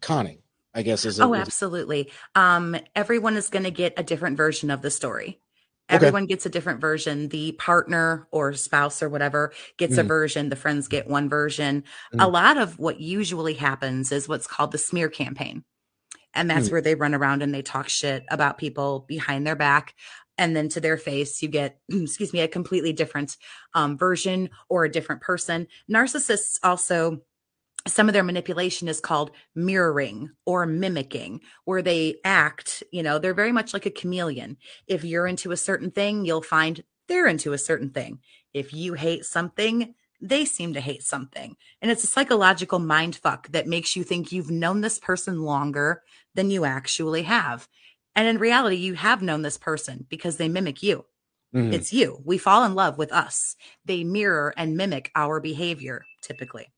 conning 0.00 0.38
i 0.74 0.82
guess 0.82 1.04
is 1.04 1.18
it, 1.18 1.22
oh 1.22 1.34
absolutely 1.34 2.10
um 2.34 2.76
everyone 2.94 3.36
is 3.36 3.48
going 3.48 3.64
to 3.64 3.70
get 3.70 3.94
a 3.96 4.02
different 4.02 4.36
version 4.36 4.70
of 4.70 4.82
the 4.82 4.90
story 4.90 5.40
everyone 5.88 6.24
okay. 6.24 6.30
gets 6.30 6.46
a 6.46 6.50
different 6.50 6.80
version 6.80 7.28
the 7.28 7.52
partner 7.52 8.26
or 8.30 8.52
spouse 8.52 9.02
or 9.02 9.08
whatever 9.08 9.52
gets 9.76 9.96
mm. 9.96 9.98
a 9.98 10.02
version 10.02 10.48
the 10.48 10.56
friends 10.56 10.88
get 10.88 11.08
one 11.08 11.28
version 11.28 11.84
mm. 12.14 12.24
a 12.24 12.28
lot 12.28 12.56
of 12.56 12.78
what 12.78 13.00
usually 13.00 13.54
happens 13.54 14.12
is 14.12 14.28
what's 14.28 14.46
called 14.46 14.72
the 14.72 14.78
smear 14.78 15.08
campaign 15.08 15.64
and 16.34 16.48
that's 16.48 16.68
mm. 16.68 16.72
where 16.72 16.80
they 16.80 16.94
run 16.94 17.14
around 17.14 17.42
and 17.42 17.54
they 17.54 17.62
talk 17.62 17.88
shit 17.88 18.24
about 18.30 18.58
people 18.58 19.04
behind 19.06 19.46
their 19.46 19.56
back 19.56 19.94
and 20.42 20.56
then 20.56 20.68
to 20.68 20.80
their 20.80 20.96
face 20.96 21.40
you 21.40 21.48
get 21.48 21.78
excuse 21.88 22.32
me 22.32 22.40
a 22.40 22.48
completely 22.48 22.92
different 22.92 23.36
um, 23.74 23.96
version 23.96 24.50
or 24.68 24.84
a 24.84 24.90
different 24.90 25.22
person 25.22 25.68
narcissists 25.90 26.58
also 26.62 27.22
some 27.86 28.08
of 28.08 28.12
their 28.12 28.22
manipulation 28.22 28.88
is 28.88 29.00
called 29.00 29.30
mirroring 29.54 30.30
or 30.44 30.66
mimicking 30.66 31.40
where 31.64 31.82
they 31.82 32.16
act 32.24 32.82
you 32.90 33.02
know 33.02 33.18
they're 33.18 33.34
very 33.34 33.52
much 33.52 33.72
like 33.72 33.86
a 33.86 33.90
chameleon 33.90 34.56
if 34.88 35.04
you're 35.04 35.28
into 35.28 35.52
a 35.52 35.56
certain 35.56 35.92
thing 35.92 36.24
you'll 36.24 36.42
find 36.42 36.82
they're 37.06 37.28
into 37.28 37.52
a 37.52 37.58
certain 37.58 37.90
thing 37.90 38.18
if 38.52 38.74
you 38.74 38.94
hate 38.94 39.24
something 39.24 39.94
they 40.24 40.44
seem 40.44 40.74
to 40.74 40.80
hate 40.80 41.02
something. 41.02 41.56
And 41.80 41.90
it's 41.90 42.04
a 42.04 42.06
psychological 42.06 42.78
mind 42.78 43.16
fuck 43.16 43.48
that 43.48 43.66
makes 43.66 43.96
you 43.96 44.04
think 44.04 44.30
you've 44.30 44.52
known 44.52 44.80
this 44.80 45.00
person 45.00 45.42
longer 45.42 46.04
than 46.36 46.48
you 46.48 46.64
actually 46.64 47.24
have. 47.24 47.68
And 48.14 48.28
in 48.28 48.38
reality, 48.38 48.76
you 48.76 48.94
have 48.94 49.22
known 49.22 49.42
this 49.42 49.58
person 49.58 50.06
because 50.08 50.36
they 50.36 50.48
mimic 50.48 50.82
you. 50.82 51.04
Mm-hmm. 51.54 51.72
It's 51.72 51.92
you. 51.92 52.20
We 52.24 52.38
fall 52.38 52.64
in 52.64 52.74
love 52.74 52.98
with 52.98 53.12
us. 53.12 53.56
They 53.84 54.04
mirror 54.04 54.54
and 54.56 54.76
mimic 54.76 55.10
our 55.14 55.40
behavior 55.40 56.04
typically. 56.22 56.72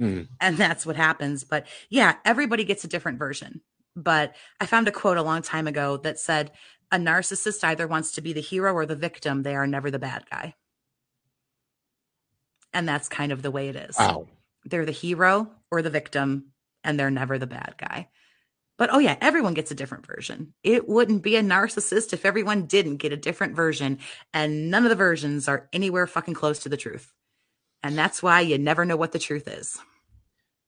Mm-hmm. 0.00 0.32
And 0.40 0.56
that's 0.56 0.86
what 0.86 0.96
happens. 0.96 1.44
But 1.44 1.66
yeah, 1.90 2.16
everybody 2.24 2.64
gets 2.64 2.84
a 2.84 2.88
different 2.88 3.18
version. 3.18 3.62
But 3.96 4.36
I 4.60 4.66
found 4.66 4.86
a 4.86 4.92
quote 4.92 5.16
a 5.16 5.22
long 5.22 5.42
time 5.42 5.66
ago 5.66 5.96
that 5.98 6.20
said, 6.20 6.52
a 6.90 6.96
narcissist 6.96 7.64
either 7.64 7.86
wants 7.86 8.12
to 8.12 8.22
be 8.22 8.32
the 8.32 8.40
hero 8.40 8.72
or 8.72 8.86
the 8.86 8.96
victim. 8.96 9.42
They 9.42 9.56
are 9.56 9.66
never 9.66 9.90
the 9.90 9.98
bad 9.98 10.24
guy. 10.30 10.54
And 12.72 12.88
that's 12.88 13.08
kind 13.08 13.32
of 13.32 13.42
the 13.42 13.50
way 13.50 13.68
it 13.68 13.76
is. 13.76 13.96
Wow. 13.98 14.28
They're 14.64 14.86
the 14.86 14.92
hero 14.92 15.50
or 15.70 15.82
the 15.82 15.90
victim, 15.90 16.52
and 16.84 16.98
they're 16.98 17.10
never 17.10 17.38
the 17.38 17.46
bad 17.46 17.74
guy. 17.78 18.08
But 18.78 18.90
oh, 18.92 19.00
yeah, 19.00 19.16
everyone 19.20 19.54
gets 19.54 19.72
a 19.72 19.74
different 19.74 20.06
version. 20.06 20.54
It 20.62 20.88
wouldn't 20.88 21.22
be 21.22 21.34
a 21.34 21.42
narcissist 21.42 22.12
if 22.12 22.24
everyone 22.24 22.66
didn't 22.66 22.98
get 22.98 23.12
a 23.12 23.16
different 23.16 23.56
version, 23.56 23.98
and 24.32 24.70
none 24.70 24.84
of 24.84 24.90
the 24.90 24.96
versions 24.96 25.48
are 25.48 25.68
anywhere 25.72 26.06
fucking 26.06 26.34
close 26.34 26.60
to 26.60 26.68
the 26.68 26.76
truth. 26.76 27.12
And 27.82 27.98
that's 27.98 28.22
why 28.22 28.40
you 28.40 28.56
never 28.56 28.84
know 28.84 28.96
what 28.96 29.12
the 29.12 29.18
truth 29.18 29.48
is. 29.48 29.78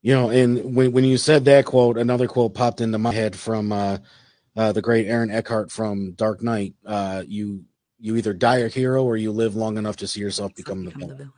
You 0.03 0.15
know, 0.15 0.31
and 0.31 0.75
when, 0.75 0.93
when 0.93 1.05
you 1.05 1.19
said 1.19 1.45
that 1.45 1.67
quote, 1.67 1.99
another 1.99 2.27
quote 2.27 2.55
popped 2.55 2.81
into 2.81 2.99
my 2.99 3.13
head 3.13 3.37
from 3.37 3.71
uh, 3.71 3.99
uh, 4.57 4.73
the 4.73 4.83
great 4.83 5.07
Aaron 5.07 5.31
Eckhart 5.31 5.71
from 5.71 6.13
Dark 6.13 6.43
Knight. 6.43 6.75
Uh, 6.85 7.23
you 7.27 7.65
you 7.99 8.17
either 8.17 8.33
die 8.33 8.59
a 8.59 8.69
hero 8.69 9.05
or 9.05 9.17
you 9.17 9.31
live 9.31 9.55
long 9.55 9.77
enough 9.77 9.97
to 9.97 10.07
see 10.07 10.21
yourself 10.21 10.55
become, 10.55 10.85
become 10.85 11.01
the, 11.01 11.07
villain. 11.07 11.17
the 11.19 11.25
villain. 11.25 11.33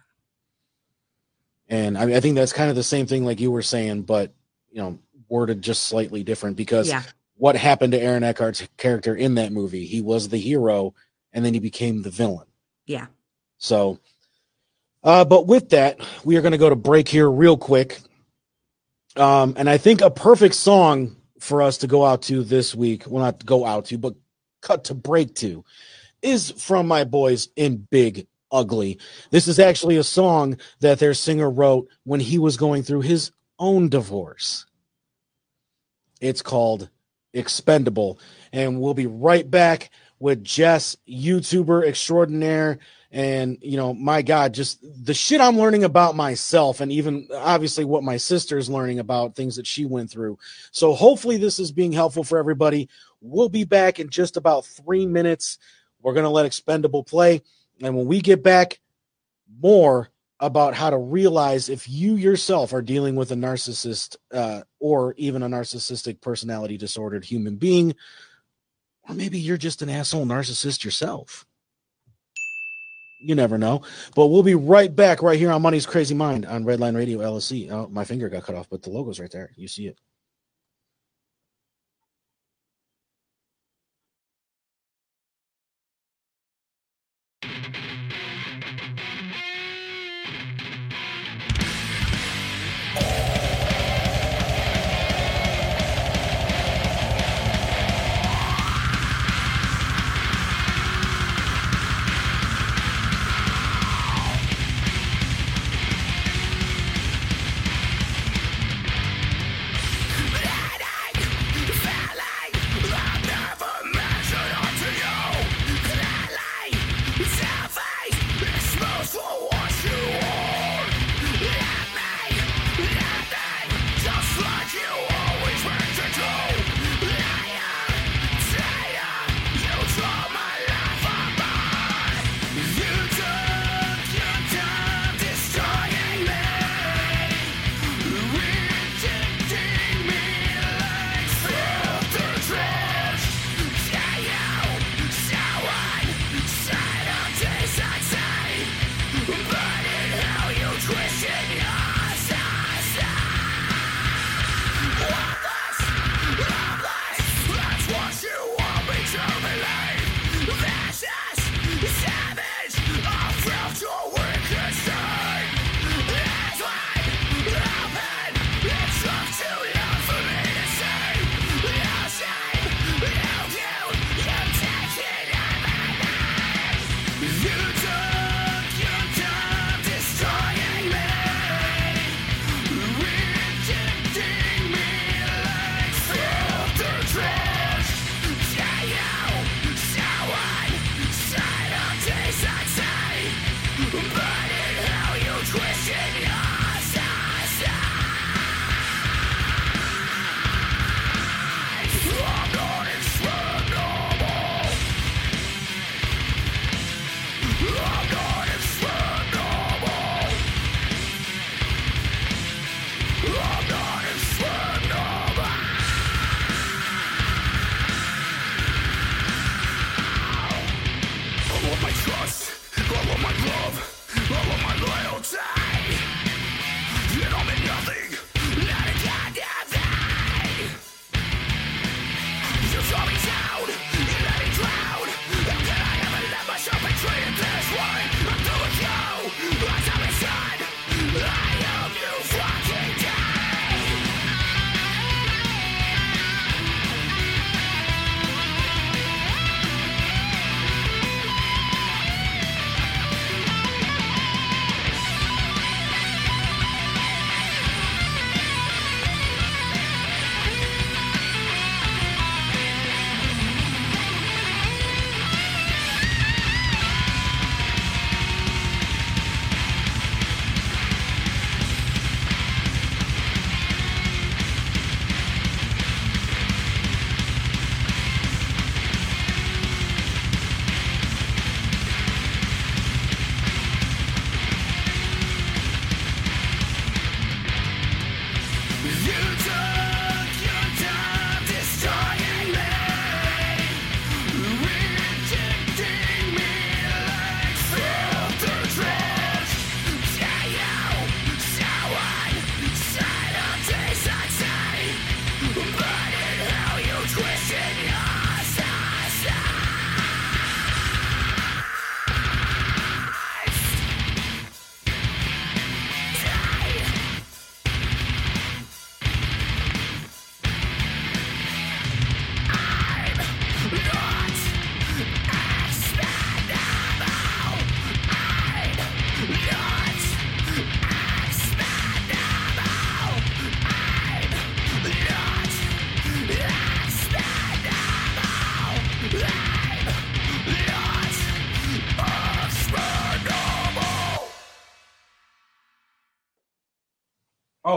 And 1.69 1.99
I, 1.99 2.07
mean, 2.07 2.17
I 2.17 2.21
think 2.21 2.37
that's 2.37 2.53
kind 2.53 2.71
of 2.71 2.77
the 2.77 2.83
same 2.83 3.07
thing, 3.07 3.25
like 3.25 3.41
you 3.41 3.51
were 3.51 3.63
saying, 3.63 4.03
but 4.03 4.33
you 4.71 4.81
know, 4.81 4.99
worded 5.33 5.63
just 5.63 5.85
slightly 5.85 6.23
different 6.23 6.57
because 6.57 6.89
yeah. 6.89 7.03
what 7.37 7.57
happened 7.57 7.93
to 7.93 8.01
Aaron 8.01 8.23
Eckhart's 8.23 8.69
character 8.77 9.17
in 9.17 9.35
that 9.37 9.51
movie? 9.51 9.87
He 9.87 10.03
was 10.03 10.29
the 10.29 10.39
hero, 10.39 10.95
and 11.33 11.45
then 11.45 11.55
he 11.55 11.61
became 11.61 12.03
the 12.03 12.11
villain. 12.11 12.47
Yeah. 12.87 13.07
So, 13.59 13.99
uh, 15.03 15.25
but 15.25 15.47
with 15.47 15.71
that, 15.71 15.99
we 16.25 16.37
are 16.37 16.43
going 16.43 16.53
to 16.53 16.59
go 16.59 16.69
to 16.69 16.77
break 16.77 17.09
here 17.09 17.29
real 17.29 17.57
quick. 17.57 18.01
Um, 19.17 19.55
and 19.57 19.69
I 19.69 19.79
think 19.79 20.03
a 20.03 20.11
perfect 20.11 20.55
song 20.55 21.17
for 21.41 21.63
us 21.63 21.79
to 21.79 21.87
go 21.87 22.05
out 22.05 22.23
to 22.23 22.45
this 22.45 22.75
week, 22.75 23.05
well, 23.09 23.25
not 23.25 23.45
go 23.45 23.67
out 23.67 23.87
to, 23.87 23.99
but 23.99 24.15
cut 24.61 24.85
to 24.85 24.95
break 24.95 25.35
to, 25.37 25.65
is 26.21 26.51
from 26.53 26.87
my 26.87 27.05
boys 27.05 27.49
in 27.57 27.89
Big 27.91 28.27
Ugly. 28.53 28.99
This 29.31 29.49
is 29.49 29.59
actually 29.59 29.97
a 29.97 30.05
song 30.05 30.59
that 30.81 30.99
their 30.99 31.15
singer 31.15 31.51
wrote 31.51 31.89
when 32.05 32.21
he 32.21 32.39
was 32.39 32.57
going 32.57 32.83
through 32.83 33.01
his 33.01 33.33
own 33.59 33.89
divorce. 33.89 34.67
It's 36.23 36.41
called 36.41 36.89
Expendable. 37.35 38.19
And 38.53 38.81
we'll 38.81 38.95
be 38.95 39.07
right 39.07 39.51
back 39.51 39.91
with 40.19 40.45
Jess, 40.45 40.97
YouTuber 41.09 41.87
extraordinaire. 41.87 42.79
And, 43.11 43.59
you 43.61 43.77
know, 43.77 43.93
my 43.93 44.23
God, 44.23 44.55
just 44.55 44.79
the 44.83 45.13
shit 45.13 45.41
I'm 45.41 45.59
learning 45.59 45.85
about 45.85 46.15
myself, 46.15 46.81
and 46.81 46.93
even 46.93 47.29
obviously 47.35 47.85
what 47.85 48.05
my 48.05 48.17
sister's 48.17 48.71
learning 48.71 49.01
about 49.01 49.35
things 49.35 49.57
that 49.57 49.67
she 49.67 49.85
went 49.85 50.11
through. 50.11 50.39
So 50.71 50.95
hopefully, 50.95 51.37
this 51.37 51.59
is 51.59 51.73
being 51.73 51.93
helpful 51.93 52.25
for 52.25 52.39
everybody. 52.39 52.89
We'll 53.21 53.51
be 53.51 53.65
back 53.65 53.99
in 53.99 54.09
just 54.09 54.37
about 54.37 54.65
three 54.65 55.05
minutes. 55.05 55.59
We're 56.01 56.15
going 56.15 56.25
to 56.25 56.31
let 56.31 56.47
Expendable 56.47 57.05
play. 57.05 57.43
And 57.83 57.97
when 57.97 58.07
we 58.07 58.21
get 58.21 58.43
back, 58.43 58.81
more 59.61 60.12
about 60.43 60.75
how 60.75 60.91
to 60.91 60.99
realize 60.99 61.69
if 61.69 61.89
you 61.89 62.17
yourself 62.17 62.73
are 62.73 62.83
dealing 62.83 63.15
with 63.15 63.31
a 63.31 63.37
narcissist 63.37 64.17
uh, 64.33 64.63
or 64.81 65.15
even 65.17 65.41
a 65.41 65.49
narcissistic 65.49 66.21
personality 66.21 66.77
disordered 66.77 67.25
human 67.25 67.55
being, 67.55 67.95
or 69.09 69.15
maybe 69.15 69.39
you're 69.39 69.57
just 69.57 69.83
an 69.83 69.89
asshole 69.89 70.27
narcissist 70.27 70.85
yourself. 70.85 71.47
You 73.21 73.37
never 73.37 73.57
know. 73.57 73.83
But 74.17 74.27
we'll 74.27 74.43
be 74.43 74.57
right 74.57 74.95
back 74.95 75.23
right 75.23 75.39
here 75.39 75.53
on 75.53 75.63
Money's 75.63 75.87
Crazy 75.87 76.15
Mind 76.15 76.45
on 76.45 76.65
Redline 76.65 76.97
Radio 76.97 77.21
LLC. 77.21 77.71
Oh, 77.71 77.89
my 77.89 78.05
finger 78.05 78.29
got 78.29 78.43
cut 78.43 78.57
off, 78.57 78.69
but 78.69 78.83
the 78.83 78.91
logo's 78.91 79.21
right 79.21 79.31
there. 79.31 79.53
You 79.55 79.69
see 79.69 79.87
it. 79.87 79.97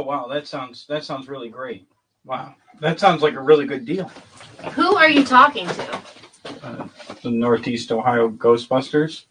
Wow, 0.05 0.27
that 0.27 0.47
sounds 0.47 0.85
that 0.87 1.03
sounds 1.03 1.27
really 1.27 1.49
great. 1.49 1.87
Wow, 2.23 2.55
that 2.79 2.99
sounds 2.99 3.21
like 3.21 3.33
a 3.33 3.41
really 3.41 3.65
good 3.65 3.85
deal. 3.85 4.11
Who 4.73 4.95
are 4.95 5.09
you 5.09 5.23
talking 5.23 5.67
to? 5.67 6.01
Uh, 6.63 6.87
the 7.21 7.31
Northeast 7.31 7.91
Ohio 7.91 8.29
Ghostbusters. 8.29 9.25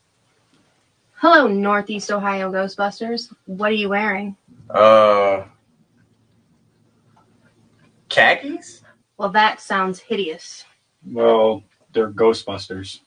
Hello, 1.15 1.47
Northeast 1.47 2.11
Ohio 2.11 2.53
Ghostbusters. 2.53 3.33
What 3.47 3.71
are 3.71 3.77
you 3.77 3.89
wearing? 3.89 4.37
Uh, 4.69 5.45
khakis? 8.09 8.83
Well, 9.17 9.31
that 9.31 9.61
sounds 9.61 10.01
hideous. 10.01 10.65
Well, 11.07 11.63
they're 11.93 12.11
Ghostbusters. 12.11 13.01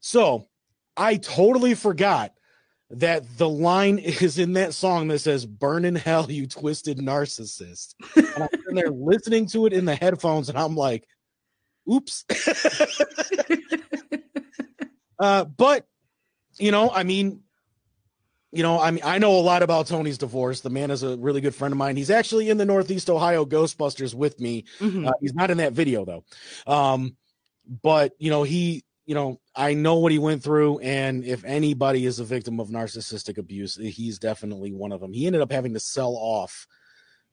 So, 0.00 0.48
I 0.96 1.16
totally 1.16 1.74
forgot 1.74 2.32
that 2.90 3.38
the 3.38 3.48
line 3.48 3.98
is 3.98 4.38
in 4.38 4.54
that 4.54 4.74
song 4.74 5.08
that 5.08 5.20
says 5.20 5.46
"Burn 5.46 5.84
in 5.84 5.94
hell, 5.94 6.30
you 6.30 6.46
twisted 6.46 6.98
narcissist." 6.98 7.94
And 8.16 8.48
I'm 8.68 8.74
there 8.74 8.90
listening 8.90 9.46
to 9.48 9.66
it 9.66 9.72
in 9.72 9.84
the 9.84 9.94
headphones, 9.94 10.48
and 10.48 10.58
I'm 10.58 10.76
like, 10.76 11.06
oops. 11.90 12.24
uh, 15.18 15.44
but 15.44 15.86
you 16.58 16.70
know, 16.70 16.90
I 16.90 17.02
mean, 17.02 17.42
you 18.52 18.62
know, 18.62 18.78
I 18.78 18.90
mean, 18.90 19.02
I 19.04 19.18
know 19.18 19.32
a 19.32 19.40
lot 19.40 19.62
about 19.62 19.86
Tony's 19.86 20.18
divorce. 20.18 20.60
The 20.60 20.70
man 20.70 20.90
is 20.90 21.02
a 21.02 21.16
really 21.16 21.40
good 21.40 21.54
friend 21.54 21.72
of 21.72 21.78
mine. 21.78 21.96
He's 21.96 22.10
actually 22.10 22.50
in 22.50 22.58
the 22.58 22.66
Northeast 22.66 23.08
Ohio 23.08 23.46
Ghostbusters 23.46 24.14
with 24.14 24.38
me. 24.38 24.64
Mm-hmm. 24.78 25.08
Uh, 25.08 25.12
he's 25.20 25.34
not 25.34 25.50
in 25.50 25.58
that 25.58 25.72
video 25.72 26.04
though. 26.04 26.24
Um, 26.66 27.16
but 27.82 28.12
you 28.18 28.30
know, 28.30 28.42
he, 28.42 28.84
you 29.06 29.14
know, 29.14 29.40
I 29.56 29.74
know 29.74 29.96
what 29.96 30.12
he 30.12 30.18
went 30.18 30.42
through, 30.42 30.78
and 30.80 31.24
if 31.24 31.44
anybody 31.44 32.06
is 32.06 32.20
a 32.20 32.24
victim 32.24 32.60
of 32.60 32.68
narcissistic 32.68 33.38
abuse, 33.38 33.76
he's 33.76 34.18
definitely 34.18 34.72
one 34.72 34.92
of 34.92 35.00
them. 35.00 35.12
He 35.12 35.26
ended 35.26 35.42
up 35.42 35.50
having 35.50 35.74
to 35.74 35.80
sell 35.80 36.14
off. 36.14 36.66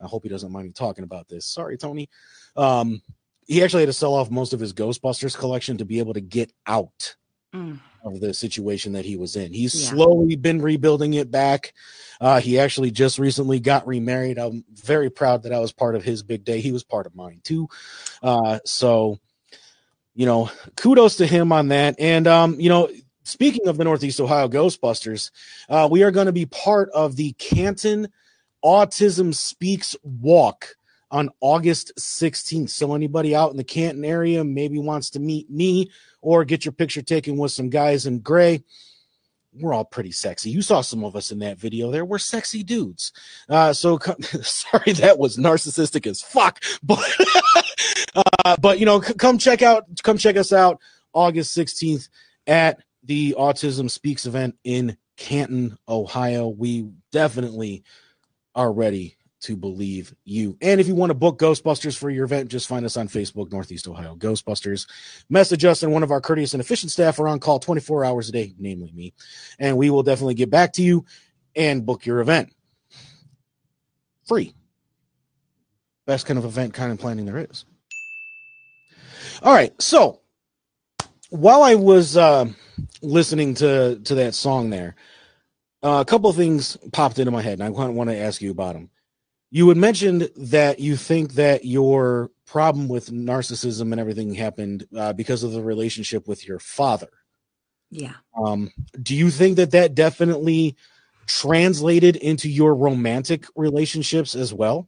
I 0.02 0.08
hope 0.08 0.24
he 0.24 0.30
doesn't 0.30 0.52
mind 0.52 0.68
me 0.68 0.72
talking 0.72 1.04
about 1.04 1.28
this. 1.28 1.46
Sorry, 1.46 1.78
Tony. 1.78 2.10
Um, 2.56 3.02
he 3.50 3.64
actually 3.64 3.82
had 3.82 3.88
to 3.88 3.94
sell 3.94 4.14
off 4.14 4.30
most 4.30 4.54
of 4.54 4.60
his 4.60 4.74
Ghostbusters 4.74 5.36
collection 5.36 5.78
to 5.78 5.86
be 5.86 5.98
able 5.98 6.14
to 6.14 6.22
get 6.22 6.54
out 6.68 7.16
mm. 7.54 7.80
of 8.06 8.22
the 8.22 8.32
situation 8.32 8.94
that 8.94 9.06
he 9.06 9.18
was 9.18 9.36
in. 9.36 9.52
He's 9.52 9.74
yeah. 9.74 9.90
slowly 9.90 10.36
been 10.36 10.62
rebuilding 10.62 11.16
it 11.16 11.32
back. 11.32 11.74
Uh, 12.22 12.40
he 12.40 12.60
actually 12.60 12.92
just 12.92 13.18
recently 13.18 13.60
got 13.60 13.88
remarried. 13.88 14.38
I'm 14.38 14.64
very 14.72 15.10
proud 15.10 15.44
that 15.44 15.54
I 15.54 15.60
was 15.60 15.72
part 15.72 15.96
of 15.96 16.04
his 16.04 16.22
big 16.22 16.46
day. 16.46 16.62
He 16.62 16.72
was 16.72 16.84
part 16.84 17.08
of 17.08 17.16
mine 17.16 17.42
too. 17.44 17.68
Uh, 18.22 18.60
so, 18.66 19.18
you 20.14 20.28
know, 20.28 20.52
kudos 20.76 21.16
to 21.16 21.26
him 21.26 21.52
on 21.52 21.70
that. 21.70 21.96
And, 21.98 22.28
um, 22.28 22.60
you 22.60 22.70
know, 22.70 22.88
speaking 23.24 23.68
of 23.68 23.78
the 23.78 23.84
Northeast 23.84 24.22
Ohio 24.22 24.48
Ghostbusters, 24.48 25.32
uh, 25.70 25.88
we 25.90 26.04
are 26.04 26.12
going 26.12 26.28
to 26.28 26.32
be 26.32 26.46
part 26.46 26.92
of 26.94 27.16
the 27.16 27.32
Canton 27.34 28.10
Autism 28.64 29.34
Speaks 29.34 29.96
Walk 30.04 30.76
on 31.12 31.30
August 31.42 31.94
16th. 31.98 32.70
So 32.70 32.94
anybody 32.94 33.36
out 33.36 33.52
in 33.52 33.58
the 33.58 33.64
Canton 33.64 34.06
area 34.06 34.44
maybe 34.44 34.80
wants 34.80 35.10
to 35.12 35.20
meet 35.20 35.50
me 35.50 35.92
or 36.22 36.46
get 36.46 36.66
your 36.66 36.72
picture 36.72 37.02
taken 37.02 37.38
with 37.38 37.52
some 37.52 37.70
guys 37.70 38.06
in 38.06 38.20
gray. 38.20 38.64
We're 39.54 39.74
all 39.74 39.86
pretty 39.86 40.12
sexy. 40.12 40.52
You 40.52 40.62
saw 40.62 40.82
some 40.82 41.04
of 41.04 41.16
us 41.16 41.32
in 41.32 41.40
that 41.40 41.58
video 41.58 41.90
there. 41.90 42.06
We're 42.06 42.20
sexy 42.20 42.64
dudes. 42.64 43.12
Uh, 43.48 43.74
so 43.74 43.98
sorry, 44.42 44.94
that 44.94 45.18
was 45.18 45.38
narcissistic 45.38 46.06
as 46.06 46.22
fuck. 46.22 46.62
But 46.84 47.04
uh, 48.46 48.58
but 48.60 48.80
you 48.80 48.86
know, 48.86 49.02
c- 49.02 49.14
come 49.16 49.38
check 49.38 49.62
out, 49.62 49.86
come 50.04 50.18
check 50.18 50.38
us 50.38 50.54
out 50.54 50.80
August 51.14 51.58
16th 51.58 52.10
at 52.48 52.80
the 53.04 53.36
Autism 53.38 53.90
Speaks 53.90 54.26
event 54.26 54.56
in 54.64 54.98
Canton, 55.18 55.78
Ohio. 55.88 56.48
We 56.48 56.90
definitely 57.12 57.84
are 58.56 58.72
ready 58.72 59.18
to 59.42 59.56
believe 59.56 60.14
you. 60.26 60.58
And 60.62 60.82
if 60.82 60.88
you 60.88 60.96
want 60.96 61.12
to 61.12 61.16
book 61.16 61.40
Ghostbusters 61.40 61.98
for 61.98 62.10
your 62.10 62.26
event, 62.26 62.50
just 62.50 62.68
find 62.68 62.86
us 62.86 62.98
on 62.98 63.08
Facebook, 63.08 63.52
Northeast 63.52 63.88
Ohio 63.88 64.16
Ghostbusters. 64.16 64.88
Message 65.30 65.64
us, 65.66 65.82
and 65.82 65.94
one 65.94 66.04
of 66.04 66.12
our 66.12 66.22
courteous 66.22 66.54
and 66.54 66.62
efficient 66.62 66.92
staff 66.92 67.20
are 67.20 67.28
on 67.28 67.40
call 67.40 67.60
24 67.60 68.04
hours 68.04 68.30
a 68.30 68.32
day, 68.32 68.54
namely 68.60 68.92
me. 68.94 69.14
And 69.58 69.78
we 69.78 69.90
will 69.90 70.04
definitely 70.04 70.34
get 70.34 70.50
back 70.50 70.74
to 70.74 70.82
you 70.82 71.06
and 71.56 71.86
book 71.86 72.06
your 72.06 72.20
event. 72.20 72.54
Free. 74.28 74.54
Best 76.06 76.26
kind 76.26 76.38
of 76.38 76.46
event 76.46 76.74
kind 76.74 76.92
of 76.92 77.00
planning 77.00 77.26
there 77.26 77.48
is. 77.50 77.66
All 79.42 79.54
right. 79.54 79.80
So 79.82 80.20
while 81.30 81.64
I 81.64 81.76
was 81.76 82.18
uh, 82.18 82.46
listening 83.02 83.54
to, 83.56 84.00
to 84.04 84.16
that 84.16 84.36
song 84.36 84.70
there, 84.70 84.96
uh, 85.82 86.04
a 86.06 86.06
couple 86.06 86.32
things 86.34 86.78
popped 86.92 87.20
into 87.20 87.32
my 87.32 87.42
head, 87.42 87.54
and 87.54 87.64
I 87.64 87.70
want 87.70 88.10
to 88.10 88.18
ask 88.18 88.42
you 88.42 88.52
about 88.52 88.74
them 88.74 88.90
you 89.52 89.68
had 89.70 89.78
mentioned 89.78 90.30
that 90.36 90.80
you 90.80 90.96
think 90.96 91.34
that 91.34 91.66
your 91.66 92.30
problem 92.46 92.88
with 92.88 93.12
narcissism 93.12 93.92
and 93.92 94.00
everything 94.00 94.34
happened 94.34 94.88
uh, 94.96 95.14
because 95.14 95.44
of 95.44 95.52
the 95.52 95.62
relationship 95.62 96.28
with 96.28 96.48
your 96.48 96.60
father. 96.60 97.10
Yeah. 97.90 98.14
Um, 98.38 98.72
do 99.02 99.16
you 99.16 99.32
think 99.32 99.58
that 99.58 99.72
that 99.72 99.96
definitely 99.96 100.76
translated 101.26 102.16
into 102.16 102.50
your 102.50 102.76
romantic 102.76 103.46
relationships 103.56 104.36
as 104.36 104.54
well? 104.54 104.88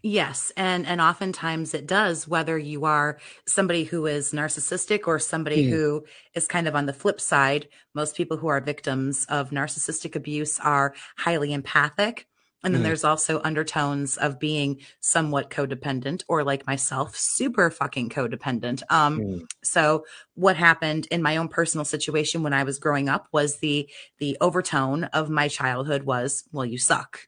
Yes, 0.00 0.52
and 0.56 0.86
and 0.86 1.00
oftentimes 1.00 1.74
it 1.74 1.86
does 1.86 2.28
whether 2.28 2.56
you 2.56 2.84
are 2.84 3.18
somebody 3.46 3.84
who 3.84 4.06
is 4.06 4.32
narcissistic 4.32 5.08
or 5.08 5.18
somebody 5.18 5.66
mm. 5.66 5.70
who 5.70 6.04
is 6.34 6.46
kind 6.46 6.68
of 6.68 6.76
on 6.76 6.86
the 6.86 6.92
flip 6.92 7.20
side. 7.20 7.68
Most 7.94 8.16
people 8.16 8.36
who 8.36 8.46
are 8.46 8.60
victims 8.60 9.26
of 9.28 9.50
narcissistic 9.50 10.14
abuse 10.14 10.60
are 10.60 10.94
highly 11.16 11.52
empathic 11.52 12.28
and 12.64 12.74
then 12.74 12.82
mm. 12.82 12.84
there's 12.84 13.04
also 13.04 13.40
undertones 13.42 14.16
of 14.16 14.38
being 14.38 14.80
somewhat 15.00 15.50
codependent 15.50 16.22
or 16.28 16.44
like 16.44 16.66
myself, 16.66 17.16
super 17.16 17.70
fucking 17.70 18.08
codependent. 18.08 18.82
Um, 18.88 19.20
mm. 19.20 19.50
so 19.64 20.04
what 20.34 20.56
happened 20.56 21.08
in 21.10 21.22
my 21.22 21.36
own 21.36 21.48
personal 21.48 21.84
situation 21.84 22.42
when 22.42 22.52
I 22.52 22.62
was 22.62 22.78
growing 22.78 23.08
up 23.08 23.26
was 23.32 23.58
the 23.58 23.88
the 24.18 24.36
overtone 24.40 25.04
of 25.04 25.28
my 25.28 25.48
childhood 25.48 26.04
was, 26.04 26.44
well, 26.52 26.64
you 26.64 26.78
suck. 26.78 27.26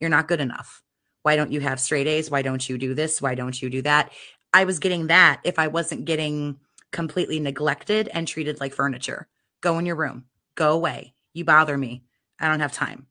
You're 0.00 0.10
not 0.10 0.28
good 0.28 0.40
enough. 0.40 0.82
Why 1.22 1.36
don't 1.36 1.52
you 1.52 1.60
have 1.60 1.80
straight 1.80 2.06
A's? 2.06 2.30
Why 2.30 2.42
don't 2.42 2.68
you 2.68 2.76
do 2.76 2.92
this? 2.94 3.22
Why 3.22 3.34
don't 3.34 3.60
you 3.60 3.70
do 3.70 3.80
that? 3.82 4.12
I 4.52 4.64
was 4.64 4.78
getting 4.78 5.06
that 5.06 5.40
if 5.44 5.58
I 5.58 5.68
wasn't 5.68 6.04
getting 6.04 6.58
completely 6.92 7.40
neglected 7.40 8.08
and 8.08 8.28
treated 8.28 8.60
like 8.60 8.74
furniture. 8.74 9.28
Go 9.62 9.78
in 9.78 9.86
your 9.86 9.96
room. 9.96 10.26
Go 10.54 10.72
away. 10.72 11.14
You 11.32 11.44
bother 11.44 11.76
me. 11.76 12.04
I 12.38 12.48
don't 12.48 12.60
have 12.60 12.72
time 12.72 13.06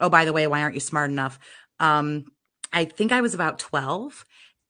oh 0.00 0.08
by 0.08 0.24
the 0.24 0.32
way 0.32 0.46
why 0.46 0.62
aren't 0.62 0.74
you 0.74 0.80
smart 0.80 1.10
enough? 1.10 1.38
Um 1.80 2.26
i 2.72 2.84
think 2.84 3.12
i 3.12 3.20
was 3.20 3.32
about 3.32 3.60
12 3.60 4.24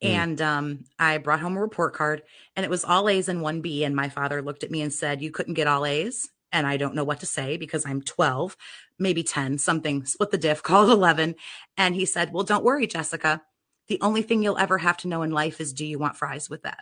mm. 0.04 0.08
and 0.08 0.42
um 0.42 0.84
i 0.98 1.16
brought 1.16 1.40
home 1.40 1.56
a 1.56 1.60
report 1.60 1.94
card 1.94 2.22
and 2.54 2.64
it 2.64 2.70
was 2.70 2.84
all 2.84 3.08
a's 3.08 3.28
and 3.28 3.40
one 3.40 3.62
b 3.62 3.84
and 3.84 3.96
my 3.96 4.10
father 4.10 4.42
looked 4.42 4.64
at 4.64 4.70
me 4.70 4.82
and 4.82 4.92
said 4.92 5.22
you 5.22 5.30
couldn't 5.30 5.54
get 5.54 5.66
all 5.66 5.86
a's 5.86 6.28
and 6.52 6.66
i 6.66 6.76
don't 6.76 6.94
know 6.94 7.04
what 7.04 7.20
to 7.20 7.26
say 7.26 7.56
because 7.56 7.86
i'm 7.86 8.02
12 8.02 8.54
maybe 8.98 9.22
10 9.22 9.56
something 9.56 10.04
split 10.04 10.30
the 10.30 10.36
diff 10.36 10.62
call 10.64 10.90
it 10.90 10.92
11 10.92 11.36
and 11.78 11.94
he 11.94 12.04
said 12.04 12.32
well 12.34 12.44
don't 12.44 12.64
worry 12.64 12.86
jessica. 12.86 13.40
The 13.88 14.00
only 14.00 14.22
thing 14.22 14.42
you'll 14.42 14.58
ever 14.58 14.78
have 14.78 14.96
to 14.98 15.08
know 15.08 15.22
in 15.22 15.30
life 15.30 15.60
is 15.60 15.72
do 15.72 15.86
you 15.86 15.98
want 15.98 16.16
fries 16.16 16.50
with 16.50 16.62
that? 16.62 16.80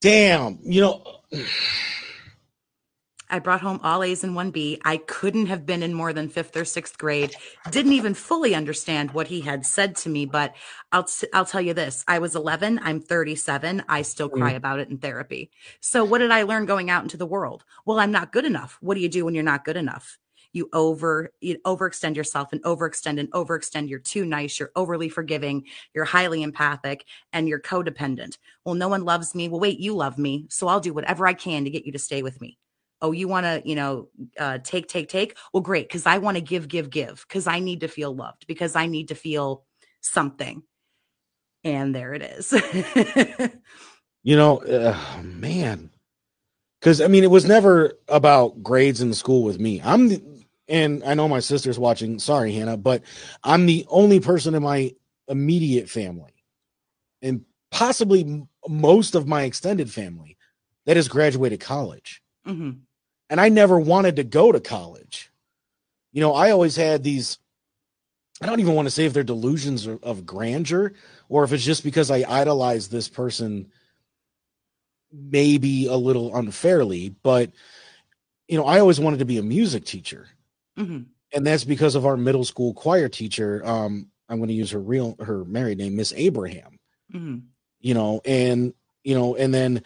Damn. 0.00 0.58
You 0.62 0.80
know 0.80 1.20
I 3.34 3.40
brought 3.40 3.62
home 3.62 3.80
all 3.82 4.04
A's 4.04 4.22
and 4.22 4.36
one 4.36 4.52
B. 4.52 4.80
I 4.84 4.96
couldn't 4.96 5.46
have 5.46 5.66
been 5.66 5.82
in 5.82 5.92
more 5.92 6.12
than 6.12 6.28
fifth 6.28 6.56
or 6.56 6.64
sixth 6.64 6.96
grade. 6.98 7.34
Didn't 7.68 7.94
even 7.94 8.14
fully 8.14 8.54
understand 8.54 9.10
what 9.10 9.26
he 9.26 9.40
had 9.40 9.66
said 9.66 9.96
to 9.96 10.08
me, 10.08 10.24
but 10.24 10.54
I'll 10.92 11.08
I'll 11.32 11.44
tell 11.44 11.60
you 11.60 11.74
this: 11.74 12.04
I 12.06 12.20
was 12.20 12.36
11. 12.36 12.78
I'm 12.84 13.00
37. 13.00 13.82
I 13.88 14.02
still 14.02 14.28
cry 14.28 14.52
Mm. 14.52 14.56
about 14.56 14.78
it 14.78 14.88
in 14.88 14.98
therapy. 14.98 15.50
So 15.80 16.04
what 16.04 16.18
did 16.18 16.30
I 16.30 16.44
learn 16.44 16.64
going 16.64 16.90
out 16.90 17.02
into 17.02 17.16
the 17.16 17.26
world? 17.26 17.64
Well, 17.84 17.98
I'm 17.98 18.12
not 18.12 18.30
good 18.30 18.44
enough. 18.44 18.78
What 18.80 18.94
do 18.94 19.00
you 19.00 19.08
do 19.08 19.24
when 19.24 19.34
you're 19.34 19.42
not 19.42 19.64
good 19.64 19.76
enough? 19.76 20.16
You 20.52 20.68
over 20.72 21.32
you 21.40 21.58
overextend 21.66 22.14
yourself 22.14 22.52
and 22.52 22.62
overextend 22.62 23.18
and 23.18 23.32
overextend. 23.32 23.88
You're 23.88 23.98
too 23.98 24.24
nice. 24.24 24.60
You're 24.60 24.70
overly 24.76 25.08
forgiving. 25.08 25.64
You're 25.92 26.04
highly 26.04 26.44
empathic 26.44 27.04
and 27.32 27.48
you're 27.48 27.58
codependent. 27.58 28.38
Well, 28.64 28.76
no 28.76 28.86
one 28.86 29.04
loves 29.04 29.34
me. 29.34 29.48
Well, 29.48 29.58
wait, 29.58 29.80
you 29.80 29.96
love 29.96 30.18
me, 30.18 30.46
so 30.50 30.68
I'll 30.68 30.78
do 30.78 30.94
whatever 30.94 31.26
I 31.26 31.32
can 31.34 31.64
to 31.64 31.70
get 31.70 31.84
you 31.84 31.90
to 31.90 31.98
stay 31.98 32.22
with 32.22 32.40
me 32.40 32.58
oh 33.04 33.12
you 33.12 33.28
want 33.28 33.44
to 33.44 33.62
you 33.64 33.74
know 33.74 34.08
uh, 34.38 34.58
take 34.64 34.88
take 34.88 35.08
take 35.08 35.36
well 35.52 35.62
great 35.62 35.88
because 35.88 36.06
i 36.06 36.18
want 36.18 36.36
to 36.36 36.40
give 36.40 36.68
give 36.68 36.90
give 36.90 37.24
because 37.28 37.46
i 37.46 37.60
need 37.60 37.80
to 37.80 37.88
feel 37.88 38.14
loved 38.14 38.46
because 38.46 38.76
i 38.76 38.86
need 38.86 39.08
to 39.08 39.14
feel 39.14 39.64
something 40.00 40.62
and 41.62 41.94
there 41.94 42.14
it 42.14 42.22
is 42.22 42.52
You 44.24 44.36
know, 44.36 44.56
uh, 44.64 44.98
man, 45.22 45.90
because 46.80 47.02
I 47.02 47.08
mean, 47.08 47.24
it 47.24 47.30
was 47.30 47.44
never 47.44 47.92
about 48.08 48.62
grades 48.62 49.02
in 49.02 49.12
school 49.12 49.42
with 49.42 49.60
me. 49.60 49.82
I'm 49.84 50.08
the, 50.08 50.22
and 50.66 51.04
I 51.04 51.12
know 51.12 51.28
my 51.28 51.40
sister's 51.40 51.78
watching. 51.78 52.18
Sorry, 52.18 52.54
Hannah, 52.54 52.78
but 52.78 53.02
I'm 53.44 53.66
the 53.66 53.84
only 53.90 54.20
person 54.20 54.54
in 54.54 54.62
my 54.62 54.94
immediate 55.28 55.90
family, 55.90 56.32
and 57.20 57.44
possibly 57.70 58.46
most 58.66 59.14
of 59.14 59.28
my 59.28 59.42
extended 59.42 59.90
family, 59.90 60.38
that 60.86 60.96
has 60.96 61.06
graduated 61.06 61.60
college. 61.60 62.22
hmm 62.46 62.70
and 63.34 63.40
I 63.40 63.48
never 63.48 63.80
wanted 63.80 64.14
to 64.14 64.22
go 64.22 64.52
to 64.52 64.60
college. 64.60 65.32
You 66.12 66.20
know, 66.20 66.34
I 66.34 66.52
always 66.52 66.76
had 66.76 67.02
these. 67.02 67.38
I 68.40 68.46
don't 68.46 68.60
even 68.60 68.74
want 68.74 68.86
to 68.86 68.92
say 68.92 69.06
if 69.06 69.12
they're 69.12 69.24
delusions 69.24 69.88
of, 69.88 70.24
grandeur 70.24 70.92
or 71.28 71.42
if 71.42 71.52
it's 71.52 71.64
just 71.64 71.82
because 71.82 72.12
I 72.12 72.24
idolize 72.28 72.86
this 72.86 73.08
person, 73.08 73.72
maybe 75.12 75.88
a 75.88 75.96
little 75.96 76.36
unfairly, 76.36 77.08
but 77.08 77.50
you 78.46 78.56
know, 78.56 78.66
I 78.66 78.78
always 78.78 79.00
wanted 79.00 79.18
to 79.18 79.24
be 79.24 79.38
a 79.38 79.42
music 79.42 79.84
teacher, 79.84 80.28
hmm 80.76 81.00
and 81.32 81.44
that's 81.44 81.64
because 81.64 81.96
of 81.96 82.06
our 82.06 82.16
middle 82.16 82.44
school 82.44 82.72
choir 82.72 83.08
teacher. 83.08 83.66
Um, 83.66 84.12
I'm 84.28 84.36
going 84.36 84.46
to 84.46 84.54
use 84.54 84.70
her 84.70 84.78
real 84.78 85.16
her 85.18 85.44
married 85.44 85.78
name, 85.78 85.96
Miss 85.96 86.12
Abraham 86.16 86.78
hmm 87.10 87.38
you 87.80 87.94
know, 87.94 88.20
and 88.24 88.74
you 89.02 89.16
know, 89.16 89.34
and 89.34 89.52
then 89.52 89.82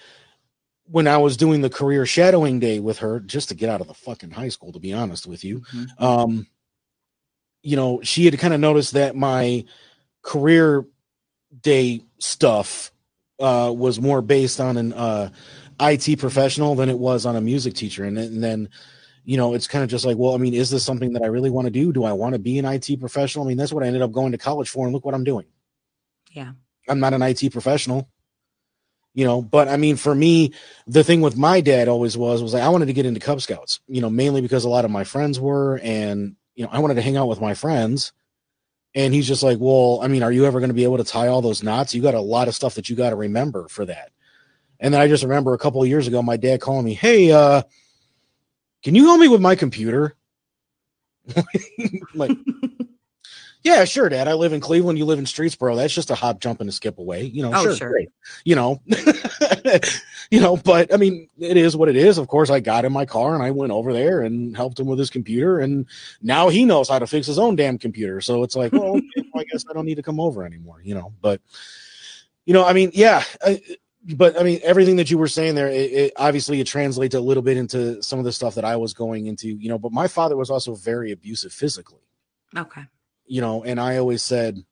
when 0.91 1.07
I 1.07 1.19
was 1.19 1.37
doing 1.37 1.61
the 1.61 1.71
career 1.71 2.07
shadowing 2.07 2.61
day 2.61 2.81
with 2.81 2.99
her, 2.99 3.21
just 3.21 3.49
to 3.51 3.55
get 3.55 3.69
out 3.69 3.81
of 3.81 3.87
the 3.89 3.95
fucking 3.95 4.31
high 4.31 4.49
school, 4.49 4.73
to 4.73 4.79
be 4.79 4.93
honest 4.93 5.27
with 5.27 5.45
you, 5.45 5.61
Mm-hmm. 5.61 6.05
um, 6.05 6.47
you 7.63 7.77
know, 7.77 8.01
she 8.03 8.25
had 8.25 8.39
kind 8.39 8.55
of 8.55 8.61
noticed 8.61 8.93
that 8.95 9.17
my 9.17 9.65
career 10.23 10.87
day 11.63 12.03
stuff 12.19 12.93
uh 13.41 13.73
was 13.75 14.01
more 14.01 14.21
based 14.21 14.61
on 14.61 14.77
an 14.77 14.93
uh 14.93 15.31
IT 15.81 16.19
professional 16.19 16.75
than 16.75 16.89
it 16.89 16.99
was 16.99 17.25
on 17.27 17.37
a 17.37 17.41
music 17.41 17.75
teacher. 17.75 18.05
And, 18.05 18.19
and 18.19 18.43
then, 18.43 18.69
you 19.25 19.37
know, 19.37 19.55
it's 19.55 19.67
kind 19.69 19.85
of 19.85 19.91
just 19.91 20.05
like, 20.05 20.17
well, 20.17 20.35
I 20.35 20.39
mean, 20.39 20.55
is 20.55 20.71
this 20.71 20.85
something 20.85 21.13
that 21.13 21.23
I 21.23 21.27
really 21.27 21.51
want 21.51 21.67
to 21.67 21.71
do? 21.71 21.93
Do 21.93 22.05
I 22.05 22.13
want 22.13 22.33
to 22.35 22.39
be 22.39 22.59
an 22.59 22.65
IT 22.65 22.99
professional? 22.99 23.45
I 23.45 23.49
mean, 23.49 23.57
that's 23.57 23.73
what 23.73 23.85
I 23.85 23.87
ended 23.87 24.03
up 24.03 24.11
going 24.13 24.33
to 24.33 24.39
college 24.39 24.69
for, 24.71 24.87
and 24.87 24.93
look 24.95 25.05
what 25.05 25.15
I'm 25.15 25.25
doing. 25.25 25.47
yeah 26.33 26.53
I'm 26.89 27.01
not 27.01 27.15
an 27.15 27.23
IT 27.23 27.53
professional, 27.53 28.09
you 29.19 29.25
know, 29.25 29.43
but 29.43 29.67
I 29.67 29.77
mean, 29.79 29.97
for 29.97 30.15
me, 30.15 30.53
the 30.87 31.03
thing 31.03 31.23
with 31.23 31.37
my 31.37 31.61
dad 31.61 31.89
always 31.89 32.17
was, 32.17 32.41
was 32.41 32.55
like, 32.55 32.63
I 32.63 32.69
wanted 32.69 32.87
to 32.87 32.93
get 32.93 33.05
into 33.05 33.19
Cub 33.19 33.41
Scouts, 33.41 33.81
you 33.89 34.01
know, 34.01 34.09
mainly 34.09 34.41
because 34.41 34.65
a 34.65 34.69
lot 34.69 34.85
of 34.85 34.93
my 34.93 35.03
friends 35.03 35.41
were, 35.41 35.81
and, 35.83 36.37
you 36.55 36.63
know, 36.63 36.71
I 36.71 36.79
wanted 36.79 36.95
to 36.95 37.03
hang 37.03 37.17
out 37.17 37.27
with 37.27 37.41
my 37.41 37.55
friends. 37.55 38.13
And 38.95 39.13
he's 39.13 39.27
just 39.27 39.43
like, 39.43 39.59
well, 39.59 39.99
I 40.05 40.07
mean, 40.07 40.23
are 40.23 40.31
you 40.31 40.45
ever 40.45 40.61
going 40.61 40.71
to 40.71 40.75
be 40.75 40.85
able 40.85 40.99
to 40.99 41.05
tie 41.05 41.27
all 41.27 41.43
those 41.43 41.65
knots? 41.65 41.97
You 41.97 42.01
got 42.01 42.15
a 42.15 42.21
lot 42.21 42.47
of 42.47 42.55
stuff 42.55 42.77
that 42.77 42.89
you 42.89 42.95
got 42.95 43.11
to 43.11 43.17
remember 43.17 43.67
for 43.67 43.85
that. 43.87 44.13
And 44.79 44.95
then 44.95 45.01
I 45.01 45.09
just 45.09 45.25
remember 45.25 45.53
a 45.53 45.59
couple 45.59 45.85
years 45.85 46.07
ago, 46.07 46.23
my 46.23 46.37
dad 46.37 46.61
calling 46.61 46.85
me, 46.85 46.95
Hey, 46.95 47.33
uh, 47.33 47.63
can 48.85 48.95
you 48.95 49.07
help 49.07 49.19
me 49.19 49.27
with 49.27 49.41
my 49.41 49.57
computer? 49.57 50.15
like, 52.15 52.31
yeah, 53.69 53.85
sure, 53.85 54.09
Dad. 54.09 54.29
I 54.29 54.33
live 54.33 54.55
in 54.55 54.61
Cleveland. 54.61 54.99
You 54.99 55.05
live 55.05 55.19
in 55.19 55.27
Streetsboro. 55.27 55.77
That's 55.77 55.95
just 55.95 56.11
a 56.11 56.15
hop, 56.15 56.41
jump, 56.41 56.61
and 56.61 56.71
a 56.71 56.73
skip 56.73 56.99
away. 56.99 57.25
You 57.25 57.43
know, 57.43 57.53
Oh, 57.55 57.63
sure, 57.65 57.77
sure. 57.77 57.91
great. 57.91 58.09
You 58.45 58.55
know, 58.55 58.81
you 60.31 60.41
know, 60.41 60.57
but 60.57 60.93
I 60.93 60.97
mean, 60.97 61.29
it 61.39 61.59
is 61.59 61.77
what 61.77 61.91
it 61.91 61.97
is. 61.97 62.17
Of 62.17 62.29
course, 62.29 62.49
I 62.49 62.61
got 62.61 62.87
in 62.87 62.93
my 62.93 63.05
car 63.05 63.35
and 63.35 63.43
I 63.43 63.51
went 63.51 63.73
over 63.73 63.93
there 63.93 64.23
and 64.23 64.57
helped 64.57 64.81
him 64.81 64.87
with 64.87 64.99
his 64.99 65.11
computer, 65.11 65.59
and 65.61 65.87
now 66.23 66.49
he 66.49 66.65
knows 66.65 66.89
how 66.89 66.99
to 66.99 67.07
fix 67.07 67.27
his 67.27 67.39
own 67.39 67.57
damn 67.57 67.77
computer. 67.77 68.23
So 68.23 68.43
it's 68.43 68.57
like, 68.57 68.73
well, 68.73 68.97
okay, 68.97 69.07
well, 69.33 69.43
I 69.43 69.45
guess 69.45 69.65
I 69.69 69.75
don't 69.75 69.85
need 69.85 69.97
to 69.97 70.03
come 70.03 70.19
over 70.19 70.47
anymore. 70.47 70.81
You 70.83 70.95
know, 70.95 71.13
but 71.21 71.43
you 72.47 72.55
know, 72.55 72.65
I 72.65 72.73
mean, 72.73 72.91
yeah. 72.95 73.23
I, 73.45 73.61
but 74.15 74.41
I 74.41 74.45
mean, 74.45 74.61
everything 74.63 74.97
that 74.97 75.11
you 75.11 75.19
were 75.19 75.29
saying 75.29 75.57
there, 75.57 75.69
it, 75.69 75.93
it 75.93 76.13
obviously 76.17 76.59
it 76.61 76.67
translates 76.67 77.15
a 77.15 77.21
little 77.21 77.43
bit 77.43 77.59
into 77.59 78.03
some 78.03 78.19
of 78.19 78.25
the 78.25 78.33
stuff 78.33 78.55
that 78.55 78.65
I 78.65 78.77
was 78.77 78.95
going 78.95 79.27
into. 79.27 79.49
You 79.49 79.69
know, 79.69 79.79
but 79.79 79.93
my 79.93 80.09
father 80.09 80.37
was 80.37 80.49
also 80.49 80.75
very 80.75 81.13
abusive 81.13 81.53
physically 81.53 82.01
okay 82.57 82.83
you 83.29 83.41
know, 83.41 83.65
and 83.65 83.81
I 83.81 83.99
always 83.99 84.23
said, 84.23 84.63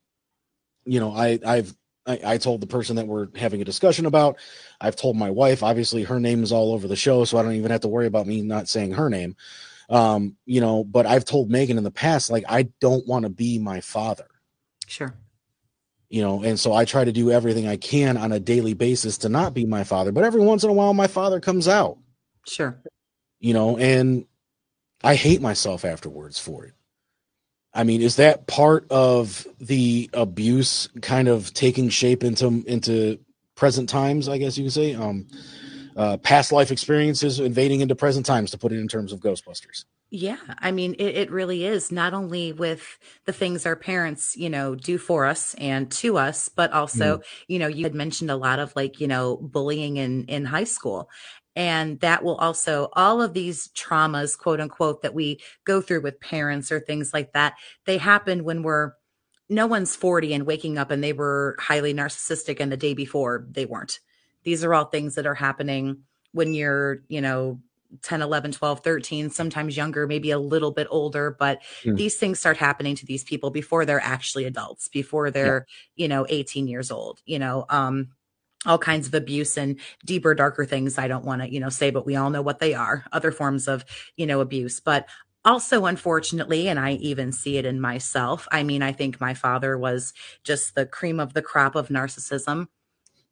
you 0.85 0.99
know, 0.99 1.13
I 1.13 1.39
I've 1.45 1.75
I, 2.05 2.19
I 2.23 2.37
told 2.37 2.61
the 2.61 2.67
person 2.67 2.95
that 2.95 3.07
we're 3.07 3.27
having 3.35 3.61
a 3.61 3.65
discussion 3.65 4.05
about, 4.05 4.37
I've 4.79 4.95
told 4.95 5.17
my 5.17 5.29
wife, 5.29 5.61
obviously 5.61 6.03
her 6.03 6.19
name 6.19 6.43
is 6.43 6.51
all 6.51 6.73
over 6.73 6.87
the 6.87 6.95
show, 6.95 7.25
so 7.25 7.37
I 7.37 7.43
don't 7.43 7.53
even 7.53 7.71
have 7.71 7.81
to 7.81 7.87
worry 7.87 8.07
about 8.07 8.27
me 8.27 8.41
not 8.41 8.69
saying 8.69 8.93
her 8.93 9.09
name. 9.09 9.35
Um, 9.89 10.35
you 10.45 10.61
know, 10.61 10.83
but 10.83 11.05
I've 11.05 11.25
told 11.25 11.49
Megan 11.49 11.77
in 11.77 11.83
the 11.83 11.91
past, 11.91 12.29
like, 12.29 12.43
I 12.49 12.63
don't 12.81 13.07
want 13.07 13.23
to 13.23 13.29
be 13.29 13.57
my 13.59 13.81
father, 13.81 14.27
sure 14.85 15.13
you 16.09 16.21
know, 16.21 16.43
and 16.43 16.59
so 16.59 16.73
I 16.73 16.85
try 16.85 17.03
to 17.03 17.11
do 17.11 17.31
everything 17.31 17.67
I 17.67 17.75
can 17.75 18.15
on 18.17 18.31
a 18.31 18.39
daily 18.39 18.73
basis 18.73 19.17
to 19.19 19.29
not 19.29 19.53
be 19.53 19.65
my 19.65 19.83
father. 19.83 20.11
But 20.11 20.23
every 20.23 20.41
once 20.41 20.63
in 20.63 20.69
a 20.69 20.73
while 20.73 20.93
my 20.93 21.07
father 21.07 21.39
comes 21.39 21.67
out, 21.67 21.97
sure 22.45 22.81
you 23.39 23.53
know, 23.53 23.77
and 23.77 24.25
I 25.03 25.15
hate 25.15 25.41
myself 25.41 25.85
afterwards 25.85 26.39
for 26.39 26.65
it. 26.65 26.73
I 27.77 27.83
mean, 27.83 28.01
is 28.01 28.15
that 28.15 28.47
part 28.47 28.87
of 28.89 29.45
the 29.59 30.09
abuse 30.13 30.89
kind 31.01 31.27
of 31.27 31.53
taking 31.53 31.89
shape 31.89 32.23
into 32.23 32.63
into 32.65 33.19
present 33.53 33.87
times? 33.87 34.27
I 34.27 34.39
guess 34.39 34.57
you 34.57 34.65
could 34.65 34.73
say, 34.73 34.95
um, 34.95 35.27
uh, 35.95 36.17
past 36.17 36.51
life 36.51 36.71
experiences 36.71 37.39
invading 37.39 37.81
into 37.81 37.95
present 37.95 38.25
times, 38.25 38.49
to 38.51 38.57
put 38.57 38.71
it 38.71 38.79
in 38.79 38.87
terms 38.87 39.13
of 39.13 39.19
Ghostbusters. 39.19 39.85
Yeah, 40.09 40.37
I 40.59 40.71
mean, 40.71 40.95
it, 40.97 41.15
it 41.17 41.31
really 41.31 41.65
is 41.65 41.91
not 41.91 42.13
only 42.13 42.53
with 42.53 42.97
the 43.25 43.33
things 43.33 43.65
our 43.65 43.75
parents, 43.75 44.37
you 44.37 44.49
know, 44.49 44.73
do 44.73 44.97
for 44.97 45.25
us 45.25 45.53
and 45.55 45.91
to 45.91 46.17
us, 46.17 46.47
but 46.49 46.71
also, 46.71 47.21
you 47.47 47.59
know, 47.59 47.67
you 47.67 47.83
had 47.83 47.93
mentioned 47.93 48.31
a 48.31 48.37
lot 48.37 48.59
of 48.59 48.73
like, 48.75 49.01
you 49.01 49.07
know, 49.07 49.35
bullying 49.35 49.97
in 49.97 50.25
in 50.25 50.45
high 50.45 50.63
school. 50.63 51.09
And 51.57 51.99
that 52.01 52.23
will 52.23 52.35
also, 52.35 52.89
all 52.93 53.21
of 53.21 53.33
these 53.33 53.69
traumas, 53.69 54.37
quote 54.37 54.61
unquote, 54.61 55.01
that 55.01 55.15
we 55.15 55.41
go 55.65 55.81
through 55.81 56.01
with 56.01 56.21
parents 56.21 56.71
or 56.71 56.79
things 56.79 57.13
like 57.13 57.33
that, 57.33 57.55
they 57.85 57.97
happen 57.97 58.43
when 58.45 58.61
we're, 58.63 58.93
no 59.49 59.65
one's 59.65 59.95
40 59.95 60.33
and 60.33 60.45
waking 60.45 60.77
up 60.77 60.91
and 60.91 61.03
they 61.03 61.13
were 61.13 61.55
highly 61.59 61.93
narcissistic 61.93 62.59
and 62.59 62.71
the 62.71 62.77
day 62.77 62.93
before 62.93 63.47
they 63.49 63.65
weren't. 63.65 63.99
These 64.43 64.63
are 64.63 64.73
all 64.73 64.85
things 64.85 65.15
that 65.15 65.25
are 65.25 65.35
happening 65.35 66.03
when 66.31 66.53
you're, 66.53 66.99
you 67.07 67.21
know, 67.21 67.59
10, 68.03 68.21
11, 68.21 68.51
12, 68.51 68.81
13, 68.81 69.29
sometimes 69.29 69.77
younger, 69.77 70.05
maybe 70.05 70.31
a 70.31 70.39
little 70.39 70.71
bit 70.71 70.87
older, 70.91 71.35
but 71.39 71.61
Hmm. 71.83 71.95
these 71.95 72.17
things 72.17 72.39
start 72.39 72.57
happening 72.57 72.95
to 72.97 73.05
these 73.05 73.23
people 73.23 73.49
before 73.49 73.85
they're 73.85 74.01
actually 74.01 74.43
adults, 74.45 74.89
before 74.89 75.31
they're, 75.31 75.65
you 75.95 76.07
know, 76.07 76.25
18 76.29 76.67
years 76.67 76.91
old, 76.91 77.21
you 77.25 77.39
know, 77.39 77.65
um, 77.69 78.09
all 78.65 78.77
kinds 78.77 79.07
of 79.07 79.13
abuse 79.13 79.57
and 79.57 79.79
deeper, 80.05 80.33
darker 80.33 80.65
things 80.65 80.97
I 80.97 81.07
don't 81.07 81.25
want 81.25 81.41
to, 81.41 81.51
you 81.51 81.59
know, 81.59 81.69
say, 81.69 81.91
but 81.91 82.05
we 82.05 82.15
all 82.15 82.29
know 82.29 82.41
what 82.41 82.59
they 82.59 82.73
are, 82.73 83.05
other 83.11 83.31
forms 83.31 83.67
of, 83.67 83.85
you 84.15 84.25
know, 84.25 84.41
abuse. 84.41 84.79
But 84.79 85.07
also, 85.45 85.85
unfortunately, 85.85 86.67
and 86.67 86.79
I 86.79 86.93
even 86.93 87.31
see 87.31 87.57
it 87.57 87.65
in 87.65 87.79
myself. 87.79 88.47
I 88.51 88.63
mean, 88.63 88.81
I 88.81 88.91
think 88.91 89.21
my 89.21 89.33
father 89.33 89.77
was 89.77 90.13
just 90.43 90.75
the 90.75 90.85
cream 90.85 91.19
of 91.19 91.33
the 91.33 91.41
crop 91.41 91.75
of 91.75 91.87
narcissism, 91.87 92.67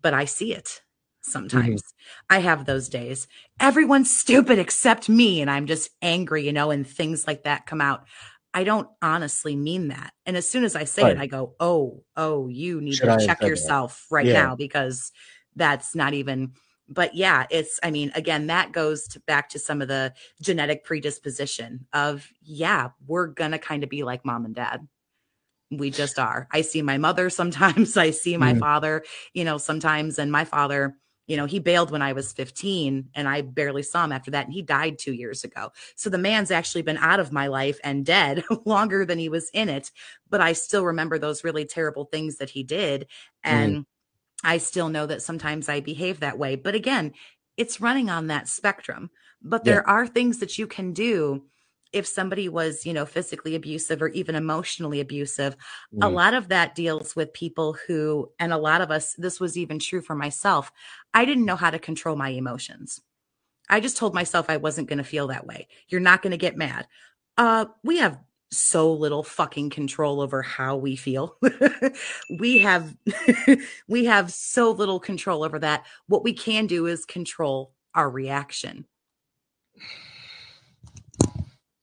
but 0.02 0.14
I 0.14 0.26
see 0.26 0.53
it 0.53 0.65
mm-hmm. 0.65 1.31
sometimes. 1.31 1.84
I 2.30 2.39
have 2.39 2.65
those 2.65 2.88
days. 2.88 3.27
Everyone's 3.60 4.15
stupid 4.15 4.60
except 4.60 5.10
me, 5.10 5.41
and 5.41 5.52
I'm 5.52 5.68
just 5.68 5.89
angry, 6.02 6.45
you 6.45 6.53
know, 6.53 6.72
and 6.72 6.88
things 6.88 7.27
like 7.27 7.43
that 7.43 7.65
come 7.65 7.81
out. 7.81 8.06
I 8.56 8.64
don't 8.64 8.88
honestly 9.02 9.56
mean 9.56 9.90
that. 9.90 10.14
And 10.26 10.38
as 10.38 10.49
soon 10.49 10.64
as 10.64 10.76
I 10.76 10.86
say 10.86 11.03
Right. 11.03 11.11
it, 11.11 11.19
I 11.19 11.27
go, 11.27 11.56
oh, 11.60 12.03
oh, 12.15 12.48
you 12.48 12.82
need 12.82 12.95
Should 12.95 13.10
to 13.10 13.11
have 13.11 13.22
check 13.22 13.38
said 13.40 13.49
that? 13.49 13.49
yourself 13.49 14.07
right 14.10 14.26
Yeah. 14.26 14.48
now 14.48 14.56
because 14.56 15.11
that's 15.56 15.94
not 15.95 16.14
even 16.14 16.53
but 16.88 17.15
yeah 17.15 17.45
it's 17.49 17.80
i 17.82 17.90
mean 17.90 18.11
again 18.14 18.48
that 18.48 18.72
goes 18.72 19.07
to, 19.07 19.19
back 19.22 19.49
to 19.49 19.57
some 19.57 19.82
of 19.82 19.88
the 19.88 20.14
genetic 20.41 20.84
predisposition 20.84 21.88
of 21.94 22.30
yeah 22.44 22.90
we're 23.07 23.27
gonna 23.27 23.57
kind 23.57 23.84
of 23.84 23.90
be 23.90 24.03
like 24.03 24.23
mom 24.26 24.45
and 24.45 24.53
dad 24.56 24.88
we 25.72 25.90
just 25.90 26.19
are 26.19 26.48
i 26.52 26.61
see 26.61 26.82
my 26.82 26.98
mother 26.98 27.30
sometimes 27.30 27.98
i 28.06 28.11
see 28.11 28.38
my 28.38 28.53
Mhm. 28.53 28.60
father 28.60 29.03
you 29.34 29.44
know 29.44 29.57
sometimes 29.57 30.19
and 30.19 30.32
my 30.32 30.45
father 30.45 30.95
You 31.27 31.38
know, 31.38 31.45
he 31.45 31.60
bailed 31.60 31.91
when 31.91 32.02
I 32.02 32.14
was 32.14 32.34
15 32.34 33.10
and 33.15 33.27
I 33.27 33.41
barely 33.41 33.84
saw 33.84 34.03
him 34.06 34.11
after 34.11 34.31
that. 34.31 34.45
And 34.45 34.53
he 34.53 34.61
died 34.61 34.99
two 34.99 35.14
years 35.14 35.43
ago. 35.43 35.72
So 35.95 36.10
the 36.10 36.18
man's 36.18 36.52
actually 36.52 36.84
been 36.84 36.97
out 36.97 37.19
of 37.19 37.31
my 37.31 37.47
life 37.47 37.80
and 37.84 38.06
dead 38.06 38.43
longer 38.65 39.06
than 39.06 39.18
he 39.18 39.30
was 39.30 39.49
in 39.53 39.69
it. 39.69 39.91
But 40.30 40.41
I 40.41 40.53
still 40.53 40.85
remember 40.85 41.18
those 41.18 41.43
really 41.43 41.65
terrible 41.65 42.06
things 42.06 42.38
that 42.38 42.52
he 42.52 42.64
did. 42.64 43.07
And 43.43 43.77
mm. 43.77 43.85
I 44.43 44.60
still 44.60 44.89
know 44.89 45.07
that 45.07 45.22
sometimes 45.22 45.69
I 45.69 45.80
behave 45.80 46.19
that 46.19 46.38
way. 46.38 46.56
But 46.56 46.76
again, 46.76 47.14
it's 47.57 47.81
running 47.81 48.10
on 48.10 48.27
that 48.27 48.47
spectrum. 48.47 49.10
But 49.41 49.64
there 49.64 49.84
yeah. 49.85 49.93
are 49.93 50.07
things 50.07 50.39
that 50.39 50.57
you 50.57 50.68
can 50.68 50.93
do 50.93 51.43
if 51.95 52.05
somebody 52.05 52.49
was, 52.49 52.85
you 52.85 52.93
know, 52.93 53.05
physically 53.05 53.55
abusive 53.55 54.01
or 54.01 54.09
even 54.09 54.35
emotionally 54.35 54.99
abusive, 54.99 55.55
mm. 55.93 56.03
a 56.03 56.09
lot 56.09 56.34
of 56.34 56.49
that 56.49 56.76
deals 56.76 57.15
with 57.15 57.31
people 57.31 57.77
who, 57.88 58.30
and 58.38 58.51
a 58.51 58.57
lot 58.57 58.81
of 58.81 58.91
us, 58.91 59.13
this 59.13 59.39
was 59.39 59.57
even 59.57 59.80
true 59.80 60.01
for 60.01 60.13
myself. 60.13 60.73
I 61.13 61.23
didn't 61.23 61.45
know 61.45 61.55
how 61.55 61.69
to 61.69 61.80
control 61.80 62.17
my 62.17 62.30
emotions. 62.30 62.99
I 63.69 63.80
just 63.80 63.95
told 63.95 64.13
myself 64.13 64.49
I 64.49 64.57
wasn't 64.57 64.89
going 64.89 64.97
to 64.97 65.05
feel 65.05 65.27
that 65.27 65.47
way. 65.47 65.69
You're 65.88 66.01
not 66.01 66.22
going 66.22 66.31
to 66.31 66.38
get 66.38 66.57
mad. 66.57 66.85
Uh, 67.38 67.67
we 67.81 67.99
have 67.99 68.19
so 68.51 68.91
little 68.91 69.23
fucking 69.23 69.69
control 69.69 70.19
over 70.19 70.41
how 70.41 70.76
we 70.76 70.97
feel. 70.97 71.38
we 72.39 72.57
have 72.59 72.93
we 73.88 74.05
have 74.05 74.34
so 74.34 74.72
little 74.72 74.99
control 74.99 75.45
over 75.45 75.59
that. 75.59 75.85
What 76.07 76.26
we 76.26 76.34
can 76.34 76.67
do 76.67 76.88
is 76.88 77.05
control 77.05 77.72
our 77.95 78.09
reaction. 78.09 78.85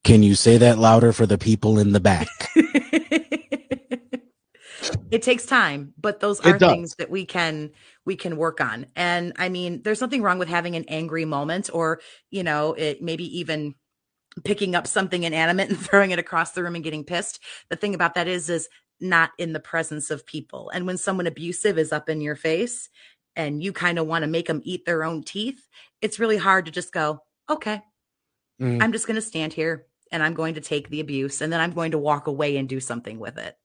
Can 0.05 0.23
you 0.23 0.35
say 0.35 0.59
that 0.59 0.79
louder 0.79 1.13
for 1.13 1.27
the 1.27 1.39
people 1.39 1.79
in 1.79 1.93
the 1.93 2.01
back? 2.01 2.29
it 5.11 5.23
takes 5.23 5.47
time, 5.47 5.95
but 5.99 6.21
those 6.21 6.41
are 6.41 6.59
things 6.59 6.97
that 6.97 7.09
we 7.11 7.25
can 7.25 7.71
we 8.05 8.17
can 8.17 8.37
work 8.37 8.61
on. 8.61 8.87
And 8.97 9.33
I 9.37 9.49
mean, 9.49 9.83
there's 9.83 10.01
nothing 10.01 10.23
wrong 10.23 10.39
with 10.39 10.49
having 10.49 10.75
an 10.75 10.87
angry 10.89 11.25
moment 11.25 11.71
or, 11.73 12.01
you 12.31 12.43
know, 12.43 12.73
it 12.73 13.01
maybe 13.01 13.39
even 13.39 13.75
picking 14.45 14.75
up 14.75 14.87
something 14.87 15.23
inanimate 15.23 15.69
and 15.69 15.79
throwing 15.87 16.11
it 16.11 16.19
across 16.19 16.53
the 16.53 16.65
room 16.65 16.75
and 16.75 16.85
getting 16.85 17.05
pissed. 17.05 17.41
The 17.71 17.77
thing 17.77 17.95
about 17.95 18.15
that 18.15 18.27
is 18.27 18.51
is 18.51 18.69
not 19.01 19.31
in 19.39 19.53
the 19.53 19.61
presence 19.61 20.11
of 20.11 20.27
people. 20.27 20.71
And 20.71 20.87
when 20.87 20.99
someone 20.99 21.27
abusive 21.27 21.79
is 21.79 21.93
up 21.93 22.09
in 22.09 22.21
your 22.21 22.37
face 22.37 22.89
and 23.37 23.63
you 23.63 23.73
kind 23.73 23.99
of 23.99 24.07
want 24.07 24.23
to 24.23 24.29
make 24.29 24.47
them 24.47 24.63
eat 24.65 24.85
their 24.85 25.05
own 25.05 25.23
teeth, 25.23 25.69
it's 26.01 26.19
really 26.19 26.39
hard 26.39 26.67
to 26.67 26.73
just 26.73 26.93
go, 26.93 27.21
"Okay, 27.49 27.83
mm. 28.61 28.83
I'm 28.83 28.93
just 28.93 29.07
going 29.07 29.15
to 29.15 29.23
stand 29.23 29.53
here 29.53 29.87
and 30.13 30.23
I'm 30.23 30.35
going 30.35 30.55
to 30.55 30.61
take 30.61 30.89
the 30.89 31.01
abuse 31.01 31.41
and 31.41 31.53
then 31.53 31.61
I'm 31.61 31.73
going 31.73 31.91
to 31.93 31.99
walk 31.99 32.27
away 32.27 32.57
and 32.57 32.69
do 32.69 32.79
something 32.79 33.19
with 33.19 33.39
it. 33.39 33.57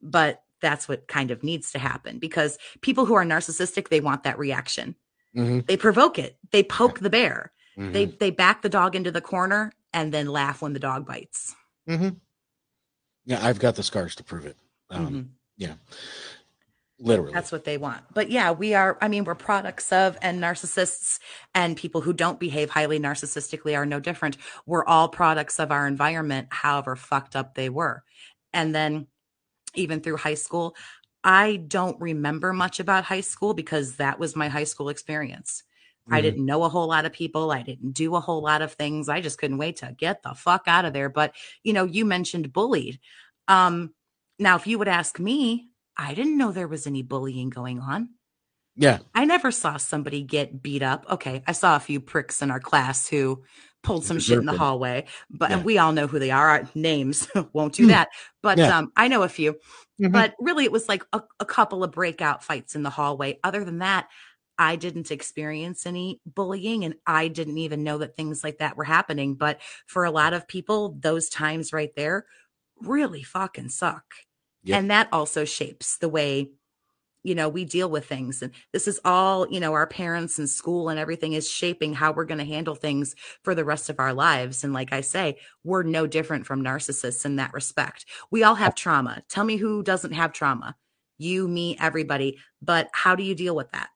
But 0.00 0.42
that's 0.62 0.88
what 0.88 1.08
kind 1.08 1.30
of 1.30 1.42
needs 1.42 1.72
to 1.72 1.78
happen 1.78 2.18
because 2.18 2.56
people 2.80 3.04
who 3.04 3.14
are 3.14 3.24
narcissistic, 3.24 3.88
they 3.88 4.00
want 4.00 4.22
that 4.22 4.38
reaction. 4.38 4.94
Mm-hmm. 5.36 5.60
They 5.66 5.76
provoke 5.76 6.18
it. 6.18 6.38
They 6.52 6.62
poke 6.62 7.00
the 7.00 7.10
bear. 7.10 7.52
Mm-hmm. 7.76 7.92
They 7.92 8.04
they 8.06 8.30
back 8.30 8.62
the 8.62 8.68
dog 8.68 8.94
into 8.94 9.10
the 9.10 9.20
corner 9.20 9.72
and 9.92 10.14
then 10.14 10.26
laugh 10.26 10.62
when 10.62 10.72
the 10.72 10.78
dog 10.78 11.06
bites. 11.06 11.54
Mm-hmm. 11.88 12.10
Yeah, 13.26 13.44
I've 13.44 13.58
got 13.58 13.74
the 13.74 13.82
scars 13.82 14.14
to 14.16 14.24
prove 14.24 14.46
it. 14.46 14.56
Um, 14.90 15.06
mm-hmm. 15.06 15.22
yeah. 15.56 15.74
Literally. 17.00 17.32
That's 17.32 17.50
what 17.50 17.64
they 17.64 17.76
want. 17.76 18.04
But 18.14 18.30
yeah, 18.30 18.52
we 18.52 18.72
are, 18.74 18.96
I 19.00 19.08
mean, 19.08 19.24
we're 19.24 19.34
products 19.34 19.92
of, 19.92 20.16
and 20.22 20.40
narcissists 20.40 21.18
and 21.54 21.76
people 21.76 22.00
who 22.00 22.12
don't 22.12 22.38
behave 22.38 22.70
highly 22.70 23.00
narcissistically 23.00 23.76
are 23.76 23.84
no 23.84 23.98
different. 23.98 24.36
We're 24.64 24.84
all 24.84 25.08
products 25.08 25.58
of 25.58 25.72
our 25.72 25.88
environment, 25.88 26.48
however 26.50 26.94
fucked 26.94 27.34
up 27.34 27.54
they 27.54 27.68
were. 27.68 28.04
And 28.52 28.72
then 28.74 29.08
even 29.74 30.00
through 30.00 30.18
high 30.18 30.34
school, 30.34 30.76
I 31.24 31.56
don't 31.56 32.00
remember 32.00 32.52
much 32.52 32.78
about 32.78 33.04
high 33.04 33.22
school 33.22 33.54
because 33.54 33.96
that 33.96 34.20
was 34.20 34.36
my 34.36 34.48
high 34.48 34.64
school 34.64 34.88
experience. 34.88 35.64
Mm-hmm. 36.06 36.14
I 36.14 36.20
didn't 36.20 36.46
know 36.46 36.62
a 36.62 36.68
whole 36.68 36.86
lot 36.86 37.06
of 37.06 37.12
people. 37.12 37.50
I 37.50 37.62
didn't 37.62 37.92
do 37.92 38.14
a 38.14 38.20
whole 38.20 38.42
lot 38.42 38.62
of 38.62 38.74
things. 38.74 39.08
I 39.08 39.20
just 39.20 39.38
couldn't 39.38 39.58
wait 39.58 39.76
to 39.78 39.96
get 39.98 40.22
the 40.22 40.34
fuck 40.34 40.64
out 40.66 40.84
of 40.84 40.92
there. 40.92 41.08
But, 41.08 41.34
you 41.64 41.72
know, 41.72 41.84
you 41.84 42.04
mentioned 42.04 42.52
bullied. 42.52 43.00
Um, 43.48 43.94
now, 44.38 44.54
if 44.54 44.66
you 44.66 44.78
would 44.78 44.88
ask 44.88 45.18
me, 45.18 45.70
I 45.96 46.14
didn't 46.14 46.38
know 46.38 46.52
there 46.52 46.68
was 46.68 46.86
any 46.86 47.02
bullying 47.02 47.50
going 47.50 47.80
on. 47.80 48.10
Yeah. 48.76 48.98
I 49.14 49.24
never 49.24 49.50
saw 49.50 49.76
somebody 49.76 50.22
get 50.22 50.62
beat 50.62 50.82
up. 50.82 51.06
Okay. 51.08 51.42
I 51.46 51.52
saw 51.52 51.76
a 51.76 51.80
few 51.80 52.00
pricks 52.00 52.42
in 52.42 52.50
our 52.50 52.60
class 52.60 53.06
who 53.06 53.44
pulled 53.84 54.04
some 54.04 54.18
shit 54.18 54.38
in 54.38 54.46
the 54.46 54.56
hallway, 54.56 55.04
but 55.30 55.50
yeah. 55.50 55.62
we 55.62 55.78
all 55.78 55.92
know 55.92 56.06
who 56.06 56.18
they 56.18 56.30
are. 56.30 56.48
Our 56.48 56.68
names 56.74 57.28
won't 57.52 57.74
do 57.74 57.84
hmm. 57.84 57.90
that. 57.90 58.08
But 58.42 58.58
yeah. 58.58 58.78
um, 58.78 58.92
I 58.96 59.08
know 59.08 59.22
a 59.22 59.28
few. 59.28 59.52
Mm-hmm. 59.52 60.10
But 60.10 60.34
really, 60.40 60.64
it 60.64 60.72
was 60.72 60.88
like 60.88 61.04
a, 61.12 61.22
a 61.38 61.44
couple 61.44 61.84
of 61.84 61.92
breakout 61.92 62.42
fights 62.42 62.74
in 62.74 62.82
the 62.82 62.90
hallway. 62.90 63.38
Other 63.44 63.64
than 63.64 63.78
that, 63.78 64.08
I 64.58 64.76
didn't 64.76 65.10
experience 65.10 65.86
any 65.86 66.20
bullying 66.26 66.84
and 66.84 66.94
I 67.06 67.28
didn't 67.28 67.58
even 67.58 67.84
know 67.84 67.98
that 67.98 68.16
things 68.16 68.42
like 68.42 68.58
that 68.58 68.76
were 68.76 68.84
happening. 68.84 69.34
But 69.34 69.60
for 69.86 70.04
a 70.04 70.10
lot 70.10 70.32
of 70.32 70.48
people, 70.48 70.96
those 71.00 71.28
times 71.28 71.72
right 71.72 71.94
there 71.94 72.26
really 72.80 73.22
fucking 73.22 73.68
suck. 73.68 74.04
Yep. 74.64 74.78
And 74.78 74.90
that 74.90 75.08
also 75.12 75.44
shapes 75.44 75.98
the 75.98 76.08
way, 76.08 76.50
you 77.22 77.34
know, 77.34 77.48
we 77.48 77.64
deal 77.64 77.88
with 77.88 78.06
things. 78.06 78.42
And 78.42 78.52
this 78.72 78.88
is 78.88 79.00
all, 79.04 79.48
you 79.50 79.60
know, 79.60 79.72
our 79.74 79.86
parents 79.86 80.38
and 80.38 80.48
school 80.48 80.88
and 80.88 80.98
everything 80.98 81.34
is 81.34 81.48
shaping 81.48 81.94
how 81.94 82.12
we're 82.12 82.24
going 82.24 82.38
to 82.38 82.44
handle 82.44 82.74
things 82.74 83.14
for 83.42 83.54
the 83.54 83.64
rest 83.64 83.90
of 83.90 84.00
our 84.00 84.12
lives. 84.12 84.64
And 84.64 84.72
like 84.72 84.92
I 84.92 85.00
say, 85.00 85.38
we're 85.64 85.82
no 85.82 86.06
different 86.06 86.46
from 86.46 86.62
narcissists 86.62 87.24
in 87.24 87.36
that 87.36 87.52
respect. 87.52 88.06
We 88.30 88.42
all 88.42 88.54
have 88.54 88.74
trauma. 88.74 89.22
Tell 89.28 89.44
me 89.44 89.56
who 89.56 89.82
doesn't 89.82 90.12
have 90.12 90.32
trauma. 90.32 90.76
You, 91.18 91.46
me, 91.46 91.76
everybody. 91.78 92.38
But 92.60 92.88
how 92.92 93.14
do 93.14 93.22
you 93.22 93.34
deal 93.34 93.54
with 93.54 93.70
that? 93.72 93.90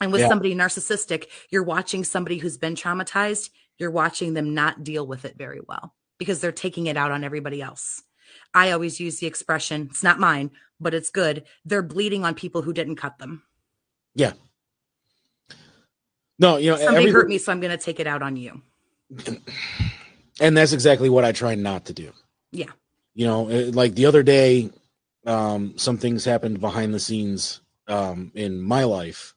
And 0.00 0.12
with 0.12 0.22
yeah. 0.22 0.28
somebody 0.28 0.54
narcissistic, 0.54 1.26
you're 1.50 1.64
watching 1.64 2.04
somebody 2.04 2.38
who's 2.38 2.56
been 2.56 2.74
traumatized, 2.74 3.50
you're 3.78 3.90
watching 3.90 4.34
them 4.34 4.54
not 4.54 4.84
deal 4.84 5.06
with 5.06 5.24
it 5.24 5.36
very 5.36 5.60
well 5.66 5.94
because 6.18 6.40
they're 6.40 6.52
taking 6.52 6.86
it 6.86 6.96
out 6.96 7.10
on 7.10 7.24
everybody 7.24 7.60
else. 7.62 8.02
I 8.54 8.70
always 8.70 8.98
use 9.00 9.20
the 9.20 9.26
expression, 9.26 9.88
it's 9.90 10.02
not 10.02 10.18
mine, 10.18 10.50
but 10.80 10.94
it's 10.94 11.10
good. 11.10 11.44
They're 11.64 11.82
bleeding 11.82 12.24
on 12.24 12.34
people 12.34 12.62
who 12.62 12.72
didn't 12.72 12.96
cut 12.96 13.18
them. 13.18 13.42
Yeah. 14.14 14.32
No, 16.38 16.56
you 16.56 16.70
know, 16.70 16.76
somebody 16.76 17.08
every, 17.08 17.12
hurt 17.12 17.28
me, 17.28 17.38
so 17.38 17.52
I'm 17.52 17.60
going 17.60 17.76
to 17.76 17.82
take 17.82 18.00
it 18.00 18.06
out 18.06 18.22
on 18.22 18.36
you. 18.36 18.62
And 20.40 20.56
that's 20.56 20.72
exactly 20.72 21.08
what 21.08 21.24
I 21.24 21.32
try 21.32 21.54
not 21.54 21.86
to 21.86 21.92
do. 21.92 22.12
Yeah. 22.52 22.70
You 23.14 23.26
know, 23.26 23.42
like 23.42 23.94
the 23.94 24.06
other 24.06 24.22
day, 24.22 24.70
um, 25.26 25.76
some 25.76 25.98
things 25.98 26.24
happened 26.24 26.60
behind 26.60 26.94
the 26.94 27.00
scenes 27.00 27.60
um, 27.88 28.30
in 28.34 28.60
my 28.60 28.84
life, 28.84 29.34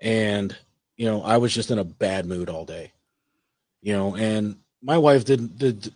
and 0.00 0.56
you 0.96 1.06
know, 1.06 1.22
I 1.22 1.38
was 1.38 1.52
just 1.52 1.70
in 1.70 1.78
a 1.78 1.84
bad 1.84 2.26
mood 2.26 2.48
all 2.48 2.64
day. 2.64 2.92
You 3.82 3.94
know, 3.94 4.14
and 4.14 4.56
my 4.82 4.98
wife 4.98 5.24
did 5.24 5.58
did 5.58 5.92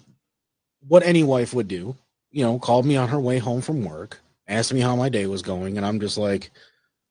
what 0.89 1.05
any 1.05 1.23
wife 1.23 1.55
would 1.55 1.69
do 1.69 1.97
you 2.35 2.45
know, 2.45 2.59
called 2.59 2.85
me 2.85 2.97
on 2.97 3.09
her 3.09 3.21
way 3.21 3.39
home 3.39 3.61
from 3.61 3.85
work, 3.85 4.21
asked 4.49 4.75
me 4.75 4.81
how 4.81 4.97
my 4.97 5.09
day 5.09 5.27
was 5.27 5.41
going, 5.41 5.77
and 5.77 5.87
I'm 5.87 6.01
just 6.01 6.19
like, 6.19 6.51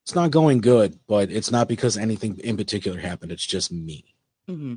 it's 0.04 0.16
not 0.16 0.32
going 0.32 0.60
good, 0.60 1.00
but 1.08 1.32
it's 1.32 1.50
not 1.50 1.70
because 1.70 1.98
anything 1.98 2.38
in 2.40 2.58
particular 2.58 3.00
happened. 3.00 3.32
It's 3.32 3.46
just 3.46 3.72
me. 3.72 4.04
Mm-hmm. 4.50 4.76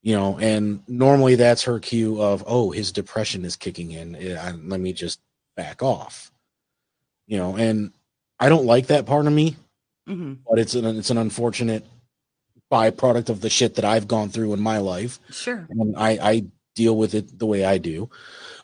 You 0.00 0.16
know, 0.16 0.38
and 0.38 0.82
normally 0.88 1.34
that's 1.34 1.64
her 1.64 1.78
cue 1.78 2.22
of, 2.22 2.42
oh, 2.46 2.70
his 2.70 2.90
depression 2.90 3.44
is 3.44 3.54
kicking 3.54 3.90
in. 3.90 4.16
Eh, 4.16 4.52
let 4.64 4.80
me 4.80 4.94
just 4.94 5.20
back 5.56 5.82
off. 5.82 6.32
You 7.26 7.36
know, 7.36 7.56
and 7.56 7.92
I 8.38 8.48
don't 8.48 8.64
like 8.64 8.86
that 8.86 9.04
part 9.04 9.26
of 9.26 9.32
me, 9.34 9.56
mm-hmm. 10.08 10.34
but 10.48 10.58
it's 10.58 10.74
an 10.74 10.86
it's 10.86 11.10
an 11.10 11.18
unfortunate 11.18 11.84
byproduct 12.72 13.28
of 13.28 13.42
the 13.42 13.50
shit 13.50 13.74
that 13.74 13.84
I've 13.84 14.08
gone 14.08 14.30
through 14.30 14.54
in 14.54 14.60
my 14.60 14.78
life. 14.78 15.18
Sure. 15.30 15.66
And 15.68 15.94
I, 15.98 16.10
I 16.22 16.44
deal 16.74 16.96
with 16.96 17.14
it 17.14 17.38
the 17.38 17.46
way 17.46 17.66
I 17.66 17.76
do. 17.76 18.08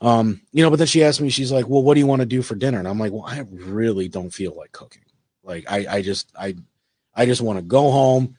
Um, 0.00 0.40
you 0.52 0.62
know, 0.62 0.70
but 0.70 0.76
then 0.76 0.86
she 0.86 1.04
asked 1.04 1.20
me, 1.20 1.30
she's 1.30 1.52
like, 1.52 1.68
Well, 1.68 1.82
what 1.82 1.94
do 1.94 2.00
you 2.00 2.06
want 2.06 2.20
to 2.20 2.26
do 2.26 2.42
for 2.42 2.54
dinner? 2.54 2.78
And 2.78 2.88
I'm 2.88 2.98
like, 2.98 3.12
Well, 3.12 3.24
I 3.26 3.44
really 3.50 4.08
don't 4.08 4.30
feel 4.30 4.54
like 4.54 4.72
cooking. 4.72 5.02
Like 5.42 5.70
I, 5.70 5.86
I 5.88 6.02
just 6.02 6.30
I 6.38 6.56
I 7.14 7.24
just 7.24 7.40
want 7.40 7.58
to 7.58 7.62
go 7.62 7.90
home, 7.90 8.36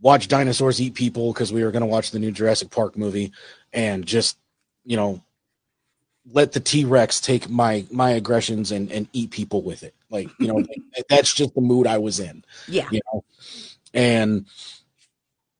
watch 0.00 0.28
dinosaurs 0.28 0.80
eat 0.80 0.94
people 0.94 1.32
because 1.32 1.52
we 1.52 1.64
were 1.64 1.70
gonna 1.70 1.86
watch 1.86 2.10
the 2.10 2.18
new 2.18 2.30
Jurassic 2.30 2.70
Park 2.70 2.96
movie 2.96 3.32
and 3.72 4.04
just, 4.06 4.38
you 4.84 4.96
know, 4.96 5.22
let 6.32 6.52
the 6.52 6.60
T-Rex 6.60 7.20
take 7.20 7.48
my 7.48 7.84
my 7.90 8.10
aggressions 8.10 8.70
and 8.70 8.92
and 8.92 9.08
eat 9.12 9.30
people 9.30 9.62
with 9.62 9.82
it. 9.82 9.94
Like, 10.10 10.28
you 10.38 10.46
know, 10.46 10.64
that's 11.08 11.32
just 11.32 11.54
the 11.54 11.60
mood 11.60 11.86
I 11.86 11.98
was 11.98 12.20
in. 12.20 12.44
Yeah. 12.68 12.88
You 12.90 13.00
know, 13.12 13.24
and 13.94 14.46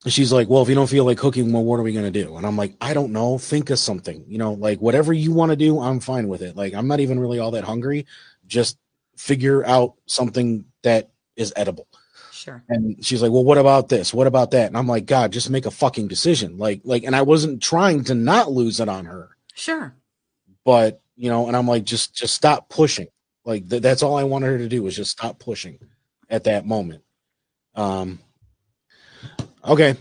she's 0.07 0.33
like, 0.33 0.49
well, 0.49 0.63
if 0.63 0.69
you 0.69 0.75
don't 0.75 0.89
feel 0.89 1.05
like 1.05 1.19
cooking, 1.19 1.53
well, 1.53 1.65
what 1.65 1.79
are 1.79 1.83
we 1.83 1.93
going 1.93 2.11
to 2.11 2.25
do? 2.25 2.37
And 2.37 2.47
I'm 2.47 2.57
like, 2.57 2.75
I 2.81 2.95
don't 2.95 3.13
know. 3.13 3.37
Think 3.37 3.71
of 3.71 3.79
something, 3.79 4.25
you 4.27 4.39
know, 4.39 4.55
like 4.55 4.81
whatever 4.81 5.13
you 5.13 5.33
want 5.33 5.51
to 5.51 5.57
do, 5.57 5.79
I'm 5.81 6.01
fine 6.01 6.29
with 6.29 6.41
it. 6.43 6.57
Like, 6.57 6.73
I'm 6.73 6.89
not 6.89 7.01
even 7.01 7.21
really 7.21 7.39
all 7.39 7.51
that 7.51 7.65
hungry. 7.65 8.07
Just 8.47 8.79
figure 9.17 9.65
out 9.67 9.95
something 10.07 10.65
that 10.83 11.11
is 11.37 11.53
edible. 11.55 11.87
Sure. 12.33 12.63
And 12.71 13.05
she's 13.05 13.21
like, 13.21 13.31
well, 13.31 13.45
what 13.45 13.59
about 13.59 13.91
this? 13.91 14.15
What 14.15 14.27
about 14.27 14.53
that? 14.53 14.69
And 14.69 14.77
I'm 14.79 14.87
like, 14.87 15.05
God, 15.05 15.33
just 15.33 15.51
make 15.51 15.67
a 15.67 15.71
fucking 15.71 16.09
decision. 16.09 16.57
Like, 16.57 16.81
like, 16.85 17.05
and 17.05 17.15
I 17.15 17.21
wasn't 17.21 17.63
trying 17.63 18.05
to 18.05 18.15
not 18.15 18.51
lose 18.51 18.81
it 18.81 18.89
on 18.89 19.05
her. 19.05 19.37
Sure. 19.55 19.95
But, 20.65 21.03
you 21.17 21.29
know, 21.29 21.49
and 21.49 21.57
I'm 21.57 21.69
like, 21.69 21.85
just, 21.85 22.15
just 22.15 22.35
stop 22.35 22.71
pushing. 22.71 23.09
Like, 23.45 23.69
th- 23.69 23.83
that's 23.83 24.03
all 24.03 24.17
I 24.17 24.25
wanted 24.25 24.47
her 24.47 24.59
to 24.59 24.69
do 24.69 24.83
was 24.83 24.97
just 24.97 25.11
stop 25.11 25.39
pushing 25.39 25.79
at 26.31 26.45
that 26.45 26.65
moment 26.65 27.03
Um. 27.75 28.21
Okay, 29.67 29.97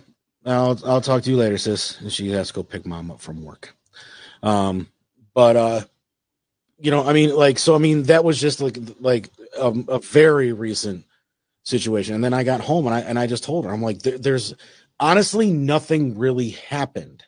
I'll 0.45 0.79
I'll 0.85 1.01
talk 1.01 1.23
to 1.23 1.29
you 1.29 1.37
later, 1.37 1.57
sis. 1.57 1.99
And 1.99 2.11
she 2.11 2.29
has 2.31 2.49
to 2.49 2.53
go 2.53 2.63
pick 2.63 2.85
mom 2.85 3.11
up 3.11 3.21
from 3.21 3.43
work. 3.43 3.75
Um, 4.41 4.87
but 5.33 5.55
uh, 5.55 5.81
you 6.79 6.91
know, 6.91 7.05
I 7.05 7.13
mean, 7.13 7.35
like, 7.35 7.59
so 7.59 7.75
I 7.75 7.77
mean, 7.77 8.03
that 8.03 8.23
was 8.23 8.39
just 8.39 8.61
like 8.61 8.77
like 8.99 9.29
a, 9.57 9.73
a 9.89 9.99
very 9.99 10.53
recent 10.53 11.05
situation, 11.63 12.15
and 12.15 12.23
then 12.23 12.33
I 12.33 12.43
got 12.43 12.61
home 12.61 12.85
and 12.85 12.95
I 12.95 13.01
and 13.01 13.19
I 13.19 13.27
just 13.27 13.43
told 13.43 13.65
her, 13.65 13.71
I'm 13.71 13.81
like, 13.81 13.99
there, 14.01 14.17
there's 14.17 14.55
honestly 14.99 15.51
nothing 15.51 16.17
really 16.17 16.49
happened, 16.49 17.23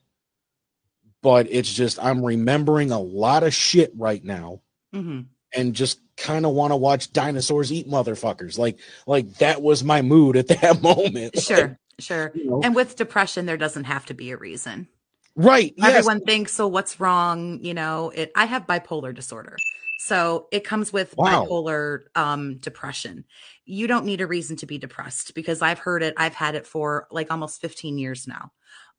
but 1.22 1.48
it's 1.50 1.72
just 1.72 2.04
I'm 2.04 2.26
remembering 2.26 2.92
a 2.92 3.00
lot 3.00 3.44
of 3.44 3.54
shit 3.54 3.92
right 3.96 4.24
now, 4.24 4.62
hmm 4.94 5.22
and 5.54 5.74
just 5.76 6.00
kind 6.16 6.46
of 6.46 6.54
want 6.54 6.72
to 6.72 6.78
watch 6.78 7.12
dinosaurs 7.12 7.74
eat 7.74 7.90
motherfuckers. 7.90 8.58
Like 8.58 8.80
like 9.06 9.34
that 9.36 9.62
was 9.62 9.84
my 9.84 10.02
mood 10.02 10.38
at 10.38 10.48
that 10.62 10.82
moment. 10.82 11.36
Like, 11.36 11.76
Sure, 12.02 12.32
you 12.36 12.46
know? 12.50 12.62
And 12.64 12.76
with 12.76 12.96
depression, 12.96 13.46
there 13.46 13.58
doesn't 13.58 13.86
have 13.86 14.06
to 14.08 14.14
be 14.14 14.32
a 14.32 14.38
reason. 14.38 14.88
right? 15.36 15.74
Yes. 15.78 15.88
Everyone 15.88 16.22
thinks, 16.22 16.54
so 16.54 16.68
what's 16.68 17.00
wrong? 17.00 17.60
You 17.62 17.74
know, 17.74 18.10
it. 18.14 18.32
I 18.36 18.46
have 18.46 18.68
bipolar 18.68 19.14
disorder, 19.16 19.58
so 20.00 20.48
it 20.52 20.64
comes 20.64 20.92
with 20.92 21.16
Wow. 21.16 21.46
bipolar 21.46 22.02
um, 22.16 22.58
depression. 22.58 23.24
You 23.66 23.88
don't 23.88 24.06
need 24.06 24.22
a 24.22 24.28
reason 24.28 24.58
to 24.58 24.66
be 24.66 24.78
depressed 24.78 25.34
because 25.34 25.62
I've 25.62 25.80
heard 25.80 26.04
it. 26.04 26.14
I've 26.18 26.34
had 26.34 26.56
it 26.56 26.68
for 26.68 27.08
like 27.12 27.32
almost 27.32 27.62
15 27.62 27.98
years 27.98 28.28
now. 28.28 28.52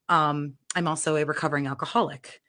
Um, 0.08 0.54
I'm 0.74 0.88
also 0.88 1.16
a 1.16 1.24
recovering 1.24 1.66
alcoholic. 1.66 2.40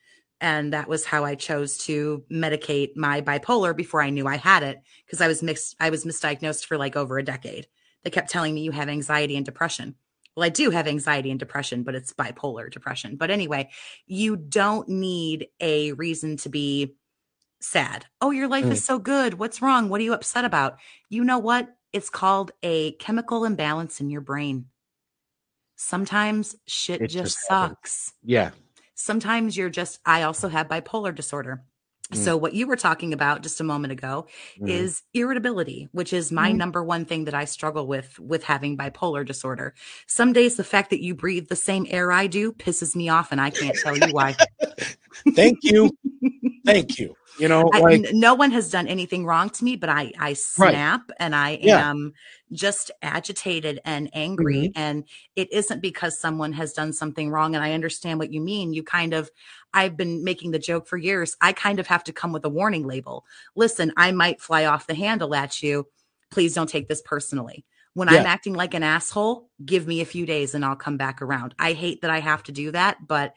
And 0.42 0.74
that 0.74 0.90
was 0.90 1.06
how 1.06 1.24
I 1.24 1.36
chose 1.36 1.78
to 1.80 2.24
medicate 2.30 2.98
my 2.98 3.22
bipolar 3.22 3.74
before 3.76 4.02
I 4.02 4.10
knew 4.10 4.28
I 4.28 4.36
had 4.36 4.62
it 4.64 4.78
because 5.06 5.22
I 5.22 5.28
was 5.28 5.42
mixed, 5.42 5.76
I 5.80 5.90
was 5.90 6.04
misdiagnosed 6.04 6.66
for 6.66 6.78
like 6.78 6.98
over 6.98 7.18
a 7.18 7.24
decade. 7.24 7.68
They 8.04 8.10
kept 8.10 8.30
telling 8.30 8.54
me 8.54 8.62
you 8.62 8.72
have 8.72 8.90
anxiety 8.90 9.38
and 9.38 9.46
depression. 9.46 9.96
Well, 10.36 10.44
I 10.46 10.50
do 10.50 10.72
have 10.72 10.88
anxiety 10.88 11.30
and 11.30 11.40
depression, 11.40 11.84
but 11.84 11.96
it's 11.96 12.14
bipolar 12.14 12.72
depression. 12.72 13.16
But 13.18 13.30
anyway, 13.30 13.70
you 14.08 14.36
don't 14.36 14.90
need 14.90 15.48
a 15.60 15.92
reason 15.94 16.38
to 16.38 16.50
be 16.50 16.96
sad. 17.62 18.06
Oh, 18.20 18.32
your 18.32 18.48
life 18.48 18.66
Mm. 18.66 18.72
is 18.72 18.84
so 18.84 18.98
good. 19.00 19.36
What's 19.36 19.62
wrong? 19.62 19.90
What 19.90 20.02
are 20.02 20.04
you 20.04 20.14
upset 20.14 20.44
about? 20.44 20.80
You 21.10 21.24
know 21.24 21.38
what? 21.40 21.76
It's 21.94 22.10
called 22.10 22.52
a 22.64 22.94
chemical 22.94 23.46
imbalance 23.46 24.02
in 24.02 24.10
your 24.10 24.22
brain. 24.22 24.70
Sometimes 25.76 26.56
shit 26.66 27.02
It 27.02 27.08
just, 27.08 27.36
just 27.36 27.50
happens. 27.50 27.70
sucks. 27.78 28.14
Yeah. 28.24 28.52
Sometimes 28.96 29.56
you're 29.58 29.70
just, 29.70 30.00
I 30.06 30.24
also 30.24 30.50
have 30.50 30.68
bipolar 30.68 31.14
disorder. 31.14 31.64
Mm. 32.12 32.18
So, 32.18 32.38
what 32.38 32.54
you 32.54 32.68
were 32.68 32.76
talking 32.76 33.14
about 33.14 33.44
just 33.44 33.62
a 33.62 33.64
moment 33.64 33.94
ago 33.94 34.28
Mhm. 34.60 34.70
is 34.70 35.04
irritability, 35.14 35.88
which 35.94 36.12
is 36.14 36.32
my 36.32 36.52
Mhm. 36.52 36.58
number 36.58 36.84
one 36.84 37.06
thing 37.06 37.26
that 37.26 37.34
I 37.34 37.46
struggle 37.46 37.88
with 37.88 38.20
with 38.20 38.44
having 38.44 38.78
bipolar 38.78 39.26
disorder. 39.26 39.74
Some 40.06 40.34
days 40.34 40.56
the 40.56 40.64
fact 40.64 40.90
that 40.90 41.02
you 41.02 41.16
breathe 41.16 41.48
the 41.48 41.56
same 41.56 41.88
air 41.90 42.12
I 42.12 42.28
do 42.28 42.52
pisses 42.52 42.96
me 42.96 43.10
off 43.10 43.32
and 43.32 43.40
I 43.40 43.50
can't 43.50 43.78
tell 43.78 43.98
you 43.98 44.14
why. 44.14 44.36
Thank 45.36 45.60
you. 45.64 45.92
Thank 46.66 47.00
you. 47.00 47.16
You 47.40 47.48
know, 47.48 47.70
I, 47.74 47.80
like 47.80 48.08
no 48.14 48.36
one 48.36 48.52
has 48.52 48.70
done 48.70 48.88
anything 48.88 49.26
wrong 49.26 49.50
to 49.50 49.64
me, 49.64 49.76
but 49.76 49.90
I 49.90 50.12
I 50.20 50.34
snap 50.34 51.10
and 51.20 51.36
I 51.36 51.58
Yeah. 51.62 51.90
am 51.90 52.14
just 52.52 52.92
agitated 53.02 53.80
and 53.86 54.10
angry. 54.14 54.56
Mm-hmm. 54.56 54.80
And 54.80 55.04
it 55.36 55.52
isn't 55.52 55.82
because 55.82 56.20
someone 56.20 56.54
has 56.54 56.74
done 56.74 56.94
something 56.94 57.32
wrong. 57.32 57.56
And 57.56 57.64
I 57.64 57.74
understand 57.74 58.20
what 58.20 58.32
you 58.32 58.40
mean. 58.40 58.74
You 58.74 58.84
kind 58.84 59.14
of, 59.14 59.32
I've 59.74 59.98
been 59.98 60.24
making 60.24 60.52
the 60.52 60.60
joke 60.60 60.88
for 60.88 60.98
years. 60.98 61.36
I 61.42 61.54
kind 61.54 61.80
of 61.80 61.88
have 61.88 62.04
to 62.04 62.14
come 62.14 62.32
with 62.32 62.46
a 62.46 62.50
warning 62.50 62.86
label. 62.86 63.26
Listen, 63.56 63.92
I 63.98 64.12
might 64.12 64.40
fly 64.40 64.66
off 64.66 64.86
the 64.86 64.94
handle 64.94 65.34
at 65.34 65.64
you. 65.64 65.88
Please 66.30 66.54
don't 66.54 66.70
take 66.70 66.88
this 66.88 67.02
personally. 67.02 67.66
When 67.96 68.10
I'm 68.10 68.26
acting 68.26 68.54
like 68.54 68.74
an 68.74 68.82
asshole, 68.82 69.50
give 69.64 69.86
me 69.86 70.02
a 70.02 70.06
few 70.06 70.26
days 70.26 70.56
and 70.56 70.66
I'll 70.66 70.76
come 70.76 70.98
back 70.98 71.22
around. 71.22 71.54
I 71.60 71.74
hate 71.74 72.02
that 72.02 72.10
I 72.10 72.20
have 72.20 72.42
to 72.44 72.52
do 72.52 72.72
that, 72.72 73.08
but 73.08 73.36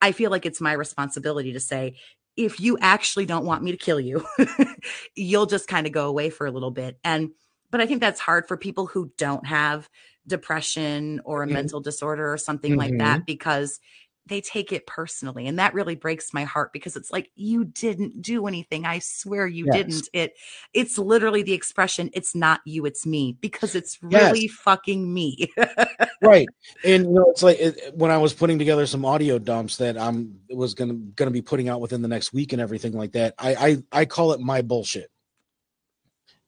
I 0.00 0.12
feel 0.12 0.30
like 0.30 0.46
it's 0.46 0.60
my 0.60 0.72
responsibility 0.72 1.54
to 1.54 1.60
say, 1.60 1.96
if 2.36 2.60
you 2.60 2.78
actually 2.80 3.26
don't 3.26 3.46
want 3.46 3.62
me 3.62 3.70
to 3.72 3.76
kill 3.78 4.00
you, 4.00 4.24
you'll 5.16 5.46
just 5.46 5.68
kind 5.68 5.86
of 5.86 5.92
go 5.92 6.08
away 6.08 6.30
for 6.30 6.46
a 6.46 6.50
little 6.50 6.70
bit. 6.70 6.98
And, 7.04 7.30
but 7.70 7.80
I 7.80 7.86
think 7.86 8.00
that's 8.00 8.20
hard 8.20 8.46
for 8.46 8.56
people 8.56 8.86
who 8.86 9.12
don't 9.18 9.46
have 9.46 9.88
depression 10.26 11.20
or 11.24 11.42
a 11.42 11.46
Mhm. 11.46 11.52
mental 11.52 11.80
disorder 11.80 12.32
or 12.32 12.38
something 12.38 12.76
like 12.76 12.92
Mhm. 12.92 12.98
that 12.98 13.26
because 13.26 13.78
they 14.26 14.40
take 14.40 14.72
it 14.72 14.86
personally. 14.86 15.46
And 15.46 15.58
that 15.58 15.74
really 15.74 15.94
breaks 15.94 16.34
my 16.34 16.44
heart 16.44 16.72
because 16.72 16.96
it's 16.96 17.12
like, 17.12 17.30
you 17.34 17.64
didn't 17.64 18.22
do 18.22 18.46
anything. 18.46 18.84
I 18.84 18.98
swear 18.98 19.46
you 19.46 19.66
Yes. 19.66 19.76
didn't. 19.76 20.08
It, 20.12 20.34
it's 20.72 20.98
literally 20.98 21.42
the 21.42 21.52
expression, 21.52 22.10
it's 22.12 22.34
not 22.34 22.60
you, 22.64 22.86
it's 22.86 23.06
me 23.06 23.36
because 23.40 23.74
it's 23.74 23.98
Yes. 24.10 24.30
really 24.32 24.48
fucking 24.48 25.12
me. 25.12 25.52
right 26.22 26.48
and 26.82 27.04
you 27.04 27.10
know 27.12 27.26
it's 27.28 27.42
like 27.42 27.58
it, 27.60 27.94
when 27.94 28.10
i 28.10 28.16
was 28.16 28.32
putting 28.32 28.58
together 28.58 28.86
some 28.86 29.04
audio 29.04 29.38
dumps 29.38 29.76
that 29.76 29.98
i'm 29.98 30.38
was 30.48 30.72
gonna 30.72 30.94
gonna 30.94 31.30
be 31.30 31.42
putting 31.42 31.68
out 31.68 31.80
within 31.80 32.00
the 32.00 32.08
next 32.08 32.32
week 32.32 32.52
and 32.54 32.62
everything 32.62 32.92
like 32.92 33.12
that 33.12 33.34
i 33.38 33.54
i, 33.92 34.00
I 34.00 34.04
call 34.06 34.32
it 34.32 34.40
my 34.40 34.62
bullshit 34.62 35.10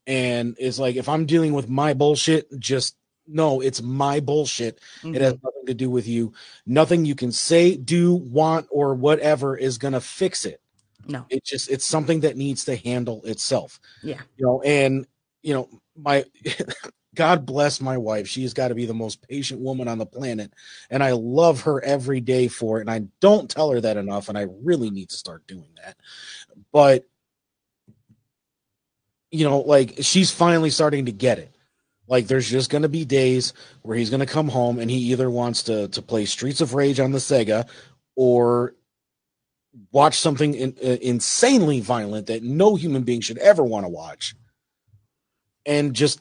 and 0.07 0.55
it's 0.59 0.79
like 0.79 0.95
if 0.95 1.07
i'm 1.07 1.27
dealing 1.27 1.53
with 1.53 1.69
my 1.69 1.93
bullshit 1.93 2.47
just 2.59 2.95
no 3.29 3.61
it's 3.61 3.81
my 3.81 4.19
bullshit. 4.19 4.79
It 5.03 5.21
has 5.21 5.33
mm-hmm. 5.33 5.45
nothing 5.45 5.65
to 5.67 5.73
do 5.73 5.89
with 5.89 6.07
you. 6.07 6.33
Nothing 6.65 7.05
you 7.05 7.15
can 7.15 7.31
say 7.31 7.75
do 7.75 8.15
want 8.15 8.67
or 8.69 8.95
whatever 8.95 9.55
is 9.55 9.77
gonna 9.77 10.01
fix 10.01 10.45
it. 10.45 10.61
No. 11.07 11.25
it 11.29 11.43
just 11.43 11.69
it's 11.69 11.85
something 11.85 12.19
that 12.21 12.37
needs 12.37 12.65
to 12.65 12.75
handle 12.75 13.21
itself. 13.23 13.79
Yeah. 14.03 14.21
you 14.37 14.45
know 14.45 14.61
and 14.61 15.07
you 15.41 15.53
know 15.53 15.69
my 15.95 16.25
god 17.15 17.45
bless 17.45 17.81
my 17.81 17.97
wife. 17.97 18.27
She's 18.27 18.53
got 18.53 18.67
to 18.69 18.75
be 18.75 18.85
the 18.85 18.93
most 18.93 19.27
patient 19.27 19.61
woman 19.61 19.87
on 19.87 19.97
the 19.97 20.05
planet 20.05 20.53
and 20.89 21.03
i 21.03 21.11
love 21.11 21.61
her 21.61 21.83
every 21.83 22.21
day 22.21 22.47
for 22.47 22.77
it 22.77 22.81
and 22.81 22.91
i 22.91 23.01
don't 23.19 23.49
tell 23.49 23.71
her 23.71 23.81
that 23.81 23.97
enough 23.97 24.29
and 24.29 24.37
i 24.37 24.45
really 24.63 24.89
need 24.89 25.09
to 25.09 25.17
start 25.17 25.45
doing 25.47 25.69
that. 25.83 25.95
But 26.71 27.05
you 29.31 29.45
know 29.45 29.59
like 29.59 29.95
she's 30.01 30.31
finally 30.31 30.69
starting 30.69 31.05
to 31.05 31.11
get 31.11 31.39
it 31.39 31.53
like 32.09 32.27
there's 32.27 32.49
just 32.49 32.69
going 32.69 32.81
to 32.81 32.89
be 32.89 33.05
days 33.05 33.53
where 33.83 33.95
he's 33.97 34.09
going 34.09 34.19
to 34.19 34.25
come 34.25 34.49
home 34.49 34.79
and 34.79 34.89
he 34.91 34.97
either 34.97 35.29
wants 35.29 35.63
to 35.63 35.87
to 35.89 36.01
play 36.01 36.25
streets 36.25 36.59
of 36.59 36.73
rage 36.73 36.99
on 36.99 37.11
the 37.11 37.19
sega 37.19 37.67
or 38.15 38.73
watch 39.91 40.17
something 40.17 40.53
in, 40.55 40.75
uh, 40.83 40.97
insanely 41.01 41.79
violent 41.79 42.27
that 42.27 42.43
no 42.43 42.75
human 42.75 43.03
being 43.03 43.21
should 43.21 43.37
ever 43.37 43.63
want 43.63 43.85
to 43.85 43.89
watch 43.89 44.35
and 45.65 45.93
just 45.93 46.19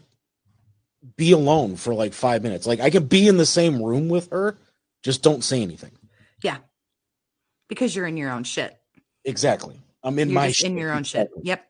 be 1.17 1.33
alone 1.33 1.77
for 1.77 1.95
like 1.95 2.13
five 2.13 2.43
minutes 2.43 2.67
like 2.67 2.81
i 2.81 2.91
could 2.91 3.09
be 3.09 3.27
in 3.27 3.37
the 3.39 3.47
same 3.47 3.83
room 3.83 4.09
with 4.09 4.31
her 4.31 4.57
just 5.03 5.23
don't 5.23 5.43
say 5.43 5.63
anything 5.63 5.93
Yeah. 6.43 6.59
Because 7.69 7.95
you're 7.95 8.07
in 8.07 8.17
your 8.17 8.31
own 8.31 8.45
shit. 8.45 8.77
exactly 9.25 9.81
i'm 10.05 10.19
in 10.19 10.29
you're 10.29 10.35
my 10.35 10.53
in 10.65 10.77
your 10.77 10.93
own 10.93 11.05
shit. 11.05 11.31
Yep. 11.43 11.67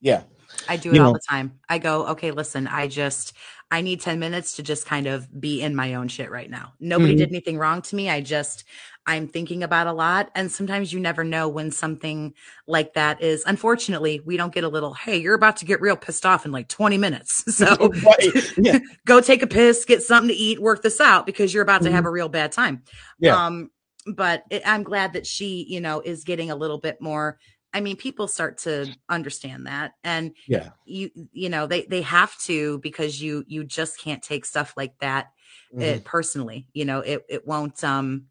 yeah 0.00 0.22
I 0.68 0.76
do 0.76 0.90
it 0.90 0.96
You 0.96 1.02
all 1.02 1.08
know- 1.08 1.12
the 1.14 1.20
time. 1.28 1.58
I 1.68 1.78
go, 1.78 2.08
okay, 2.08 2.32
listen, 2.32 2.66
I 2.66 2.88
just, 2.88 3.32
I 3.70 3.82
need 3.82 4.00
10 4.00 4.18
minutes 4.18 4.56
to 4.56 4.62
just 4.62 4.84
kind 4.84 5.06
of 5.06 5.40
be 5.40 5.62
in 5.62 5.76
my 5.76 5.94
own 5.94 6.08
shit 6.08 6.30
right 6.30 6.50
now. 6.50 6.72
Nobody 6.80 7.14
Mhm. 7.14 7.18
did 7.18 7.28
anything 7.28 7.56
wrong 7.56 7.82
to 7.82 7.96
me. 7.96 8.10
I 8.10 8.20
just, 8.20 8.64
I'm 9.06 9.28
thinking 9.28 9.62
about 9.62 9.86
a 9.86 9.92
lot. 9.92 10.30
And 10.34 10.50
sometimes 10.50 10.92
you 10.92 10.98
never 10.98 11.22
know 11.22 11.48
when 11.48 11.70
something 11.70 12.34
like 12.66 12.94
that 12.94 13.22
is, 13.22 13.44
unfortunately, 13.46 14.20
we 14.26 14.36
don't 14.36 14.52
get 14.52 14.64
a 14.64 14.68
little, 14.68 14.94
hey, 14.94 15.18
you're 15.18 15.34
about 15.34 15.56
to 15.58 15.64
get 15.64 15.80
real 15.80 15.96
pissed 15.96 16.26
off 16.26 16.44
in 16.44 16.52
like 16.52 16.68
20 16.68 16.98
minutes. 16.98 17.44
So 17.60 17.92
yeah 18.56 18.78
go 19.06 19.20
take 19.20 19.42
a 19.42 19.46
piss, 19.46 19.84
get 19.84 20.02
something 20.02 20.28
to 20.28 20.34
eat, 20.34 20.60
work 20.60 20.82
this 20.82 21.00
out 21.00 21.26
because 21.26 21.52
you're 21.52 21.62
about 21.62 21.82
to 21.82 21.90
have 21.90 22.06
a 22.06 22.10
real 22.10 22.28
bad 22.28 22.52
time. 22.52 22.78
Mm-hmm. 22.78 23.24
Yeah. 23.26 23.46
Um, 23.46 23.70
but 24.06 24.44
it, 24.50 24.62
I'm 24.64 24.82
glad 24.82 25.12
that 25.12 25.26
she, 25.26 25.66
you 25.68 25.80
know, 25.80 26.00
is 26.00 26.24
getting 26.24 26.50
a 26.50 26.56
little 26.56 26.78
bit 26.78 27.00
more. 27.00 27.38
I 27.72 27.80
mean, 27.80 27.96
people 27.96 28.28
start 28.28 28.58
to 28.58 28.94
understand 29.08 29.66
that, 29.66 29.94
and 30.04 30.34
yeah 30.46 30.70
you, 30.84 31.10
you 31.32 31.48
know, 31.48 31.66
they 31.66 31.84
they 31.86 32.02
have 32.02 32.36
to 32.40 32.78
because 32.80 33.20
you 33.22 33.44
you 33.46 33.64
just 33.64 33.98
can't 34.00 34.22
take 34.22 34.44
stuff 34.44 34.74
like 34.76 34.98
that 35.00 35.32
Mhm. 35.70 36.00
it, 36.00 36.04
personally. 36.04 36.68
You 36.72 36.84
know, 36.84 37.00
it 37.00 37.24
it 37.28 37.46
won't. 37.46 37.82
Um, 37.84 38.26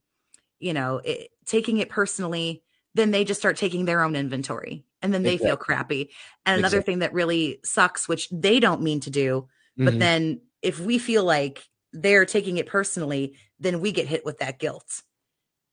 you 0.59 0.73
know, 0.73 0.97
it, 1.03 1.29
taking 1.45 1.77
it 1.77 1.89
personally, 1.89 2.63
then 2.95 3.11
they 3.11 3.23
just 3.23 3.39
start 3.39 3.57
taking 3.57 3.85
their 3.85 4.03
own 4.03 4.15
inventory, 4.15 4.85
and 5.01 5.13
then 5.13 5.23
they 5.23 5.37
feel 5.37 5.57
crappy. 5.57 6.11
And 6.45 6.57
another 6.57 6.81
Exactly. 6.81 6.83
thing 6.83 6.99
that 6.99 7.13
really 7.13 7.59
sucks, 7.63 8.07
which 8.07 8.29
they 8.31 8.59
don't 8.59 8.81
mean 8.81 8.99
to 9.01 9.09
do, 9.09 9.47
but 9.83 9.99
Mhm. 9.99 9.99
then 9.99 10.41
if 10.61 10.79
we 10.79 10.97
feel 10.99 11.23
like 11.23 11.67
they're 11.93 12.25
taking 12.25 12.57
it 12.57 12.67
personally, 12.67 13.35
then 13.59 13.79
we 13.81 13.91
get 13.91 14.07
hit 14.07 14.25
with 14.25 14.39
that 14.39 14.59
guilt. 14.59 15.03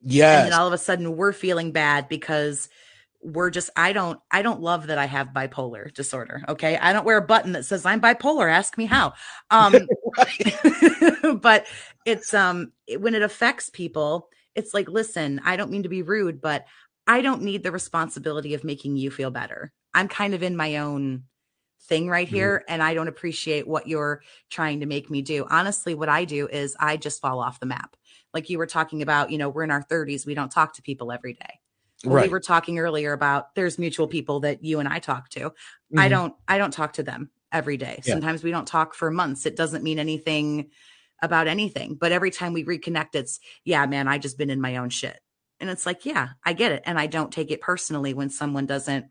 Yeah, 0.00 0.48
And 0.48 0.52
all 0.52 0.66
of 0.66 0.72
a 0.72 0.78
sudden 0.78 1.16
we're 1.16 1.32
feeling 1.32 1.72
bad 1.72 2.08
because 2.08 2.68
we're 3.22 3.50
just 3.50 3.70
I 3.76 3.92
don't 3.92 4.20
I 4.30 4.42
don't 4.42 4.60
love 4.60 4.86
that 4.88 4.98
I 4.98 5.06
have 5.06 5.28
bipolar 5.28 5.92
disorder. 5.92 6.42
Okay. 6.48 6.76
I 6.76 6.92
don't 6.92 7.04
wear 7.04 7.18
a 7.18 7.22
button 7.22 7.52
that 7.52 7.64
says 7.64 7.84
I'm 7.86 8.00
bipolar. 8.00 8.50
Ask 8.50 8.78
me 8.78 8.86
how. 8.86 9.14
Um 9.50 9.74
but 11.40 11.66
it's 12.04 12.34
um 12.34 12.72
it- 12.86 13.00
when 13.00 13.14
it 13.14 13.22
affects 13.22 13.70
people, 13.70 14.28
it's 14.54 14.72
like, 14.74 14.88
listen, 14.88 15.40
I 15.44 15.56
don't 15.56 15.70
mean 15.70 15.82
to 15.82 15.88
be 15.88 16.02
rude, 16.02 16.40
but 16.40 16.66
I 17.06 17.20
don't 17.20 17.42
need 17.42 17.62
the 17.62 17.72
responsibility 17.72 18.54
of 18.54 18.64
making 18.64 18.96
you 18.96 19.10
feel 19.10 19.30
better. 19.30 19.72
I'm 19.94 20.08
kind 20.08 20.34
of 20.34 20.42
in 20.42 20.56
my 20.56 20.76
own 20.78 21.24
thing 21.82 22.08
right 22.08 22.28
here 22.28 22.64
and 22.68 22.82
I 22.82 22.94
don't 22.94 23.08
appreciate 23.08 23.66
what 23.66 23.86
you're 23.86 24.22
trying 24.50 24.80
to 24.80 24.86
make 24.86 25.08
me 25.10 25.22
do. 25.22 25.46
Honestly, 25.48 25.94
what 25.94 26.08
I 26.08 26.24
do 26.24 26.48
is 26.48 26.76
I 26.80 26.96
just 26.96 27.20
fall 27.20 27.38
off 27.40 27.60
the 27.60 27.66
map. 27.66 27.96
Like 28.34 28.50
you 28.50 28.58
were 28.58 28.66
talking 28.66 29.02
about, 29.02 29.30
you 29.30 29.38
know, 29.38 29.48
we're 29.48 29.62
in 29.62 29.70
our 29.70 29.84
30s, 29.84 30.26
we 30.26 30.34
don't 30.34 30.50
talk 30.50 30.74
to 30.74 30.82
people 30.82 31.12
every 31.12 31.34
day. 31.34 31.60
Right. 32.04 32.26
We 32.26 32.28
were 32.28 32.40
talking 32.40 32.78
earlier 32.78 33.12
about 33.12 33.54
there's 33.54 33.78
mutual 33.78 34.06
people 34.06 34.40
that 34.40 34.62
you 34.62 34.80
and 34.80 34.88
I 34.88 34.98
talk 34.98 35.28
to. 35.30 35.52
I 35.96 36.08
Mhm. 36.08 36.10
don't 36.10 36.34
I 36.48 36.58
don't 36.58 36.72
talk 36.72 36.92
to 36.94 37.02
them 37.02 37.30
every 37.52 37.76
day. 37.76 38.00
Yeah. 38.04 38.12
Sometimes 38.12 38.42
we 38.44 38.50
don't 38.50 38.68
talk 38.68 38.94
for 38.94 39.10
months. 39.10 39.46
It 39.46 39.56
doesn't 39.56 39.82
mean 39.84 39.98
anything 39.98 40.70
about 41.22 41.46
anything. 41.48 41.94
But 41.94 42.12
every 42.12 42.30
time 42.30 42.52
we 42.52 42.64
reconnect, 42.64 43.14
it's 43.14 43.40
yeah, 43.64 43.86
man, 43.86 44.08
I 44.08 44.18
just 44.18 44.36
been 44.38 44.50
in 44.50 44.60
my 44.60 44.76
own 44.76 44.90
shit. 44.90 45.20
And 45.58 45.70
it's 45.70 45.86
like, 45.86 46.04
yeah, 46.04 46.30
I 46.44 46.52
get 46.52 46.72
it. 46.72 46.82
And 46.84 46.98
I 46.98 47.06
don't 47.06 47.32
take 47.32 47.50
it 47.50 47.62
personally 47.62 48.12
when 48.12 48.28
someone 48.28 48.66
doesn't, 48.66 49.06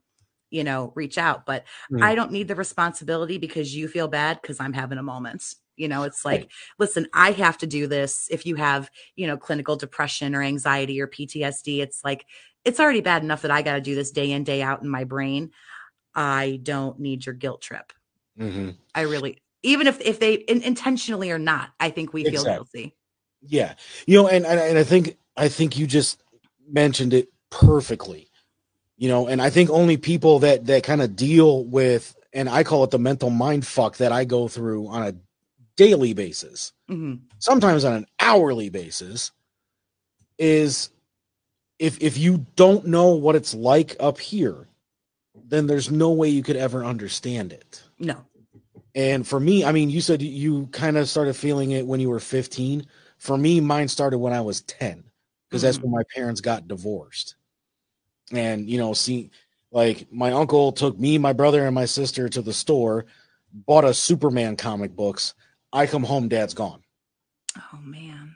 you 0.51 0.63
know, 0.63 0.91
reach 0.95 1.17
out. 1.17 1.45
But 1.47 1.65
Mhm. 1.89 2.03
I 2.03 2.13
don't 2.13 2.31
need 2.31 2.47
the 2.47 2.55
responsibility 2.55 3.39
because 3.39 3.75
you 3.75 3.87
feel 3.87 4.07
bad 4.07 4.39
because 4.41 4.59
I'm 4.59 4.73
having 4.73 4.99
a 4.99 5.03
moment. 5.03 5.43
You 5.75 5.87
know, 5.87 6.03
it's 6.03 6.23
like, 6.23 6.41
Right. 6.41 6.51
listen, 6.79 7.07
I 7.13 7.31
have 7.31 7.57
to 7.57 7.67
do 7.67 7.87
this. 7.87 8.27
If 8.31 8.45
you 8.45 8.55
have, 8.55 8.89
you 9.15 9.25
know, 9.27 9.37
clinical 9.37 9.75
depression 9.75 10.35
or 10.35 10.41
anxiety 10.43 11.01
or 11.01 11.07
PTSD, 11.07 11.81
it's 11.81 12.03
like, 12.03 12.25
it's 12.65 12.79
already 12.79 13.01
bad 13.01 13.23
enough 13.23 13.43
that 13.43 13.51
I 13.51 13.61
got 13.61 13.75
to 13.75 13.81
do 13.81 13.95
this 13.95 14.11
day 14.11 14.31
in, 14.31 14.43
day 14.43 14.61
out 14.61 14.81
in 14.81 14.89
my 14.89 15.03
brain. 15.03 15.51
I 16.13 16.59
don't 16.63 16.99
need 16.99 17.25
your 17.25 17.35
guilt 17.35 17.61
trip. 17.61 17.93
Mhm. 18.39 18.75
I 18.93 19.01
really, 19.01 19.37
even 19.63 19.87
if 19.87 20.01
if 20.01 20.19
they 20.19 20.33
in, 20.33 20.61
intentionally 20.61 21.31
or 21.31 21.39
not, 21.39 21.69
I 21.79 21.89
think 21.89 22.13
we 22.13 22.23
feel 22.23 22.31
Exactly. 22.41 22.53
guilty. 22.81 22.95
Yeah, 23.47 23.75
you 24.07 24.21
know, 24.21 24.27
and, 24.27 24.45
and 24.45 24.59
and 24.59 24.77
I 24.77 24.83
think 24.83 25.17
I 25.37 25.49
think 25.49 25.77
you 25.77 25.87
just 25.87 26.21
mentioned 26.67 27.13
it 27.13 27.29
perfectly. 27.49 28.29
You 28.97 29.09
know, 29.09 29.27
and 29.27 29.41
I 29.41 29.49
think 29.49 29.69
only 29.69 29.97
people 29.97 30.39
that 30.39 30.65
that 30.67 30.83
kind 30.83 31.01
of 31.01 31.15
deal 31.15 31.65
with, 31.65 32.15
and 32.33 32.47
I 32.49 32.63
call 32.63 32.83
it 32.85 32.91
the 32.91 32.99
mental 32.99 33.29
mind 33.29 33.67
fuck 33.67 33.97
that 33.97 34.11
I 34.13 34.23
go 34.23 34.47
through 34.47 34.87
on 34.87 35.03
a 35.03 35.15
daily 35.75 36.13
basis, 36.13 36.71
Mhm. 36.89 37.19
sometimes 37.39 37.83
on 37.83 37.93
an 37.93 38.05
hourly 38.19 38.69
basis, 38.69 39.31
is 40.39 40.89
if 41.79 42.01
if 42.01 42.17
you 42.17 42.45
don't 42.55 42.87
know 42.87 43.09
what 43.09 43.35
it's 43.35 43.53
like 43.53 43.95
up 43.99 44.19
here, 44.19 44.67
then 45.47 45.67
there's 45.67 45.91
no 45.91 46.11
way 46.11 46.29
you 46.29 46.43
could 46.43 46.55
ever 46.55 46.83
understand 46.83 47.53
it. 47.53 47.83
No, 47.99 48.25
And 48.93 49.27
for 49.27 49.39
me, 49.39 49.63
I 49.63 49.71
mean, 49.71 49.89
you 49.89 50.01
said 50.01 50.21
you 50.21 50.67
kind 50.67 50.97
of 50.97 51.09
started 51.09 51.35
feeling 51.35 51.71
it 51.71 51.85
when 51.85 51.99
you 51.99 52.09
were 52.09 52.19
15. 52.19 52.85
For 53.17 53.37
me, 53.37 53.59
mine 53.61 53.87
started 53.87 54.17
when 54.17 54.33
I 54.33 54.41
was 54.41 54.61
10 54.61 55.03
because 55.49 55.61
that's 55.61 55.77
when 55.77 55.87
mm-hmm. 55.87 55.97
my 55.97 56.03
parents 56.13 56.41
got 56.41 56.67
divorced. 56.67 57.35
And, 58.31 58.69
you 58.69 58.77
know, 58.77 58.93
see, 58.93 59.31
like 59.71 60.11
my 60.11 60.31
uncle 60.31 60.71
took 60.71 60.97
me, 60.97 61.17
my 61.17 61.33
brother, 61.33 61.65
and 61.65 61.75
my 61.75 61.85
sister 61.85 62.27
to 62.29 62.41
the 62.41 62.53
store, 62.53 63.05
bought 63.53 63.85
a 63.85 63.93
Superman 63.93 64.55
comic 64.55 64.95
books. 64.95 65.33
I 65.71 65.87
come 65.87 66.03
home, 66.03 66.27
dad's 66.29 66.53
gone. 66.53 66.81
oh 67.57 67.79
man, 67.81 68.35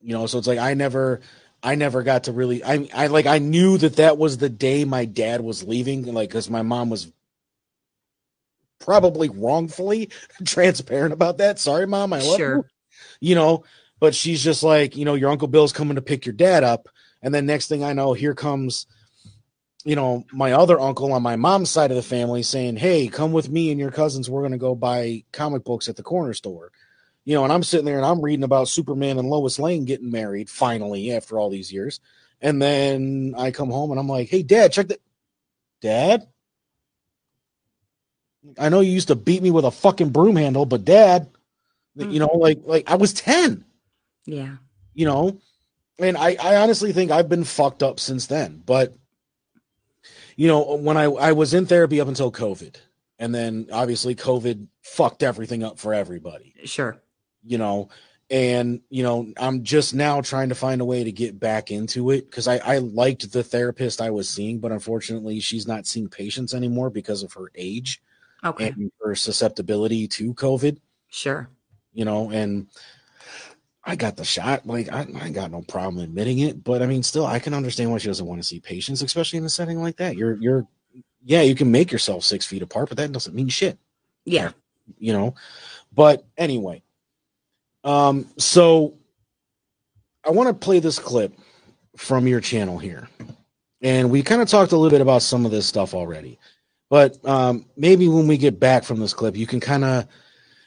You 0.00 0.14
know, 0.14 0.26
so 0.26 0.38
it's 0.38 0.46
like 0.46 0.58
I 0.58 0.74
never, 0.74 1.20
I 1.62 1.74
never 1.74 2.02
got 2.02 2.24
to 2.24 2.32
really, 2.32 2.62
I, 2.62 2.88
I 2.94 3.06
like, 3.08 3.26
I 3.26 3.38
knew 3.38 3.78
that 3.78 3.96
that 3.96 4.16
was 4.18 4.38
the 4.38 4.48
day 4.48 4.84
my 4.84 5.04
dad 5.04 5.40
was 5.40 5.64
leaving, 5.64 6.04
like, 6.14 6.28
because 6.28 6.48
my 6.48 6.62
mom 6.62 6.88
was 6.90 7.10
probably 8.78 9.28
wrongfully 9.28 10.10
transparent 10.44 11.12
about 11.12 11.38
that. 11.38 11.58
Sorry, 11.58 11.86
mom, 11.86 12.12
I 12.12 12.20
love 12.20 12.36
Sure. 12.36 12.56
you. 12.56 12.64
You 13.20 13.34
know, 13.34 13.64
but 14.00 14.14
she's 14.14 14.42
just 14.42 14.62
like, 14.62 14.96
you 14.96 15.04
know, 15.04 15.14
your 15.14 15.30
uncle 15.30 15.48
Bill's 15.48 15.72
coming 15.72 15.96
to 15.96 16.02
pick 16.02 16.24
your 16.26 16.32
dad 16.32 16.62
up, 16.62 16.88
and 17.22 17.34
then 17.34 17.46
next 17.46 17.66
thing 17.68 17.82
I 17.82 17.92
know, 17.92 18.12
here 18.12 18.34
comes, 18.34 18.86
you 19.84 19.96
know, 19.96 20.24
my 20.32 20.52
other 20.52 20.78
uncle 20.78 21.12
on 21.12 21.22
my 21.22 21.34
mom's 21.34 21.70
side 21.70 21.90
of 21.90 21.96
the 21.96 22.02
family 22.02 22.44
saying, 22.44 22.76
"Hey, 22.76 23.08
come 23.08 23.32
with 23.32 23.50
me 23.50 23.70
and 23.72 23.80
your 23.80 23.90
cousins. 23.90 24.30
We're 24.30 24.42
gonna 24.42 24.58
go 24.58 24.76
buy 24.76 25.24
comic 25.32 25.64
books 25.64 25.88
at 25.88 25.96
the 25.96 26.02
corner 26.04 26.32
store." 26.32 26.70
You 27.28 27.34
know, 27.34 27.44
and 27.44 27.52
I'm 27.52 27.62
sitting 27.62 27.84
there 27.84 27.98
and 27.98 28.06
I'm 28.06 28.22
reading 28.22 28.42
about 28.42 28.70
Superman 28.70 29.18
and 29.18 29.28
Lois 29.28 29.58
Lane 29.58 29.84
getting 29.84 30.10
married 30.10 30.48
finally 30.48 31.12
after 31.12 31.38
all 31.38 31.50
these 31.50 31.70
years. 31.70 32.00
And 32.40 32.62
then 32.62 33.34
I 33.36 33.50
come 33.50 33.68
home 33.68 33.90
and 33.90 34.00
I'm 34.00 34.08
like, 34.08 34.30
hey, 34.30 34.42
dad, 34.42 34.72
check 34.72 34.88
that. 34.88 35.02
Dad? 35.82 36.26
I 38.58 38.70
know 38.70 38.80
you 38.80 38.92
used 38.92 39.08
to 39.08 39.14
beat 39.14 39.42
me 39.42 39.50
with 39.50 39.66
a 39.66 39.70
fucking 39.70 40.08
broom 40.08 40.36
handle, 40.36 40.64
but 40.64 40.86
dad, 40.86 41.28
mm. 41.98 42.10
you 42.10 42.18
know, 42.18 42.30
like, 42.34 42.60
like 42.64 42.90
I 42.90 42.94
was 42.94 43.12
10, 43.12 43.62
yeah, 44.24 44.56
you 44.94 45.04
know, 45.04 45.38
and 45.98 46.16
I, 46.16 46.34
I 46.42 46.56
honestly 46.56 46.94
think 46.94 47.10
I've 47.10 47.28
been 47.28 47.44
fucked 47.44 47.82
up 47.82 48.00
since 48.00 48.24
then. 48.24 48.62
But, 48.64 48.96
you 50.34 50.48
know, 50.48 50.76
when 50.76 50.96
I, 50.96 51.04
I 51.04 51.32
was 51.32 51.52
in 51.52 51.66
therapy 51.66 52.00
up 52.00 52.08
until 52.08 52.32
COVID, 52.32 52.76
and 53.18 53.34
then 53.34 53.68
obviously 53.70 54.14
COVID 54.14 54.68
fucked 54.80 55.22
everything 55.22 55.62
up 55.62 55.78
for 55.78 55.92
everybody 55.92 56.54
sure. 56.64 57.00
You 57.44 57.58
know 57.58 57.88
and 58.30 58.80
you 58.90 59.02
know 59.02 59.32
i'm 59.38 59.62
just 59.62 59.94
now 59.94 60.20
trying 60.20 60.50
to 60.50 60.54
find 60.54 60.80
a 60.80 60.84
way 60.84 61.02
to 61.02 61.12
get 61.12 61.38
back 61.40 61.70
into 61.70 62.10
it 62.10 62.28
because 62.30 62.46
I, 62.46 62.58
I 62.58 62.78
liked 62.78 63.30
the 63.32 63.42
therapist 63.42 64.00
i 64.00 64.10
was 64.10 64.28
seeing 64.28 64.58
but 64.58 64.72
unfortunately 64.72 65.40
she's 65.40 65.66
not 65.66 65.86
seeing 65.86 66.08
patients 66.08 66.54
anymore 66.54 66.90
because 66.90 67.22
of 67.22 67.32
her 67.34 67.50
age 67.54 68.02
Okay, 68.44 68.68
and 68.68 68.92
her 69.02 69.14
susceptibility 69.16 70.06
to 70.08 70.34
covid. 70.34 70.78
Sure. 71.08 71.48
you 71.92 72.04
know 72.04 72.30
and 72.30 72.68
i 73.84 73.96
got 73.96 74.16
the 74.16 74.24
shot 74.24 74.66
like 74.66 74.92
I, 74.92 75.06
I 75.20 75.30
got 75.30 75.50
no 75.50 75.62
problem 75.62 76.04
admitting 76.04 76.40
it 76.40 76.62
but 76.62 76.82
i 76.82 76.86
mean 76.86 77.02
still 77.02 77.24
i 77.24 77.38
can 77.38 77.54
understand 77.54 77.90
why 77.90 77.98
she 77.98 78.08
doesn't 78.08 78.26
want 78.26 78.40
to 78.42 78.46
see 78.46 78.60
patients 78.60 79.00
especially 79.00 79.38
in 79.38 79.44
a 79.44 79.48
setting 79.48 79.80
like 79.80 79.96
that. 79.96 80.16
You're 80.16 80.36
you're 80.36 80.66
yeah 81.24 81.40
you 81.40 81.54
can 81.54 81.70
make 81.70 81.90
yourself 81.90 82.24
six 82.24 82.44
feet 82.44 82.62
apart 82.62 82.88
but 82.90 82.98
that 82.98 83.12
doesn't 83.12 83.34
mean 83.34 83.48
shit. 83.48 83.78
Yeah, 84.26 84.50
you 84.98 85.14
know 85.14 85.34
but 85.94 86.26
anyway 86.36 86.82
um 87.88 88.26
so 88.36 88.94
i 90.24 90.30
want 90.30 90.48
to 90.48 90.54
play 90.54 90.78
this 90.78 90.98
clip 90.98 91.32
from 91.96 92.26
your 92.26 92.40
channel 92.40 92.78
here 92.78 93.08
and 93.80 94.10
we 94.10 94.22
kind 94.22 94.42
of 94.42 94.48
talked 94.48 94.72
a 94.72 94.76
little 94.76 94.90
bit 94.90 95.00
about 95.00 95.22
some 95.22 95.44
of 95.44 95.50
this 95.50 95.66
stuff 95.66 95.94
already 95.94 96.38
but 96.90 97.16
um 97.26 97.64
maybe 97.76 98.08
when 98.08 98.26
we 98.26 98.36
get 98.36 98.60
back 98.60 98.84
from 98.84 99.00
this 99.00 99.14
clip 99.14 99.36
you 99.36 99.46
can 99.46 99.60
kind 99.60 99.84
of 99.84 100.06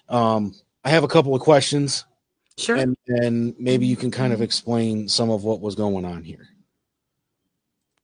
um 0.10 0.54
i 0.84 0.90
have 0.90 1.04
a 1.04 1.08
couple 1.08 1.36
of 1.36 1.42
questions 1.42 2.06
sure. 2.58 2.76
and 2.76 2.98
and 3.08 3.56
maybe 3.60 3.86
you 3.86 3.96
can 3.96 4.12
kind 4.12 4.34
of 4.34 4.42
explain 4.42 5.08
some 5.08 5.30
of 5.30 5.44
what 5.44 5.62
was 5.62 5.76
going 5.76 6.06
on 6.06 6.24
here 6.24 6.48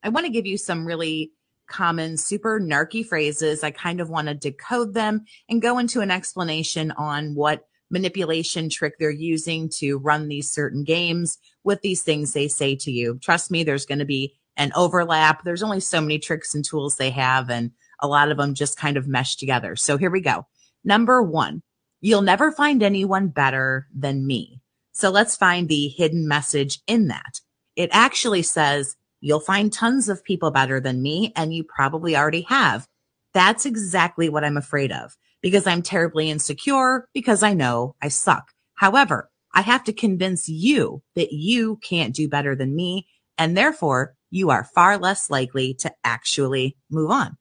I 0.04 0.10
want 0.10 0.26
to 0.26 0.32
give 0.32 0.46
you 0.46 0.58
some 0.58 0.86
really 0.86 1.32
common, 1.68 2.16
super 2.16 2.62
narky 2.62 3.06
phrases. 3.06 3.62
I 3.62 3.72
kind 3.72 4.00
of 4.00 4.10
want 4.10 4.30
to 4.30 4.34
decode 4.34 4.94
them 4.94 5.26
and 5.50 5.62
go 5.62 5.80
into 5.80 6.00
an 6.00 6.12
explanation 6.12 6.92
on 6.92 7.36
what 7.36 7.68
manipulation 7.90 8.70
trick 8.70 8.96
they're 9.00 9.10
using 9.10 9.70
to 9.70 9.98
run 9.98 10.28
these 10.28 10.50
certain 10.50 10.84
games 10.84 11.38
with 11.64 11.82
these 11.82 12.04
things 12.04 12.34
they 12.34 12.48
say 12.48 12.76
to 12.76 12.92
you. 12.92 13.20
Trust 13.22 13.52
me, 13.52 13.64
there's 13.64 13.86
going 13.86 14.00
to 14.00 14.06
be 14.06 14.36
an 14.58 14.72
overlap. 14.76 15.44
There's 15.44 15.64
only 15.64 15.80
so 15.80 16.02
many 16.02 16.20
tricks 16.20 16.54
and 16.54 16.66
tools 16.66 16.98
they 16.98 17.12
have, 17.12 17.50
and 17.50 17.72
a 18.02 18.08
lot 18.08 18.32
of 18.32 18.38
them 18.38 18.54
just 18.54 18.78
kind 18.78 18.98
of 18.98 19.08
mesh 19.08 19.36
together. 19.36 19.76
So 19.76 19.98
here 19.98 20.10
we 20.10 20.22
go. 20.22 20.46
Number 20.84 21.22
one, 21.22 21.62
you'll 22.02 22.22
never 22.22 22.52
find 22.52 22.84
anyone 22.84 23.28
better 23.30 23.88
than 23.96 24.26
me. 24.26 24.62
So 24.92 25.10
let's 25.10 25.38
find 25.38 25.70
the 25.70 25.88
hidden 25.90 26.28
message 26.28 26.82
in 26.88 27.08
that. 27.08 27.42
It 27.76 27.90
actually 27.94 28.42
says, 28.42 28.96
You'll 29.20 29.40
find 29.40 29.74
tons 29.74 30.10
of 30.10 30.24
people 30.24 30.52
better 30.52 30.80
than 30.80 31.02
me, 31.02 31.34
and 31.36 31.54
you 31.54 31.64
probably 31.64 32.16
already 32.16 32.42
have. 32.42 32.88
That's 33.34 33.66
exactly 33.66 34.30
what 34.30 34.44
I'm 34.44 34.58
afraid 34.58 34.92
of 34.92 35.18
because 35.42 35.68
I'm 35.68 35.82
terribly 35.82 36.30
insecure 36.30 37.08
because 37.14 37.44
I 37.44 37.54
know 37.54 37.96
I 38.02 38.08
suck. 38.10 38.52
However, 38.76 39.30
I 39.54 39.62
have 39.62 39.84
to 39.86 39.94
convince 39.94 40.48
you 40.48 41.02
that 41.16 41.32
you 41.32 41.78
can't 41.78 42.16
do 42.16 42.28
better 42.28 42.56
than 42.56 42.76
me, 42.76 43.08
and 43.38 43.58
therefore 43.58 44.16
you 44.30 44.50
are 44.50 44.64
far 44.64 44.98
less 44.98 45.30
likely 45.30 45.74
to 45.76 45.92
actually 46.04 46.78
move 46.90 47.12
on. 47.12 47.38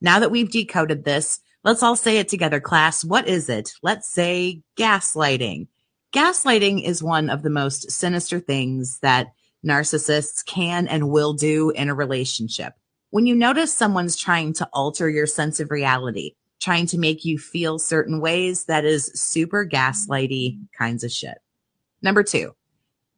Now 0.00 0.20
that 0.20 0.30
we've 0.30 0.50
decoded 0.50 1.04
this, 1.04 1.40
let's 1.64 1.82
all 1.82 1.96
say 1.96 2.18
it 2.18 2.28
together, 2.28 2.60
class. 2.60 3.04
What 3.04 3.28
is 3.28 3.48
it? 3.48 3.72
Let's 3.82 4.08
say 4.08 4.62
gaslighting. 4.78 5.66
Gaslighting 6.12 6.84
is 6.84 7.02
one 7.02 7.28
of 7.28 7.42
the 7.42 7.50
most 7.50 7.90
sinister 7.90 8.40
things 8.40 9.00
that 9.00 9.32
narcissists 9.66 10.44
can 10.46 10.86
and 10.86 11.10
will 11.10 11.34
do 11.34 11.70
in 11.70 11.88
a 11.88 11.94
relationship. 11.94 12.74
When 13.10 13.26
you 13.26 13.34
notice 13.34 13.74
someone's 13.74 14.16
trying 14.16 14.52
to 14.54 14.68
alter 14.72 15.10
your 15.10 15.26
sense 15.26 15.60
of 15.60 15.70
reality, 15.70 16.34
trying 16.60 16.86
to 16.86 16.98
make 16.98 17.24
you 17.24 17.38
feel 17.38 17.78
certain 17.78 18.20
ways, 18.20 18.64
that 18.64 18.84
is 18.84 19.12
super 19.14 19.66
gaslighty 19.66 20.58
kinds 20.76 21.04
of 21.04 21.12
shit. 21.12 21.38
Number 22.02 22.22
two, 22.22 22.54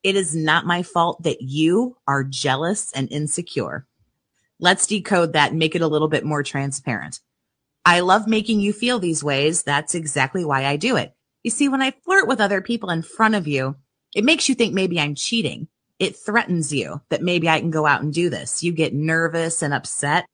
it 0.03 0.17
is 0.17 0.35
not 0.35 0.67
my 0.67 0.83
fault 0.83 1.23
that 1.23 1.43
you 1.43 1.97
are 2.07 2.25
jealous 2.25 2.93
and 2.95 3.11
insecure. 3.11 3.87
Let's 4.59 4.87
decode 4.87 5.33
that 5.33 5.51
and 5.51 5.59
make 5.59 5.75
it 5.75 5.83
a 5.83 5.89
little 5.89 6.09
bit 6.09 6.25
more 6.25 6.43
transparent. 6.43 7.21
I 7.85 8.01
love 8.01 8.27
making 8.27 8.61
you 8.61 8.73
feel 8.73 8.99
these 8.99 9.25
ways. 9.25 9.63
That's 9.63 9.95
exactly 9.95 10.45
why 10.45 10.67
I 10.67 10.77
do 10.77 10.97
it. 10.97 11.15
You 11.43 11.51
see, 11.51 11.69
when 11.69 11.81
I 11.81 11.95
flirt 12.05 12.29
with 12.29 12.41
other 12.41 12.61
people 12.61 12.91
in 12.91 13.03
front 13.03 13.35
of 13.35 13.49
you, 13.49 13.77
it 14.15 14.25
makes 14.25 14.49
you 14.49 14.55
think 14.55 14.75
maybe 14.75 15.01
I'm 15.01 15.15
cheating. 15.15 15.69
It 15.99 16.17
threatens 16.17 16.73
you 16.73 17.01
that 17.09 17.23
maybe 17.23 17.49
I 17.49 17.61
can 17.61 17.71
go 17.71 17.87
out 17.87 18.03
and 18.03 18.13
do 18.13 18.29
this. 18.29 18.63
You 18.63 18.73
get 18.73 18.95
nervous 18.95 19.63
and 19.63 19.73
upset. 19.73 20.27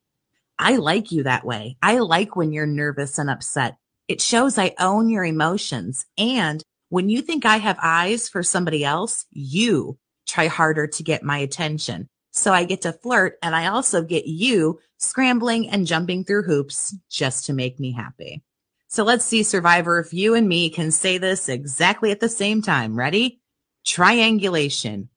I 0.59 0.77
like 0.77 1.13
you 1.13 1.23
that 1.25 1.45
way. 1.45 1.77
I 1.83 1.99
like 1.99 2.37
when 2.37 2.53
you're 2.53 2.67
nervous 2.67 3.19
and 3.19 3.29
upset. 3.29 3.77
It 4.09 4.21
shows 4.21 4.57
I 4.57 4.75
own 4.79 5.11
your 5.11 5.25
emotions. 5.25 6.07
And 6.17 6.63
when 6.89 7.09
you 7.09 7.21
think 7.21 7.45
I 7.45 7.57
have 7.57 7.79
eyes 7.83 8.29
for 8.29 8.43
somebody 8.43 8.85
else, 8.85 9.27
you 9.31 9.99
try 10.27 10.47
harder 10.47 10.87
to 10.87 11.03
get 11.03 11.23
my 11.23 11.39
attention. 11.39 12.09
So 12.33 12.53
I 12.53 12.65
get 12.65 12.83
to 12.83 12.93
flirt 12.93 13.39
and 13.43 13.57
I 13.57 13.67
also 13.67 14.03
get 14.03 14.27
you 14.27 14.79
scrambling 14.99 15.69
and 15.69 15.87
jumping 15.87 16.25
through 16.25 16.43
hoops 16.43 16.95
just 17.11 17.47
to 17.47 17.53
make 17.53 17.81
me 17.81 17.93
happy. 17.93 18.43
So 18.89 19.05
let's 19.05 19.25
see, 19.25 19.43
Survivor, 19.43 19.99
if 19.99 20.15
you 20.15 20.35
and 20.35 20.49
me 20.49 20.71
can 20.71 20.91
say 20.91 21.19
this 21.19 21.49
exactly 21.49 22.13
at 22.13 22.21
the 22.21 22.29
same 22.29 22.63
time. 22.63 22.97
Ready? 22.97 23.41
Triangulation. 23.85 25.09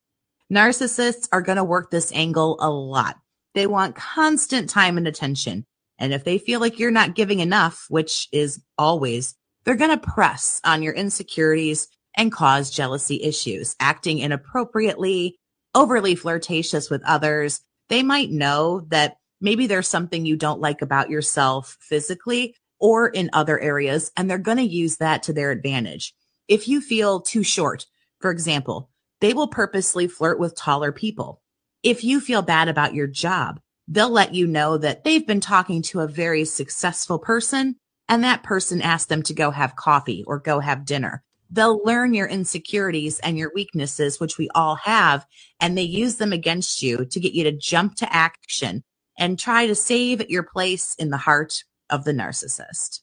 Narcissists 0.52 1.28
are 1.32 1.42
going 1.42 1.58
to 1.58 1.64
work 1.64 1.92
this 1.92 2.12
angle 2.14 2.58
a 2.60 2.70
lot. 2.70 3.18
They 3.54 3.68
want 3.68 3.96
constant 3.96 4.70
time 4.70 4.98
and 4.98 5.08
attention. 5.08 5.66
And 5.98 6.14
if 6.14 6.24
they 6.24 6.38
feel 6.38 6.60
like 6.60 6.80
you're 6.80 6.92
not 6.92 7.16
giving 7.16 7.40
enough, 7.40 7.86
which 7.90 8.28
is 8.32 8.62
always, 8.78 9.36
they're 9.64 9.76
going 9.76 9.98
to 9.98 10.08
press 10.08 10.62
on 10.64 10.82
your 10.82 10.94
insecurities 10.94 11.88
and 12.16 12.32
cause 12.32 12.72
jealousy 12.72 13.22
issues, 13.22 13.76
acting 13.80 14.20
inappropriately, 14.20 15.38
overly 15.76 16.16
flirtatious 16.16 16.90
with 16.90 17.04
others. 17.06 17.62
They 17.90 18.04
might 18.04 18.32
know 18.32 18.82
that 18.90 19.18
maybe 19.42 19.68
there's 19.68 19.88
something 19.88 20.26
you 20.26 20.36
don't 20.36 20.62
like 20.62 20.82
about 20.82 21.10
yourself 21.10 21.78
physically 21.82 22.56
or 22.80 23.10
in 23.10 23.30
other 23.34 23.60
areas, 23.60 24.12
and 24.16 24.30
they're 24.30 24.38
going 24.38 24.58
to 24.58 24.64
use 24.64 24.98
that 24.98 25.24
to 25.24 25.34
their 25.34 25.52
advantage. 25.52 26.14
If 26.48 26.68
you 26.68 26.82
feel 26.82 27.20
too 27.20 27.44
short, 27.44 27.86
for 28.20 28.32
example, 28.32 28.90
they 29.22 29.34
will 29.34 29.48
purposely 29.48 30.08
flirt 30.08 30.40
with 30.40 30.56
taller 30.56 30.92
people. 30.92 31.42
If 31.82 32.04
you 32.04 32.20
feel 32.20 32.42
bad 32.42 32.68
about 32.68 32.94
your 32.94 33.08
job, 33.08 33.62
they'll 33.88 34.10
let 34.10 34.34
you 34.34 34.46
know 34.48 34.78
that 34.78 35.04
they've 35.04 35.26
been 35.26 35.40
talking 35.40 35.82
to 35.84 36.02
a 36.02 36.08
very 36.08 36.44
successful 36.44 37.20
person 37.20 37.78
and 38.10 38.24
that 38.24 38.44
person 38.44 38.82
asked 38.82 39.08
them 39.08 39.24
to 39.24 39.34
go 39.34 39.52
have 39.52 39.76
coffee 39.76 40.24
or 40.28 40.40
go 40.40 40.60
have 40.60 40.84
dinner. 40.84 41.24
They'll 41.50 41.82
learn 41.84 42.14
your 42.14 42.28
insecurities 42.28 43.20
and 43.20 43.38
your 43.38 43.52
weaknesses, 43.56 44.20
which 44.20 44.38
we 44.38 44.50
all 44.54 44.76
have, 44.76 45.26
and 45.60 45.78
they 45.78 45.84
use 45.84 46.16
them 46.18 46.34
against 46.34 46.84
you 46.84 47.06
to 47.06 47.20
get 47.20 47.34
you 47.34 47.44
to 47.46 47.52
jump 47.52 47.96
to 47.96 48.14
action 48.14 48.84
and 49.18 49.40
try 49.40 49.66
to 49.66 49.76
save 49.76 50.30
your 50.30 50.44
place 50.44 50.96
in 51.00 51.10
the 51.10 51.18
heart 51.18 51.64
of 51.90 52.04
the 52.04 52.12
narcissist. 52.12 53.02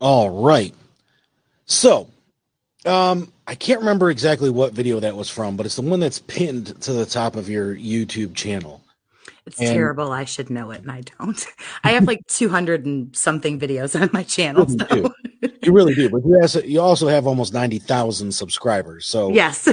All 0.00 0.42
right. 0.42 0.74
So, 1.66 2.08
um, 2.86 3.32
I 3.46 3.54
can't 3.54 3.80
remember 3.80 4.10
exactly 4.10 4.50
what 4.50 4.72
video 4.72 5.00
that 5.00 5.16
was 5.16 5.28
from, 5.28 5.56
but 5.56 5.66
it's 5.66 5.76
the 5.76 5.82
one 5.82 6.00
that's 6.00 6.18
pinned 6.20 6.80
to 6.82 6.92
the 6.92 7.06
top 7.06 7.36
of 7.36 7.48
your 7.48 7.74
YouTube 7.74 8.34
channel. 8.34 8.82
It's 9.46 9.58
and, 9.58 9.70
terrible. 9.70 10.12
I 10.12 10.24
should 10.24 10.50
know 10.50 10.70
it, 10.70 10.82
and 10.82 10.90
I 10.90 11.02
don't. 11.18 11.46
I 11.84 11.92
have 11.92 12.04
like 12.04 12.24
200 12.28 12.86
and 12.86 13.14
something 13.16 13.58
videos 13.58 14.00
on 14.00 14.10
my 14.12 14.22
channel. 14.22 14.66
You, 14.68 14.78
so. 14.78 15.14
you 15.62 15.72
really 15.72 15.94
do, 15.94 16.08
but 16.08 16.24
you 16.24 16.38
also, 16.40 16.62
you 16.62 16.80
also 16.80 17.08
have 17.08 17.26
almost 17.26 17.52
90,000 17.52 18.32
subscribers. 18.32 19.06
So 19.06 19.32
yes, 19.32 19.68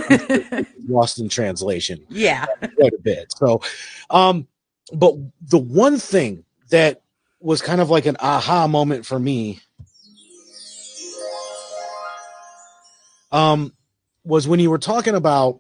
lost 0.88 1.20
in 1.20 1.30
translation. 1.30 2.04
Yeah, 2.10 2.46
quite 2.78 2.94
a 2.94 3.02
bit. 3.02 3.32
So, 3.38 3.62
um, 4.10 4.48
but 4.94 5.16
the 5.42 5.60
one 5.60 6.00
thing 6.00 6.44
that 6.70 7.02
was 7.40 7.62
kind 7.62 7.80
of 7.80 7.90
like 7.90 8.06
an 8.08 8.18
aha 8.20 8.68
moment 8.68 9.06
for 9.06 9.20
me 9.20 9.62
um, 13.32 13.74
was 14.24 14.48
when 14.48 14.60
you 14.60 14.70
were 14.70 14.78
talking 14.78 15.16
about 15.16 15.60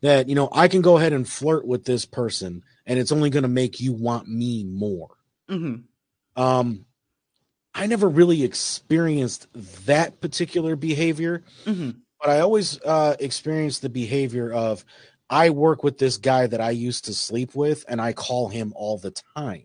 that, 0.00 0.28
you 0.28 0.34
know, 0.34 0.48
I 0.52 0.68
can 0.68 0.82
go 0.82 0.96
ahead 0.96 1.12
and 1.12 1.28
flirt 1.28 1.66
with 1.66 1.84
this 1.84 2.04
person 2.04 2.62
and 2.86 2.98
it's 2.98 3.12
only 3.12 3.30
going 3.30 3.42
to 3.42 3.48
make 3.48 3.80
you 3.80 3.92
want 3.92 4.28
me 4.28 4.64
more. 4.64 5.10
Mm-hmm. 5.48 6.42
Um, 6.42 6.86
I 7.74 7.86
never 7.86 8.08
really 8.08 8.42
experienced 8.42 9.46
that 9.86 10.20
particular 10.20 10.74
behavior, 10.74 11.44
mm-hmm. 11.64 11.90
but 12.20 12.30
I 12.30 12.40
always 12.40 12.80
uh, 12.82 13.16
experienced 13.20 13.82
the 13.82 13.88
behavior 13.88 14.52
of 14.52 14.84
I 15.28 15.50
work 15.50 15.84
with 15.84 15.98
this 15.98 16.16
guy 16.16 16.48
that 16.48 16.60
I 16.60 16.70
used 16.70 17.04
to 17.04 17.14
sleep 17.14 17.54
with 17.54 17.84
and 17.88 18.00
I 18.00 18.12
call 18.12 18.48
him 18.48 18.72
all 18.74 18.98
the 18.98 19.14
time. 19.36 19.64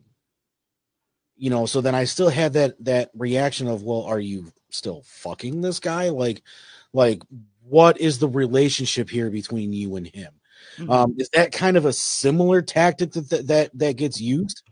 You 1.38 1.50
know, 1.50 1.66
so 1.66 1.82
then 1.82 1.96
I 1.96 2.06
still 2.06 2.30
had 2.30 2.54
that 2.54 2.82
that 2.86 3.10
reaction 3.14 3.68
of, 3.68 3.84
well, 3.84 4.04
are 4.04 4.20
you 4.20 4.54
still 4.70 5.02
fucking 5.06 5.62
this 5.62 5.80
guy? 5.80 6.10
Like, 6.10 6.44
like 6.96 7.22
what 7.62 8.00
is 8.00 8.20
the 8.20 8.28
relationship 8.28 9.10
here 9.10 9.30
between 9.30 9.74
you 9.74 9.96
and 9.96 10.08
him? 10.08 10.34
Mm-hmm. 10.78 10.90
Um, 10.90 11.16
is 11.18 11.30
that 11.34 11.52
kind 11.52 11.78
of 11.78 11.86
a 11.86 11.94
similar 11.94 12.62
tactic 12.62 13.12
that, 13.12 13.48
that 13.48 13.72
that 13.78 13.98
gets 13.98 14.20
used? 14.20 14.64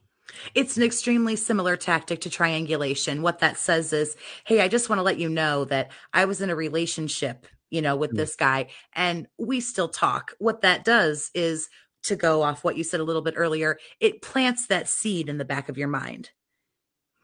It's 0.56 0.78
an 0.78 0.84
extremely 0.84 1.36
similar 1.36 1.76
tactic 1.76 2.22
to 2.22 2.30
triangulation. 2.30 3.22
What 3.22 3.40
that 3.40 3.58
says 3.58 3.94
is, 3.94 4.16
hey, 4.45 4.62
I 4.62 4.68
just 4.68 4.90
want 4.90 5.00
to 5.00 5.04
let 5.04 5.20
you 5.20 5.30
know 5.30 5.66
that 5.66 5.91
I 6.12 6.26
was 6.26 6.41
in 6.41 6.50
a 6.50 6.56
relationship, 6.56 7.45
you 7.70 7.82
know, 7.82 7.95
with 7.95 8.12
mm-hmm. 8.12 8.18
this 8.18 8.36
guy 8.36 8.68
and 8.94 9.28
we 9.38 9.60
still 9.60 9.90
talk. 9.90 10.34
What 10.40 10.62
that 10.62 10.84
does 10.84 11.30
is 11.36 11.70
to 12.04 12.16
go 12.16 12.41
off 12.41 12.64
what 12.64 12.78
you 12.78 12.84
said 12.84 13.00
a 13.00 13.04
little 13.04 13.22
bit 13.22 13.36
earlier, 13.38 13.78
it 14.00 14.22
plants 14.22 14.68
that 14.68 14.88
seed 14.90 15.30
in 15.30 15.38
the 15.38 15.45
back 15.45 15.70
of 15.70 15.78
your 15.78 15.88
mind. 15.88 16.32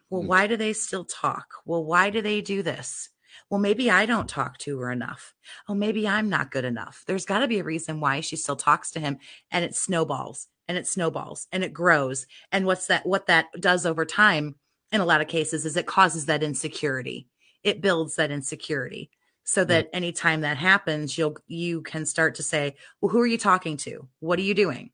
Well, 0.10 0.22
mm-hmm. 0.22 0.30
why 0.30 0.48
do 0.48 0.56
they 0.56 0.74
still 0.74 1.06
talk? 1.06 1.48
Well, 1.66 1.84
why 1.84 2.10
do 2.10 2.22
they 2.22 2.42
do 2.42 2.64
this? 2.64 3.10
Well, 3.50 3.60
maybe 3.60 3.90
I 3.90 4.06
don't 4.06 4.30
talk 4.30 4.58
to 4.60 4.80
her 4.80 4.92
enough. 4.92 5.34
Oh, 5.68 5.74
maybe 5.74 6.08
I'm 6.08 6.30
not 6.30 6.52
good 6.52 6.66
enough. 6.66 7.04
There's 7.08 7.26
got 7.26 7.40
to 7.40 7.48
be 7.48 7.60
a 7.60 7.64
reason 7.64 8.00
why 8.00 8.22
she 8.22 8.36
still 8.36 8.56
talks 8.56 8.92
to 8.92 9.00
him 9.00 9.18
and 9.52 9.66
it 9.66 9.76
snowballs 9.76 10.48
and 10.68 10.78
it 10.78 10.88
snowballs 10.88 11.48
and 11.52 11.64
it 11.64 11.74
grows. 11.74 12.28
And 12.52 12.66
what's 12.66 12.88
that 12.88 13.06
what 13.06 13.26
that 13.26 13.48
does 13.60 13.86
over 13.86 14.06
time 14.06 14.56
in 14.92 15.02
a 15.02 15.06
lot 15.06 15.22
of 15.22 15.28
cases 15.28 15.66
is 15.66 15.76
it 15.76 15.88
causes 15.88 16.28
that 16.28 16.44
insecurity. 16.44 17.28
It 17.64 17.82
builds 17.82 18.16
that 18.16 18.32
insecurity 18.32 19.10
so 19.44 19.66
that 19.66 19.88
mm. 19.88 19.90
anytime 19.94 20.42
that 20.42 20.58
happens 20.58 21.18
you'll 21.18 21.38
you 21.48 21.82
can 21.82 22.06
start 22.06 22.36
to 22.36 22.44
say, 22.44 22.76
"Well, 23.02 23.10
who 23.10 23.20
are 23.20 23.28
you 23.28 23.40
talking 23.40 23.78
to? 23.78 24.08
What 24.20 24.38
are 24.38 24.44
you 24.44 24.54
doing?" 24.54 24.92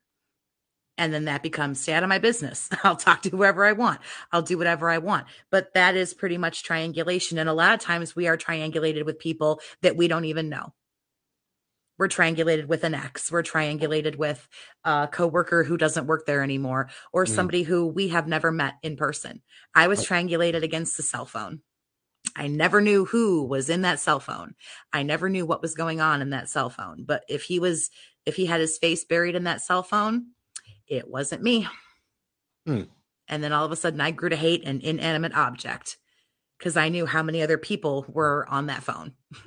And 0.97 1.13
then 1.13 1.25
that 1.25 1.43
becomes 1.43 1.79
stay 1.79 1.93
out 1.93 2.03
of 2.03 2.09
my 2.09 2.19
business. 2.19 2.69
I'll 2.83 2.95
talk 2.95 3.23
to 3.23 3.29
whoever 3.29 3.65
I 3.65 3.73
want. 3.73 3.99
I'll 4.31 4.41
do 4.41 4.57
whatever 4.57 4.89
I 4.89 4.99
want. 4.99 5.27
But 5.49 5.73
that 5.73 5.95
is 5.95 6.13
pretty 6.13 6.37
much 6.37 6.63
triangulation. 6.63 7.37
And 7.37 7.49
a 7.49 7.53
lot 7.53 7.73
of 7.73 7.79
times 7.79 8.15
we 8.15 8.27
are 8.27 8.37
triangulated 8.37 9.05
with 9.05 9.19
people 9.19 9.59
that 9.81 9.97
we 9.97 10.07
don't 10.07 10.25
even 10.25 10.49
know. 10.49 10.73
We're 11.97 12.09
triangulated 12.09 12.67
with 12.67 12.83
an 12.83 12.93
ex. 12.93 13.31
We're 13.31 13.43
triangulated 13.43 14.17
with 14.17 14.47
a 14.83 15.07
coworker 15.09 15.63
who 15.63 15.77
doesn't 15.77 16.07
work 16.07 16.25
there 16.25 16.43
anymore, 16.43 16.89
or 17.13 17.25
mm. 17.25 17.29
somebody 17.29 17.63
who 17.63 17.87
we 17.87 18.09
have 18.09 18.27
never 18.27 18.51
met 18.51 18.75
in 18.83 18.97
person. 18.97 19.41
I 19.73 19.87
was 19.87 20.05
triangulated 20.05 20.61
against 20.61 20.97
the 20.97 21.03
cell 21.03 21.25
phone. 21.25 21.61
I 22.35 22.47
never 22.47 22.81
knew 22.81 23.05
who 23.05 23.45
was 23.45 23.69
in 23.69 23.83
that 23.83 23.99
cell 23.99 24.19
phone. 24.19 24.55
I 24.91 25.03
never 25.03 25.29
knew 25.29 25.45
what 25.45 25.61
was 25.61 25.73
going 25.73 26.01
on 26.01 26.21
in 26.21 26.31
that 26.31 26.49
cell 26.49 26.69
phone. 26.69 27.05
But 27.05 27.23
if 27.29 27.43
he 27.43 27.59
was, 27.59 27.89
if 28.25 28.35
he 28.35 28.45
had 28.45 28.59
his 28.59 28.77
face 28.77 29.05
buried 29.05 29.35
in 29.35 29.45
that 29.45 29.61
cell 29.61 29.83
phone, 29.83 30.31
it 30.87 31.07
wasn't 31.07 31.43
me. 31.43 31.67
Hmm. 32.65 32.83
And 33.27 33.43
then 33.43 33.53
all 33.53 33.65
of 33.65 33.71
a 33.71 33.75
sudden, 33.75 34.01
I 34.01 34.11
grew 34.11 34.29
to 34.29 34.35
hate 34.35 34.65
an 34.65 34.81
inanimate 34.81 35.35
object 35.35 35.97
because 36.57 36.77
I 36.77 36.89
knew 36.89 37.05
how 37.05 37.23
many 37.23 37.41
other 37.41 37.57
people 37.57 38.05
were 38.07 38.45
on 38.49 38.67
that 38.67 38.83
phone. 38.83 39.13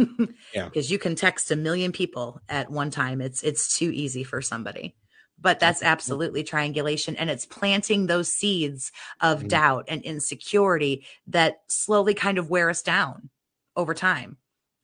yeah, 0.55 0.65
because 0.65 0.91
you 0.91 0.99
can 0.99 1.15
text 1.15 1.51
a 1.51 1.57
million 1.57 1.93
people 1.93 2.41
at 2.49 2.71
one 2.71 2.91
time. 2.91 3.21
It's 3.21 3.43
it's 3.43 3.77
too 3.77 3.91
easy 3.91 4.25
for 4.25 4.43
somebody. 4.43 4.95
But 5.41 5.61
that's 5.61 5.85
absolutely 5.85 6.43
triangulation, 6.43 7.15
and 7.15 7.31
it's 7.31 7.47
planting 7.47 8.07
those 8.07 8.33
seeds 8.33 8.91
of 9.21 9.43
mm 9.45 9.49
doubt 9.49 9.85
and 9.87 10.03
insecurity 10.03 11.07
that 11.29 11.61
slowly 11.69 12.13
kind 12.13 12.39
of 12.39 12.51
wear 12.51 12.69
us 12.69 12.83
down 12.83 13.31
over 13.77 13.95
time, 13.95 14.37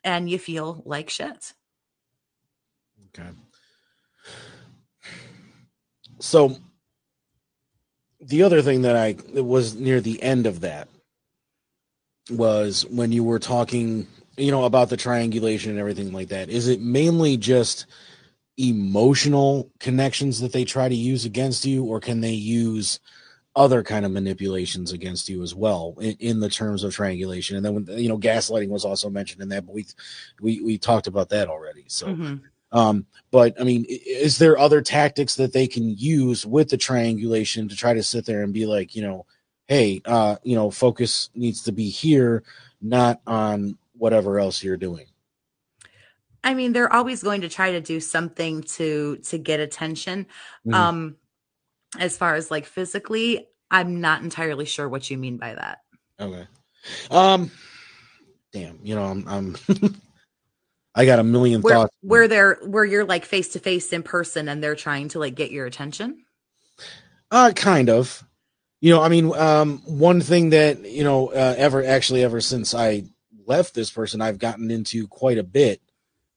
and 0.05 0.31
you 0.31 0.39
feel 0.39 0.81
like 0.86 1.10
shit. 1.10 1.55
Okay. 3.09 3.31
So 6.20 6.57
the 8.20 8.43
other 8.43 8.62
thing 8.62 8.82
that 8.82 8.97
I 8.97 9.16
was 9.41 9.74
near 9.74 10.01
the 10.01 10.23
end 10.23 10.47
of 10.47 10.61
that 10.61 10.89
was 12.31 12.86
when 12.86 13.12
you 13.12 13.23
were 13.23 13.39
talking, 13.39 14.07
you 14.36 14.51
know, 14.51 14.65
about 14.65 14.89
the 14.89 14.97
triangulation 14.97 15.70
and 15.70 15.81
everything 15.81 16.12
like 16.12 16.28
that. 16.28 16.49
Is 16.49 16.69
it 16.69 16.81
mainly 16.81 17.36
just 17.36 17.86
emotional 18.57 19.70
connections 19.81 20.41
that 20.41 20.53
they 20.53 20.65
try 20.65 20.89
to 20.89 20.95
use 20.95 21.24
against 21.24 21.65
you, 21.65 21.85
or 21.85 22.01
can 22.01 22.20
they 22.20 22.32
use 22.32 23.01
other 23.57 23.82
kind 23.82 24.05
of 24.05 24.11
manipulations 24.11 24.91
against 24.93 25.28
you 25.28 25.43
as 25.43 25.55
well 25.55 25.95
in, 26.01 26.16
in 26.19 26.41
the 26.41 26.49
terms 26.49 26.82
of 26.82 26.95
triangulation? 26.95 27.57
And 27.57 27.65
then 27.65 27.74
when 27.74 27.99
you 27.99 28.09
know, 28.09 28.19
gaslighting 28.19 28.69
was 28.69 28.85
also 28.85 29.11
mentioned 29.11 29.43
in 29.43 29.51
that, 29.51 29.66
but 29.66 29.74
we 29.74 29.86
we 30.41 30.61
we 30.62 30.78
talked 30.78 31.07
about 31.07 31.28
that 31.31 31.49
already. 31.49 31.85
So. 31.89 32.07
Mm-hmm. 32.07 32.36
Um, 32.75 33.07
but 33.31 33.59
I 33.61 33.65
mean, 33.65 33.87
is 33.89 34.39
there 34.39 34.59
other 34.59 34.83
tactics 34.83 35.37
that 35.37 35.53
they 35.53 35.69
can 35.69 35.97
use 35.97 36.45
with 36.45 36.69
the 36.69 36.77
triangulation 36.77 37.69
to 37.69 37.77
try 37.77 37.95
to 37.95 38.03
sit 38.03 38.27
there 38.27 38.43
and 38.43 38.53
be 38.53 38.67
like, 38.67 38.97
you 38.97 39.03
know, 39.03 39.27
hey, 39.69 40.03
uh, 40.05 40.37
you 40.43 40.57
know, 40.57 40.71
focus 40.71 41.31
needs 41.35 41.63
to 41.63 41.73
be 41.73 41.89
here, 41.89 42.43
not 42.83 43.21
on 43.27 43.79
whatever 43.97 44.41
else 44.41 44.63
you're 44.63 44.77
doing. 44.77 45.07
I 46.43 46.55
mean, 46.55 46.73
they're 46.73 46.93
always 46.93 47.23
going 47.23 47.41
to 47.43 47.49
try 47.49 47.71
to 47.73 47.81
do 47.81 48.01
something 48.01 48.63
to 48.63 49.17
to 49.29 49.39
get 49.39 49.61
attention. 49.61 50.27
Mm-hmm. 50.67 50.75
Um, 50.75 51.17
As 51.99 52.19
far 52.19 52.35
as 52.35 52.51
like 52.51 52.67
physically, 52.67 53.47
I'm 53.71 54.01
not 54.01 54.23
entirely 54.23 54.65
sure 54.67 54.89
what 54.89 55.09
you 55.09 55.17
mean 55.17 55.39
by 55.39 55.55
that. 55.55 55.79
Okay. 56.21 56.47
Um. 57.11 57.51
Damn. 58.53 58.79
You 58.83 58.97
know, 58.97 59.05
I'm. 59.05 59.29
I'm 59.29 59.57
I 60.95 61.07
got 61.07 61.19
a 61.19 61.25
million 61.25 61.61
Where 61.61 61.75
thoughts. 61.75 61.97
where 62.03 62.29
they're 62.29 62.55
where 62.62 62.85
you're 62.85 63.05
like 63.05 63.25
face 63.25 63.49
to 63.51 63.59
face 63.59 63.93
in 63.93 64.03
person 64.03 64.49
and 64.49 64.62
they're 64.62 64.77
trying 64.77 65.09
to 65.09 65.19
like 65.19 65.35
get 65.35 65.51
your 65.51 65.66
attention. 65.66 66.25
Uh, 67.31 67.53
kind 67.55 67.91
of. 67.91 68.23
You 68.81 68.91
know, 68.91 69.03
I 69.03 69.09
mean, 69.09 69.35
um, 69.35 69.79
one 69.87 70.21
thing 70.21 70.51
that 70.51 70.85
you 70.85 71.05
know, 71.05 71.29
uh, 71.29 71.55
ever 71.57 71.85
actually 71.85 72.23
ever 72.23 72.41
since 72.41 72.75
I 72.75 73.05
left 73.47 73.75
this 73.75 73.91
person, 73.91 74.21
I've 74.21 74.39
gotten 74.39 74.71
into 74.71 75.09
quite 75.09 75.39
a 75.39 75.43
bit 75.43 75.81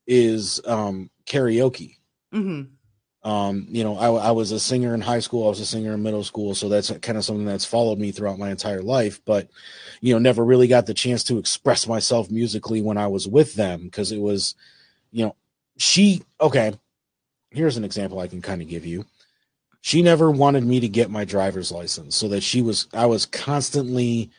is 0.07 0.61
um 0.65 1.09
karaoke. 1.25 1.97
Mm-hmm. 2.33 2.73
Um, 3.27 3.67
you 3.69 3.83
know, 3.83 3.97
I, 3.97 4.29
I 4.29 4.31
was 4.31 4.53
a 4.53 4.59
singer 4.59 4.93
in 4.93 5.01
high 5.01 5.19
school. 5.19 5.45
I 5.47 5.49
was 5.49 5.59
a 5.59 5.65
singer 5.65 5.93
in 5.93 6.01
middle 6.01 6.23
school, 6.23 6.55
so 6.55 6.69
that's 6.69 6.89
kind 6.99 7.17
of 7.17 7.25
something 7.25 7.45
that's 7.45 7.65
followed 7.65 7.99
me 7.99 8.11
throughout 8.11 8.39
my 8.39 8.49
entire 8.49 8.81
life. 8.81 9.19
But 9.25 9.49
you 9.99 10.13
know, 10.13 10.19
never 10.19 10.45
really 10.45 10.67
got 10.69 10.85
the 10.85 10.93
chance 10.93 11.25
to 11.25 11.37
express 11.37 11.87
myself 11.87 12.31
musically 12.31 12.81
when 12.81 12.97
I 12.97 13.07
was 13.07 13.27
with 13.27 13.53
them 13.55 13.83
because 13.83 14.13
it 14.13 14.21
was, 14.21 14.55
you 15.11 15.25
know, 15.25 15.35
she. 15.77 16.23
Okay, 16.39 16.73
here's 17.51 17.75
an 17.75 17.83
example 17.83 18.19
I 18.19 18.27
can 18.27 18.41
kind 18.41 18.61
of 18.61 18.69
give 18.69 18.85
you. 18.85 19.03
She 19.81 20.01
never 20.01 20.31
wanted 20.31 20.63
me 20.63 20.79
to 20.79 20.87
get 20.87 21.11
my 21.11 21.25
driver's 21.25 21.69
license, 21.69 22.15
so 22.15 22.29
that 22.29 22.43
she 22.43 22.61
was. 22.61 22.87
I 22.93 23.07
was 23.07 23.25
constantly 23.25 24.29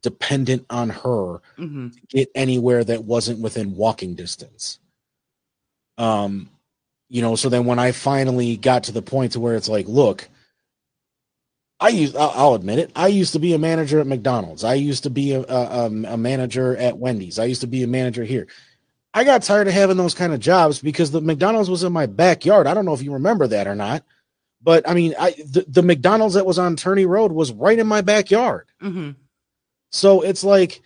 dependent 0.00 0.64
on 0.70 0.88
her 0.88 1.42
Mm-hmm. 1.58 1.88
to 1.88 2.00
get 2.08 2.30
anywhere 2.34 2.82
that 2.82 3.04
wasn't 3.04 3.40
within 3.40 3.76
walking 3.76 4.14
distance. 4.14 4.78
Um, 5.98 6.48
you 7.08 7.22
know, 7.22 7.36
so 7.36 7.48
then 7.48 7.64
when 7.64 7.78
I 7.78 7.92
finally 7.92 8.56
got 8.56 8.84
to 8.84 8.92
the 8.92 9.02
point 9.02 9.32
to 9.32 9.40
where 9.40 9.56
it's 9.56 9.68
like, 9.68 9.86
look, 9.88 10.28
I 11.80 11.88
used, 11.88 12.16
I'll, 12.16 12.32
I'll 12.34 12.54
admit 12.54 12.78
it, 12.78 12.90
I 12.94 13.06
used 13.08 13.32
to 13.32 13.38
be 13.38 13.54
a 13.54 13.58
manager 13.58 14.00
at 14.00 14.06
McDonald's. 14.06 14.64
I 14.64 14.74
used 14.74 15.04
to 15.04 15.10
be 15.10 15.32
a, 15.32 15.42
a, 15.42 15.86
um, 15.86 16.04
a 16.04 16.16
manager 16.16 16.76
at 16.76 16.98
Wendy's. 16.98 17.38
I 17.38 17.44
used 17.44 17.60
to 17.62 17.66
be 17.66 17.82
a 17.82 17.86
manager 17.86 18.24
here. 18.24 18.48
I 19.14 19.24
got 19.24 19.42
tired 19.42 19.68
of 19.68 19.74
having 19.74 19.96
those 19.96 20.14
kind 20.14 20.32
of 20.32 20.40
jobs 20.40 20.80
because 20.80 21.10
the 21.10 21.20
McDonald's 21.20 21.70
was 21.70 21.82
in 21.82 21.92
my 21.92 22.06
backyard. 22.06 22.66
I 22.66 22.74
don't 22.74 22.84
know 22.84 22.94
if 22.94 23.02
you 23.02 23.14
remember 23.14 23.46
that 23.46 23.66
or 23.66 23.74
not, 23.74 24.04
but 24.62 24.88
I 24.88 24.94
mean, 24.94 25.14
I 25.18 25.30
the, 25.30 25.64
the 25.66 25.82
McDonald's 25.82 26.34
that 26.34 26.46
was 26.46 26.58
on 26.58 26.76
Turney 26.76 27.06
Road 27.06 27.32
was 27.32 27.52
right 27.52 27.78
in 27.78 27.86
my 27.86 28.02
backyard. 28.02 28.68
Mm-hmm. 28.82 29.12
So 29.90 30.20
it's 30.20 30.44
like 30.44 30.82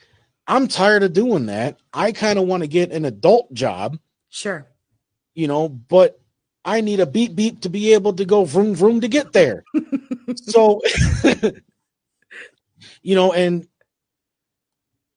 I'm 0.46 0.68
tired 0.68 1.02
of 1.02 1.12
doing 1.12 1.46
that. 1.46 1.78
I 1.92 2.12
kind 2.12 2.38
of 2.38 2.46
want 2.46 2.62
to 2.62 2.68
get 2.68 2.92
an 2.92 3.04
adult 3.04 3.52
job, 3.52 3.98
Sure. 4.28 4.66
You 5.34 5.46
know, 5.46 5.68
but 5.68 6.20
I 6.64 6.80
need 6.80 7.00
a 7.00 7.06
beep 7.06 7.34
beep 7.34 7.60
to 7.62 7.68
be 7.68 7.94
able 7.94 8.12
to 8.14 8.24
go 8.24 8.44
vroom 8.44 8.74
vroom 8.74 9.00
to 9.00 9.08
get 9.08 9.32
there. 9.32 9.64
so 10.36 10.80
you 13.02 13.14
know, 13.14 13.32
and 13.32 13.66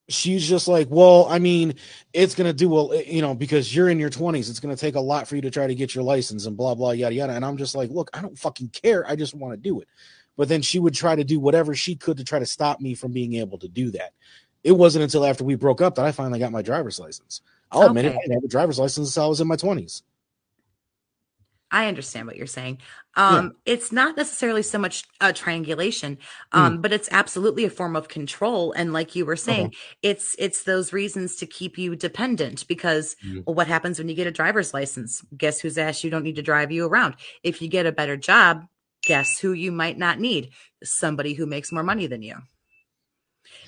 she's 0.09 0.47
just 0.47 0.67
like, 0.67 0.87
well, 0.89 1.27
I 1.29 1.39
mean, 1.39 1.75
it's 2.13 2.35
gonna 2.35 2.53
do 2.53 2.69
well, 2.69 2.93
eh, 2.93 3.03
you 3.07 3.21
know, 3.21 3.35
because 3.35 3.75
you're 3.75 3.89
in 3.89 3.99
your 3.99 4.09
20s, 4.09 4.49
it's 4.49 4.59
gonna 4.59 4.75
take 4.75 4.95
a 4.95 4.99
lot 4.99 5.27
for 5.27 5.35
you 5.35 5.41
to 5.43 5.51
try 5.51 5.67
to 5.67 5.75
get 5.75 5.93
your 5.93 6.03
license 6.03 6.45
and 6.45 6.57
blah 6.57 6.75
blah 6.75 6.91
yada 6.91 7.15
yada. 7.15 7.33
And 7.33 7.45
I'm 7.45 7.57
just 7.57 7.75
like, 7.75 7.89
look, 7.89 8.09
I 8.13 8.21
don't 8.21 8.37
fucking 8.37 8.69
care. 8.69 9.07
I 9.07 9.15
just 9.15 9.35
want 9.35 9.53
to 9.53 9.57
do 9.57 9.79
it. 9.81 9.87
But 10.37 10.49
then 10.49 10.61
she 10.61 10.79
would 10.79 10.93
try 10.93 11.15
to 11.15 11.23
do 11.23 11.39
whatever 11.39 11.75
she 11.75 11.95
could 11.95 12.17
to 12.17 12.23
try 12.23 12.39
to 12.39 12.45
stop 12.45 12.81
me 12.81 12.93
from 12.93 13.13
being 13.13 13.35
able 13.35 13.57
to 13.59 13.69
do 13.69 13.91
that. 13.91 14.13
It 14.63 14.73
wasn't 14.73 15.03
until 15.03 15.25
after 15.25 15.43
we 15.43 15.55
broke 15.55 15.79
up 15.79 15.95
that 15.95 16.05
I 16.05 16.11
finally 16.11 16.39
got 16.39 16.51
my 16.51 16.61
driver's 16.61 16.99
license. 16.99 17.41
I'll 17.71 17.85
admit 17.85 18.05
it, 18.05 18.15
I 18.15 18.21
didn't 18.21 18.35
have 18.35 18.43
a 18.43 18.47
driver's 18.47 18.79
license 18.79 19.09
until 19.09 19.25
I 19.25 19.27
was 19.27 19.41
in 19.41 19.47
my 19.47 19.55
20s. 19.55 20.03
I 21.71 21.87
understand 21.87 22.27
what 22.27 22.37
you're 22.37 22.45
saying. 22.47 22.77
Um, 23.15 23.53
It's 23.65 23.91
not 23.91 24.15
necessarily 24.15 24.61
so 24.61 24.77
much 24.77 25.03
a 25.19 25.33
triangulation, 25.33 26.19
um, 26.51 26.79
but 26.79 26.93
it's 26.93 27.09
absolutely 27.11 27.65
a 27.65 27.69
form 27.69 27.95
of 27.95 28.07
control. 28.07 28.71
And 28.73 28.93
like 28.93 29.15
you 29.15 29.25
were 29.25 29.35
saying, 29.35 29.73
it's 30.01 30.35
it's 30.39 30.63
those 30.63 30.93
reasons 30.93 31.35
to 31.37 31.47
keep 31.47 31.77
you 31.77 31.95
dependent. 31.95 32.67
Because 32.67 33.15
Mhm. 33.23 33.43
well, 33.45 33.55
what 33.55 33.67
happens 33.67 33.97
when 33.97 34.07
you 34.07 34.15
get 34.15 34.27
a 34.27 34.31
driver's 34.31 34.73
license? 34.73 35.21
Guess 35.35 35.59
who's 35.59 35.77
asked 35.77 36.03
you 36.03 36.09
don't 36.11 36.23
need 36.23 36.35
to 36.37 36.41
drive 36.41 36.71
you 36.71 36.85
around? 36.85 37.15
If 37.43 37.61
you 37.61 37.67
get 37.67 37.87
a 37.87 37.91
better 37.91 38.15
job, 38.15 38.65
guess 39.03 39.39
who 39.39 39.51
you 39.51 39.71
might 39.71 39.97
not 39.97 40.19
need? 40.19 40.51
Somebody 40.83 41.33
who 41.33 41.45
makes 41.47 41.71
more 41.71 41.83
money 41.83 42.07
than 42.07 42.21
you. 42.21 42.35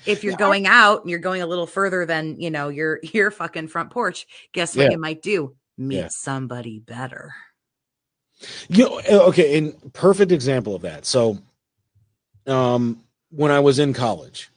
If 0.06 0.24
you're 0.24 0.32
Yeah, 0.32 0.38
going 0.38 0.66
out 0.66 1.02
and 1.02 1.10
you're 1.10 1.18
going 1.18 1.42
a 1.42 1.46
little 1.46 1.66
further 1.66 2.06
than 2.06 2.40
you 2.40 2.50
know 2.50 2.68
your 2.68 3.00
your 3.12 3.30
fucking 3.30 3.68
front 3.68 3.90
porch, 3.90 4.26
guess 4.52 4.76
what 4.76 4.84
Yeah. 4.84 4.92
you 4.92 4.98
might 4.98 5.22
do? 5.22 5.56
Meet 5.76 5.96
Yeah. 5.96 6.08
somebody 6.08 6.80
better. 6.80 7.34
You 8.68 8.84
know, 8.84 9.00
uh, 9.10 9.26
okay, 9.28 9.58
and 9.58 9.92
perfect 9.92 10.30
example 10.32 10.74
of 10.74 10.82
that. 10.82 11.04
So, 11.04 11.38
um, 12.46 13.02
when 13.30 13.50
I 13.50 13.60
was 13.60 13.78
in 13.78 13.92
college, 13.92 14.50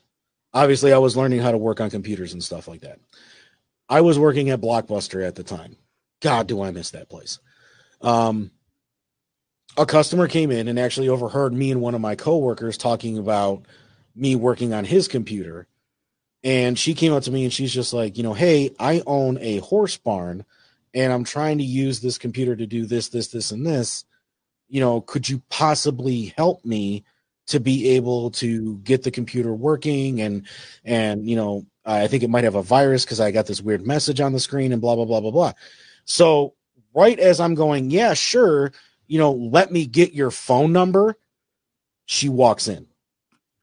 obviously 0.54 0.94
I 0.94 0.98
was 0.98 1.18
learning 1.18 1.40
how 1.40 1.52
to 1.52 1.58
work 1.58 1.82
on 1.82 1.90
computers 1.90 2.34
and 2.34 2.44
stuff 2.44 2.68
like 2.68 2.82
that. 2.82 3.00
I 3.90 4.02
was 4.02 4.18
working 4.18 4.50
at 4.50 4.62
Blockbuster 4.62 5.26
at 5.26 5.36
the 5.36 5.44
time. 5.44 5.76
God, 6.22 6.48
do 6.48 6.62
I 6.62 6.72
miss 6.72 6.92
that 6.92 7.10
place. 7.10 7.40
Um, 8.02 8.52
a 9.78 9.86
customer 9.86 10.28
came 10.28 10.52
in 10.52 10.68
and 10.68 10.80
actually 10.80 11.10
overheard 11.10 11.54
me 11.54 11.72
and 11.72 11.82
one 11.82 11.96
of 11.96 12.02
my 12.02 12.16
coworkers 12.16 12.78
talking 12.78 13.18
about 13.18 13.66
me 14.16 14.36
working 14.36 14.74
on 14.74 14.86
his 14.86 15.08
computer. 15.08 15.68
And 16.44 16.78
she 16.78 16.94
came 16.94 17.14
up 17.14 17.24
to 17.24 17.32
me 17.32 17.44
and 17.44 17.54
she's 17.54 17.74
just 17.74 17.94
like, 17.94 18.18
you 18.18 18.24
know, 18.24 18.34
hey, 18.34 18.72
I 18.80 19.04
own 19.06 19.38
a 19.40 19.60
horse 19.60 19.98
barn 19.98 20.46
and 20.94 21.14
I'm 21.14 21.24
trying 21.24 21.60
to 21.60 21.64
use 21.64 22.00
this 22.00 22.18
computer 22.18 22.56
to 22.56 22.66
do 22.66 22.86
this, 22.86 23.10
this, 23.10 23.28
this, 23.28 23.52
and 23.52 23.66
this. 23.66 24.06
You 24.68 24.80
know, 24.80 25.02
could 25.02 25.30
you 25.30 25.42
possibly 25.50 26.34
help 26.38 26.66
me 26.66 27.04
to 27.48 27.60
be 27.60 27.90
able 27.90 28.32
to 28.32 28.78
get 28.80 29.04
the 29.04 29.12
computer 29.12 29.54
working? 29.54 30.22
And, 30.22 30.48
and, 30.84 31.30
you 31.30 31.36
know, 31.36 31.66
I 31.86 32.08
think 32.08 32.24
it 32.24 32.30
might 32.30 32.44
have 32.44 32.56
a 32.56 32.64
virus 32.64 33.06
because 33.06 33.20
I 33.20 33.32
got 33.32 33.46
this 33.46 33.62
weird 33.62 33.86
message 33.86 34.22
on 34.22 34.34
the 34.34 34.40
screen 34.40 34.72
and 34.72 34.82
blah, 34.82 34.96
blah, 34.96 35.06
blah, 35.06 35.20
blah, 35.20 35.32
blah. 35.32 35.54
So, 36.06 36.54
right 36.94 37.20
as 37.20 37.40
I'm 37.40 37.56
going, 37.56 37.90
yeah, 37.90 38.14
sure, 38.14 38.72
you 39.08 39.18
know, 39.18 39.32
let 39.32 39.72
me 39.72 39.86
get 39.86 40.14
your 40.14 40.32
phone 40.32 40.72
number, 40.72 41.18
she 42.06 42.30
walks 42.30 42.68
in. 42.68 42.88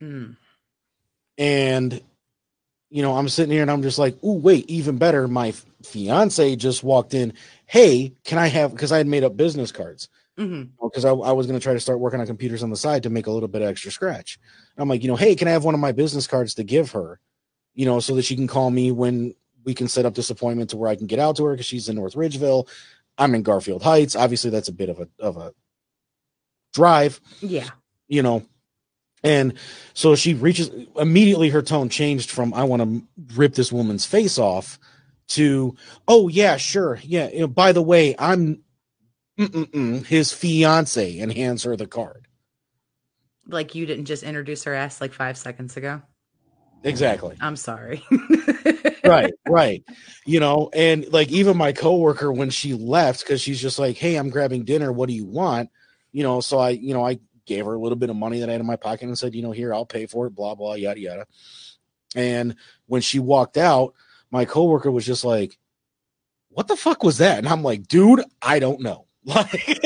Mm. 0.02 0.36
And, 1.36 2.00
you 2.90 3.02
know, 3.02 3.16
I'm 3.16 3.28
sitting 3.28 3.52
here 3.52 3.62
and 3.62 3.70
I'm 3.70 3.82
just 3.82 3.98
like, 3.98 4.22
ooh, 4.24 4.38
wait, 4.38 4.68
even 4.68 4.98
better. 4.98 5.28
My 5.28 5.52
fiance 5.82 6.56
just 6.56 6.82
walked 6.82 7.14
in. 7.14 7.32
Hey, 7.66 8.12
can 8.24 8.38
I 8.38 8.48
have, 8.48 8.72
because 8.72 8.92
I 8.92 8.98
had 8.98 9.06
made 9.06 9.24
up 9.24 9.36
business 9.36 9.72
cards 9.72 10.08
because 10.36 11.04
I, 11.04 11.10
I 11.10 11.32
was 11.32 11.46
going 11.48 11.58
to 11.58 11.62
try 11.62 11.72
to 11.72 11.80
start 11.80 11.98
working 11.98 12.20
on 12.20 12.26
computers 12.26 12.62
on 12.62 12.70
the 12.70 12.76
side 12.76 13.02
to 13.02 13.10
make 13.10 13.26
a 13.26 13.30
little 13.32 13.48
bit 13.48 13.60
of 13.62 13.68
extra 13.68 13.90
scratch. 13.90 14.38
And 14.76 14.82
I'm 14.82 14.88
like, 14.88 15.02
you 15.02 15.08
know, 15.08 15.16
hey, 15.16 15.34
can 15.34 15.48
I 15.48 15.50
have 15.50 15.64
one 15.64 15.74
of 15.74 15.80
my 15.80 15.90
business 15.90 16.28
cards 16.28 16.54
to 16.54 16.64
give 16.64 16.92
her, 16.92 17.18
you 17.74 17.84
know, 17.86 17.98
so 17.98 18.14
that 18.14 18.24
she 18.24 18.36
can 18.36 18.46
call 18.46 18.70
me 18.70 18.92
when 18.92 19.34
we 19.64 19.74
can 19.74 19.88
set 19.88 20.06
up 20.06 20.14
this 20.14 20.30
appointment 20.30 20.70
to 20.70 20.76
where 20.76 20.88
I 20.88 20.94
can 20.94 21.08
get 21.08 21.18
out 21.18 21.36
to 21.36 21.44
her 21.44 21.54
because 21.54 21.66
she's 21.66 21.88
in 21.88 21.96
North 21.96 22.14
Ridgeville. 22.14 22.68
I'm 23.18 23.34
in 23.34 23.42
Garfield 23.42 23.82
Heights. 23.82 24.14
Obviously, 24.14 24.50
that's 24.50 24.68
a 24.68 24.72
bit 24.72 24.88
of 24.88 25.00
a 25.00 25.08
of 25.18 25.36
a 25.36 25.52
drive 26.72 27.20
Yeah. 27.40 27.68
you 28.08 28.22
know 28.22 28.44
and 29.22 29.54
so 29.94 30.14
she 30.14 30.34
reaches 30.34 30.70
immediately 30.96 31.48
her 31.48 31.62
tone 31.62 31.88
changed 31.88 32.30
from 32.30 32.54
i 32.54 32.64
want 32.64 32.82
to 32.82 33.02
rip 33.34 33.54
this 33.54 33.72
woman's 33.72 34.04
face 34.06 34.38
off 34.38 34.78
to 35.28 35.76
oh 36.08 36.28
yeah 36.28 36.56
sure. 36.56 36.98
Yeah 37.02 37.28
you 37.30 37.40
know, 37.40 37.46
by 37.46 37.72
the 37.72 37.82
way 37.82 38.14
i'm 38.18 38.62
his 39.36 40.32
fiance 40.32 41.20
and 41.20 41.32
hands 41.32 41.62
her 41.62 41.76
the 41.76 41.86
card. 41.86 42.26
Like 43.46 43.76
you 43.76 43.86
didn't 43.86 44.06
just 44.06 44.24
introduce 44.24 44.64
her 44.64 44.74
ass 44.74 45.00
like 45.00 45.12
five 45.12 45.38
seconds 45.38 45.76
ago. 45.76 46.02
exactly. 46.82 47.36
I'm 47.40 47.56
sorry. 47.56 48.04
right 49.04 49.32
right. 49.46 49.84
You 50.26 50.40
know 50.40 50.70
and 50.72 51.10
like 51.12 51.30
even 51.30 51.56
my 51.56 51.72
coworker 51.72 52.32
when 52.32 52.50
she 52.50 52.74
left 52.74 53.20
because 53.20 53.40
she's 53.40 53.60
just 53.60 53.78
like 53.78 53.96
hey 53.96 54.16
i'm 54.16 54.30
grabbing 54.30 54.64
dinner. 54.64 54.92
What 54.92 55.08
do 55.08 55.14
you 55.14 55.26
want? 55.26 55.70
You 56.10 56.22
know 56.24 56.40
so 56.40 56.58
i 56.58 56.70
you 56.70 56.94
know 56.94 57.06
i 57.06 57.18
gave 57.48 57.64
her 57.64 57.74
a 57.74 57.80
little 57.80 57.96
bit 57.96 58.10
of 58.10 58.16
money 58.16 58.38
that 58.40 58.48
i 58.48 58.52
had 58.52 58.60
in 58.60 58.66
my 58.66 58.76
pocket 58.76 59.06
and 59.06 59.18
said 59.18 59.34
you 59.34 59.42
know 59.42 59.50
here 59.50 59.74
i'll 59.74 59.86
pay 59.86 60.06
for 60.06 60.26
it 60.26 60.34
blah 60.34 60.54
blah 60.54 60.74
yada 60.74 61.00
yada. 61.00 61.26
And 62.14 62.54
when 62.86 63.02
she 63.02 63.18
walked 63.18 63.56
out 63.56 63.94
my 64.30 64.44
coworker 64.44 64.90
was 64.90 65.06
just 65.06 65.24
like 65.24 65.58
what 66.50 66.68
the 66.68 66.76
fuck 66.76 67.02
was 67.02 67.18
that? 67.18 67.38
And 67.38 67.48
i'm 67.48 67.62
like 67.62 67.88
dude 67.88 68.22
i 68.40 68.60
don't 68.60 68.80
know. 68.80 69.06
Like 69.28 69.80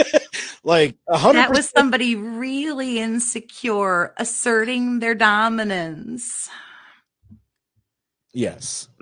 like 0.65 0.97
a 1.09 1.19
hundred 1.19 1.41
That 1.41 1.51
was 1.51 1.69
somebody 1.69 2.15
really 2.15 3.01
insecure 3.01 4.15
asserting 4.17 5.01
their 5.01 5.15
dominance. 5.15 6.49
Yes. 8.33 8.89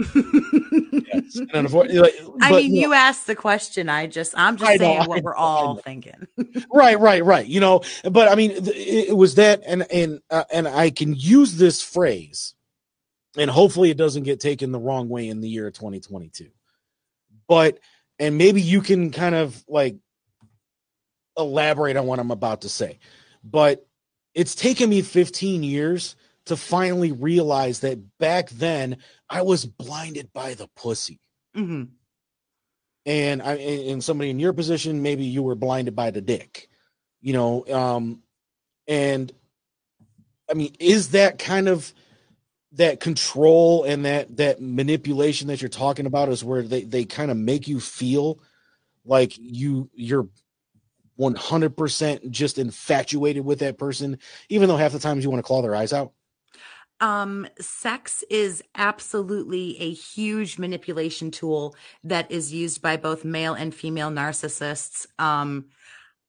Yes. 1.12 1.36
And 1.36 1.50
unfor- 1.50 1.92
like, 1.92 2.14
I 2.40 2.50
but, 2.50 2.62
mean, 2.62 2.72
know, 2.74 2.80
you 2.80 2.92
asked 2.92 3.26
the 3.26 3.34
question. 3.34 3.88
I 3.88 4.06
just, 4.06 4.32
I'm 4.36 4.56
just 4.56 4.70
I 4.70 4.74
know, 4.74 4.78
saying 4.78 5.00
I 5.00 5.06
what 5.06 5.22
we're 5.24 5.32
know, 5.32 5.38
all 5.38 5.76
thinking. 5.76 6.26
right 6.72 6.98
right 7.00 7.24
right. 7.24 7.46
You 7.46 7.58
know 7.60 7.82
but 8.10 8.28
i 8.28 8.34
mean 8.36 8.50
th- 8.50 8.76
it, 8.76 9.08
it 9.10 9.16
was 9.16 9.34
that 9.36 9.62
and 9.66 9.82
and 9.90 10.20
uh, 10.30 10.44
and 10.52 10.68
i 10.68 10.90
can 10.90 11.14
use 11.14 11.56
this 11.56 11.82
phrase 11.82 12.54
and 13.36 13.50
hopefully 13.50 13.90
it 13.90 13.96
doesn't 13.96 14.22
get 14.22 14.38
taken 14.38 14.70
the 14.72 14.78
wrong 14.78 15.08
way 15.08 15.28
in 15.28 15.40
the 15.40 15.48
year 15.48 15.70
2022 15.70 16.48
but 17.48 17.78
and 18.20 18.38
maybe 18.38 18.60
you 18.62 18.80
can 18.80 19.10
kind 19.10 19.34
of 19.34 19.62
like 19.68 19.96
elaborate 21.36 21.96
on 21.96 22.06
what 22.06 22.18
i'm 22.20 22.30
about 22.30 22.62
to 22.62 22.68
say. 22.68 22.98
But 23.42 23.86
it's 24.34 24.54
taken 24.54 24.88
me 24.90 25.02
15 25.02 25.62
years 25.62 26.14
to 26.46 26.56
finally 26.56 27.12
realize 27.12 27.80
that 27.80 28.18
back 28.18 28.50
then 28.50 28.98
I 29.28 29.42
was 29.42 29.64
blinded 29.64 30.32
by 30.32 30.54
the 30.54 30.68
pussy. 30.76 31.20
hmm 31.54 31.84
And 33.06 33.42
I 33.42 33.54
and 33.54 34.02
somebody 34.02 34.30
in 34.30 34.38
your 34.38 34.52
position, 34.52 35.02
maybe 35.02 35.24
you 35.24 35.42
were 35.42 35.54
blinded 35.54 35.94
by 35.94 36.10
the 36.10 36.20
dick. 36.20 36.68
You 37.20 37.34
know, 37.34 37.66
um, 37.66 38.22
and 38.88 39.32
I 40.50 40.54
mean, 40.54 40.74
is 40.80 41.10
that 41.10 41.38
kind 41.38 41.68
of 41.68 41.92
that 42.72 43.00
control 43.00 43.84
and 43.84 44.04
that 44.04 44.36
that 44.36 44.60
manipulation 44.60 45.48
that 45.48 45.60
you're 45.60 45.68
talking 45.68 46.06
about 46.06 46.28
is 46.28 46.44
where 46.44 46.62
they 46.62 46.82
they 46.84 47.04
kind 47.04 47.30
of 47.30 47.36
make 47.36 47.66
you 47.66 47.80
feel 47.80 48.40
like 49.04 49.36
you 49.38 49.90
you're 49.92 50.28
100% 51.18 52.30
just 52.30 52.58
infatuated 52.58 53.44
with 53.44 53.58
that 53.58 53.76
person 53.76 54.18
even 54.48 54.68
though 54.68 54.76
half 54.76 54.92
the 54.92 54.98
times 54.98 55.22
you 55.22 55.30
want 55.30 55.38
to 55.38 55.46
claw 55.46 55.60
their 55.60 55.74
eyes 55.74 55.92
out 55.92 56.12
Um, 57.00 57.46
sex 57.58 58.22
is 58.30 58.62
absolutely 58.74 59.80
a 59.80 59.92
huge 59.92 60.58
manipulation 60.58 61.30
tool 61.30 61.74
that 62.04 62.30
is 62.30 62.52
used 62.52 62.82
by 62.82 62.96
both 62.96 63.24
male 63.24 63.54
and 63.54 63.74
female 63.74 64.10
narcissists. 64.10 65.06
Um, 65.18 65.66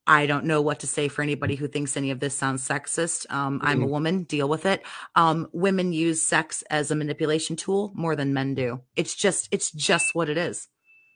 I 0.08 0.26
don't 0.26 0.46
know 0.46 0.62
what 0.62 0.80
to 0.80 0.88
say 0.88 1.08
for 1.10 1.22
anybody 1.22 1.56
who 1.56 1.68
thinks 1.68 1.96
any 1.96 2.10
of 2.12 2.20
this 2.20 2.36
sounds 2.36 2.68
sexist. 2.68 3.32
Um, 3.32 3.60
I'm 3.64 3.84
a 3.84 3.86
Mhm. 3.86 3.90
woman, 3.90 4.24
deal 4.24 4.50
with 4.50 4.66
it. 4.66 4.82
Um, 5.16 5.48
women 5.52 5.94
use 5.94 6.22
sex 6.26 6.64
as 6.70 6.90
a 6.90 6.96
manipulation 6.96 7.56
tool 7.56 7.92
more 7.94 8.16
than 8.16 8.34
men 8.34 8.56
do. 8.56 8.82
It's 8.96 9.14
just, 9.16 9.48
it's 9.52 9.72
just 9.72 10.16
what 10.16 10.30
it 10.30 10.38
is. 10.38 10.68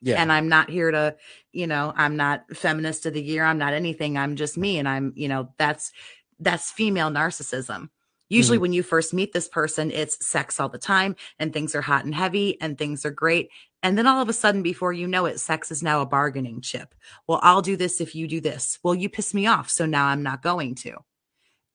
yeah 0.01 0.21
And 0.21 0.31
I'm 0.31 0.49
not 0.49 0.69
here 0.69 0.91
to, 0.91 1.15
you 1.51 1.65
know, 1.65 1.93
I'm 1.95 2.15
not 2.15 2.45
feminist 2.55 3.05
of 3.05 3.13
the 3.13 3.23
year. 3.23 3.43
I'm 3.43 3.57
not 3.57 3.73
anything. 3.73 4.17
I'm 4.17 4.35
just 4.35 4.57
me. 4.57 4.77
And 4.77 4.87
I'm, 4.87 5.13
you 5.15 5.27
know, 5.29 5.49
that's, 5.57 5.91
that's 6.39 6.71
female 6.71 7.09
narcissism. 7.09 7.89
Usually, 8.29 8.57
Mhm. 8.57 8.61
when 8.61 8.73
you 8.73 8.83
first 8.83 9.13
meet 9.13 9.33
this 9.33 9.47
person, 9.47 9.91
it's 9.91 10.25
sex 10.25 10.59
all 10.59 10.69
the 10.69 10.77
time 10.77 11.15
and 11.39 11.53
things 11.53 11.75
are 11.75 11.81
hot 11.81 12.05
and 12.05 12.15
heavy 12.15 12.59
and 12.59 12.77
things 12.77 13.05
are 13.05 13.11
great. 13.11 13.49
And 13.83 13.97
then 13.97 14.07
all 14.07 14.21
of 14.21 14.29
a 14.29 14.33
sudden, 14.33 14.63
before 14.63 14.93
you 14.93 15.07
know 15.07 15.25
it, 15.25 15.39
sex 15.39 15.69
is 15.71 15.83
now 15.83 16.01
a 16.01 16.05
bargaining 16.07 16.61
chip. 16.61 16.95
Well, 17.27 17.39
I'll 17.43 17.61
do 17.61 17.77
this 17.77 18.01
if 18.01 18.15
you 18.15 18.27
do 18.27 18.41
this. 18.41 18.79
Well, 18.81 18.95
you 18.95 19.09
piss 19.09 19.33
me 19.33 19.45
off. 19.45 19.69
So 19.69 19.85
now 19.85 20.07
I'm 20.07 20.23
not 20.23 20.41
going 20.41 20.73
to. 20.75 20.97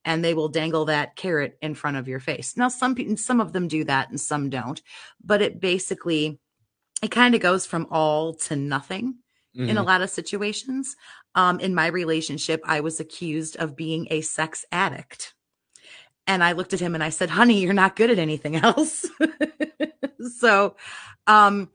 And 0.04 0.24
they 0.24 0.34
will 0.34 0.48
dangle 0.48 0.86
that 0.86 1.14
carrot 1.14 1.56
in 1.62 1.74
front 1.74 1.98
of 1.98 2.08
your 2.08 2.20
face. 2.20 2.56
Now, 2.56 2.68
some 2.68 2.94
people, 2.94 3.16
some 3.16 3.40
of 3.40 3.52
them 3.52 3.68
do 3.68 3.84
that 3.84 4.08
and 4.08 4.20
some 4.20 4.48
don't, 4.50 4.80
but 5.22 5.42
it 5.42 5.60
basically, 5.60 6.40
it 7.02 7.10
kind 7.10 7.34
of 7.34 7.40
goes 7.40 7.66
from 7.66 7.86
all 7.90 8.34
to 8.34 8.56
nothing 8.56 9.18
in 9.54 9.76
a 9.76 9.82
Mhm. 9.82 9.86
lot 9.86 10.00
of 10.02 10.10
situations. 10.10 10.96
Um, 11.34 11.60
in 11.60 11.74
my 11.74 11.86
relationship, 11.86 12.60
I 12.64 12.80
was 12.80 12.98
accused 12.98 13.56
of 13.56 13.76
being 13.76 14.06
a 14.10 14.20
sex 14.22 14.64
addict. 14.72 15.34
And 16.30 16.44
I 16.44 16.52
looked 16.52 16.72
at 16.72 16.78
him 16.78 16.94
and 16.94 17.02
I 17.02 17.08
said, 17.08 17.28
honey, 17.28 17.60
you're 17.60 17.72
not 17.72 17.96
good 17.96 18.08
at 18.08 18.20
anything 18.20 18.54
else. 18.54 19.04
so 20.38 20.76
um, 21.26 21.70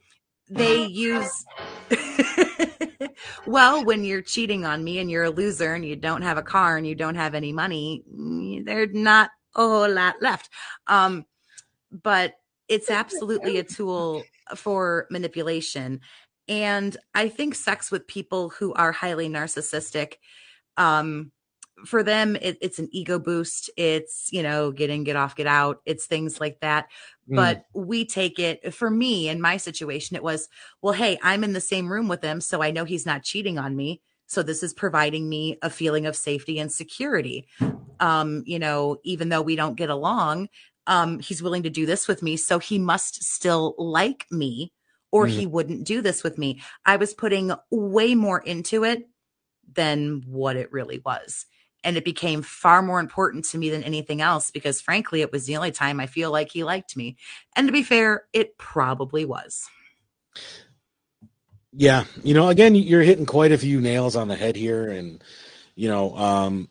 they 0.47 0.85
use, 0.85 1.45
well, 3.45 3.83
when 3.83 4.05
you're 4.05 4.21
cheating 4.21 4.65
on 4.65 4.81
me 4.81 4.99
and 4.99 5.11
you're 5.11 5.25
a 5.25 5.29
loser 5.29 5.73
and 5.73 5.83
you 5.83 5.97
don't 5.97 6.21
have 6.21 6.37
a 6.37 6.41
car 6.41 6.77
and 6.77 6.87
you 6.87 6.95
don't 6.95 7.15
have 7.15 7.35
any 7.35 7.51
money, 7.51 8.05
there's 8.63 8.93
not 8.93 9.29
a 9.55 9.59
whole 9.59 9.91
lot 9.91 10.21
left. 10.21 10.49
Um, 10.87 11.25
but 11.91 12.35
it's 12.69 12.89
absolutely 12.89 13.57
a 13.57 13.63
tool 13.63 14.23
for 14.55 15.05
manipulation. 15.11 15.99
And 16.47 16.95
I 17.13 17.27
think 17.27 17.55
sex 17.55 17.91
with 17.91 18.07
people 18.07 18.51
who 18.51 18.73
are 18.73 18.93
highly 18.93 19.27
narcissistic, 19.27 20.13
um, 20.77 21.33
for 21.83 22.03
them, 22.03 22.37
it, 22.41 22.57
it's 22.61 22.79
an 22.79 22.87
ego 22.91 23.19
boost. 23.19 23.69
It's, 23.75 24.29
you 24.31 24.41
know, 24.41 24.71
get 24.71 24.89
in, 24.89 25.03
get 25.03 25.15
off, 25.15 25.35
get 25.35 25.47
out. 25.47 25.81
It's 25.85 26.05
things 26.05 26.39
like 26.39 26.59
that. 26.61 26.87
Mm. 27.29 27.35
But 27.35 27.65
we 27.73 28.05
take 28.05 28.39
it 28.39 28.73
for 28.73 28.89
me 28.89 29.27
in 29.27 29.41
my 29.41 29.57
situation, 29.57 30.15
it 30.15 30.23
was, 30.23 30.47
well, 30.81 30.93
hey, 30.93 31.19
I'm 31.21 31.43
in 31.43 31.53
the 31.53 31.61
same 31.61 31.91
room 31.91 32.07
with 32.07 32.23
him. 32.23 32.39
So 32.39 32.61
I 32.61 32.71
know 32.71 32.85
he's 32.85 33.05
not 33.05 33.23
cheating 33.23 33.57
on 33.57 33.75
me. 33.75 34.01
So 34.27 34.41
this 34.41 34.63
is 34.63 34.73
providing 34.73 35.27
me 35.27 35.57
a 35.61 35.69
feeling 35.69 36.05
of 36.05 36.15
safety 36.15 36.59
and 36.59 36.71
security. 36.71 37.47
Um, 37.99 38.43
you 38.45 38.57
know, 38.57 38.97
even 39.03 39.29
though 39.29 39.41
we 39.41 39.55
don't 39.55 39.75
get 39.75 39.89
along, 39.89 40.49
um, 40.87 41.19
he's 41.19 41.43
willing 41.43 41.63
to 41.63 41.69
do 41.69 41.85
this 41.85 42.07
with 42.07 42.23
me. 42.23 42.37
So 42.37 42.59
he 42.59 42.79
must 42.79 43.23
still 43.23 43.75
like 43.77 44.25
me 44.31 44.71
or 45.11 45.27
Mhm. 45.27 45.29
he 45.29 45.47
wouldn't 45.47 45.85
do 45.85 46.01
this 46.01 46.23
with 46.23 46.37
me. 46.37 46.61
I 46.85 46.95
was 46.97 47.13
putting 47.13 47.53
way 47.69 48.15
more 48.15 48.39
into 48.39 48.83
it 48.83 49.07
than 49.73 50.23
what 50.27 50.55
it 50.55 50.71
really 50.71 50.99
was. 51.05 51.45
And 51.85 51.95
it 51.95 52.03
became 52.03 52.41
far 52.41 52.81
more 52.81 52.99
important 52.99 53.45
to 53.45 53.57
me 53.57 53.69
than 53.69 53.83
anything 53.83 54.19
else 54.19 54.51
because, 54.51 54.81
frankly, 54.81 55.21
it 55.21 55.31
was 55.31 55.45
the 55.45 55.55
only 55.55 55.71
time 55.71 56.01
I 56.01 56.07
feel 56.07 56.31
like 56.31 56.51
he 56.51 56.65
liked 56.65 56.97
me. 56.97 57.15
And 57.55 57.67
to 57.67 57.71
be 57.71 57.83
fair, 57.83 58.25
it 58.33 58.57
probably 58.57 59.23
was. 59.23 59.69
Yeah, 61.77 62.05
you 62.23 62.33
know, 62.33 62.49
again, 62.49 62.73
you're 62.73 63.01
hitting 63.01 63.25
quite 63.25 63.51
a 63.51 63.57
few 63.57 63.81
nails 63.81 64.15
on 64.15 64.29
the 64.29 64.35
head 64.35 64.55
here, 64.55 64.89
and 64.89 65.21
you 65.75 65.89
know, 65.89 66.15
um, 66.15 66.69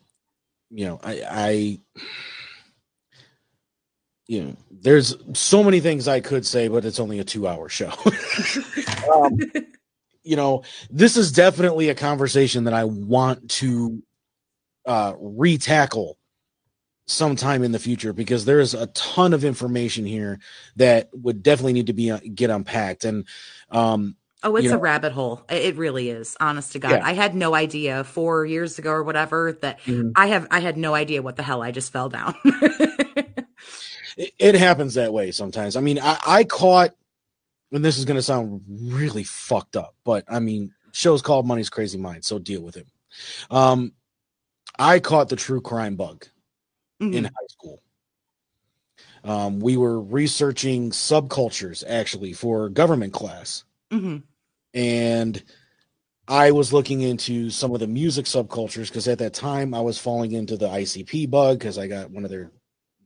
you 0.71 0.85
know, 0.85 0.99
I, 1.03 1.21
I, 1.29 1.79
you 4.27 4.41
know, 4.41 4.55
there's 4.71 5.15
so 5.33 5.63
many 5.63 5.79
things 5.79 6.07
I 6.07 6.21
could 6.21 6.43
say, 6.43 6.67
but 6.69 6.85
it's 6.85 6.99
only 6.99 7.19
a 7.19 7.23
two-hour 7.23 7.69
show. 7.69 7.91
um, 9.13 9.37
you 10.23 10.35
know, 10.35 10.63
this 10.89 11.17
is 11.17 11.31
definitely 11.31 11.89
a 11.89 11.95
conversation 11.95 12.63
that 12.63 12.73
I 12.73 12.85
want 12.85 13.51
to 13.51 14.01
uh, 14.85 15.13
retackle 15.13 16.15
sometime 17.07 17.63
in 17.63 17.71
the 17.71 17.79
future 17.79 18.13
because 18.13 18.45
there 18.45 18.59
is 18.59 18.73
a 18.73 18.87
ton 18.87 19.33
of 19.33 19.43
information 19.45 20.05
here 20.05 20.39
that 20.75 21.09
would 21.13 21.43
definitely 21.43 21.73
need 21.73 21.87
to 21.87 21.93
be 21.93 22.09
uh, 22.11 22.19
get 22.33 22.49
unpacked 22.49 23.05
and 23.05 23.27
um 23.69 24.15
Oh, 24.43 24.55
it's 24.57 24.65
you 24.65 24.73
a 24.73 24.77
rabbit 24.77 25.11
hole. 25.11 25.43
It 25.49 25.75
really 25.75 26.09
is. 26.11 26.37
Honest 26.39 26.73
to 26.73 26.79
God, 26.79 26.91
Yeah. 26.91 27.01
I 27.03 27.13
had 27.13 27.33
no 27.33 27.55
idea 27.55 28.03
four 28.03 28.45
years 28.45 28.77
ago 28.77 28.91
or 28.91 29.03
whatever 29.03 29.53
that 29.61 29.79
Mhm. 29.81 30.11
I 30.15 30.27
have. 30.27 30.47
I 30.51 30.59
had 30.59 30.77
no 30.77 30.93
idea 30.93 31.23
what 31.23 31.35
the 31.35 31.41
hell 31.41 31.63
I 31.63 31.71
just 31.71 31.91
fell 31.91 32.09
down. 32.09 32.35
it, 34.17 34.33
it 34.37 34.55
happens 34.55 34.95
that 34.95 35.13
way 35.13 35.31
sometimes. 35.31 35.75
I 35.75 35.81
mean, 35.81 35.99
I, 35.99 36.19
I 36.25 36.43
caught, 36.43 36.91
and 37.71 37.83
this 37.83 37.97
is 37.97 38.05
going 38.05 38.17
to 38.17 38.21
sound 38.21 38.61
really 38.67 39.23
fucked 39.23 39.75
up, 39.75 39.95
but 40.03 40.25
I 40.27 40.39
mean, 40.39 40.73
show's 40.91 41.21
called 41.23 41.47
Money's 41.47 41.69
Crazy 41.69 41.97
Mind, 41.97 42.23
so 42.23 42.37
deal 42.39 42.61
with 42.61 42.77
it. 42.77 42.87
Um, 43.49 43.93
I 44.77 44.99
caught 44.99 45.29
the 45.29 45.35
true 45.35 45.61
crime 45.61 45.95
bug 45.95 46.27
in 46.99 47.11
Mhm. 47.11 47.25
high 47.25 47.47
school. 47.49 47.81
Um, 49.23 49.59
we 49.59 49.75
were 49.77 49.99
researching 49.99 50.91
subcultures 50.91 51.83
actually 51.87 52.33
for 52.33 52.69
government 52.69 53.13
class, 53.13 53.63
Mhm. 53.91 54.23
and 54.73 55.43
I 56.27 56.51
was 56.51 56.73
looking 56.73 57.01
into 57.01 57.49
some 57.49 57.73
of 57.73 57.79
the 57.79 57.87
music 57.87 58.25
subcultures 58.25 58.87
because 58.87 59.07
at 59.07 59.19
that 59.19 59.33
time 59.33 59.73
I 59.73 59.81
was 59.81 59.97
falling 59.97 60.31
into 60.31 60.57
the 60.57 60.67
ICP 60.67 61.29
bug 61.29 61.59
because 61.59 61.77
I 61.77 61.87
got 61.87 62.11
one 62.11 62.23
of 62.23 62.29
their 62.29 62.51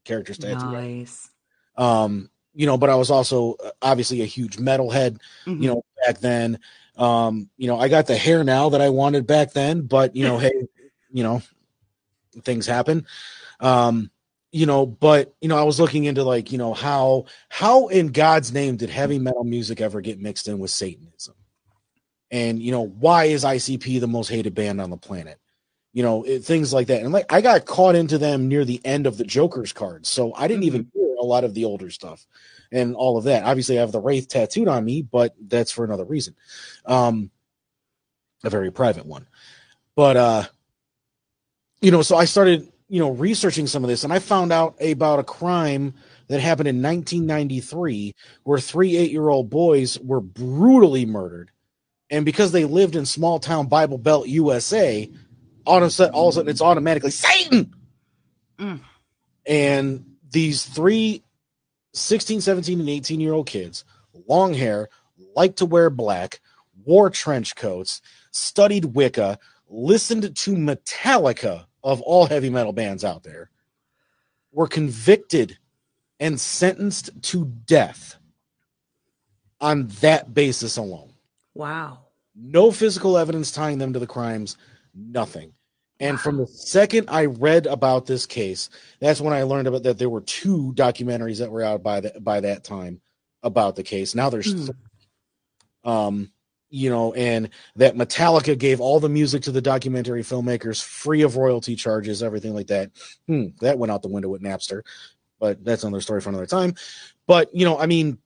characters 0.06 0.38
tattooed. 0.38 0.72
Nice. 0.72 1.30
um 1.78 2.30
you 2.54 2.66
know 2.66 2.78
but 2.78 2.90
i 2.90 2.96
was 2.96 3.12
also 3.12 3.54
uh, 3.64 3.70
obviously 3.82 4.22
a 4.22 4.26
huge 4.26 4.58
metalhead 4.58 5.20
Mhm. 5.46 5.62
you 5.62 5.70
know 5.70 5.84
back 6.04 6.18
then 6.20 6.60
um 6.98 7.48
you 7.58 7.68
know 7.68 7.80
i 7.80 7.88
got 7.88 8.08
the 8.08 8.18
hair 8.18 8.44
now 8.44 8.70
that 8.70 8.82
i 8.82 8.90
wanted 8.90 9.28
back 9.28 9.54
then 9.54 9.82
but 9.82 10.16
you 10.16 10.26
know 10.26 10.38
hey 10.40 10.52
you 11.12 11.24
know 11.24 11.42
things 12.44 12.66
happen. 12.66 13.06
Um 13.60 14.12
you 14.52 14.66
know 14.66 14.86
but 14.86 15.36
you 15.42 15.48
know 15.48 15.58
i 15.58 15.64
was 15.64 15.80
looking 15.80 16.06
into 16.06 16.24
like 16.24 16.52
you 16.52 16.58
know 16.58 16.74
how 16.74 17.26
how 17.50 17.88
in 17.88 18.08
god's 18.08 18.52
name 18.52 18.78
did 18.78 18.90
heavy 18.90 19.20
metal 19.20 19.44
music 19.44 19.80
ever 19.80 20.02
get 20.02 20.20
mixed 20.20 20.48
in 20.48 20.58
with 20.58 20.72
satanism? 20.72 21.36
And 22.32 22.60
you 22.60 22.72
know 22.72 22.88
why 22.88 23.26
is 23.26 23.44
icp 23.44 24.00
the 24.00 24.08
most 24.08 24.30
hated 24.30 24.56
band 24.56 24.82
on 24.82 24.90
the 24.90 24.98
planet? 24.98 25.38
You 25.94 26.02
know 26.04 26.24
it, 26.24 26.44
things 26.44 26.74
like 26.74 26.88
that. 26.88 27.04
And 27.04 27.12
like 27.12 27.32
i 27.32 27.42
got 27.42 27.66
caught 27.66 27.96
into 27.96 28.18
them 28.18 28.48
near 28.48 28.66
the 28.66 28.82
end 28.84 29.06
of 29.06 29.18
the 29.18 29.24
joker's 29.24 29.74
cards 29.74 30.10
so 30.10 30.34
i 30.34 30.48
didn't 30.48 30.64
even 30.64 30.90
hear 30.96 31.16
a 31.22 31.26
lot 31.26 31.44
of 31.44 31.54
the 31.54 31.66
older 31.66 31.92
stuff 31.92 32.26
and 32.72 32.96
all 32.96 33.18
of 33.18 33.26
that. 33.26 33.44
Obviously 33.44 33.78
i 33.78 33.82
have 33.82 33.92
the 33.92 34.02
wraith 34.02 34.30
tattooed 34.30 34.68
on 34.68 34.84
me 34.84 35.04
but 35.04 35.36
that's 35.40 35.72
for 35.72 35.86
another 35.86 36.06
reason. 36.06 36.36
Um 36.86 37.30
a 38.44 38.50
very 38.50 38.72
private 38.72 39.06
one. 39.06 39.28
But 39.96 40.18
uh 40.18 40.44
you 41.82 41.92
know 41.92 42.02
so 42.02 42.16
i 42.18 42.26
started 42.26 42.72
you 42.90 43.00
know 43.00 43.12
researching 43.12 43.68
some 43.68 43.84
of 43.84 43.90
this 43.90 44.04
and 44.04 44.14
i 44.14 44.20
found 44.20 44.52
out 44.52 44.76
about 44.82 45.20
a 45.20 45.24
crime 45.24 45.94
that 46.28 46.40
happened 46.42 46.68
in 46.68 46.82
1993 46.82 48.16
where 48.44 48.60
three 48.60 48.98
eight 48.98 49.12
year 49.12 49.30
old 49.30 49.50
boys 49.50 50.00
were 50.00 50.22
brutally 50.22 51.06
murdered 51.06 51.52
and 52.10 52.26
because 52.26 52.52
they 52.52 52.66
lived 52.66 52.96
in 52.96 53.06
small 53.06 53.40
town 53.40 53.68
bible 53.68 53.98
belt 53.98 54.28
usa 54.28 55.10
all 55.66 55.78
of 55.78 55.84
a 55.84 55.90
sudden, 55.92 56.14
all 56.16 56.30
of 56.30 56.34
a 56.34 56.36
sudden 56.36 56.50
it's 56.52 56.62
automatically 56.62 57.12
satan 57.12 57.74
Mm. 58.60 58.82
and 59.48 60.06
these 60.32 60.66
three 60.66 61.24
16 61.94 62.42
17 62.42 62.80
and 62.82 62.90
18 62.90 63.20
year 63.22 63.34
old 63.34 63.48
kids 63.48 63.86
long 64.28 64.54
hair 64.54 64.90
liked 65.36 65.58
to 65.60 65.66
wear 65.66 65.90
black 65.90 66.42
wore 66.86 67.10
trench 67.10 67.56
coats 67.56 68.02
studied 68.32 68.86
wicca 68.86 69.40
listened 69.70 70.36
to 70.36 70.56
metallica 70.56 71.66
of 71.84 72.02
all 72.02 72.26
heavy 72.26 72.50
metal 72.50 72.74
bands 72.74 73.04
out 73.04 73.24
there 73.24 73.50
were 74.52 74.68
convicted 74.68 75.58
and 76.20 76.40
sentenced 76.40 77.10
to 77.22 77.46
death 77.66 78.18
on 79.62 79.88
that 80.02 80.34
basis 80.34 80.78
alone. 80.78 81.14
Wow. 81.54 82.00
No 82.36 82.72
physical 82.72 83.18
evidence 83.18 83.52
tying 83.52 83.78
them 83.78 83.94
to 83.94 84.00
the 84.00 84.08
crimes, 84.08 84.58
nothing. 84.94 85.54
And 86.00 86.20
from 86.20 86.38
the 86.38 86.48
second 86.48 87.10
I 87.10 87.26
read 87.26 87.66
about 87.66 88.06
this 88.06 88.26
case, 88.26 88.70
that's 89.02 89.20
when 89.20 89.34
I 89.34 89.44
learned 89.44 89.68
about 89.68 89.84
that 89.84 89.98
there 89.98 90.10
were 90.10 90.22
two 90.22 90.74
documentaries 90.76 91.40
that 91.40 91.52
were 91.52 91.62
out 91.62 91.84
by 91.84 92.00
the, 92.00 92.18
by 92.22 92.40
that 92.40 92.64
time 92.64 93.02
about 93.44 93.76
the 93.76 93.84
case. 93.84 94.16
Now 94.16 94.30
there's 94.30 94.54
th- 94.54 94.70
um 95.84 96.32
you 96.70 96.90
know, 96.90 97.14
and 97.14 97.50
that 97.76 97.96
Metallica 97.96 98.58
gave 98.58 98.80
all 98.80 99.00
the 99.00 99.10
music 99.10 99.44
to 99.44 99.52
the 99.52 99.62
documentary 99.62 100.22
filmmakers 100.22 100.84
free 100.84 101.24
of 101.24 101.38
royalty 101.38 101.76
charges, 101.76 102.22
everything 102.22 102.54
like 102.54 102.68
that. 102.68 102.92
Hmm, 103.28 103.48
that 103.62 103.78
went 103.78 103.92
out 103.92 104.02
the 104.02 104.10
window 104.10 104.30
with 104.30 104.42
Napster, 104.42 104.84
but 105.40 105.64
that's 105.64 105.84
another 105.84 106.02
story 106.02 106.22
for 106.22 106.30
another 106.30 106.46
time. 106.46 106.76
But 107.28 107.54
you 107.54 107.66
know, 107.66 107.80
I 107.80 107.86
mean, 107.86 108.20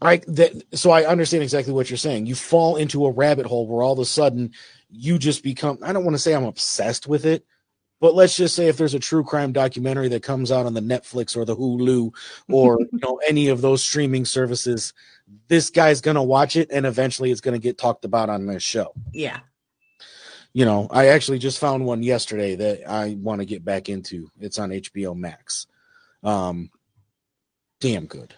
I 0.00 0.18
that 0.28 0.52
so 0.74 0.90
I 0.90 1.06
understand 1.06 1.42
exactly 1.42 1.72
what 1.72 1.88
you're 1.88 1.96
saying. 1.96 2.26
You 2.26 2.34
fall 2.34 2.76
into 2.76 3.06
a 3.06 3.10
rabbit 3.10 3.46
hole 3.46 3.66
where 3.66 3.82
all 3.82 3.94
of 3.94 3.98
a 3.98 4.04
sudden 4.04 4.52
you 4.90 5.18
just 5.18 5.42
become 5.42 5.78
I 5.82 5.92
don't 5.92 6.04
want 6.04 6.14
to 6.14 6.22
say 6.22 6.34
I'm 6.34 6.44
obsessed 6.44 7.06
with 7.06 7.24
it, 7.24 7.46
but 8.00 8.14
let's 8.14 8.36
just 8.36 8.54
say 8.54 8.68
if 8.68 8.76
there's 8.76 8.94
a 8.94 8.98
true 8.98 9.24
crime 9.24 9.52
documentary 9.52 10.08
that 10.08 10.22
comes 10.22 10.52
out 10.52 10.66
on 10.66 10.74
the 10.74 10.80
Netflix 10.80 11.36
or 11.36 11.44
the 11.44 11.56
Hulu 11.56 12.12
or 12.50 12.78
you 12.92 12.98
know 13.02 13.20
any 13.26 13.48
of 13.48 13.62
those 13.62 13.82
streaming 13.82 14.26
services, 14.26 14.92
this 15.48 15.70
guy's 15.70 16.00
gonna 16.00 16.22
watch 16.22 16.56
it 16.56 16.70
and 16.70 16.86
eventually 16.86 17.30
it's 17.30 17.40
gonna 17.40 17.58
get 17.58 17.78
talked 17.78 18.04
about 18.04 18.28
on 18.28 18.46
this 18.46 18.62
show. 18.62 18.92
Yeah. 19.12 19.40
You 20.52 20.64
know, 20.64 20.88
I 20.90 21.08
actually 21.08 21.38
just 21.38 21.58
found 21.58 21.84
one 21.84 22.02
yesterday 22.02 22.54
that 22.56 22.88
I 22.88 23.16
want 23.20 23.40
to 23.40 23.44
get 23.44 23.64
back 23.64 23.88
into. 23.88 24.30
It's 24.40 24.58
on 24.58 24.70
HBO 24.70 25.16
Max. 25.16 25.66
Um 26.22 26.70
damn 27.80 28.06
good. 28.06 28.34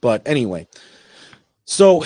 But 0.00 0.26
anyway, 0.26 0.68
so 1.64 2.04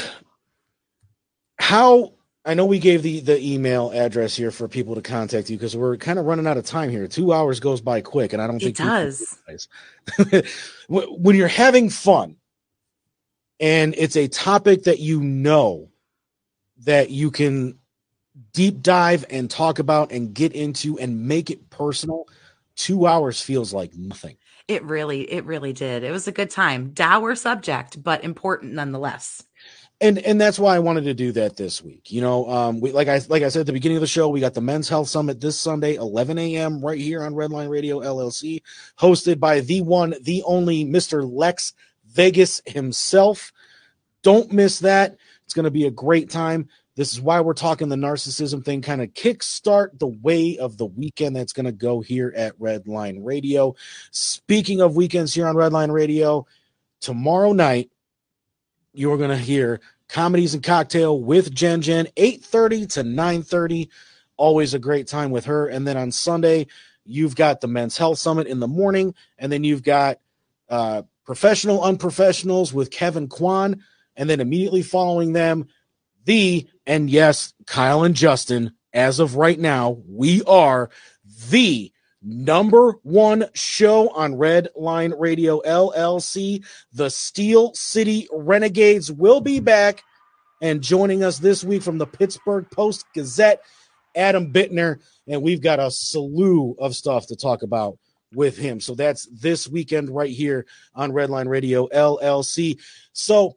how 1.59 2.13
I 2.47 2.55
know 2.55 2.65
we 2.65 2.79
gave 2.79 3.03
the 3.03 3.21
the 3.21 3.41
email 3.41 3.91
address 3.93 4.37
here 4.37 4.53
for 4.53 4.69
people 4.69 4.95
to 4.95 5.03
contact 5.03 5.51
you 5.51 5.57
because 5.57 5.77
we're 5.77 5.97
kind 5.97 6.19
of 6.19 6.27
running 6.27 6.47
out 6.47 6.57
of 6.57 6.65
time 6.65 6.91
here. 6.91 7.09
Two 7.09 7.33
hours 7.33 7.59
goes 7.59 7.81
by 7.81 8.01
quick, 8.01 8.33
and 8.33 8.41
I 8.41 8.47
don't 8.47 8.61
think 8.61 8.77
people 8.77 8.93
does. 8.93 9.39
When 10.89 11.35
you're 11.35 11.49
having 11.49 11.91
fun, 11.91 12.37
and 13.61 13.95
it's 13.97 14.17
a 14.17 14.29
topic 14.29 14.85
that 14.85 14.99
you 14.99 15.21
know 15.21 15.91
that 16.85 17.11
you 17.11 17.31
can 17.31 17.79
deep 18.53 18.83
dive 18.83 19.25
and 19.31 19.51
talk 19.51 19.79
about 19.79 20.13
and 20.13 20.35
get 20.35 20.53
into 20.53 20.99
and 20.99 21.27
make 21.27 21.51
it 21.51 21.71
personal. 21.71 22.27
Two 22.77 23.07
hours 23.07 23.41
feels 23.41 23.73
like 23.73 23.95
nothing. 23.95 24.37
It 24.69 24.83
really, 24.85 25.23
it 25.33 25.45
really 25.45 25.73
did. 25.73 26.03
It 26.05 26.11
was 26.11 26.29
a 26.29 26.33
good 26.33 26.51
time. 26.51 26.91
Dour 26.91 27.35
subject, 27.37 28.03
but 28.03 28.25
important 28.25 28.75
nonetheless. 28.75 29.43
and 30.01 30.19
and 30.19 30.41
that's 30.41 30.59
why 30.59 30.77
I 30.77 30.81
wanted 30.81 31.05
to 31.05 31.15
do 31.15 31.33
that 31.33 31.57
this 31.57 31.83
week. 31.83 32.13
You 32.13 32.21
know, 32.21 32.49
um, 32.51 32.81
we 32.81 32.93
like 32.93 33.09
I 33.09 33.21
like 33.29 33.43
I 33.43 33.49
said 33.49 33.61
at 33.61 33.67
the 33.67 33.73
beginning 33.73 33.97
of 33.97 34.03
the 34.03 34.07
show, 34.07 34.29
we 34.29 34.41
got 34.41 34.55
the 34.55 34.61
Men's 34.61 34.89
Health 34.89 35.09
Summit 35.09 35.41
this 35.41 35.59
Sunday, 35.59 35.95
11 35.95 36.37
a.m. 36.39 36.85
right 36.85 36.99
here 36.99 37.23
on 37.23 37.33
Redline 37.35 37.71
Radio 37.71 38.01
LLC, 38.01 38.63
hosted 38.99 39.41
by 39.41 39.61
the 39.61 39.81
one, 39.81 40.15
the 40.23 40.43
only 40.45 40.85
Mr. 40.85 41.27
Lex 41.31 41.73
Vegas 42.17 42.63
himself. 42.67 43.53
Don't 44.23 44.53
miss 44.53 44.81
that. 44.81 45.17
It's 45.45 45.55
going 45.55 45.65
to 45.65 45.71
be 45.71 45.87
a 45.87 45.91
great 45.91 46.31
time. 46.31 46.69
This 46.97 47.13
is 47.13 47.21
why 47.21 47.41
we're 47.43 47.53
talking 47.53 47.91
the 47.91 47.97
narcissism 47.97 48.65
thing, 48.65 48.81
kind 48.81 49.03
of 49.03 49.13
kickstart 49.13 49.99
the 49.99 50.07
way 50.09 50.57
of 50.57 50.79
the 50.79 50.87
weekend 50.87 51.37
that's 51.37 51.53
going 51.53 51.67
to 51.67 51.73
go 51.73 52.01
here 52.01 52.33
at 52.35 52.59
Redline 52.59 53.19
Radio. 53.23 53.75
Speaking 54.11 54.81
of 54.81 54.97
weekends 54.97 55.35
here 55.35 55.47
on 55.47 55.55
Redline 55.57 55.93
Radio, 55.93 56.47
tomorrow 57.01 57.53
night 57.53 57.91
you're 58.95 59.19
going 59.19 59.31
to 59.31 59.37
hear 59.37 59.81
comedies 60.09 60.55
and 60.55 60.63
cocktail 60.63 61.21
with 61.21 61.55
jen 61.55 61.83
jen 61.83 62.07
8.30 62.17 62.93
to 62.95 63.03
9.30 63.03 63.89
always 64.37 64.75
a 64.75 64.79
great 64.79 65.07
time 65.07 65.31
with 65.31 65.45
her 65.45 65.67
and 65.69 65.87
then 65.87 65.97
on 65.97 66.11
sunday 66.11 66.67
you've 67.05 67.37
got 67.37 67.61
the 67.61 67.69
men's 67.69 67.99
health 67.99 68.19
summit 68.19 68.47
in 68.47 68.61
the 68.61 68.69
morning 68.69 69.15
and 69.39 69.53
then 69.53 69.65
you've 69.65 69.83
got 69.83 70.19
uh, 70.69 71.03
professional 71.27 71.81
unprofessionals 71.81 72.73
with 72.73 72.91
kevin 72.91 73.29
kwan 73.29 73.83
and 74.17 74.31
then 74.31 74.41
immediately 74.41 74.83
following 74.83 75.33
them 75.33 75.67
the 76.25 76.67
and 76.87 77.11
yes 77.11 77.53
kyle 77.67 78.05
and 78.05 78.15
justin 78.15 78.73
as 78.93 79.21
of 79.21 79.37
right 79.37 79.59
now 79.59 79.99
we 80.09 80.43
are 80.45 80.89
the 81.51 81.93
number 82.23 82.93
one 83.03 83.45
show 83.55 84.09
on 84.11 84.37
red 84.37 84.69
line 84.75 85.13
radio 85.19 85.61
llc 85.61 86.65
the 86.93 87.11
Steel 87.11 87.73
City 87.75 88.27
Renegades 88.33 89.13
will 89.13 89.41
be 89.41 89.61
back 89.61 90.03
and 90.61 90.83
joining 90.83 91.23
us 91.23 91.39
this 91.39 91.63
week 91.63 91.83
from 91.83 91.99
the 91.99 92.07
Pittsburgh 92.07 92.67
Post 92.71 93.05
Gazette, 93.15 93.61
Adam 94.15 94.53
Bittner. 94.53 95.01
And 95.27 95.43
we've 95.43 95.61
got 95.61 95.81
a 95.81 95.91
slew 95.91 96.77
of 96.79 96.97
stuff 96.97 97.27
to 97.29 97.37
talk 97.37 97.63
about 97.63 97.99
with 98.35 98.57
him. 98.57 98.81
So 98.81 98.95
that's 98.95 99.27
this 99.27 99.69
weekend 99.69 100.11
right 100.11 100.31
here 100.31 100.67
on 100.95 101.13
Redline 101.13 101.49
Radio 101.49 101.89
LLC. 101.89 102.81
So, 103.13 103.57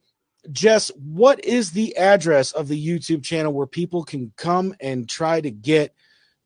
Jess, 0.51 0.89
what 0.95 1.43
is 1.43 1.71
the 1.71 1.97
address 1.97 2.51
of 2.51 2.67
the 2.67 2.87
YouTube 2.87 3.23
channel 3.23 3.53
where 3.53 3.67
people 3.67 4.03
can 4.03 4.31
come 4.37 4.73
and 4.79 5.07
try 5.07 5.41
to 5.41 5.51
get 5.51 5.93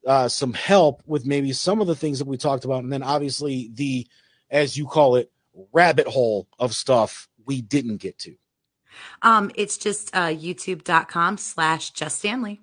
uh, 0.05 0.27
some 0.27 0.53
help 0.53 1.03
with 1.05 1.25
maybe 1.25 1.53
some 1.53 1.79
of 1.79 1.87
the 1.87 1.95
things 1.95 2.19
that 2.19 2.27
we 2.27 2.37
talked 2.37 2.65
about? 2.65 2.83
And 2.83 2.91
then 2.91 3.03
obviously 3.03 3.69
the, 3.73 4.07
as 4.49 4.77
you 4.77 4.87
call 4.87 5.15
it, 5.15 5.31
rabbit 5.71 6.07
hole 6.07 6.47
of 6.57 6.73
stuff 6.73 7.27
we 7.45 7.61
didn't 7.61 7.97
get 7.97 8.17
to. 8.19 8.35
Um, 9.21 9.51
it's 9.55 9.77
just 9.77 10.15
uh, 10.15 10.27
youtube.com 10.27 11.37
slash 11.37 11.91
Jess 11.91 12.15
Stanley. 12.15 12.61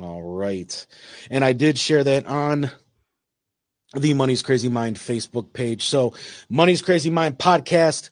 All 0.00 0.22
right. 0.22 0.86
And 1.30 1.44
I 1.44 1.52
did 1.52 1.78
share 1.78 2.04
that 2.04 2.26
on 2.26 2.70
the 4.00 4.14
Money's 4.14 4.42
Crazy 4.42 4.68
Mind 4.68 4.96
Facebook 4.96 5.52
page. 5.52 5.84
So, 5.86 6.14
Money's 6.48 6.82
Crazy 6.82 7.10
Mind 7.10 7.38
podcast, 7.38 8.10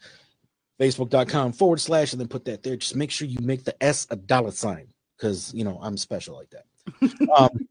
facebook.com 0.80 1.52
forward 1.52 1.80
slash, 1.80 2.12
and 2.12 2.20
then 2.20 2.28
put 2.28 2.44
that 2.46 2.62
there. 2.62 2.76
Just 2.76 2.96
make 2.96 3.10
sure 3.10 3.26
you 3.28 3.38
make 3.40 3.64
the 3.64 3.80
S 3.82 4.06
a 4.10 4.16
dollar 4.16 4.50
sign 4.50 4.88
because, 5.16 5.52
you 5.54 5.64
know, 5.64 5.78
I'm 5.82 5.96
special 5.96 6.36
like 6.36 6.50
that. 6.50 7.28
um, 7.36 7.68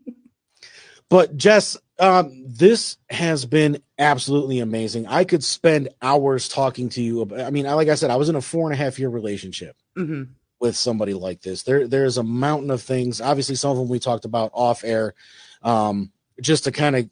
but, 1.10 1.36
Jess, 1.38 1.78
um, 2.00 2.44
this 2.48 2.98
has 3.10 3.46
been 3.46 3.82
absolutely 4.00 4.60
amazing. 4.60 5.06
I 5.08 5.24
could 5.26 5.44
spend 5.44 5.90
hours 6.02 6.48
talking 6.48 6.90
to 6.90 7.02
you. 7.02 7.22
About, 7.22 7.42
I 7.42 7.50
mean, 7.52 7.68
I- 7.68 7.74
like 7.74 7.90
I 7.90 7.96
said, 7.96 8.10
I 8.10 8.16
was 8.16 8.30
in 8.30 8.36
a 8.36 8.42
four 8.42 8.66
and 8.70 8.74
a 8.74 8.84
half 8.84 9.00
year 9.00 9.10
relationship 9.10 9.76
hmm 9.96 10.24
with 10.60 10.78
somebody 10.78 11.14
like 11.14 11.42
this. 11.42 11.64
There 11.64 11.90
there's 11.90 12.18
a 12.18 12.24
mountain 12.24 12.72
of 12.72 12.82
things. 12.82 13.20
Obviously, 13.20 13.56
some 13.56 13.72
of 13.72 13.78
them 13.78 13.90
we 13.90 14.00
talked 14.00 14.24
about 14.24 14.50
off 14.54 14.86
air, 14.86 15.14
um, 15.62 16.10
just 16.42 16.64
to 16.64 16.72
kind 16.72 16.96
of 16.96 17.10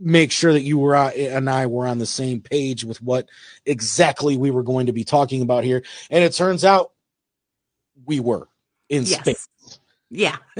make 0.00 0.32
sure 0.32 0.52
that 0.52 0.62
you 0.62 0.78
were 0.78 0.96
uh, 0.96 1.10
and 1.10 1.48
I 1.50 1.66
were 1.66 1.86
on 1.86 1.98
the 1.98 2.06
same 2.06 2.40
page 2.40 2.84
with 2.84 3.00
what 3.02 3.28
exactly 3.66 4.36
we 4.36 4.50
were 4.50 4.62
going 4.62 4.86
to 4.86 4.92
be 4.92 5.04
talking 5.04 5.42
about 5.42 5.62
here. 5.62 5.82
And 6.10 6.24
it 6.24 6.32
turns 6.32 6.64
out 6.64 6.92
we 8.06 8.18
were 8.18 8.48
in 8.88 9.04
Yes. 9.04 9.20
space. 9.20 9.48
Yeah. 10.10 10.38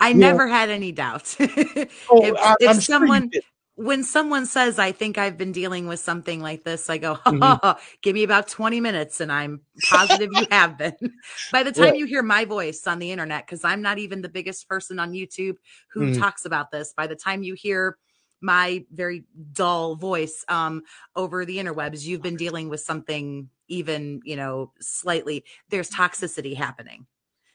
I 0.00 0.08
You 0.08 0.14
never 0.14 0.46
had 0.46 0.70
any 0.70 0.92
doubts. 0.92 1.36
if 1.38 2.06
Oh, 2.10 2.24
if 2.24 2.36
I- 2.38 2.56
sure 2.72 2.80
someone 2.80 3.28
did. 3.28 3.42
When 3.84 4.04
someone 4.04 4.44
says 4.46 4.78
I 4.78 4.92
think 4.92 5.16
I've 5.18 5.38
been 5.38 5.52
dealing 5.52 5.86
with 5.86 6.00
something 6.00 6.40
like 6.40 6.64
this, 6.64 6.90
I 6.90 6.98
go, 6.98 7.18
Mhm. 7.28 7.60
give 8.02 8.14
me 8.14 8.22
about 8.24 8.48
20 8.48 8.80
minutes 8.80 9.20
and 9.20 9.32
I'm 9.32 9.62
positive 9.88 10.32
you 10.32 10.46
have 10.50 10.76
been. 10.78 10.96
By 11.52 11.62
the 11.62 11.72
time 11.72 11.94
Right. 11.94 11.94
you 11.94 12.06
hear 12.06 12.22
my 12.22 12.44
voice 12.44 12.86
on 12.86 12.98
the 12.98 13.10
internet, 13.10 13.46
because 13.46 13.64
I'm 13.64 13.82
not 13.82 13.98
even 13.98 14.20
the 14.22 14.28
biggest 14.28 14.68
person 14.68 14.98
on 14.98 15.12
YouTube 15.12 15.54
who 15.92 16.10
Mhm. 16.10 16.14
talks 16.18 16.44
about 16.44 16.70
this, 16.70 16.92
by 16.96 17.06
the 17.06 17.16
time 17.16 17.42
you 17.42 17.54
hear 17.54 17.96
my 18.42 18.84
very 18.92 19.24
dull 19.52 19.96
voice 19.96 20.44
um, 20.48 20.82
over 21.16 21.44
the 21.44 21.58
interwebs, 21.58 22.04
you've 22.04 22.22
been 22.22 22.36
dealing 22.36 22.68
with 22.68 22.80
something 22.80 23.48
even, 23.68 24.20
you 24.24 24.36
know, 24.36 24.72
slightly, 24.80 25.44
there's 25.70 25.90
toxicity 25.90 26.56
happening 26.56 27.06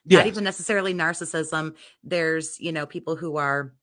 not 0.07 0.27
even 0.27 0.43
necessarily 0.43 0.93
narcissism. 0.93 1.75
There's, 2.03 2.59
you 2.59 2.71
know, 2.71 2.85
people 2.85 3.15
who 3.15 3.37
are, 3.37 3.73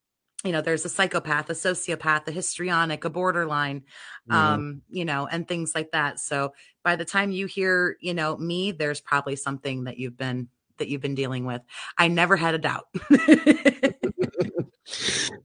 you 0.45 0.53
know, 0.53 0.61
there's 0.61 0.85
a 0.85 0.89
psychopath, 0.89 1.49
a 1.51 1.55
sociopath, 1.55 2.27
a 2.27 2.33
histrionic, 2.33 3.05
a 3.05 3.11
borderline, 3.11 3.85
Mhm. 4.29 4.35
um, 4.35 4.83
you 4.91 5.05
know, 5.05 5.27
and 5.27 5.47
things 5.47 5.73
like 5.75 5.93
that. 5.93 6.19
So 6.19 6.53
by 6.83 6.97
the 6.97 7.05
time 7.05 7.31
you 7.31 7.47
hear, 7.47 7.97
you 8.01 8.15
know, 8.15 8.37
me, 8.37 8.73
there's 8.73 9.01
probably 9.01 9.37
something 9.37 9.85
that 9.85 9.99
you've 9.99 10.17
been 10.17 10.49
that 10.79 10.89
you've 10.89 11.03
been 11.03 11.15
dealing 11.15 11.45
with. 11.45 11.63
I 11.97 12.09
never 12.09 12.35
had 12.37 12.55
a 12.55 12.59
doubt. 12.59 12.89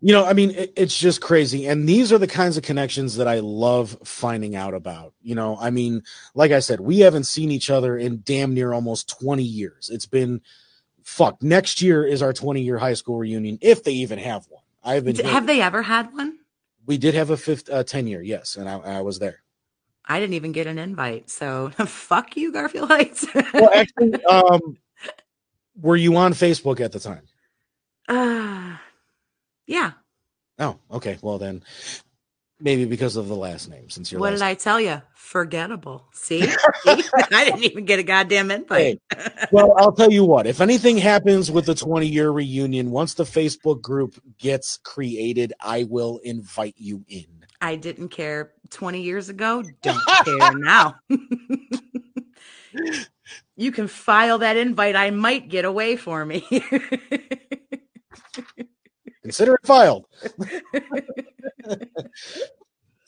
you 0.01 0.13
know, 0.13 0.25
I 0.25 0.33
mean, 0.33 0.51
it, 0.51 0.73
it's 0.75 0.97
just 0.97 1.21
crazy. 1.21 1.67
And 1.67 1.87
these 1.87 2.11
are 2.11 2.17
the 2.17 2.27
kinds 2.27 2.57
of 2.57 2.63
connections 2.63 3.17
that 3.17 3.27
I 3.27 3.39
love 3.39 3.97
finding 4.03 4.55
out 4.55 4.73
about. 4.73 5.13
You 5.21 5.35
know, 5.35 5.57
I 5.59 5.69
mean, 5.69 6.01
like 6.33 6.51
I 6.51 6.59
said, 6.59 6.79
we 6.79 6.99
haven't 6.99 7.25
seen 7.25 7.51
each 7.51 7.69
other 7.69 7.97
in 7.97 8.21
damn 8.23 8.53
near 8.53 8.73
almost 8.73 9.09
20 9.19 9.43
years. 9.43 9.91
It's 9.91 10.07
been 10.07 10.41
fuck, 11.03 11.43
next 11.43 11.81
year 11.81 12.05
is 12.05 12.21
our 12.21 12.33
20 12.33 12.61
year 12.61 12.77
high 12.77 12.93
school 12.95 13.17
reunion, 13.17 13.59
if 13.61 13.83
they 13.83 13.93
even 13.93 14.19
have 14.19 14.45
one. 14.49 14.63
I've 14.83 15.05
been 15.05 15.15
Have 15.17 15.47
they 15.47 15.61
ever 15.61 15.81
had 15.81 16.13
one? 16.13 16.37
we 16.87 16.97
did 16.97 17.13
have 17.13 17.29
a 17.29 17.37
fifth 17.37 17.69
uh, 17.69 17.83
10 17.83 18.07
year, 18.07 18.23
yes, 18.23 18.55
and 18.55 18.67
I, 18.67 18.77
I 18.77 19.01
was 19.01 19.19
there. 19.19 19.43
I 20.05 20.19
didn't 20.19 20.35
even 20.35 20.53
get 20.53 20.67
an 20.67 20.79
invite. 20.79 21.29
So 21.29 21.69
fuck 21.85 22.35
you, 22.35 22.51
Garfield 22.51 22.87
Heights. 22.87 23.27
Well, 23.53 23.69
actually, 23.75 24.23
um, 24.25 24.77
were 25.79 25.97
you 25.97 26.15
on 26.15 26.33
Facebook 26.33 26.79
at 26.79 26.93
the 26.93 26.99
time? 26.99 27.23
uh, 28.07 28.77
yeah. 29.67 29.91
Oh, 30.57 30.79
okay. 30.89 31.17
Well, 31.21 31.37
then 31.37 31.61
maybe 32.59 32.85
because 32.85 33.15
of 33.15 33.27
the 33.27 33.35
last 33.35 33.69
name, 33.69 33.89
since 33.89 34.11
you're 34.11 34.19
What 34.19 34.31
did 34.31 34.41
I 34.41 34.53
tell 34.53 34.79
you? 34.79 35.01
Forgettable. 35.13 36.05
See? 36.11 36.41
I 36.85 37.45
didn't 37.45 37.63
even 37.63 37.85
get 37.85 37.99
a 37.99 38.03
goddamn 38.03 38.51
invite. 38.51 39.01
well, 39.51 39.73
I'll 39.77 39.91
tell 39.91 40.11
you 40.11 40.23
what. 40.23 40.47
If 40.47 40.61
anything 40.61 40.97
happens 40.97 41.51
with 41.51 41.65
the 41.65 41.75
20 41.75 42.07
year 42.07 42.31
reunion, 42.31 42.91
once 42.91 43.13
the 43.13 43.23
Facebook 43.23 43.81
group 43.81 44.19
gets 44.37 44.77
created, 44.77 45.53
I 45.59 45.83
will 45.83 46.19
invite 46.19 46.75
you 46.77 47.03
in. 47.07 47.25
I 47.61 47.75
didn't 47.75 48.09
care 48.09 48.51
20 48.69 49.01
years 49.01 49.29
ago. 49.29 49.63
Don't 49.81 50.05
care 50.25 50.53
now. 50.57 50.95
you 53.55 53.71
can 53.71 53.87
file 53.87 54.39
that 54.39 54.57
invite. 54.57 54.95
I 54.95 55.09
might 55.09 55.49
get 55.49 55.65
away 55.65 55.95
for 55.95 56.25
me. 56.25 56.45
Consider 59.27 59.55
it 59.55 59.67
filed. 59.67 60.05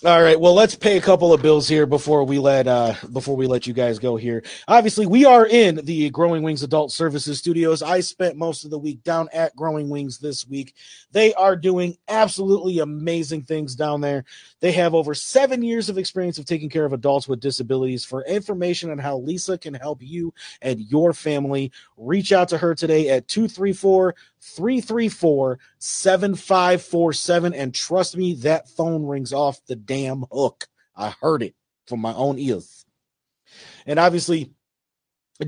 All 0.05 0.23
right, 0.23 0.39
well, 0.39 0.53
let's 0.53 0.75
pay 0.75 0.95
a 0.95 1.01
couple 1.01 1.33
of 1.33 1.41
bills 1.41 1.67
here 1.67 1.85
before 1.85 2.23
we 2.23 2.39
let 2.39 2.67
uh 2.67 2.93
before 3.11 3.35
we 3.35 3.47
let 3.47 3.67
you 3.67 3.73
guys 3.73 3.99
go 3.99 4.15
here. 4.15 4.45
Obviously, 4.65 5.05
we 5.05 5.25
are 5.25 5.45
in 5.45 5.75
the 5.83 6.09
Growing 6.11 6.41
Wings 6.41 6.63
Adult 6.63 6.93
Services 6.93 7.37
Studios. 7.37 7.83
I 7.83 7.99
spent 7.99 8.37
most 8.37 8.63
of 8.63 8.71
the 8.71 8.79
week 8.79 9.03
down 9.03 9.27
at 9.33 9.53
Growing 9.57 9.89
Wings 9.89 10.17
this 10.17 10.47
week. 10.47 10.73
They 11.11 11.33
are 11.33 11.57
doing 11.57 11.97
absolutely 12.07 12.79
amazing 12.79 13.41
things 13.41 13.75
down 13.75 13.99
there. 13.99 14.23
They 14.61 14.71
have 14.71 14.95
over 14.95 15.13
7 15.13 15.61
years 15.61 15.89
of 15.89 15.97
experience 15.97 16.37
of 16.37 16.45
taking 16.45 16.69
care 16.69 16.85
of 16.85 16.93
adults 16.93 17.27
with 17.27 17.41
disabilities. 17.41 18.05
For 18.05 18.23
information 18.23 18.91
on 18.91 18.99
how 18.99 19.17
Lisa 19.17 19.57
can 19.57 19.73
help 19.73 20.01
you 20.01 20.33
and 20.61 20.79
your 20.79 21.11
family, 21.11 21.73
reach 21.97 22.31
out 22.31 22.47
to 22.49 22.57
her 22.57 22.73
today 22.73 23.09
at 23.09 23.27
234 23.27 24.15
334 24.41 25.59
7547. 25.79 27.53
And 27.53 27.73
trust 27.73 28.17
me, 28.17 28.33
that 28.35 28.69
phone 28.69 29.05
rings 29.05 29.33
off 29.33 29.63
the 29.65 29.75
damn 29.75 30.25
hook. 30.31 30.67
I 30.95 31.13
heard 31.21 31.43
it 31.43 31.55
from 31.87 31.99
my 31.99 32.13
own 32.13 32.37
ears. 32.39 32.85
And 33.85 33.99
obviously, 33.99 34.51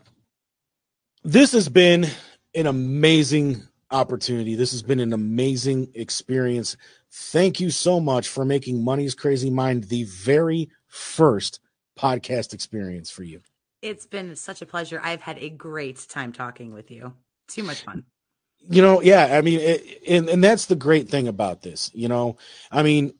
This 1.23 1.51
has 1.51 1.69
been 1.69 2.07
an 2.55 2.67
amazing 2.67 3.63
opportunity. 3.91 4.55
This 4.55 4.71
has 4.71 4.81
been 4.81 4.99
an 4.99 5.13
amazing 5.13 5.91
experience. 5.93 6.75
Thank 7.11 7.59
you 7.59 7.69
so 7.69 7.99
much 7.99 8.27
for 8.27 8.43
making 8.43 8.83
Money's 8.83 9.15
Crazy 9.15 9.49
Mind 9.49 9.85
the 9.85 10.03
very 10.05 10.69
first 10.87 11.59
podcast 11.97 12.53
experience 12.53 13.09
for 13.09 13.23
you. 13.23 13.41
It's 13.81 14.05
been 14.05 14.35
such 14.35 14.61
a 14.61 14.65
pleasure. 14.65 14.99
I've 15.03 15.21
had 15.21 15.37
a 15.37 15.49
great 15.49 16.05
time 16.09 16.31
talking 16.31 16.73
with 16.73 16.89
you. 16.89 17.13
Too 17.47 17.63
much 17.63 17.83
fun. 17.83 18.05
You 18.69 18.81
know, 18.81 19.01
yeah, 19.01 19.37
I 19.37 19.41
mean, 19.41 19.59
it, 19.59 20.03
and 20.07 20.29
and 20.29 20.43
that's 20.43 20.67
the 20.67 20.75
great 20.75 21.09
thing 21.09 21.27
about 21.27 21.61
this. 21.61 21.91
You 21.93 22.07
know, 22.07 22.37
I 22.71 22.83
mean, 22.83 23.13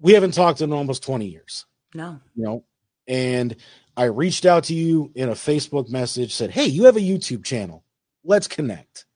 we 0.00 0.12
haven't 0.12 0.34
talked 0.34 0.60
in 0.60 0.72
almost 0.72 1.02
twenty 1.02 1.26
years. 1.26 1.66
No, 1.94 2.20
You 2.34 2.44
know, 2.44 2.64
and 3.08 3.56
I 3.96 4.04
reached 4.04 4.44
out 4.46 4.64
to 4.64 4.74
you 4.74 5.10
in 5.14 5.28
a 5.28 5.32
Facebook 5.34 5.88
message, 5.88 6.34
said, 6.34 6.50
"Hey, 6.50 6.66
you 6.66 6.84
have 6.84 6.96
a 6.96 7.00
YouTube 7.00 7.44
channel. 7.44 7.84
Let's 8.24 8.46
connect." 8.46 9.06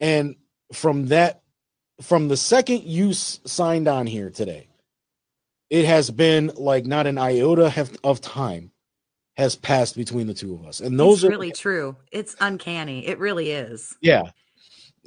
And 0.00 0.36
from 0.72 1.06
that, 1.06 1.42
from 2.02 2.28
the 2.28 2.36
second 2.36 2.82
you 2.82 3.10
s- 3.10 3.40
signed 3.46 3.88
on 3.88 4.06
here 4.06 4.28
today, 4.30 4.68
it 5.70 5.86
has 5.86 6.10
been 6.10 6.52
like 6.56 6.84
not 6.84 7.06
an 7.06 7.16
iota 7.18 7.70
have, 7.70 7.96
of 8.04 8.20
time 8.20 8.72
has 9.36 9.54
passed 9.54 9.96
between 9.96 10.26
the 10.26 10.34
two 10.34 10.54
of 10.54 10.66
us, 10.66 10.80
and 10.80 10.98
those 10.98 11.22
it's 11.22 11.24
are 11.24 11.30
really 11.30 11.52
true. 11.52 11.96
It's 12.10 12.34
uncanny. 12.40 13.06
It 13.06 13.18
really 13.18 13.50
is. 13.50 13.94
Yeah. 14.00 14.30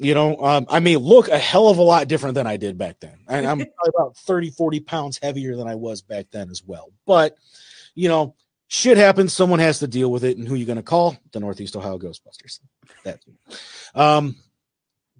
You 0.01 0.13
know, 0.13 0.37
um, 0.37 0.65
I 0.69 0.79
may 0.79 0.95
look 0.95 1.27
a 1.27 1.37
hell 1.37 1.67
of 1.67 1.77
a 1.77 1.81
lot 1.81 2.07
different 2.07 2.35
than 2.35 2.47
I 2.47 2.55
did 2.55 2.77
back 2.77 3.01
then. 3.01 3.17
And 3.27 3.45
I'm 3.45 3.57
probably 3.75 3.91
about 3.97 4.15
30, 4.17 4.51
40 4.51 4.79
pounds 4.79 5.19
heavier 5.21 5.57
than 5.57 5.67
I 5.67 5.75
was 5.75 6.01
back 6.01 6.27
then 6.31 6.49
as 6.49 6.63
well. 6.63 6.93
But, 7.05 7.35
you 7.95 8.07
know, 8.07 8.35
shit 8.69 8.97
happens. 8.97 9.33
Someone 9.33 9.59
has 9.59 9.79
to 9.79 9.87
deal 9.87 10.09
with 10.09 10.23
it. 10.23 10.37
And 10.37 10.47
who 10.47 10.55
you 10.55 10.65
going 10.65 10.77
to 10.77 10.83
call? 10.83 11.17
The 11.33 11.41
Northeast 11.41 11.75
Ohio 11.75 11.97
Ghostbusters. 11.97 12.61
That. 13.03 13.19
Um, 13.93 14.37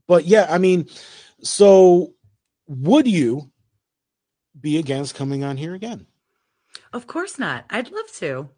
but 0.08 0.26
yeah, 0.26 0.48
I 0.50 0.60
mean, 0.60 0.88
so 1.42 2.14
would 2.68 3.06
you 3.06 3.52
be 4.60 4.78
against 4.78 5.16
coming 5.16 5.44
on 5.44 5.58
here 5.58 5.74
again? 5.76 6.08
Of 6.94 7.06
course 7.06 7.38
not. 7.38 7.66
I'd 7.70 7.92
love 7.92 8.12
to. 8.20 8.50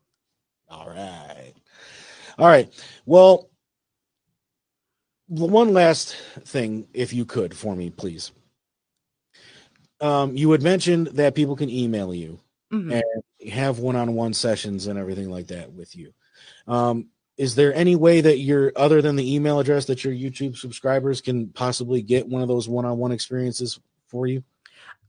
All 0.71 0.87
right. 0.87 1.53
All 2.39 2.47
right. 2.47 2.71
Well, 3.05 3.49
one 5.27 5.73
last 5.73 6.15
thing, 6.45 6.87
if 6.93 7.13
you 7.13 7.25
could, 7.25 7.55
for 7.55 7.75
me, 7.75 7.89
please. 7.89 8.31
Um, 9.99 10.35
you 10.35 10.49
had 10.51 10.63
mentioned 10.63 11.07
that 11.07 11.35
people 11.35 11.55
can 11.55 11.69
email 11.69 12.13
you 12.13 12.39
Mhm. 12.71 13.01
and 13.43 13.51
have 13.51 13.79
one-on-one 13.79 14.33
sessions 14.33 14.87
and 14.87 14.97
everything 14.97 15.29
like 15.29 15.47
that 15.47 15.71
with 15.73 15.95
you. 15.95 16.13
Um, 16.67 17.09
is 17.37 17.55
there 17.55 17.73
any 17.73 17.95
way 17.95 18.21
that 18.21 18.39
you're 18.39 18.71
other 18.75 19.01
than 19.01 19.15
the 19.15 19.35
email 19.35 19.59
address 19.59 19.85
that 19.85 20.03
your 20.03 20.13
YouTube 20.13 20.57
subscribers 20.57 21.21
can 21.21 21.49
possibly 21.49 22.01
get 22.01 22.27
one 22.27 22.41
of 22.41 22.47
those 22.47 22.69
one-on-one 22.69 23.11
experiences 23.11 23.79
for 24.07 24.25
you? 24.25 24.43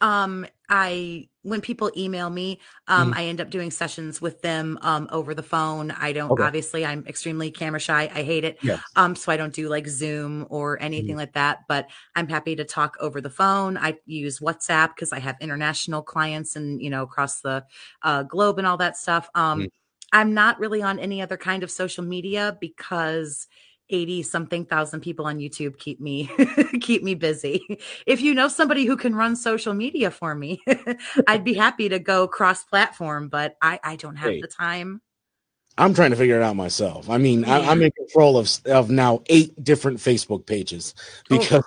Um, 0.03 0.47
I 0.69 1.29
when 1.45 1.61
people 1.63 1.91
email 1.97 2.31
me, 2.31 2.61
um, 2.89 3.13
Mhm. 3.13 3.17
I 3.17 3.25
end 3.27 3.41
up 3.41 3.51
doing 3.51 3.71
sessions 3.71 4.21
with 4.21 4.43
them 4.43 4.79
um 4.83 5.09
over 5.13 5.35
the 5.35 5.43
phone. 5.43 5.91
I 5.93 6.13
don't 6.13 6.33
Okay. 6.33 6.47
obviously 6.47 6.85
I'm 6.87 7.07
extremely 7.07 7.51
camera 7.51 7.81
shy. 7.81 8.11
I 8.15 8.23
hate 8.23 8.45
it. 8.45 8.59
Yes. 8.63 8.97
Um, 8.97 9.17
so 9.17 9.33
I 9.33 9.37
don't 9.39 9.55
do 9.55 9.69
like 9.69 9.89
Zoom 9.89 10.47
or 10.51 10.81
anything 10.83 11.17
like 11.17 11.35
that, 11.35 11.61
but 11.69 11.89
I'm 12.17 12.29
happy 12.29 12.57
to 12.57 12.65
talk 12.65 12.97
over 13.01 13.21
the 13.21 13.31
phone. 13.31 13.77
I 13.79 13.99
use 14.07 14.41
WhatsApp 14.41 14.91
because 14.95 15.13
I 15.13 15.21
have 15.21 15.37
international 15.41 16.03
clients 16.03 16.57
and 16.57 16.83
you 16.83 16.91
know 16.91 17.03
across 17.05 17.41
the 17.41 17.65
uh, 18.03 18.23
globe 18.25 18.59
and 18.59 18.67
all 18.67 18.79
that 18.79 18.97
stuff. 18.97 19.29
Um, 19.35 19.69
I'm 20.13 20.35
not 20.35 20.59
really 20.61 20.83
on 20.83 20.99
any 20.99 21.23
other 21.23 21.37
kind 21.39 21.63
of 21.63 21.71
social 21.71 22.05
media 22.05 22.57
because 22.61 23.47
80 23.93 24.23
something 24.23 24.65
thousand 24.65 25.01
people 25.01 25.27
on 25.27 25.39
YouTube 25.39 25.79
keep 25.79 26.01
me 26.01 26.29
keep 26.81 27.03
me 27.05 27.15
busy. 27.15 27.79
If 28.07 28.21
you 28.21 28.35
know 28.35 28.49
somebody 28.49 28.85
who 28.87 28.97
can 28.97 29.15
run 29.15 29.37
social 29.37 29.75
media 29.75 30.11
for 30.11 30.35
me, 30.35 30.63
I'd 31.29 31.45
be 31.45 31.55
happy 31.55 31.89
to 31.91 31.99
go 31.99 32.27
cross 32.27 32.65
platform, 32.65 33.29
but 33.29 33.57
I 33.63 33.79
I 33.85 33.97
don't 33.97 34.17
have 34.17 34.31
Hey. 34.33 34.41
the 34.41 34.49
time. 34.49 35.03
I'm 35.79 35.95
trying 35.95 36.11
to 36.11 36.17
figure 36.17 36.37
it 36.37 36.43
out 36.43 36.55
myself. 36.55 37.09
I 37.09 37.17
mean, 37.19 37.47
I, 37.47 37.61
I'm 37.71 37.81
in 37.83 37.91
control 37.93 38.37
of 38.37 38.51
of 38.67 38.91
now 38.91 39.23
eight 39.27 39.53
different 39.63 39.99
Facebook 39.99 40.45
pages 40.47 40.95
Oh. 41.31 41.39
because 41.39 41.65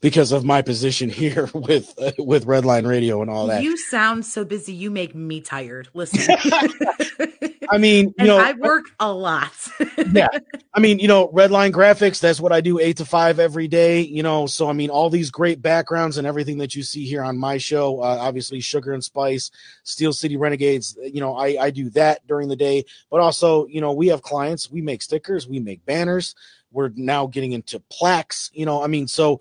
because 0.00 0.32
of 0.32 0.44
my 0.44 0.62
position 0.62 1.08
here 1.08 1.48
with 1.54 1.94
uh, 1.98 2.12
with 2.18 2.46
Redline 2.46 2.86
Radio 2.86 3.22
and 3.22 3.30
all 3.30 3.46
that. 3.46 3.62
You 3.62 3.76
sound 3.76 4.24
so 4.26 4.44
busy 4.44 4.72
you 4.72 4.90
make 4.90 5.14
me 5.14 5.40
tired. 5.40 5.88
Listen. 5.94 6.36
I 7.70 7.78
mean, 7.78 8.12
you 8.18 8.26
know, 8.26 8.36
I 8.36 8.52
work 8.52 8.86
a 9.00 9.10
lot. 9.10 9.52
yeah. 10.12 10.28
I 10.74 10.80
mean, 10.80 10.98
you 10.98 11.08
know, 11.08 11.28
Redline 11.28 11.72
Graphics, 11.72 12.20
that's 12.20 12.38
what 12.38 12.52
I 12.52 12.60
do 12.60 12.78
eight 12.78 12.98
to 12.98 13.06
five 13.06 13.38
every 13.38 13.66
day, 13.66 14.00
you 14.00 14.22
know. 14.22 14.46
So, 14.46 14.68
I 14.68 14.74
mean, 14.74 14.90
all 14.90 15.08
these 15.08 15.30
great 15.30 15.62
backgrounds 15.62 16.18
and 16.18 16.26
everything 16.26 16.58
that 16.58 16.74
you 16.74 16.82
see 16.82 17.06
here 17.06 17.22
on 17.22 17.38
my 17.38 17.56
show, 17.56 18.00
uh, 18.00 18.18
obviously, 18.20 18.60
Sugar 18.60 18.92
and 18.92 19.02
Spice, 19.02 19.50
Steel 19.84 20.12
City 20.12 20.36
Renegades, 20.36 20.98
you 21.02 21.20
know, 21.20 21.34
I, 21.34 21.56
I 21.58 21.70
do 21.70 21.88
that 21.90 22.26
during 22.26 22.48
the 22.48 22.56
day. 22.56 22.84
But 23.10 23.20
also, 23.20 23.66
you 23.66 23.80
know, 23.80 23.92
we 23.92 24.08
have 24.08 24.20
clients, 24.20 24.70
we 24.70 24.82
make 24.82 25.00
stickers, 25.00 25.48
we 25.48 25.58
make 25.58 25.84
banners. 25.86 26.34
We're 26.72 26.90
now 26.94 27.26
getting 27.26 27.52
into 27.52 27.80
plaques, 27.90 28.50
you 28.54 28.66
know. 28.66 28.82
I 28.82 28.86
mean, 28.86 29.06
so 29.06 29.40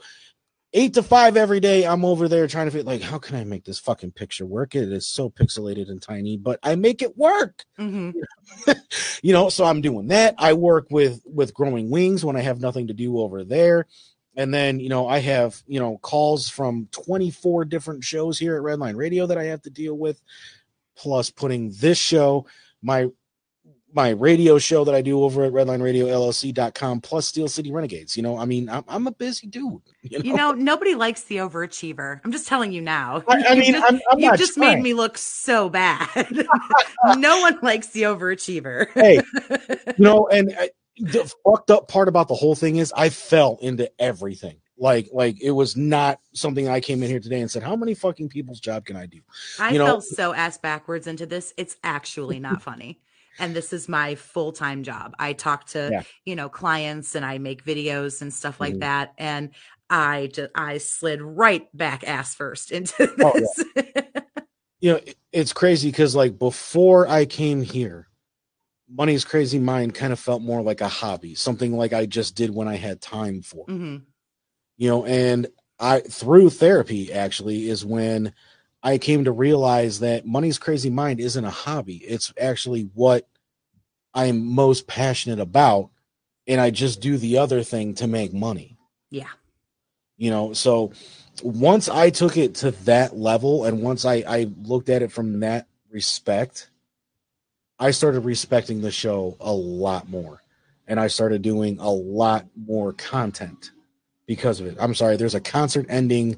eight 0.74 0.94
to 0.96 1.04
five 1.04 1.38
every 1.38 1.60
day, 1.60 1.86
I'm 1.86 2.06
over 2.06 2.28
there 2.28 2.48
trying 2.48 2.68
to 2.68 2.72
figure, 2.72 2.86
like, 2.86 3.02
how 3.02 3.18
can 3.18 3.36
I 3.36 3.44
make 3.44 3.66
this 3.66 3.80
fucking 3.80 4.12
picture 4.12 4.46
work? 4.46 4.76
It 4.76 4.92
is 4.92 5.08
so 5.08 5.30
pixelated 5.30 5.90
and 5.90 6.02
tiny, 6.02 6.38
but 6.38 6.60
I 6.64 6.76
make 6.76 7.02
it 7.02 7.18
work 7.18 7.66
Mhm. 7.80 8.14
you 9.24 9.34
know 9.34 9.50
so 9.50 9.66
i'm 9.66 9.82
doing 9.82 10.08
that 10.08 10.36
i 10.38 10.54
work 10.54 10.88
with 10.90 11.22
with 11.26 11.54
growing 11.54 11.90
wings 11.90 12.26
when 12.26 12.36
i 12.36 12.42
have 12.42 12.60
nothing 12.60 12.88
to 12.88 12.94
do 12.94 13.20
over 13.20 13.44
there 13.44 13.86
and 14.36 14.54
then 14.54 14.80
you 14.80 14.90
know 14.90 15.08
i 15.08 15.20
have 15.20 15.62
you 15.68 15.80
know 15.80 15.98
calls 16.00 16.50
from 16.50 16.88
24 16.92 17.66
different 17.66 18.04
shows 18.04 18.38
here 18.38 18.56
at 18.58 18.64
redline 18.64 18.96
radio 18.96 19.26
that 19.26 19.38
i 19.38 19.44
have 19.46 19.62
to 19.62 19.70
deal 19.70 19.98
with 19.98 20.22
plus 20.98 21.30
putting 21.30 21.72
this 21.80 21.98
show 21.98 22.46
my 22.82 23.08
my 23.94 24.10
radio 24.10 24.58
show 24.58 24.84
that 24.86 24.96
i 24.96 25.02
do 25.02 25.24
over 25.24 25.44
at 25.44 25.52
redline 25.52 25.82
radio 25.82 26.06
llc.com 26.08 27.02
plus 27.02 27.28
steel 27.28 27.48
city 27.48 27.72
renegades 27.72 28.16
you 28.16 28.24
know 28.24 28.38
i 28.38 28.46
mean 28.46 28.70
i'm, 28.70 28.84
I'm 28.88 29.08
a 29.08 29.12
busy 29.12 29.48
dude 29.48 29.82
you 30.02 30.18
know, 30.20 30.24
You 30.24 30.36
know, 30.36 30.52
nobody 30.54 30.96
likes 30.96 31.24
the 31.24 31.38
overachiever. 31.38 32.20
I'm 32.24 32.32
just 32.32 32.48
telling 32.48 32.72
you 32.72 32.82
now. 32.82 33.24
I- 33.28 33.44
I 33.50 33.56
mean, 33.60 33.74
just, 33.74 33.84
I'm- 33.86 34.02
I'm 34.12 34.20
not 34.20 34.38
just 34.40 34.54
trying. 34.56 34.78
made 34.78 34.84
me 34.84 34.94
look 34.94 35.18
so 35.18 35.70
bad. 35.70 36.10
no 37.18 37.42
one 37.42 37.60
likes 37.62 37.88
the 37.90 38.04
overachiever. 38.04 38.88
hey, 38.94 39.22
you 39.98 40.04
know, 40.04 40.28
and 40.28 40.52
uh, 40.58 40.68
the 41.00 41.32
fucked 41.46 41.70
up 41.72 41.88
part 41.88 42.08
about 42.08 42.28
the 42.28 42.34
whole 42.36 42.56
thing 42.56 42.78
is 42.78 42.92
I 42.96 43.10
fell 43.10 43.58
into 43.62 43.92
everything. 44.00 44.58
Like, 44.78 45.10
like 45.14 45.40
it 45.42 45.52
was 45.52 45.78
not 45.78 46.20
something 46.34 46.68
I 46.68 46.80
came 46.80 47.04
in 47.04 47.10
here 47.10 47.20
today 47.20 47.42
and 47.42 47.52
said, 47.52 47.62
"How 47.62 47.76
many 47.76 47.94
fucking 47.94 48.30
people's 48.30 48.60
job 48.60 48.86
can 48.86 48.96
I 48.96 49.06
do?" 49.06 49.20
I 49.60 49.72
you 49.72 49.78
know- 49.78 49.86
fell 49.86 50.02
so 50.02 50.34
ass 50.34 50.58
backwards 50.58 51.06
into 51.06 51.26
this. 51.28 51.54
It's 51.58 51.78
actually 51.84 52.40
not 52.40 52.62
funny. 52.64 53.00
And 53.40 53.56
this 53.56 53.74
is 53.74 53.90
my 53.90 54.16
full 54.16 54.52
time 54.52 54.84
job. 54.84 55.16
I 55.20 55.34
talk 55.34 55.66
to, 55.68 55.90
Yeah. 55.92 56.04
you 56.26 56.36
know, 56.36 56.50
clients 56.50 57.16
and 57.16 57.26
I 57.26 57.38
make 57.38 57.64
videos 57.66 58.22
and 58.22 58.34
stuff 58.34 58.60
like 58.60 58.76
Mhm. 58.76 58.80
that. 58.82 59.14
And 59.18 59.50
I 59.90 60.30
just, 60.34 60.52
I 60.56 60.78
slid 60.78 61.22
right 61.22 61.68
back 61.76 62.04
ass 62.08 62.36
first 62.36 62.72
into 62.72 62.94
Oh, 63.24 63.34
this. 63.40 63.66
You 64.80 64.92
know, 64.94 64.98
it- 64.98 65.18
it's 65.32 65.54
crazy 65.54 65.90
because 65.90 66.16
like 66.16 66.38
before 66.38 67.08
I 67.08 67.26
came 67.26 67.62
here, 67.62 68.08
Money's 68.94 69.24
Crazy 69.24 69.60
Mind 69.60 69.96
kind 69.96 70.12
of 70.12 70.20
felt 70.20 70.42
more 70.42 70.62
like 70.62 70.82
a 70.82 70.88
hobby, 70.90 71.34
something 71.36 71.78
like 71.78 71.94
I 71.94 72.06
just 72.06 72.36
did 72.36 72.54
when 72.54 72.68
I 72.68 72.76
had 72.76 73.02
time 73.02 73.42
for. 73.42 73.66
hmm 73.66 73.98
you 74.78 74.88
know 74.90 75.06
and 75.06 75.48
i 75.80 76.00
through 76.00 76.50
therapy 76.50 77.12
actually 77.12 77.70
is 77.70 77.86
when 77.86 78.34
i 78.84 78.98
came 78.98 79.24
to 79.24 79.32
realize 79.32 80.00
that 80.00 80.26
money's 80.26 80.58
crazy 80.58 80.90
mind 80.90 81.20
isn't 81.20 81.46
a 81.46 81.50
hobby. 81.50 81.98
It's 81.98 82.34
actually 82.40 82.90
what 82.94 83.28
i'm 84.14 84.46
most 84.46 84.88
passionate 84.88 85.40
about 85.40 85.90
and 86.48 86.60
i 86.60 86.70
just 86.70 87.02
do 87.02 87.18
the 87.18 87.38
other 87.38 87.64
thing 87.64 87.94
to 87.96 88.08
make 88.08 88.34
money. 88.34 88.78
Yeah. 89.10 89.30
you 90.18 90.30
know 90.30 90.54
so 90.54 90.92
once 91.44 91.90
i 91.90 92.10
took 92.10 92.38
it 92.38 92.56
to 92.56 92.72
that 92.72 93.16
level 93.16 93.66
and 93.66 93.82
once 93.82 94.06
i 94.06 94.24
i 94.28 94.48
looked 94.64 94.90
at 94.90 95.02
it 95.02 95.12
from 95.12 95.40
that 95.42 95.68
respect 95.90 96.70
i 97.80 97.92
started 97.92 98.22
respecting 98.22 98.82
the 98.82 98.92
show 98.92 99.38
a 99.40 99.52
lot 99.52 100.10
more 100.10 100.42
and 100.88 101.00
i 101.00 101.08
started 101.08 101.42
doing 101.42 101.78
a 101.80 101.90
lot 101.90 102.46
more 102.56 102.94
content 102.94 103.72
because 104.28 104.62
of 104.62 104.68
it. 104.68 104.78
I'm 104.80 104.96
sorry 104.96 105.18
there's 105.18 105.36
a 105.36 105.42
concert 105.42 105.86
ending 105.90 106.38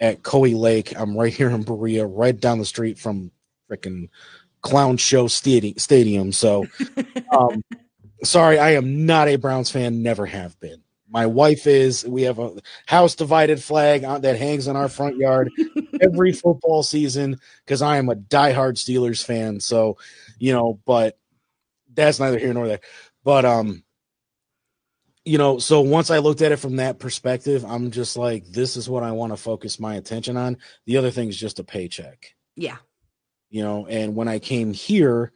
at 0.00 0.22
Coe 0.22 0.42
Lake. 0.42 0.98
I'm 0.98 1.16
right 1.16 1.32
here 1.32 1.50
in 1.50 1.62
Berea, 1.62 2.06
right 2.06 2.38
down 2.38 2.58
the 2.58 2.64
street 2.64 2.98
from 2.98 3.30
freaking 3.70 4.08
Clown 4.62 4.96
Show 4.96 5.26
Stadium. 5.26 6.32
So, 6.32 6.66
um, 7.32 7.62
sorry, 8.24 8.58
I 8.58 8.72
am 8.72 9.06
not 9.06 9.28
a 9.28 9.36
Browns 9.36 9.70
fan. 9.70 10.02
Never 10.02 10.26
have 10.26 10.58
been. 10.60 10.82
My 11.08 11.26
wife 11.26 11.66
is. 11.66 12.06
We 12.06 12.22
have 12.22 12.38
a 12.38 12.56
house 12.86 13.14
divided 13.14 13.62
flag 13.62 14.04
on, 14.04 14.20
that 14.22 14.38
hangs 14.38 14.68
in 14.68 14.76
our 14.76 14.88
front 14.88 15.16
yard 15.16 15.50
every 16.00 16.32
football 16.32 16.82
season 16.82 17.40
because 17.64 17.82
I 17.82 17.96
am 17.98 18.08
a 18.08 18.14
diehard 18.14 18.74
Steelers 18.74 19.24
fan. 19.24 19.60
So, 19.60 19.98
you 20.38 20.52
know, 20.52 20.78
but 20.86 21.18
that's 21.92 22.20
neither 22.20 22.38
here 22.38 22.54
nor 22.54 22.68
there. 22.68 22.80
But 23.24 23.44
um, 23.44 23.82
you 25.24 25.38
know, 25.38 25.58
so 25.58 25.80
once 25.82 26.10
I 26.10 26.18
looked 26.18 26.42
at 26.42 26.52
it 26.52 26.56
from 26.56 26.76
that 26.76 26.98
perspective, 26.98 27.64
I'm 27.64 27.90
just 27.90 28.16
like, 28.16 28.46
this 28.46 28.76
is 28.76 28.88
what 28.88 29.02
I 29.02 29.12
want 29.12 29.32
to 29.32 29.36
focus 29.36 29.78
my 29.78 29.96
attention 29.96 30.36
on. 30.36 30.56
The 30.86 30.96
other 30.96 31.10
thing 31.10 31.28
is 31.28 31.36
just 31.36 31.58
a 31.58 31.64
paycheck, 31.64 32.34
Yeah. 32.56 32.78
you 33.50 33.62
know. 33.62 33.86
And 33.86 34.16
when 34.16 34.28
I 34.28 34.38
came 34.38 34.72
here, 34.72 35.32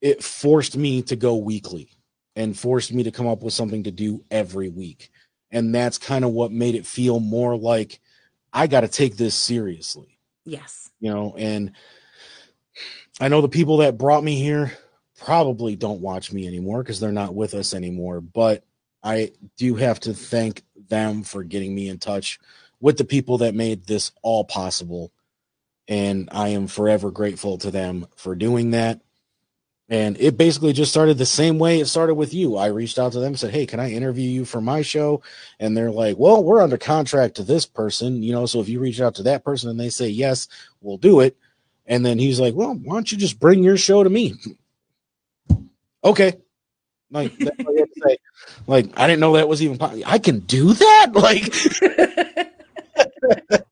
it 0.00 0.22
forced 0.24 0.76
me 0.76 1.02
to 1.02 1.16
go 1.16 1.36
weekly 1.36 1.90
and 2.34 2.58
forced 2.58 2.92
me 2.92 3.02
to 3.02 3.10
come 3.10 3.26
up 3.26 3.42
with 3.42 3.52
something 3.54 3.82
to 3.84 3.90
do 3.90 4.24
every 4.30 4.68
week. 4.70 5.10
And 5.50 5.74
that's 5.74 5.98
kind 5.98 6.24
of 6.24 6.30
what 6.32 6.50
made 6.50 6.74
it 6.74 6.86
feel 6.86 7.20
more 7.20 7.56
like 7.56 8.00
I 8.52 8.66
got 8.66 8.80
to 8.80 8.88
take 8.88 9.16
this 9.16 9.34
seriously, 9.34 10.18
Yes. 10.46 10.90
you 11.00 11.12
know. 11.12 11.34
And 11.36 11.72
I 13.20 13.28
know 13.28 13.42
the 13.42 13.48
people 13.48 13.76
that 13.78 13.98
brought 13.98 14.24
me 14.24 14.36
here 14.36 14.72
probably 15.20 15.76
don't 15.76 16.00
watch 16.00 16.32
me 16.32 16.46
anymore 16.46 16.82
because 16.82 16.98
they're 16.98 17.12
not 17.12 17.34
with 17.34 17.52
us 17.54 17.74
anymore. 17.74 18.22
But 18.22 18.64
I 19.02 19.32
do 19.56 19.74
have 19.76 20.00
to 20.00 20.14
thank 20.14 20.62
them 20.88 21.22
for 21.22 21.42
getting 21.42 21.74
me 21.74 21.88
in 21.88 21.98
touch 21.98 22.38
with 22.80 22.98
the 22.98 23.04
people 23.04 23.38
that 23.38 23.54
made 23.54 23.86
this 23.86 24.12
all 24.22 24.44
possible. 24.44 25.12
And 25.88 26.28
I 26.32 26.48
am 26.48 26.66
forever 26.66 27.10
grateful 27.10 27.58
to 27.58 27.70
them 27.70 28.06
for 28.16 28.34
doing 28.34 28.70
that. 28.70 29.00
And 29.88 30.16
it 30.18 30.38
basically 30.38 30.72
just 30.72 30.90
started 30.90 31.18
the 31.18 31.26
same 31.26 31.58
way 31.58 31.80
it 31.80 31.86
started 31.86 32.14
with 32.14 32.32
you. 32.32 32.56
I 32.56 32.66
reached 32.68 32.98
out 32.98 33.12
to 33.12 33.18
them 33.18 33.28
and 33.28 33.38
said, 33.38 33.52
Hey, 33.52 33.66
can 33.66 33.78
I 33.78 33.90
interview 33.90 34.28
you 34.28 34.44
for 34.44 34.60
my 34.60 34.80
show? 34.80 35.22
And 35.60 35.76
they're 35.76 35.90
like, 35.90 36.16
Well, 36.16 36.42
we're 36.42 36.62
under 36.62 36.78
contract 36.78 37.34
to 37.36 37.42
this 37.42 37.66
person, 37.66 38.22
you 38.22 38.32
know, 38.32 38.46
so 38.46 38.60
if 38.60 38.68
you 38.70 38.80
reach 38.80 39.00
out 39.00 39.16
to 39.16 39.22
that 39.24 39.44
person 39.44 39.68
and 39.68 39.78
they 39.78 39.90
say 39.90 40.08
yes, 40.08 40.48
we'll 40.80 40.96
do 40.96 41.20
it. 41.20 41.36
And 41.84 42.06
then 42.06 42.18
he's 42.18 42.40
like, 42.40 42.54
Well, 42.54 42.74
why 42.74 42.94
don't 42.94 43.12
you 43.12 43.18
just 43.18 43.38
bring 43.38 43.62
your 43.62 43.76
show 43.76 44.02
to 44.02 44.10
me? 44.10 44.34
Okay. 46.04 46.34
Like 47.12 47.38
that's 47.38 47.56
what 47.58 47.78
had 47.78 47.88
to 47.94 48.00
say. 48.08 48.16
Like, 48.66 48.98
I 48.98 49.06
didn't 49.06 49.20
know 49.20 49.34
that 49.34 49.48
was 49.48 49.62
even 49.62 49.78
possible. 49.78 50.02
I 50.06 50.18
can 50.18 50.40
do 50.40 50.72
that? 50.74 51.12
Like 51.14 51.52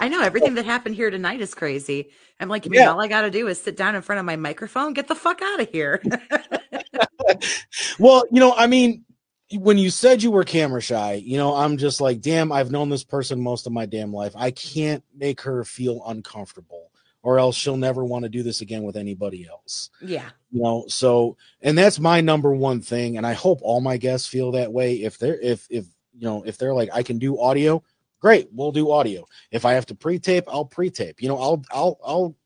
I 0.00 0.08
know 0.08 0.22
everything 0.22 0.54
that 0.54 0.64
happened 0.64 0.94
here 0.94 1.10
tonight 1.10 1.40
is 1.40 1.54
crazy. 1.54 2.10
I'm 2.38 2.48
like, 2.48 2.66
mean 2.66 2.80
Yeah. 2.80 2.92
all 2.92 3.00
I 3.00 3.08
got 3.08 3.22
to 3.22 3.30
do 3.30 3.48
is 3.48 3.60
sit 3.60 3.76
down 3.76 3.94
in 3.94 4.02
front 4.02 4.18
of 4.18 4.26
my 4.26 4.36
microphone? 4.36 4.92
Get 4.92 5.08
the 5.08 5.14
fuck 5.14 5.40
out 5.42 5.60
of 5.60 5.70
here. 5.70 6.02
well, 7.98 8.24
you 8.30 8.40
know, 8.40 8.52
I 8.54 8.66
mean, 8.66 9.04
when 9.52 9.78
you 9.78 9.90
said 9.90 10.22
you 10.22 10.30
were 10.30 10.44
camera 10.44 10.80
shy, 10.82 11.14
you 11.14 11.38
know, 11.38 11.54
I'm 11.54 11.78
just 11.78 12.00
like, 12.00 12.20
damn, 12.20 12.52
I've 12.52 12.70
known 12.70 12.88
this 12.90 13.04
person 13.04 13.40
most 13.40 13.66
of 13.66 13.72
my 13.72 13.86
damn 13.86 14.12
life. 14.12 14.34
I 14.36 14.50
can't 14.50 15.02
make 15.14 15.40
her 15.42 15.64
feel 15.64 16.02
uncomfortable, 16.06 16.85
or 17.26 17.40
else 17.40 17.56
she'll 17.56 17.76
never 17.76 18.04
want 18.04 18.22
to 18.22 18.28
do 18.28 18.44
this 18.44 18.60
again 18.60 18.84
with 18.84 18.96
anybody 18.96 19.48
else. 19.50 19.90
yeah. 20.00 20.28
You 20.52 20.62
know, 20.62 20.84
so 20.86 21.36
and 21.60 21.76
that's 21.76 21.98
my 21.98 22.20
number 22.20 22.52
one 22.52 22.80
thing, 22.80 23.16
and 23.16 23.26
I 23.26 23.32
hope 23.32 23.58
all 23.62 23.80
my 23.80 23.96
guests 23.96 24.28
feel 24.28 24.52
that 24.52 24.72
way. 24.72 25.02
If 25.02 25.18
they're 25.18 25.38
if 25.40 25.66
if 25.68 25.86
you 26.16 26.22
know 26.28 26.44
if 26.46 26.56
they're 26.56 26.72
like 26.72 26.88
I 26.94 27.02
can 27.02 27.18
do 27.18 27.40
audio, 27.40 27.82
great, 28.20 28.48
we'll 28.52 28.70
do 28.70 28.92
audio. 28.92 29.26
If 29.50 29.64
I 29.64 29.72
have 29.72 29.86
to 29.86 29.96
pre-tape, 29.96 30.44
I'll 30.46 30.64
pre-tape. 30.64 31.20
You 31.20 31.28
know, 31.28 31.38
I'll 31.38 31.64
I'll 31.72 31.98
I'll 32.06 32.36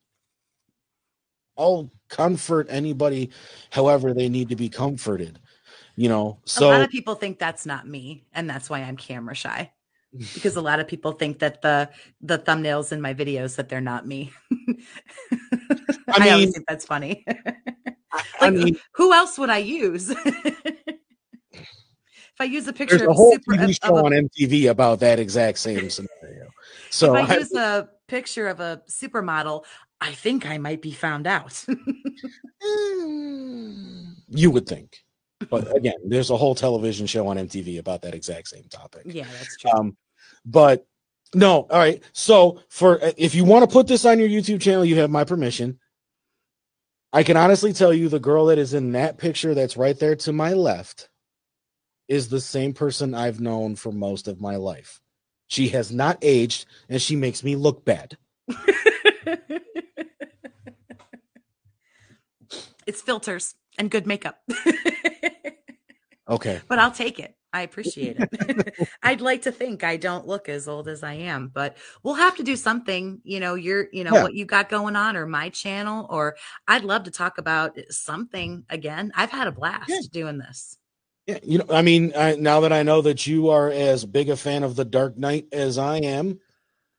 I'll 1.58 1.92
comfort 2.08 2.66
anybody 2.70 3.30
however 3.68 4.14
they 4.14 4.30
need 4.30 4.48
to 4.48 4.56
be 4.56 4.70
comforted. 4.70 5.38
You 5.94 6.08
know, 6.08 6.38
so 6.46 6.68
a 6.68 6.70
lot 6.70 6.82
of 6.82 6.90
people 6.90 7.16
think 7.16 7.38
that's 7.38 7.66
not 7.66 7.86
me, 7.86 8.24
and 8.32 8.48
that's 8.48 8.70
why 8.70 8.80
I'm 8.80 8.96
camera 8.96 9.34
shy. 9.34 9.72
Because 10.34 10.56
a 10.56 10.60
lot 10.60 10.80
of 10.80 10.88
people 10.88 11.12
think 11.12 11.38
that 11.38 11.62
the 11.62 11.88
the 12.20 12.38
thumbnails 12.38 12.92
in 12.92 13.00
my 13.00 13.14
videos 13.14 13.56
that 13.56 13.68
they're 13.68 13.80
not 13.80 14.06
me. 14.06 14.32
I, 14.50 15.36
I 16.08 16.30
always 16.30 16.46
mean- 16.46 16.52
think 16.52 16.66
that's 16.68 16.84
funny. 16.84 17.24
I 18.40 18.50
mean, 18.56 18.76
who 18.92 19.12
else 19.12 19.38
would 19.38 19.50
I 19.50 19.58
use? 19.58 20.10
if 21.52 22.40
I 22.40 22.44
use 22.44 22.66
a 22.66 22.72
picture 22.72 22.98
there's 22.98 23.06
a 23.06 23.10
of 23.10 23.16
whole 23.16 23.32
super, 23.32 23.52
TV 23.52 23.78
show 23.84 23.96
a 23.96 24.04
on 24.04 24.12
MTV 24.12 24.70
about 24.70 25.00
that 25.00 25.18
exact 25.20 25.58
same 25.58 25.90
scenario. 25.90 26.48
So 26.90 27.14
if 27.16 27.28
I 27.30 27.34
I- 27.34 27.38
use 27.38 27.52
a 27.54 27.88
picture 28.08 28.48
of 28.48 28.58
a 28.60 28.82
supermodel, 28.88 29.64
I 30.00 30.12
think 30.12 30.46
I 30.46 30.58
might 30.58 30.80
be 30.82 30.92
found 30.92 31.26
out. 31.26 31.64
you 34.28 34.50
would 34.50 34.66
think, 34.66 34.96
but 35.48 35.74
again, 35.74 35.94
there's 36.04 36.30
a 36.30 36.36
whole 36.36 36.54
television 36.54 37.06
show 37.06 37.28
on 37.28 37.36
MTV 37.36 37.78
about 37.78 38.02
that 38.02 38.14
exact 38.14 38.48
same 38.48 38.64
topic. 38.68 39.02
yeah, 39.06 39.26
that's 39.38 39.56
true. 39.56 39.70
Um, 39.70 39.96
but 40.44 40.86
no, 41.34 41.66
all 41.70 41.78
right. 41.78 42.02
So 42.12 42.60
for 42.68 42.98
if 43.16 43.34
you 43.34 43.44
want 43.44 43.68
to 43.68 43.72
put 43.72 43.86
this 43.86 44.04
on 44.04 44.18
your 44.18 44.28
YouTube 44.28 44.60
channel, 44.60 44.84
you 44.84 44.96
have 44.96 45.10
my 45.10 45.24
permission. 45.24 45.78
I 47.12 47.22
can 47.22 47.36
honestly 47.36 47.72
tell 47.72 47.92
you 47.92 48.08
the 48.08 48.20
girl 48.20 48.46
that 48.46 48.58
is 48.58 48.74
in 48.74 48.92
that 48.92 49.18
picture 49.18 49.54
that's 49.54 49.76
right 49.76 49.98
there 49.98 50.14
to 50.16 50.32
my 50.32 50.52
left 50.52 51.08
is 52.08 52.28
the 52.28 52.40
same 52.40 52.72
person 52.72 53.14
I've 53.14 53.40
known 53.40 53.76
for 53.76 53.92
most 53.92 54.28
of 54.28 54.40
my 54.40 54.56
life. 54.56 55.00
She 55.48 55.68
has 55.68 55.92
not 55.92 56.18
aged 56.22 56.66
and 56.88 57.02
she 57.02 57.16
makes 57.16 57.42
me 57.42 57.56
look 57.56 57.84
bad. 57.84 58.16
it's 62.86 63.02
filters 63.02 63.54
and 63.80 63.90
good 63.90 64.06
makeup. 64.06 64.38
Okay. 66.28 66.60
but 66.68 66.78
I'll 66.78 66.92
take 66.92 67.18
it. 67.18 67.34
I 67.52 67.62
appreciate 67.62 68.16
it. 68.16 68.88
I'd 69.02 69.20
like 69.20 69.42
to 69.42 69.50
think 69.50 69.82
I 69.82 69.96
don't 69.96 70.28
look 70.28 70.48
as 70.48 70.68
old 70.68 70.86
as 70.86 71.02
I 71.02 71.14
am, 71.14 71.50
but 71.52 71.76
we'll 72.04 72.14
have 72.14 72.36
to 72.36 72.44
do 72.44 72.54
something, 72.54 73.20
you 73.24 73.40
know, 73.40 73.56
you're, 73.56 73.88
you 73.92 74.04
know, 74.04 74.14
Yeah. 74.14 74.22
what 74.22 74.34
you 74.34 74.44
got 74.44 74.68
going 74.68 74.94
on 74.94 75.16
or 75.16 75.26
my 75.26 75.48
channel, 75.48 76.06
or 76.08 76.36
I'd 76.68 76.84
love 76.84 77.02
to 77.04 77.10
talk 77.10 77.38
about 77.38 77.76
something 77.88 78.64
again. 78.70 79.10
I've 79.16 79.32
had 79.32 79.48
a 79.48 79.50
blast 79.52 79.88
Yeah. 79.88 79.98
doing 80.12 80.38
this. 80.38 80.78
Yeah, 81.26 81.40
you 81.42 81.58
know, 81.58 81.66
I 81.68 81.82
mean, 81.82 82.12
I, 82.16 82.36
now 82.36 82.60
that 82.60 82.72
I 82.72 82.84
know 82.84 83.02
that 83.02 83.26
you 83.26 83.48
are 83.48 83.68
as 83.68 84.04
big 84.04 84.28
a 84.30 84.36
fan 84.36 84.62
of 84.62 84.76
the 84.76 84.84
Dark 84.84 85.18
Knight 85.18 85.48
as 85.50 85.78
I 85.78 85.96
am, 85.96 86.38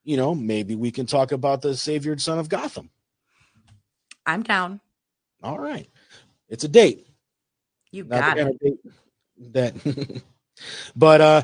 you 0.03 0.17
know, 0.17 0.35
maybe 0.35 0.75
we 0.75 0.91
can 0.91 1.05
talk 1.05 1.31
about 1.31 1.61
the 1.61 1.77
Savior 1.77 2.17
Son 2.17 2.37
of 2.37 2.49
Gotham. 2.49 2.89
I'm 4.25 4.43
down. 4.43 4.81
All 5.41 5.57
right, 5.57 5.87
it's 6.51 6.63
a 6.63 6.67
date. 6.67 7.07
You 7.91 8.03
Not 8.03 8.19
got 8.19 8.37
it. 8.37 8.43
kind 8.43 8.53
of 8.53 8.59
date 8.59 8.79
that, 9.53 10.21
but 10.95 11.21
uh, 11.21 11.41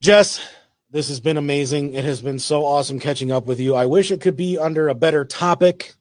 Jess, 0.00 0.46
this 0.90 1.08
has 1.08 1.20
been 1.20 1.38
amazing. 1.38 1.94
It 1.94 2.04
has 2.04 2.20
been 2.20 2.38
so 2.38 2.64
awesome 2.66 3.00
catching 3.00 3.32
up 3.32 3.46
with 3.46 3.58
you. 3.58 3.74
I 3.74 3.86
wish 3.86 4.10
it 4.10 4.20
could 4.20 4.36
be 4.36 4.58
under 4.58 4.88
a 4.88 4.94
better 4.94 5.24
topic, 5.24 5.94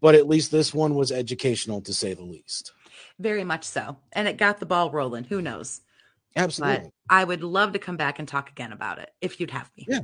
but 0.00 0.14
at 0.14 0.28
least 0.28 0.50
this 0.50 0.74
one 0.74 0.94
was 0.94 1.10
educational 1.10 1.80
to 1.82 1.94
say 1.94 2.12
the 2.12 2.22
least. 2.22 2.72
Very 3.18 3.44
much 3.44 3.64
so. 3.64 3.96
And 4.12 4.28
it 4.28 4.36
got 4.36 4.60
the 4.60 4.66
ball 4.66 4.90
rolling. 4.90 5.24
Who 5.24 5.42
knows? 5.42 5.80
Absolutely. 6.36 6.84
But 6.84 6.92
I 7.10 7.24
would 7.24 7.42
love 7.42 7.72
to 7.72 7.78
come 7.78 7.96
back 7.96 8.18
and 8.18 8.28
talk 8.28 8.50
again 8.50 8.72
about 8.72 8.98
it 8.98 9.10
if 9.20 9.40
you'd 9.40 9.50
have 9.50 9.70
me. 9.76 9.86
Yeah. 9.88 10.00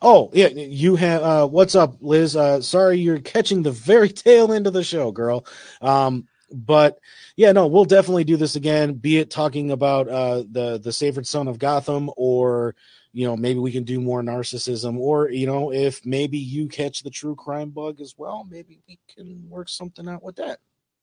Oh, 0.00 0.30
yeah, 0.32 0.48
you 0.48 0.96
have 0.96 1.22
uh 1.22 1.46
what's 1.48 1.74
up, 1.74 1.96
Liz? 2.00 2.36
Uh 2.36 2.60
sorry 2.60 2.98
you're 2.98 3.18
catching 3.18 3.62
the 3.62 3.72
very 3.72 4.08
tail 4.24 4.52
end 4.52 4.66
of 4.66 4.72
the 4.74 4.84
show, 4.84 5.10
girl. 5.10 5.46
Um 5.80 6.28
but 6.52 6.98
yeah, 7.36 7.52
no, 7.52 7.66
we'll 7.66 7.84
definitely 7.84 8.24
do 8.24 8.36
this 8.36 8.56
again, 8.56 8.94
be 8.94 9.18
it 9.18 9.30
talking 9.30 9.70
about 9.70 10.08
uh 10.08 10.44
the 10.50 10.78
the 10.78 10.92
sacred 10.92 11.26
son 11.26 11.48
of 11.48 11.58
Gotham 11.58 12.10
or 12.16 12.74
you 13.12 13.26
know, 13.26 13.34
maybe 13.34 13.58
we 13.58 13.72
can 13.72 13.84
do 13.84 14.00
more 14.00 14.22
narcissism 14.22 14.98
or 14.98 15.30
you 15.30 15.46
know, 15.46 15.72
if 15.72 16.04
maybe 16.04 16.38
you 16.38 16.68
catch 16.68 17.02
the 17.02 17.10
true 17.10 17.34
crime 17.34 17.70
bug 17.70 18.00
as 18.00 18.14
well, 18.16 18.46
maybe 18.50 18.80
we 18.86 18.98
can 19.08 19.48
work 19.48 19.68
something 19.68 20.08
out 20.08 20.22
with 20.22 20.36
that. 20.36 20.58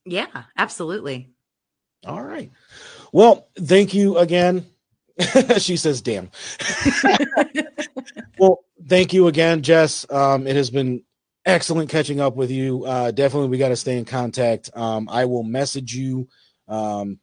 Yeah, 0.06 0.44
absolutely. 0.58 1.30
All 2.06 2.22
right. 2.22 2.52
Well, 3.12 3.48
thank 3.58 3.94
you 3.94 4.18
again. 4.18 4.66
she 5.58 5.78
says, 5.78 6.02
damn. 6.02 6.30
well, 8.38 8.64
thank 8.88 9.14
you 9.14 9.28
again, 9.28 9.62
Jess. 9.62 10.06
Um, 10.12 10.48
it 10.48 10.56
has 10.56 10.70
been 10.70 11.04
excellent 11.46 11.90
catching 11.90 12.20
up 12.20 12.36
with 12.36 12.52
you. 12.52 12.86
Uh, 12.86 13.12
definitely, 13.12 13.50
we 13.50 13.58
got 13.58 13.70
to 13.70 13.76
stay 13.76 13.98
in 13.98 14.06
contact. 14.06 14.70
Um, 14.76 15.08
I 15.10 15.26
will 15.26 15.44
message 15.44 15.96
you 15.96 16.28
um, 16.68 17.20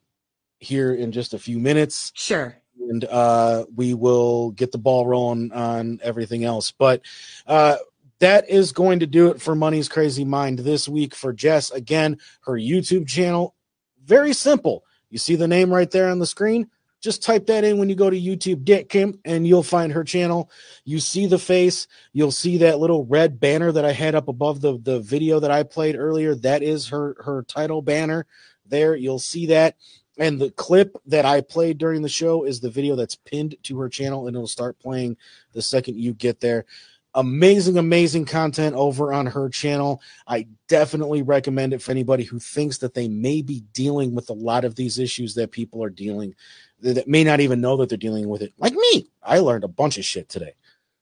here 0.59 0.93
in 0.93 1.11
just 1.11 1.33
a 1.33 1.39
few 1.39 1.59
minutes. 1.59 2.11
Sure. 2.15 2.55
And 2.79 3.05
uh, 3.05 3.65
we 3.75 3.93
will 3.93 4.51
get 4.51 4.71
the 4.71 4.77
ball 4.77 5.05
rolling 5.05 5.51
on 5.51 5.99
everything 6.03 6.43
else. 6.43 6.71
But 6.71 7.01
uh, 7.47 7.77
that 8.19 8.49
is 8.49 8.71
going 8.71 8.99
to 8.99 9.07
do 9.07 9.29
it 9.29 9.41
for 9.41 9.55
Money's 9.55 9.89
Crazy 9.89 10.25
Mind 10.25 10.59
this 10.59 10.87
week 10.87 11.15
for 11.15 11.33
Jess. 11.33 11.71
Again, 11.71 12.17
her 12.41 12.53
YouTube 12.53 13.07
channel, 13.07 13.55
very 14.03 14.33
simple. 14.33 14.83
You 15.09 15.17
see 15.17 15.35
the 15.35 15.47
name 15.47 15.73
right 15.73 15.89
there 15.89 16.09
on 16.09 16.19
the 16.19 16.25
screen? 16.25 16.69
Just 17.01 17.23
type 17.23 17.47
that 17.47 17.63
in 17.63 17.79
when 17.79 17.89
you 17.89 17.95
go 17.95 18.11
to 18.11 18.19
YouTube.com 18.19 19.19
and 19.25 19.47
you'll 19.47 19.63
find 19.63 19.91
her 19.91 20.03
channel. 20.03 20.51
You 20.85 20.99
see 20.99 21.25
the 21.25 21.39
face, 21.39 21.87
you'll 22.13 22.31
see 22.31 22.57
that 22.57 22.79
little 22.79 23.05
red 23.05 23.39
banner 23.39 23.71
that 23.71 23.83
I 23.83 23.91
had 23.91 24.13
up 24.13 24.27
above 24.27 24.61
the, 24.61 24.77
the 24.77 24.99
video 24.99 25.39
that 25.39 25.49
I 25.49 25.63
played 25.63 25.95
earlier. 25.95 26.35
That 26.35 26.61
is 26.61 26.89
her 26.89 27.17
her 27.23 27.43
title 27.43 27.81
banner 27.81 28.27
there. 28.67 28.95
You'll 28.95 29.19
see 29.19 29.47
that. 29.47 29.75
And 30.17 30.39
the 30.39 30.51
clip 30.51 30.97
that 31.07 31.25
I 31.25 31.41
played 31.41 31.79
during 31.79 32.03
the 32.03 32.09
show 32.09 32.43
is 32.43 32.59
the 32.59 32.69
video 32.69 32.95
that's 32.95 33.15
pinned 33.15 33.55
to 33.63 33.79
her 33.79 33.89
channel, 33.89 34.27
and 34.27 34.35
it'll 34.35 34.47
start 34.47 34.77
playing 34.79 35.17
the 35.53 35.61
second 35.61 35.97
you 35.97 36.13
get 36.13 36.39
there. 36.39 36.65
Amazing, 37.13 37.77
amazing 37.77 38.25
content 38.25 38.75
over 38.75 39.11
on 39.11 39.25
her 39.25 39.49
channel. 39.49 40.01
I 40.27 40.47
definitely 40.67 41.23
recommend 41.23 41.73
it 41.73 41.81
for 41.81 41.91
anybody 41.91 42.23
who 42.23 42.39
thinks 42.39 42.77
that 42.77 42.93
they 42.93 43.07
may 43.07 43.41
be 43.41 43.63
dealing 43.73 44.13
with 44.13 44.29
a 44.29 44.33
lot 44.33 44.63
of 44.63 44.75
these 44.75 44.99
issues 44.99 45.35
that 45.35 45.51
people 45.51 45.83
are 45.83 45.89
dealing 45.89 46.35
that 46.81 47.07
may 47.07 47.23
not 47.23 47.39
even 47.39 47.61
know 47.61 47.77
that 47.77 47.89
they're 47.89 47.97
dealing 47.97 48.27
with 48.27 48.41
it. 48.41 48.53
Like 48.57 48.73
me, 48.73 49.07
I 49.23 49.39
learned 49.39 49.63
a 49.63 49.69
bunch 49.69 49.97
of 49.97 50.05
shit 50.05 50.29
today. 50.29 50.53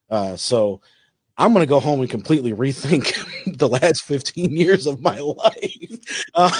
Uh, 0.09 0.35
so 0.35 0.81
I'm 1.37 1.53
going 1.53 1.63
to 1.65 1.69
go 1.69 1.79
home 1.79 2.01
and 2.01 2.09
completely 2.09 2.51
rethink 2.53 3.15
the 3.57 3.69
last 3.69 4.03
15 4.03 4.51
years 4.51 4.85
of 4.85 5.01
my 5.01 5.19
life. 5.19 6.25
Um, 6.35 6.51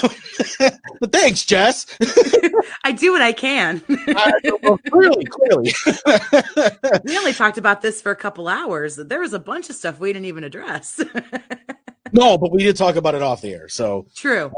but 1.01 1.11
thanks, 1.11 1.43
Jess. 1.43 1.85
I 2.85 2.93
do 2.93 3.11
what 3.11 3.21
I 3.21 3.33
can. 3.33 3.81
I, 3.89 4.31
well, 4.63 4.77
clearly, 4.89 5.25
clearly. 5.25 5.73
we 7.03 7.17
only 7.17 7.33
talked 7.33 7.57
about 7.57 7.81
this 7.81 8.01
for 8.01 8.11
a 8.11 8.15
couple 8.15 8.47
hours. 8.47 8.95
There 8.95 9.19
was 9.19 9.33
a 9.33 9.39
bunch 9.39 9.69
of 9.69 9.75
stuff 9.75 9.99
we 9.99 10.13
didn't 10.13 10.27
even 10.27 10.45
address. 10.45 11.01
no, 12.13 12.37
but 12.37 12.51
we 12.53 12.63
did 12.63 12.77
talk 12.77 12.95
about 12.95 13.15
it 13.15 13.21
off 13.21 13.41
the 13.41 13.53
air. 13.53 13.67
So 13.67 14.07
True. 14.15 14.51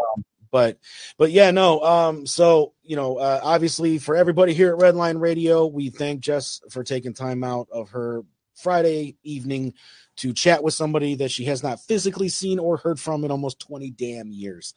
But 0.51 0.77
but 1.17 1.31
yeah 1.31 1.51
no 1.51 1.81
um 1.81 2.25
so 2.25 2.73
you 2.83 2.95
know 2.95 3.17
uh, 3.17 3.39
obviously 3.43 3.97
for 3.97 4.15
everybody 4.15 4.53
here 4.53 4.73
at 4.73 4.79
redline 4.79 5.19
radio 5.19 5.65
we 5.65 5.89
thank 5.89 6.19
jess 6.19 6.61
for 6.69 6.83
taking 6.83 7.13
time 7.13 7.43
out 7.43 7.67
of 7.71 7.89
her 7.89 8.23
friday 8.55 9.15
evening 9.23 9.73
to 10.17 10.33
chat 10.33 10.63
with 10.63 10.73
somebody 10.73 11.15
that 11.15 11.31
she 11.31 11.45
has 11.45 11.63
not 11.63 11.79
physically 11.79 12.29
seen 12.29 12.59
or 12.59 12.77
heard 12.77 12.99
from 12.99 13.23
in 13.23 13.31
almost 13.31 13.59
20 13.59 13.89
damn 13.91 14.31
years. 14.31 14.73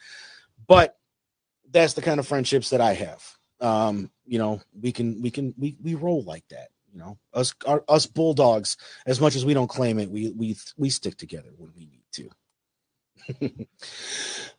But 0.66 0.96
that's 1.70 1.94
the 1.94 2.02
kind 2.02 2.20
of 2.20 2.26
friendships 2.26 2.70
that 2.70 2.80
i 2.80 2.94
have. 2.94 3.22
Um 3.60 4.10
you 4.26 4.38
know 4.38 4.60
we 4.80 4.92
can 4.92 5.20
we 5.20 5.30
can 5.30 5.54
we, 5.58 5.76
we 5.82 5.94
roll 5.94 6.22
like 6.22 6.46
that 6.48 6.68
you 6.92 6.98
know. 6.98 7.18
Us 7.32 7.54
our, 7.66 7.84
us 7.88 8.06
bulldogs 8.06 8.76
as 9.06 9.20
much 9.20 9.36
as 9.36 9.44
we 9.44 9.54
don't 9.54 9.68
claim 9.68 9.98
it 9.98 10.10
we 10.10 10.30
we 10.30 10.56
we 10.76 10.90
stick 10.90 11.16
together 11.16 11.50
when 11.56 11.72
we 11.76 11.86
need 11.86 12.02
to 12.12 12.30
all 13.42 13.48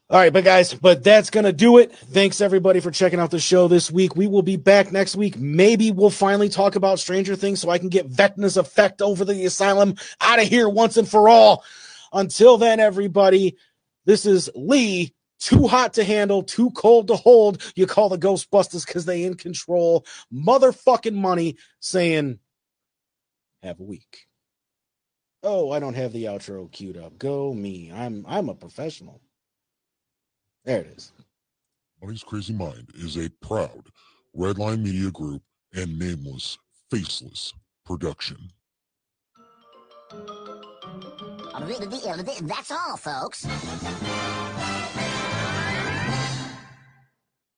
right, 0.09 0.33
but 0.33 0.43
guys, 0.43 0.73
but 0.73 1.03
that's 1.03 1.29
gonna 1.29 1.53
do 1.53 1.77
it. 1.77 1.93
Thanks 1.95 2.41
everybody 2.41 2.79
for 2.79 2.91
checking 2.91 3.19
out 3.19 3.31
the 3.31 3.39
show 3.39 3.67
this 3.67 3.91
week. 3.91 4.15
We 4.15 4.27
will 4.27 4.41
be 4.41 4.57
back 4.57 4.91
next 4.91 5.15
week. 5.15 5.37
Maybe 5.37 5.91
we'll 5.91 6.09
finally 6.09 6.49
talk 6.49 6.75
about 6.75 6.99
Stranger 6.99 7.35
Things 7.35 7.61
so 7.61 7.69
I 7.69 7.77
can 7.77 7.89
get 7.89 8.09
Vecna's 8.09 8.57
effect 8.57 9.01
over 9.01 9.25
the 9.25 9.45
asylum 9.45 9.95
out 10.21 10.41
of 10.41 10.47
here 10.47 10.69
once 10.69 10.97
and 10.97 11.07
for 11.07 11.29
all. 11.29 11.63
Until 12.13 12.57
then, 12.57 12.79
everybody, 12.79 13.57
this 14.05 14.25
is 14.25 14.49
Lee. 14.55 15.13
Too 15.37 15.67
hot 15.67 15.93
to 15.95 16.03
handle, 16.03 16.43
too 16.43 16.71
cold 16.71 17.09
to 17.09 17.15
hold. 17.15 17.61
You 17.75 17.85
call 17.85 18.09
the 18.09 18.17
Ghostbusters 18.17 18.85
because 18.87 19.05
they 19.05 19.25
in 19.25 19.35
control. 19.35 20.05
Motherfucking 20.33 21.13
money 21.13 21.57
saying, 21.81 22.39
have 23.61 23.79
a 23.79 23.83
week. 23.83 24.27
Oh, 25.47 25.71
I 25.71 25.79
don't 25.79 25.93
have 25.93 26.11
the 26.11 26.25
outro 26.25 26.71
queued 26.71 26.97
up. 26.97 27.17
Go 27.19 27.53
me. 27.53 27.91
I'm 27.93 28.25
I'm 28.27 28.49
a 28.49 28.55
professional. 28.55 29.21
There 30.63 30.81
it 30.81 30.87
is. 30.87 31.11
Money's 32.01 32.23
Crazy 32.23 32.53
Mind 32.53 32.89
is 32.95 33.15
a 33.17 33.29
proud 33.41 33.89
Redline 34.35 34.81
Media 34.81 35.11
Group 35.11 35.43
and 35.73 35.99
nameless, 35.99 36.57
faceless 36.89 37.53
production. 37.85 38.37
That's 42.41 42.71
all, 42.71 42.97
folks. 42.97 43.45